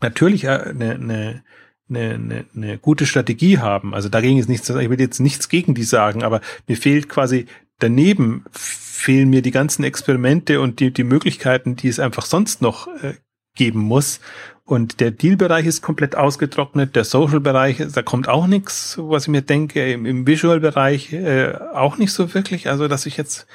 natürlich 0.00 0.44
äh, 0.44 0.48
eine, 0.48 0.92
eine 0.92 1.44
eine, 1.90 2.14
eine, 2.14 2.44
eine 2.54 2.78
gute 2.78 3.06
Strategie 3.06 3.58
haben. 3.58 3.94
Also 3.94 4.08
dagegen 4.08 4.38
ist 4.38 4.48
nichts, 4.48 4.70
ich 4.70 4.90
will 4.90 5.00
jetzt 5.00 5.20
nichts 5.20 5.48
gegen 5.48 5.74
die 5.74 5.82
sagen, 5.82 6.22
aber 6.22 6.40
mir 6.66 6.76
fehlt 6.76 7.08
quasi 7.08 7.46
daneben 7.78 8.44
fehlen 8.52 9.30
mir 9.30 9.42
die 9.42 9.50
ganzen 9.50 9.82
Experimente 9.82 10.60
und 10.60 10.78
die, 10.78 10.92
die 10.92 11.04
Möglichkeiten, 11.04 11.74
die 11.74 11.88
es 11.88 11.98
einfach 11.98 12.26
sonst 12.26 12.62
noch 12.62 12.86
äh, 13.02 13.14
geben 13.54 13.80
muss. 13.80 14.20
Und 14.64 15.00
der 15.00 15.10
Deal-Bereich 15.10 15.66
ist 15.66 15.82
komplett 15.82 16.14
ausgetrocknet, 16.14 16.94
der 16.94 17.02
Social-Bereich, 17.02 17.82
da 17.92 18.02
kommt 18.02 18.28
auch 18.28 18.46
nichts, 18.46 18.96
was 19.00 19.24
ich 19.24 19.28
mir 19.28 19.42
denke, 19.42 19.90
im, 19.92 20.06
im 20.06 20.26
Visual-Bereich 20.28 21.12
äh, 21.12 21.54
auch 21.74 21.98
nicht 21.98 22.12
so 22.12 22.32
wirklich. 22.34 22.68
Also, 22.68 22.86
dass 22.86 23.04
ich 23.06 23.16
jetzt, 23.16 23.48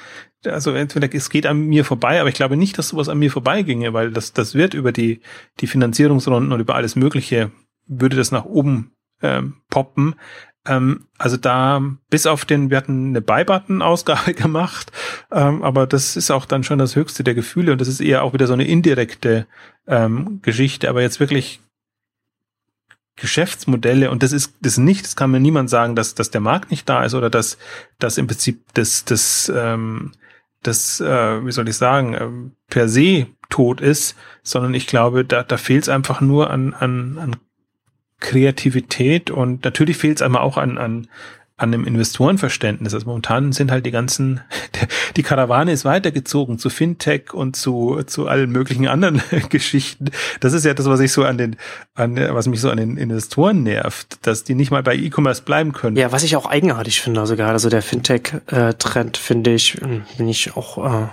also 0.44 0.72
entweder 0.72 1.08
es 1.14 1.30
geht 1.30 1.46
an 1.46 1.60
mir 1.60 1.86
vorbei, 1.86 2.20
aber 2.20 2.28
ich 2.28 2.34
glaube 2.34 2.58
nicht, 2.58 2.76
dass 2.76 2.88
sowas 2.88 3.08
an 3.08 3.18
mir 3.18 3.30
vorbeiginge, 3.30 3.94
weil 3.94 4.10
das, 4.10 4.34
das 4.34 4.54
wird 4.54 4.74
über 4.74 4.92
die, 4.92 5.20
die 5.60 5.66
Finanzierungsrunden 5.66 6.52
und 6.52 6.60
über 6.60 6.74
alles 6.74 6.96
Mögliche 6.96 7.50
würde 7.86 8.16
das 8.16 8.32
nach 8.32 8.44
oben 8.44 8.92
ähm, 9.22 9.56
poppen. 9.70 10.16
Ähm, 10.66 11.06
also 11.18 11.36
da, 11.36 11.82
bis 12.10 12.26
auf 12.26 12.44
den, 12.44 12.70
wir 12.70 12.76
hatten 12.76 13.08
eine 13.08 13.20
Buy-Button-Ausgabe 13.20 14.34
gemacht, 14.34 14.92
ähm, 15.30 15.62
aber 15.62 15.86
das 15.86 16.16
ist 16.16 16.30
auch 16.30 16.44
dann 16.44 16.64
schon 16.64 16.78
das 16.78 16.96
höchste 16.96 17.24
der 17.24 17.34
Gefühle 17.34 17.72
und 17.72 17.80
das 17.80 17.88
ist 17.88 18.00
eher 18.00 18.22
auch 18.22 18.32
wieder 18.32 18.46
so 18.46 18.52
eine 18.52 18.66
indirekte 18.66 19.46
ähm, 19.86 20.40
Geschichte, 20.42 20.88
aber 20.88 21.02
jetzt 21.02 21.20
wirklich 21.20 21.60
Geschäftsmodelle 23.16 24.10
und 24.10 24.22
das 24.22 24.32
ist 24.32 24.54
das 24.60 24.76
nicht, 24.76 25.04
das 25.04 25.16
kann 25.16 25.30
mir 25.30 25.40
niemand 25.40 25.70
sagen, 25.70 25.96
dass, 25.96 26.14
dass 26.14 26.30
der 26.30 26.42
Markt 26.42 26.70
nicht 26.70 26.88
da 26.88 27.02
ist 27.04 27.14
oder 27.14 27.30
dass, 27.30 27.56
dass 27.98 28.18
im 28.18 28.26
Prinzip 28.26 28.62
das, 28.74 29.06
das, 29.06 29.50
ähm, 29.54 30.12
das, 30.62 31.00
äh, 31.00 31.46
wie 31.46 31.52
soll 31.52 31.68
ich 31.68 31.76
sagen, 31.76 32.14
äh, 32.14 32.28
per 32.68 32.88
se 32.88 33.26
tot 33.48 33.80
ist, 33.80 34.16
sondern 34.42 34.74
ich 34.74 34.86
glaube, 34.86 35.24
da, 35.24 35.44
da 35.44 35.56
fehlt 35.56 35.84
es 35.84 35.88
einfach 35.88 36.20
nur 36.20 36.50
an, 36.50 36.74
an, 36.74 37.18
an 37.18 37.36
Kreativität 38.20 39.30
und 39.30 39.64
natürlich 39.64 39.96
fehlt 39.96 40.16
es 40.16 40.22
einmal 40.22 40.42
auch 40.42 40.56
an, 40.56 40.78
an, 40.78 41.08
an 41.58 41.72
einem 41.72 41.84
Investorenverständnis. 41.84 42.92
Also 42.92 43.06
momentan 43.06 43.52
sind 43.52 43.70
halt 43.70 43.86
die 43.86 43.90
ganzen, 43.90 44.40
die 45.16 45.22
Karawane 45.22 45.72
ist 45.72 45.84
weitergezogen 45.84 46.58
zu 46.58 46.68
Fintech 46.68 47.32
und 47.32 47.56
zu, 47.56 48.02
zu 48.06 48.26
allen 48.26 48.50
möglichen 48.50 48.88
anderen 48.88 49.22
Geschichten. 49.48 50.10
Das 50.40 50.52
ist 50.52 50.64
ja 50.64 50.74
das, 50.74 50.86
was 50.86 51.00
ich 51.00 51.12
so 51.12 51.24
an 51.24 51.38
den, 51.38 51.56
an, 51.94 52.16
was 52.16 52.46
mich 52.46 52.60
so 52.60 52.70
an 52.70 52.76
den 52.76 52.96
Investoren 52.98 53.62
nervt, 53.62 54.18
dass 54.26 54.44
die 54.44 54.54
nicht 54.54 54.70
mal 54.70 54.82
bei 54.82 54.94
E-Commerce 54.94 55.42
bleiben 55.42 55.72
können. 55.72 55.96
Ja, 55.96 56.12
was 56.12 56.22
ich 56.22 56.36
auch 56.36 56.46
eigenartig 56.46 57.00
finde, 57.00 57.20
also 57.20 57.36
gerade 57.36 57.58
so 57.58 57.70
der 57.70 57.82
Fintech-Trend 57.82 59.16
finde 59.16 59.54
ich, 59.54 59.78
bin 60.16 60.28
ich 60.28 60.56
auch, 60.56 60.84
äh 60.84 61.08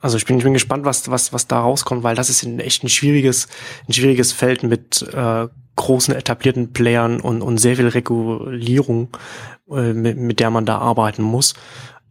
also 0.00 0.16
ich 0.16 0.26
bin, 0.26 0.38
ich 0.38 0.44
bin 0.44 0.52
gespannt, 0.52 0.84
was, 0.84 1.10
was, 1.10 1.32
was 1.32 1.48
da 1.48 1.60
rauskommt, 1.60 2.04
weil 2.04 2.14
das 2.14 2.30
ist 2.30 2.44
ein 2.44 2.60
echt 2.60 2.84
ein 2.84 2.88
schwieriges, 2.88 3.48
ein 3.88 3.92
schwieriges 3.92 4.32
Feld 4.32 4.62
mit 4.62 5.02
äh, 5.12 5.48
großen 5.78 6.14
etablierten 6.14 6.72
Playern 6.74 7.20
und, 7.20 7.40
und 7.40 7.56
sehr 7.56 7.76
viel 7.76 7.88
Regulierung, 7.88 9.08
äh, 9.70 9.94
mit, 9.94 10.18
mit 10.18 10.40
der 10.40 10.50
man 10.50 10.66
da 10.66 10.78
arbeiten 10.78 11.22
muss. 11.22 11.54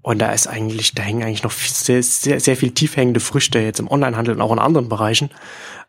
Und 0.01 0.19
da 0.19 0.31
ist 0.31 0.47
eigentlich, 0.47 0.95
da 0.95 1.03
hängen 1.03 1.23
eigentlich 1.23 1.43
noch 1.43 1.51
sehr, 1.51 2.01
sehr, 2.01 2.39
sehr 2.39 2.55
viel 2.55 2.71
tiefhängende 2.71 3.19
Früchte 3.19 3.59
jetzt 3.59 3.79
im 3.79 3.91
Onlinehandel 3.91 4.35
und 4.35 4.41
auch 4.41 4.53
in 4.53 4.59
anderen 4.59 4.89
Bereichen. 4.89 5.29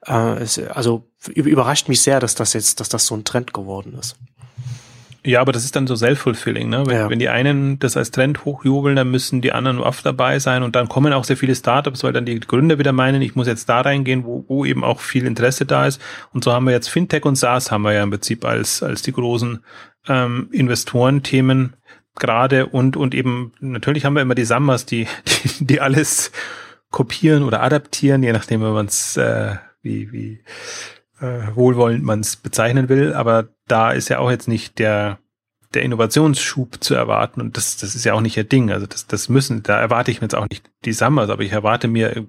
Äh, 0.06 0.42
es, 0.42 0.58
also 0.58 1.04
überrascht 1.28 1.88
mich 1.88 2.02
sehr, 2.02 2.20
dass 2.20 2.34
das 2.34 2.52
jetzt, 2.52 2.80
dass 2.80 2.88
das 2.88 3.06
so 3.06 3.14
ein 3.14 3.24
Trend 3.24 3.54
geworden 3.54 3.96
ist. 3.98 4.16
Ja, 5.24 5.40
aber 5.40 5.52
das 5.52 5.64
ist 5.64 5.74
dann 5.74 5.86
so 5.86 5.96
self-fulfilling, 5.96 6.68
ne? 6.68 6.84
Wenn, 6.86 6.96
ja. 6.96 7.10
wenn 7.10 7.18
die 7.18 7.28
einen 7.28 7.78
das 7.80 7.96
als 7.96 8.12
Trend 8.12 8.44
hochjubeln, 8.44 8.94
dann 8.94 9.10
müssen 9.10 9.40
die 9.40 9.52
anderen 9.52 9.80
oft 9.80 10.06
dabei 10.06 10.38
sein 10.38 10.62
und 10.62 10.76
dann 10.76 10.88
kommen 10.88 11.12
auch 11.12 11.24
sehr 11.24 11.36
viele 11.36 11.54
Startups, 11.54 12.04
weil 12.04 12.12
dann 12.12 12.24
die 12.24 12.38
Gründer 12.38 12.78
wieder 12.78 12.92
meinen, 12.92 13.20
ich 13.20 13.34
muss 13.34 13.48
jetzt 13.48 13.68
da 13.68 13.80
reingehen, 13.80 14.24
wo, 14.24 14.44
wo 14.46 14.64
eben 14.64 14.84
auch 14.84 15.00
viel 15.00 15.26
Interesse 15.26 15.66
da 15.66 15.86
ist. 15.86 16.00
Und 16.32 16.44
so 16.44 16.52
haben 16.52 16.66
wir 16.66 16.72
jetzt 16.72 16.88
Fintech 16.88 17.24
und 17.24 17.36
SaaS 17.36 17.72
haben 17.72 17.82
wir 17.82 17.92
ja 17.92 18.02
im 18.04 18.10
Prinzip 18.10 18.44
als, 18.44 18.82
als 18.82 19.02
die 19.02 19.12
großen 19.12 19.64
ähm, 20.06 20.48
Investorenthemen 20.52 21.74
gerade 22.14 22.66
und, 22.66 22.96
und 22.96 23.14
eben, 23.14 23.52
natürlich 23.60 24.04
haben 24.04 24.14
wir 24.14 24.22
immer 24.22 24.34
die 24.34 24.44
Sammers, 24.44 24.86
die, 24.86 25.06
die, 25.44 25.64
die 25.66 25.80
alles 25.80 26.30
kopieren 26.90 27.42
oder 27.42 27.62
adaptieren, 27.62 28.22
je 28.22 28.32
nachdem, 28.32 28.62
wenn 28.62 28.72
man 28.72 28.86
es, 28.86 29.16
äh, 29.16 29.56
wie, 29.82 30.12
wie, 30.12 30.40
äh, 31.20 31.54
wohlwollend 31.54 32.04
man 32.04 32.20
es 32.20 32.36
bezeichnen 32.36 32.88
will, 32.88 33.12
aber 33.12 33.48
da 33.66 33.92
ist 33.92 34.08
ja 34.08 34.18
auch 34.18 34.30
jetzt 34.30 34.48
nicht 34.48 34.78
der 34.78 35.18
der 35.74 35.82
Innovationsschub 35.82 36.82
zu 36.82 36.94
erwarten 36.94 37.42
und 37.42 37.56
das 37.58 37.76
das 37.76 37.94
ist 37.94 38.04
ja 38.04 38.14
auch 38.14 38.22
nicht 38.22 38.36
ihr 38.36 38.44
Ding, 38.44 38.70
also 38.70 38.86
das 38.86 39.06
das 39.06 39.28
müssen, 39.28 39.62
da 39.62 39.78
erwarte 39.78 40.10
ich 40.10 40.20
mir 40.20 40.26
jetzt 40.26 40.34
auch 40.34 40.48
nicht 40.48 40.70
die 40.84 40.92
Summers, 40.92 41.28
aber 41.28 41.42
ich 41.42 41.52
erwarte 41.52 41.88
mir, 41.88 42.26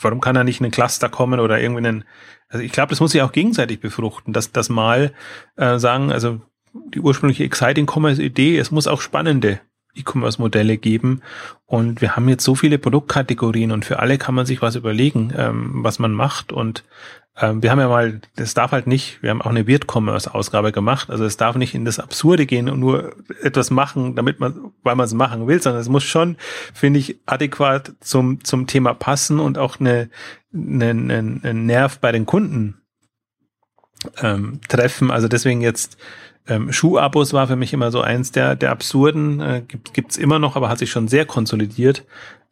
warum 0.00 0.20
kann 0.20 0.34
da 0.34 0.44
nicht 0.44 0.60
ein 0.60 0.70
Cluster 0.70 1.08
kommen 1.08 1.40
oder 1.40 1.60
irgendwie 1.60 1.86
einen, 1.86 2.04
also 2.48 2.64
ich 2.64 2.72
glaube, 2.72 2.90
das 2.90 3.00
muss 3.00 3.12
sich 3.12 3.22
auch 3.22 3.32
gegenseitig 3.32 3.80
befruchten, 3.80 4.32
dass 4.32 4.52
das 4.52 4.68
mal 4.68 5.12
äh, 5.56 5.78
sagen, 5.78 6.12
also 6.12 6.40
die 6.72 7.00
ursprüngliche 7.00 7.44
Exciting 7.44 7.86
Commerce 7.90 8.22
Idee, 8.22 8.58
es 8.58 8.70
muss 8.70 8.86
auch 8.86 9.00
spannende 9.00 9.60
E-Commerce-Modelle 9.94 10.76
geben. 10.76 11.22
Und 11.66 12.00
wir 12.00 12.16
haben 12.16 12.28
jetzt 12.28 12.44
so 12.44 12.54
viele 12.54 12.78
Produktkategorien 12.78 13.72
und 13.72 13.84
für 13.84 13.98
alle 13.98 14.18
kann 14.18 14.34
man 14.34 14.46
sich 14.46 14.62
was 14.62 14.76
überlegen, 14.76 15.32
ähm, 15.36 15.70
was 15.82 15.98
man 15.98 16.12
macht. 16.12 16.52
Und 16.52 16.84
ähm, 17.40 17.62
wir 17.62 17.70
haben 17.70 17.80
ja 17.80 17.88
mal, 17.88 18.20
das 18.36 18.54
darf 18.54 18.72
halt 18.72 18.86
nicht, 18.86 19.22
wir 19.22 19.30
haben 19.30 19.40
auch 19.40 19.50
eine 19.50 19.66
Weird-Commerce-Ausgabe 19.66 20.72
gemacht, 20.72 21.10
also 21.10 21.24
es 21.24 21.36
darf 21.36 21.56
nicht 21.56 21.74
in 21.74 21.84
das 21.84 21.98
Absurde 21.98 22.46
gehen 22.46 22.68
und 22.68 22.80
nur 22.80 23.14
etwas 23.42 23.70
machen, 23.70 24.14
damit 24.14 24.40
man, 24.40 24.72
weil 24.82 24.96
man 24.96 25.06
es 25.06 25.14
machen 25.14 25.46
will, 25.46 25.62
sondern 25.62 25.80
es 25.80 25.88
muss 25.88 26.04
schon, 26.04 26.36
finde 26.74 27.00
ich, 27.00 27.18
adäquat 27.26 27.92
zum, 28.00 28.44
zum 28.44 28.66
Thema 28.66 28.94
passen 28.94 29.40
und 29.40 29.58
auch 29.58 29.80
eine, 29.80 30.10
eine, 30.52 30.90
eine, 30.90 31.40
eine 31.42 31.54
Nerv 31.54 31.98
bei 31.98 32.12
den 32.12 32.26
Kunden 32.26 32.80
ähm, 34.20 34.60
treffen. 34.68 35.10
Also 35.10 35.28
deswegen 35.28 35.62
jetzt 35.62 35.96
ähm, 36.46 36.72
Schuhabos 36.72 37.32
war 37.32 37.46
für 37.46 37.56
mich 37.56 37.72
immer 37.72 37.90
so 37.90 38.00
eins 38.00 38.32
der, 38.32 38.56
der 38.56 38.70
absurden, 38.70 39.40
äh, 39.40 39.62
gibt, 39.66 39.94
gibt's 39.94 40.16
immer 40.16 40.38
noch, 40.38 40.56
aber 40.56 40.68
hat 40.68 40.78
sich 40.78 40.90
schon 40.90 41.08
sehr 41.08 41.24
konsolidiert. 41.24 42.04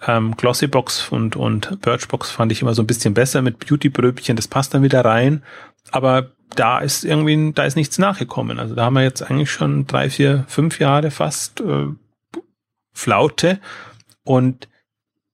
Ähm, 0.06 0.36
Glossybox 0.36 1.08
und, 1.08 1.34
und 1.36 1.80
Birchbox 1.80 2.30
fand 2.30 2.52
ich 2.52 2.62
immer 2.62 2.74
so 2.74 2.82
ein 2.82 2.86
bisschen 2.86 3.14
besser 3.14 3.42
mit 3.42 3.58
Beautybröbchen, 3.58 4.36
das 4.36 4.48
passt 4.48 4.74
dann 4.74 4.82
wieder 4.82 5.04
rein. 5.04 5.42
Aber 5.90 6.30
da 6.54 6.78
ist 6.78 7.04
irgendwie, 7.04 7.52
da 7.52 7.64
ist 7.64 7.76
nichts 7.76 7.98
nachgekommen. 7.98 8.58
Also 8.58 8.74
da 8.74 8.84
haben 8.84 8.94
wir 8.94 9.02
jetzt 9.02 9.22
eigentlich 9.22 9.50
schon 9.50 9.86
drei, 9.86 10.08
vier, 10.10 10.44
fünf 10.48 10.78
Jahre 10.78 11.10
fast 11.10 11.60
äh, 11.60 11.86
Flaute 12.92 13.60
und 14.24 14.68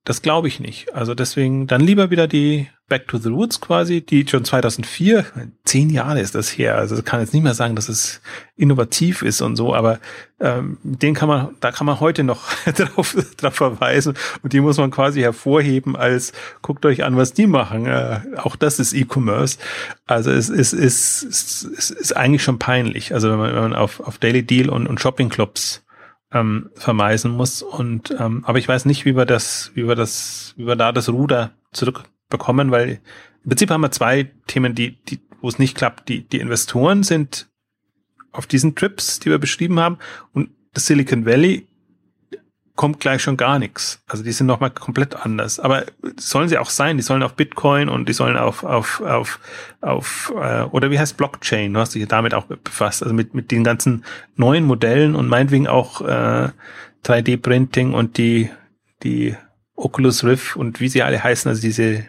das 0.05 0.23
glaube 0.23 0.49
ich 0.49 0.61
nicht. 0.61 0.95
Also 0.95 1.15
deswegen 1.15 1.67
dann 1.67 1.81
lieber 1.81 2.11
wieder 2.11 2.27
die 2.27 2.69
Back 2.87 3.09
to 3.09 3.17
the 3.17 3.31
Roots 3.31 3.63
quasi, 3.63 4.03
die 4.03 4.27
schon 4.29 4.45
2004, 4.45 5.25
zehn 5.65 5.89
Jahre 5.89 6.21
ist 6.21 6.35
das 6.35 6.51
her, 6.51 6.77
also 6.77 7.03
kann 7.03 7.21
jetzt 7.21 7.33
nicht 7.33 7.43
mehr 7.43 7.55
sagen, 7.55 7.77
dass 7.77 7.89
es 7.89 8.21
innovativ 8.57 9.23
ist 9.23 9.41
und 9.41 9.57
so, 9.57 9.75
aber 9.75 10.01
ähm, 10.39 10.77
den 10.83 11.15
kann 11.15 11.29
man, 11.29 11.57
da 11.61 11.73
kann 11.73 11.87
man 11.87 12.01
heute 12.01 12.25
noch 12.25 12.43
drauf, 12.77 13.17
drauf 13.39 13.55
verweisen 13.55 14.15
und 14.43 14.53
die 14.53 14.61
muss 14.61 14.77
man 14.77 14.91
quasi 14.91 15.23
hervorheben 15.23 15.97
als, 15.97 16.33
guckt 16.61 16.85
euch 16.85 17.05
an, 17.05 17.17
was 17.17 17.33
die 17.33 17.47
machen, 17.47 17.87
äh, 17.87 18.21
auch 18.37 18.55
das 18.55 18.79
ist 18.79 18.93
E-Commerce, 18.93 19.59
also 20.07 20.31
es, 20.31 20.51
es, 20.51 20.75
es, 20.75 21.23
es, 21.23 21.65
es 21.65 21.91
ist 21.91 22.15
eigentlich 22.15 22.43
schon 22.43 22.59
peinlich, 22.59 23.15
also 23.15 23.31
wenn 23.31 23.39
man, 23.39 23.55
wenn 23.55 23.63
man 23.63 23.75
auf, 23.75 24.01
auf 24.01 24.19
Daily 24.19 24.43
Deal 24.43 24.69
und, 24.69 24.87
und 24.87 25.01
Shopping 25.01 25.31
Clubs 25.31 25.85
ähm, 26.35 26.71
vermeisen 26.75 27.31
muss. 27.31 27.63
Und 27.63 28.15
ähm, 28.19 28.43
aber 28.45 28.59
ich 28.59 28.69
weiß 28.69 28.85
nicht, 28.85 29.05
wie 29.05 29.17
wir 29.17 29.25
das, 29.25 29.71
wie 29.75 29.87
wir 29.87 29.95
das, 29.95 30.53
wie 30.57 30.67
wir 30.67 30.77
da 30.77 30.93
das 30.93 31.09
Ruder 31.09 31.53
zurückbekommen, 32.35 32.71
weil 32.71 33.01
im 33.45 33.51
Prinzip 33.51 33.71
haben 33.71 33.83
wir 33.83 33.91
zwei 33.91 34.31
Themen, 34.47 34.75
die, 34.75 35.03
die, 35.05 35.21
wo 35.41 35.49
es 35.49 35.59
nicht 35.59 35.77
klappt. 35.77 36.09
Die, 36.09 36.27
die 36.27 36.41
Investoren 36.41 37.03
sind 37.03 37.49
auf 38.33 38.47
diesen 38.47 38.75
Trips, 38.75 39.21
die 39.21 39.31
wir 39.31 39.39
beschrieben 39.39 39.79
haben, 39.79 39.99
und 40.33 40.51
das 40.73 40.87
Silicon 40.87 41.25
Valley 41.25 41.67
kommt 42.75 42.99
gleich 42.99 43.23
schon 43.23 43.37
gar 43.37 43.61
nichts. 43.61 44.03
Also 44.09 44.25
die 44.25 44.33
sind 44.33 44.49
nochmal 44.49 44.71
komplett 44.71 45.15
anders. 45.15 45.61
Aber 45.61 45.85
sollen 46.17 46.49
sie 46.49 46.59
auch 46.59 46.71
sein. 46.71 46.97
Die 46.97 47.05
sollen 47.05 47.23
auf 47.23 47.35
Bitcoin 47.35 47.89
und 47.89 48.09
die 48.09 48.13
sollen 48.13 48.37
auf, 48.37 48.65
auf, 48.65 49.01
auf, 49.01 49.39
auf 49.81 50.33
äh, 50.37 50.63
oder 50.63 50.91
wie 50.91 50.99
heißt 50.99 51.17
Blockchain? 51.17 51.73
Du 51.73 51.79
hast 51.79 51.95
dich 51.95 52.09
damit 52.09 52.35
auch 52.35 52.47
befasst. 52.47 53.05
Also 53.05 53.15
mit, 53.15 53.33
mit 53.33 53.53
den 53.53 53.63
ganzen 53.63 54.05
neuen 54.35 54.65
Modellen 54.65 55.15
und 55.15 55.29
meinetwegen 55.29 55.69
auch 55.69 56.01
äh, 56.01 56.49
3D-Printing 57.05 57.93
und 57.93 58.19
die, 58.19 58.51
die 59.05 59.37
Oculus 59.77 60.25
Rift 60.25 60.57
und 60.57 60.81
wie 60.81 60.89
sie 60.89 61.05
alle 61.05 61.23
heißen, 61.23 61.49
also 61.49 61.63
diese 61.63 62.09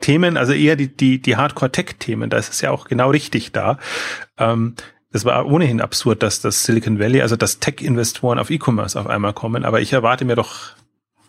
Themen, 0.00 0.36
also 0.36 0.52
eher 0.52 0.76
die, 0.76 0.88
die, 0.88 1.20
die 1.20 1.36
Hardcore-Tech-Themen, 1.36 2.30
da 2.30 2.36
ist 2.36 2.52
es 2.52 2.60
ja 2.60 2.70
auch 2.70 2.86
genau 2.86 3.10
richtig 3.10 3.52
da. 3.52 3.78
Ähm, 4.38 4.74
das 5.12 5.24
war 5.24 5.46
ohnehin 5.46 5.80
absurd, 5.80 6.22
dass 6.22 6.40
das 6.40 6.64
Silicon 6.64 6.98
Valley, 6.98 7.22
also 7.22 7.36
dass 7.36 7.58
Tech-Investoren 7.58 8.38
auf 8.38 8.50
E-Commerce 8.50 8.98
auf 9.00 9.06
einmal 9.06 9.32
kommen, 9.32 9.64
aber 9.64 9.80
ich 9.80 9.92
erwarte 9.92 10.24
mir 10.24 10.36
doch 10.36 10.74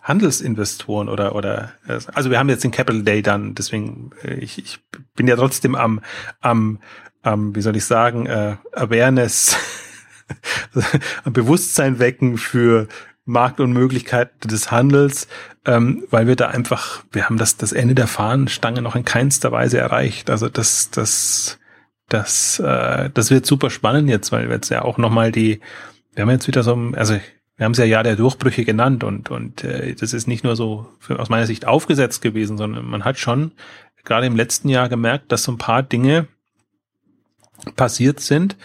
Handelsinvestoren 0.01 1.09
oder 1.09 1.36
oder 1.36 1.74
also 2.13 2.30
wir 2.30 2.39
haben 2.39 2.47
jetzt 2.47 2.63
den 2.63 2.72
Capital 2.72 3.03
Day 3.03 3.22
dann, 3.22 3.55
deswegen 3.55 4.11
äh, 4.24 4.36
ich, 4.36 4.57
ich 4.57 4.80
bin 5.15 5.28
ja 5.28 5.36
trotzdem 5.36 5.76
am 5.76 6.01
am 6.39 6.80
am 7.24 7.55
wie 7.55 7.61
soll 7.61 7.76
ich 7.76 7.84
sagen 7.84 8.26
äh, 8.26 8.55
Awareness 8.72 9.57
am 11.26 11.34
Bewusstsein 11.34 11.99
wecken 11.99 12.38
für 12.38 12.88
Markt 13.26 13.59
und 13.59 13.74
Möglichkeiten 13.74 14.47
des 14.47 14.72
Handels, 14.72 15.28
ähm, 15.68 16.03
weil 16.09 16.28
wir 16.28 16.36
da 16.36 16.47
einfach 16.47 17.03
wir 17.11 17.26
haben 17.26 17.38
das 17.38 17.57
das 17.57 17.72
Ende 17.74 17.93
der 17.93 18.07
Fahnenstange 18.07 18.82
noch 18.82 18.95
in 18.95 19.05
keinster 19.05 19.51
Weise 19.51 19.78
erreicht. 19.78 20.30
Also 20.30 20.49
das 20.49 20.89
das 20.89 21.59
das, 22.09 22.59
äh, 22.59 23.09
das 23.13 23.32
wird 23.32 23.45
super 23.45 23.70
spannend 23.70 24.09
jetzt, 24.09 24.32
weil 24.32 24.47
wir 24.47 24.55
jetzt 24.55 24.70
ja 24.70 24.84
auch 24.84 24.97
nochmal 24.97 25.32
die, 25.32 25.59
wir 26.15 26.24
haben 26.24 26.30
jetzt 26.30 26.47
wieder 26.47 26.63
so, 26.63 26.74
also 26.95 27.20
wir 27.57 27.65
haben 27.65 27.74
es 27.74 27.78
ja 27.78 27.86
Jahr 27.86 28.03
der 28.03 28.15
Durchbrüche 28.15 28.65
genannt 28.65 29.03
und, 29.03 29.30
und 29.30 29.63
äh, 29.63 29.93
das 29.95 30.13
ist 30.13 30.28
nicht 30.28 30.43
nur 30.43 30.55
so 30.55 30.88
für, 30.99 31.20
aus 31.20 31.30
meiner 31.30 31.47
Sicht 31.47 31.65
aufgesetzt 31.65 32.22
gewesen, 32.22 32.57
sondern 32.57 32.86
man 32.86 33.03
hat 33.03 33.18
schon 33.18 33.51
gerade 34.05 34.28
im 34.28 34.36
letzten 34.36 34.70
Jahr 34.70 34.89
gemerkt, 34.89 35.32
dass 35.32 35.43
so 35.43 35.51
ein 35.51 35.57
paar 35.57 35.84
Dinge 35.84 36.28
passiert 37.76 38.20
sind, 38.20 38.55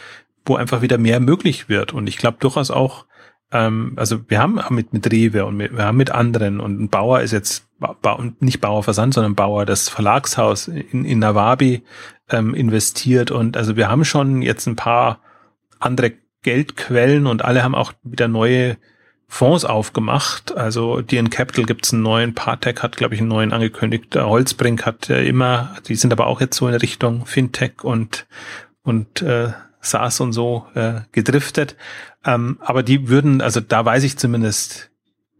wo 0.44 0.56
einfach 0.56 0.82
wieder 0.82 0.98
mehr 0.98 1.18
möglich 1.18 1.68
wird. 1.68 1.92
Und 1.92 2.06
ich 2.06 2.18
glaube 2.18 2.36
durchaus 2.38 2.70
auch, 2.70 3.06
ähm, 3.52 3.92
also 3.96 4.20
wir 4.28 4.40
haben 4.40 4.60
mit, 4.70 4.92
mit 4.92 5.10
Rewe 5.12 5.44
und 5.44 5.56
mit, 5.56 5.76
wir 5.76 5.84
haben 5.84 5.96
mit 5.96 6.10
anderen 6.10 6.60
und 6.60 6.88
Bauer 6.88 7.20
ist 7.20 7.32
jetzt 7.32 7.66
nicht 8.40 8.60
Bauer 8.60 8.82
Versand, 8.82 9.14
sondern 9.14 9.34
Bauer 9.34 9.66
das 9.66 9.88
Verlagshaus 9.88 10.68
in, 10.68 11.04
in 11.04 11.18
Nawabi 11.18 11.82
ähm, 12.30 12.54
investiert 12.54 13.30
und 13.30 13.56
also 13.56 13.76
wir 13.76 13.88
haben 13.88 14.04
schon 14.04 14.42
jetzt 14.42 14.66
ein 14.66 14.76
paar 14.76 15.20
andere 15.78 16.12
Geldquellen 16.42 17.26
und 17.26 17.44
alle 17.44 17.62
haben 17.62 17.74
auch 17.74 17.92
wieder 18.02 18.28
neue 18.28 18.76
Fonds 19.28 19.64
aufgemacht. 19.64 20.54
Also 20.56 21.00
DN 21.00 21.30
Capital 21.30 21.64
gibt's 21.64 21.92
einen 21.92 22.02
neuen, 22.02 22.34
Partec 22.34 22.82
hat, 22.82 22.96
glaube 22.96 23.14
ich, 23.14 23.20
einen 23.20 23.28
neuen 23.28 23.52
angekündigt. 23.52 24.14
Holzbrink 24.14 24.84
hat 24.84 25.08
äh, 25.08 25.24
immer, 25.24 25.74
die 25.88 25.94
sind 25.94 26.12
aber 26.12 26.26
auch 26.26 26.40
jetzt 26.40 26.56
so 26.56 26.68
in 26.68 26.74
Richtung 26.74 27.26
Fintech 27.26 27.82
und 27.82 28.26
und 28.82 29.22
äh, 29.22 29.52
SaaS 29.80 30.20
und 30.20 30.32
so 30.32 30.66
äh, 30.74 31.00
gedriftet. 31.12 31.76
Ähm, 32.24 32.58
aber 32.60 32.82
die 32.82 33.08
würden, 33.08 33.40
also 33.40 33.60
da 33.60 33.84
weiß 33.84 34.04
ich 34.04 34.16
zumindest, 34.16 34.90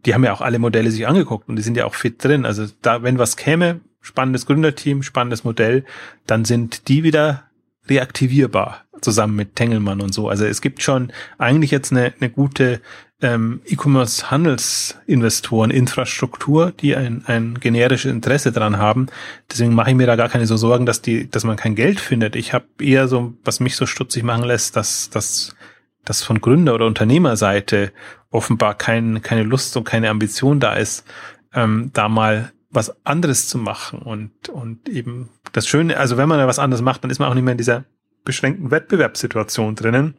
die 0.05 0.13
haben 0.13 0.23
ja 0.23 0.33
auch 0.33 0.41
alle 0.41 0.59
Modelle 0.59 0.91
sich 0.91 1.07
angeguckt 1.07 1.47
und 1.47 1.55
die 1.55 1.61
sind 1.61 1.77
ja 1.77 1.85
auch 1.85 1.95
fit 1.95 2.23
drin. 2.23 2.45
Also 2.45 2.65
da, 2.81 3.03
wenn 3.03 3.19
was 3.19 3.37
käme, 3.37 3.81
spannendes 4.01 4.45
Gründerteam, 4.45 5.01
spannendes 5.01 5.43
Modell, 5.43 5.85
dann 6.27 6.45
sind 6.45 6.89
die 6.89 7.03
wieder 7.03 7.43
reaktivierbar 7.87 8.83
zusammen 9.01 9.35
mit 9.35 9.55
Tengelmann 9.55 10.01
und 10.01 10.13
so. 10.13 10.29
Also 10.29 10.45
es 10.45 10.61
gibt 10.61 10.81
schon 10.81 11.11
eigentlich 11.37 11.71
jetzt 11.71 11.91
eine, 11.91 12.13
eine 12.19 12.29
gute 12.29 12.81
ähm, 13.21 13.61
E-Commerce-Handelsinvestoren, 13.65 15.71
Infrastruktur, 15.71 16.71
die 16.71 16.95
ein, 16.95 17.23
ein 17.25 17.59
generisches 17.59 18.11
Interesse 18.11 18.51
dran 18.51 18.77
haben. 18.77 19.07
Deswegen 19.51 19.73
mache 19.73 19.91
ich 19.91 19.95
mir 19.95 20.07
da 20.07 20.15
gar 20.15 20.29
keine 20.29 20.45
so 20.45 20.57
Sorgen, 20.57 20.85
dass 20.85 21.01
die, 21.01 21.29
dass 21.29 21.43
man 21.43 21.57
kein 21.57 21.75
Geld 21.75 21.99
findet. 21.99 22.35
Ich 22.35 22.53
habe 22.53 22.65
eher 22.79 23.07
so, 23.07 23.33
was 23.43 23.59
mich 23.59 23.75
so 23.75 23.85
stutzig 23.85 24.23
machen 24.23 24.45
lässt, 24.45 24.75
dass, 24.75 25.09
dass, 25.09 25.55
dass 26.05 26.23
von 26.23 26.41
Gründer- 26.41 26.75
oder 26.75 26.85
Unternehmerseite 26.85 27.91
offenbar 28.29 28.75
kein, 28.75 29.21
keine 29.21 29.43
Lust 29.43 29.75
und 29.77 29.83
keine 29.83 30.09
Ambition 30.09 30.59
da 30.59 30.73
ist, 30.73 31.05
ähm, 31.53 31.91
da 31.93 32.09
mal 32.09 32.51
was 32.69 33.05
anderes 33.05 33.47
zu 33.47 33.57
machen 33.57 33.99
und, 33.99 34.49
und 34.49 34.89
eben 34.89 35.29
das 35.51 35.67
Schöne, 35.67 35.97
also 35.97 36.17
wenn 36.17 36.27
man 36.27 36.39
da 36.39 36.47
was 36.47 36.59
anderes 36.59 36.81
macht, 36.81 37.03
dann 37.03 37.11
ist 37.11 37.19
man 37.19 37.29
auch 37.29 37.35
nicht 37.35 37.43
mehr 37.43 37.51
in 37.51 37.57
dieser 37.59 37.85
beschränkten 38.25 38.71
Wettbewerbssituation 38.71 39.75
drinnen. 39.75 40.15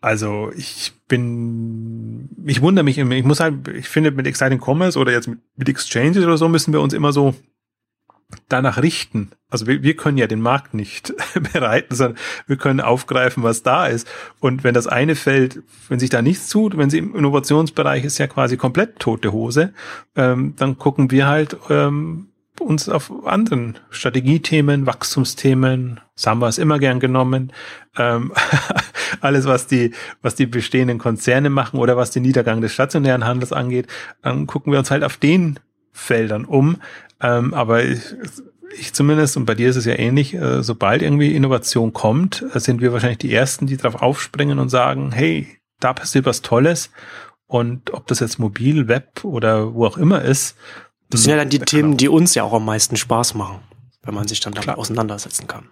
Also 0.00 0.50
ich 0.56 0.92
bin, 1.06 2.28
ich 2.44 2.60
wundere 2.60 2.84
mich, 2.84 2.98
ich 2.98 3.24
muss 3.24 3.38
halt, 3.38 3.68
ich 3.68 3.88
finde 3.88 4.10
mit 4.10 4.26
Exciting 4.26 4.60
Commerce 4.60 4.98
oder 4.98 5.12
jetzt 5.12 5.28
mit, 5.28 5.38
mit 5.56 5.68
Exchanges 5.68 6.24
oder 6.24 6.36
so 6.36 6.48
müssen 6.48 6.72
wir 6.72 6.80
uns 6.80 6.92
immer 6.92 7.12
so 7.12 7.34
danach 8.48 8.82
richten. 8.82 9.30
Also 9.50 9.66
wir, 9.66 9.82
wir 9.82 9.96
können 9.96 10.18
ja 10.18 10.26
den 10.26 10.40
Markt 10.40 10.74
nicht 10.74 11.12
bereiten, 11.52 11.94
sondern 11.94 12.18
wir 12.46 12.56
können 12.56 12.80
aufgreifen, 12.80 13.42
was 13.42 13.62
da 13.62 13.86
ist. 13.86 14.08
Und 14.40 14.64
wenn 14.64 14.74
das 14.74 14.86
eine 14.86 15.14
fällt, 15.14 15.62
wenn 15.88 15.98
sich 15.98 16.10
da 16.10 16.22
nichts 16.22 16.48
tut, 16.48 16.76
wenn 16.76 16.90
sie 16.90 16.98
im 16.98 17.14
Innovationsbereich 17.14 18.04
ist 18.04 18.18
ja 18.18 18.26
quasi 18.26 18.56
komplett 18.56 18.98
tote 18.98 19.32
Hose, 19.32 19.72
ähm, 20.16 20.54
dann 20.56 20.78
gucken 20.78 21.10
wir 21.10 21.26
halt 21.26 21.56
ähm, 21.68 22.28
uns 22.60 22.88
auf 22.88 23.10
anderen 23.26 23.78
Strategiethemen, 23.90 24.86
Wachstumsthemen, 24.86 26.00
Samba 26.14 26.48
ist 26.48 26.58
immer 26.58 26.78
gern 26.78 27.00
genommen, 27.00 27.52
ähm, 27.96 28.32
alles 29.20 29.46
was 29.46 29.66
die, 29.66 29.92
was 30.20 30.34
die 30.34 30.46
bestehenden 30.46 30.98
Konzerne 30.98 31.50
machen 31.50 31.78
oder 31.78 31.96
was 31.96 32.10
den 32.10 32.22
Niedergang 32.22 32.60
des 32.60 32.72
stationären 32.72 33.24
Handels 33.24 33.52
angeht, 33.52 33.86
dann 34.22 34.46
gucken 34.46 34.72
wir 34.72 34.78
uns 34.78 34.90
halt 34.90 35.04
auf 35.04 35.16
den 35.16 35.58
Feldern 35.92 36.44
um. 36.44 36.76
Ähm, 37.22 37.54
aber 37.54 37.84
ich, 37.84 38.00
ich 38.78 38.92
zumindest, 38.92 39.36
und 39.36 39.46
bei 39.46 39.54
dir 39.54 39.70
ist 39.70 39.76
es 39.76 39.84
ja 39.84 39.94
ähnlich, 39.94 40.34
äh, 40.34 40.62
sobald 40.62 41.02
irgendwie 41.02 41.34
Innovation 41.34 41.92
kommt, 41.92 42.44
äh, 42.52 42.58
sind 42.58 42.80
wir 42.80 42.92
wahrscheinlich 42.92 43.18
die 43.18 43.32
Ersten, 43.32 43.66
die 43.66 43.76
darauf 43.76 44.02
aufspringen 44.02 44.58
und 44.58 44.68
sagen, 44.68 45.12
hey, 45.12 45.58
da 45.80 45.92
passiert 45.92 46.26
was 46.26 46.42
Tolles. 46.42 46.90
Und 47.46 47.92
ob 47.92 48.06
das 48.06 48.20
jetzt 48.20 48.38
mobil, 48.38 48.88
Web 48.88 49.24
oder 49.24 49.74
wo 49.74 49.86
auch 49.86 49.98
immer 49.98 50.22
ist. 50.22 50.56
Das 51.10 51.22
sind 51.22 51.30
ja 51.30 51.36
dann 51.36 51.50
die 51.50 51.58
Themen, 51.58 51.96
die 51.96 52.08
uns 52.08 52.34
ja 52.34 52.42
auch 52.42 52.54
am 52.54 52.64
meisten 52.64 52.96
Spaß 52.96 53.34
machen, 53.34 53.60
wenn 54.02 54.14
man 54.14 54.26
sich 54.26 54.40
dann 54.40 54.54
damit 54.54 54.70
auseinandersetzen 54.70 55.46
kann. 55.46 55.68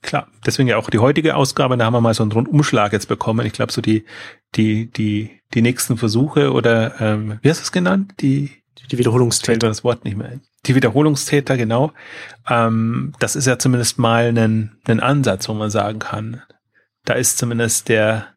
Klar, 0.00 0.28
deswegen 0.44 0.68
ja 0.68 0.78
auch 0.78 0.90
die 0.90 0.98
heutige 0.98 1.36
Ausgabe, 1.36 1.76
da 1.76 1.84
haben 1.84 1.92
wir 1.92 2.00
mal 2.00 2.14
so 2.14 2.22
einen 2.24 2.32
Rundumschlag 2.32 2.92
jetzt 2.92 3.06
bekommen. 3.06 3.46
Ich 3.46 3.52
glaube, 3.52 3.72
so 3.72 3.80
die, 3.82 4.04
die, 4.56 4.90
die, 4.90 5.42
die 5.54 5.62
nächsten 5.62 5.96
Versuche 5.96 6.52
oder 6.52 7.00
ähm, 7.00 7.38
wie 7.42 7.50
hast 7.50 7.60
du 7.60 7.64
es 7.64 7.72
genannt? 7.72 8.14
Die 8.20 8.62
die 8.90 8.98
Wiederholungstäter. 8.98 9.68
das 9.68 9.84
Wort 9.84 10.04
nicht 10.04 10.16
mehr. 10.16 10.40
Die 10.66 10.74
Wiederholungstäter, 10.74 11.56
genau. 11.56 11.92
Ähm, 12.48 13.12
das 13.18 13.36
ist 13.36 13.46
ja 13.46 13.58
zumindest 13.58 13.98
mal 13.98 14.26
ein, 14.36 14.76
ein 14.86 15.00
Ansatz, 15.00 15.48
wo 15.48 15.54
man 15.54 15.70
sagen 15.70 15.98
kann, 15.98 16.42
da 17.04 17.14
ist 17.14 17.38
zumindest 17.38 17.88
der, 17.88 18.28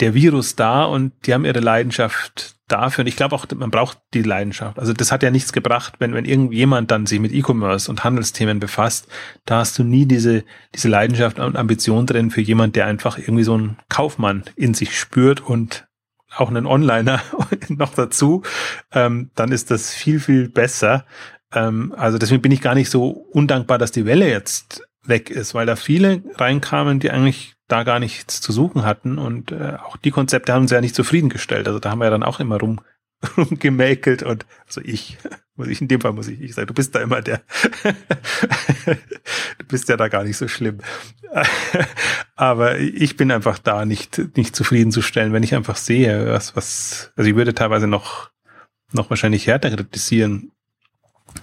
der 0.00 0.14
Virus 0.14 0.56
da 0.56 0.84
und 0.84 1.12
die 1.26 1.32
haben 1.32 1.44
ihre 1.44 1.60
Leidenschaft 1.60 2.56
dafür. 2.68 3.02
Und 3.02 3.08
ich 3.08 3.16
glaube 3.16 3.34
auch, 3.34 3.46
man 3.54 3.70
braucht 3.70 3.98
die 4.12 4.22
Leidenschaft. 4.22 4.78
Also 4.78 4.92
das 4.92 5.12
hat 5.12 5.22
ja 5.22 5.30
nichts 5.30 5.52
gebracht, 5.52 5.94
wenn, 5.98 6.14
wenn 6.14 6.24
irgendjemand 6.24 6.90
dann 6.90 7.06
sich 7.06 7.20
mit 7.20 7.32
E-Commerce 7.32 7.90
und 7.90 8.04
Handelsthemen 8.04 8.60
befasst, 8.60 9.08
da 9.44 9.58
hast 9.58 9.78
du 9.78 9.84
nie 9.84 10.06
diese, 10.06 10.44
diese 10.74 10.88
Leidenschaft 10.88 11.38
und 11.38 11.56
Ambition 11.56 12.06
drin 12.06 12.30
für 12.30 12.40
jemand, 12.40 12.76
der 12.76 12.86
einfach 12.86 13.18
irgendwie 13.18 13.44
so 13.44 13.54
einen 13.54 13.78
Kaufmann 13.88 14.44
in 14.56 14.74
sich 14.74 14.98
spürt 14.98 15.40
und 15.40 15.86
auch 16.36 16.48
einen 16.48 16.66
Onliner 16.66 17.20
noch 17.68 17.94
dazu, 17.94 18.42
ähm, 18.92 19.30
dann 19.34 19.52
ist 19.52 19.70
das 19.70 19.92
viel, 19.92 20.20
viel 20.20 20.48
besser. 20.48 21.04
Ähm, 21.52 21.94
also 21.96 22.18
deswegen 22.18 22.42
bin 22.42 22.52
ich 22.52 22.60
gar 22.60 22.74
nicht 22.74 22.90
so 22.90 23.08
undankbar, 23.08 23.78
dass 23.78 23.92
die 23.92 24.06
Welle 24.06 24.28
jetzt 24.28 24.82
weg 25.04 25.30
ist, 25.30 25.54
weil 25.54 25.66
da 25.66 25.76
viele 25.76 26.22
reinkamen, 26.36 27.00
die 27.00 27.10
eigentlich 27.10 27.54
da 27.68 27.82
gar 27.82 27.98
nichts 27.98 28.40
zu 28.40 28.52
suchen 28.52 28.84
hatten 28.84 29.18
und 29.18 29.52
äh, 29.52 29.76
auch 29.82 29.96
die 29.96 30.10
Konzepte 30.10 30.52
haben 30.52 30.62
uns 30.62 30.70
ja 30.70 30.80
nicht 30.80 30.94
zufriedengestellt. 30.94 31.66
Also 31.66 31.78
da 31.78 31.90
haben 31.90 31.98
wir 31.98 32.06
ja 32.06 32.10
dann 32.10 32.22
auch 32.22 32.40
immer 32.40 32.58
rum 32.58 32.80
rumgemäkelt 33.36 34.22
und 34.22 34.46
also 34.66 34.80
ich 34.82 35.18
muss 35.56 35.68
ich 35.68 35.80
in 35.80 35.88
dem 35.88 36.00
Fall 36.00 36.12
muss 36.12 36.28
ich, 36.28 36.40
ich 36.40 36.54
sagen, 36.54 36.66
du 36.66 36.74
bist 36.74 36.94
da 36.94 37.00
immer 37.00 37.22
der, 37.22 37.42
du 39.58 39.64
bist 39.68 39.88
ja 39.88 39.96
da 39.96 40.08
gar 40.08 40.24
nicht 40.24 40.36
so 40.36 40.48
schlimm. 40.48 40.78
Aber 42.36 42.78
ich 42.78 43.16
bin 43.16 43.30
einfach 43.30 43.58
da 43.58 43.84
nicht, 43.84 44.36
nicht 44.36 44.56
zufriedenzustellen, 44.56 45.32
wenn 45.32 45.42
ich 45.42 45.54
einfach 45.54 45.76
sehe, 45.76 46.28
was, 46.28 46.56
was, 46.56 47.12
also 47.16 47.30
ich 47.30 47.36
würde 47.36 47.54
teilweise 47.54 47.86
noch, 47.86 48.30
noch 48.92 49.10
wahrscheinlich 49.10 49.46
härter 49.46 49.70
kritisieren, 49.70 50.50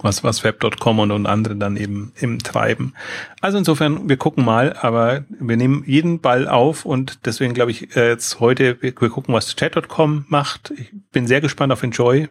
was, 0.00 0.24
was 0.24 0.44
Web.com 0.44 0.98
und, 0.98 1.10
und 1.10 1.26
andere 1.26 1.56
dann 1.56 1.76
eben 1.76 2.12
im 2.20 2.38
treiben. 2.38 2.94
Also 3.40 3.58
insofern, 3.58 4.08
wir 4.08 4.16
gucken 4.16 4.44
mal, 4.44 4.74
aber 4.74 5.24
wir 5.28 5.56
nehmen 5.56 5.84
jeden 5.86 6.20
Ball 6.20 6.48
auf 6.48 6.84
und 6.84 7.26
deswegen 7.26 7.54
glaube 7.54 7.70
ich 7.70 7.96
äh, 7.96 8.08
jetzt 8.10 8.40
heute, 8.40 8.80
wir, 8.80 8.92
wir 8.98 9.10
gucken, 9.10 9.34
was 9.34 9.54
Chat.com 9.54 10.26
macht. 10.28 10.72
Ich 10.76 10.92
bin 11.12 11.26
sehr 11.26 11.40
gespannt 11.40 11.72
auf 11.72 11.82
Enjoy, 11.82 12.28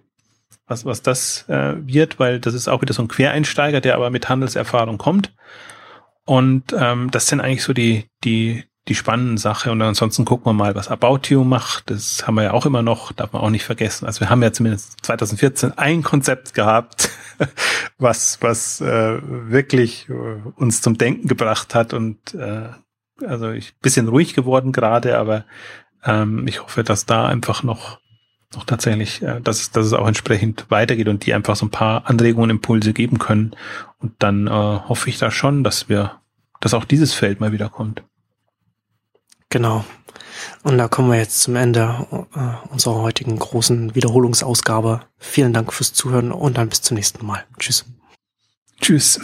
was, 0.72 0.85
was 0.85 1.02
das 1.02 1.45
äh, 1.49 1.76
wird, 1.85 2.18
weil 2.18 2.39
das 2.39 2.53
ist 2.53 2.68
auch 2.68 2.81
wieder 2.81 2.93
so 2.93 3.03
ein 3.03 3.10
Quereinsteiger, 3.10 3.81
der 3.81 3.95
aber 3.95 4.10
mit 4.10 4.30
Handelserfahrung 4.30 4.98
kommt. 4.98 5.34
Und 6.26 6.73
ähm, 6.77 7.11
das 7.11 7.27
sind 7.27 7.41
eigentlich 7.41 7.64
so 7.64 7.73
die, 7.73 8.06
die, 8.23 8.64
die 8.88 8.95
spannenden 8.95 9.38
Sache. 9.38 9.72
Und 9.72 9.81
ansonsten 9.81 10.23
gucken 10.23 10.45
wir 10.45 10.53
mal, 10.53 10.73
was 10.73 10.88
About 10.88 11.22
You 11.27 11.43
macht. 11.43 11.89
Das 11.89 12.26
haben 12.26 12.35
wir 12.35 12.43
ja 12.43 12.53
auch 12.53 12.65
immer 12.65 12.81
noch, 12.81 13.11
darf 13.11 13.34
man 13.34 13.41
auch 13.41 13.49
nicht 13.49 13.65
vergessen. 13.65 14.06
Also 14.06 14.22
wir 14.22 14.30
haben 14.30 14.41
ja 14.41 14.53
zumindest 14.53 15.03
2014 15.06 15.77
ein 15.77 16.03
Konzept 16.03 16.53
gehabt, 16.53 17.10
was, 17.98 18.41
was 18.41 18.80
äh, 18.81 19.19
wirklich 19.22 20.07
äh, 20.10 20.14
uns 20.56 20.81
zum 20.81 20.98
Denken 20.98 21.27
gebracht 21.27 21.76
hat. 21.76 21.93
Und 21.93 22.34
äh, 22.34 22.69
also 23.26 23.52
ich 23.52 23.77
bisschen 23.80 24.07
ruhig 24.07 24.34
geworden 24.34 24.72
gerade, 24.72 25.18
aber 25.18 25.45
ähm, 26.06 26.48
ich 26.48 26.64
hoffe, 26.64 26.84
dass 26.84 27.06
da 27.06 27.27
einfach 27.27 27.61
noch 27.64 28.01
noch 28.56 28.65
tatsächlich, 28.65 29.22
äh, 29.22 29.40
dass, 29.41 29.72
dass 29.72 29.86
es 29.86 29.94
auch 29.94 30.07
entsprechend 30.07 30.65
weitergeht 30.69 31.07
und 31.07 31.26
die 31.26 31.34
einfach 31.34 31.56
so 31.56 31.65
ein 31.65 31.72
paar 31.72 32.10
Anregungen, 32.10 32.49
Impulse 32.49 32.94
geben 32.94 33.19
können. 33.19 33.56
Und 33.99 34.14
dann 34.19 34.48
äh, 34.48 34.52
hoffe 34.52 35.10
ich 35.10 35.18
da 35.18 35.32
schon, 35.32 35.64
dass 35.64 35.90
wir, 35.90 36.19
dass 36.60 36.73
auch 36.73 36.86
dieses 36.86 37.14
Feld 37.14 37.40
mal 37.40 37.52
wieder 37.52 37.69
kommt. 37.69 38.03
Genau. 39.49 39.86
Und 40.64 40.78
da 40.78 40.88
kommen 40.88 41.11
wir 41.11 41.18
jetzt 41.18 41.41
zum 41.41 41.56
Ende 41.56 42.07
äh, 42.34 42.72
unserer 42.72 42.95
heutigen 42.95 43.38
großen 43.38 43.95
Wiederholungsausgabe. 43.95 45.02
Vielen 45.18 45.53
Dank 45.53 45.73
fürs 45.73 45.94
Zuhören 45.94 46.32
und 46.32 46.57
dann 46.57 46.69
bis 46.69 46.82
zum 46.82 46.95
nächsten 46.95 47.26
Mal. 47.26 47.44
Tschüss. 47.60 47.86
Tschüss. 48.80 49.19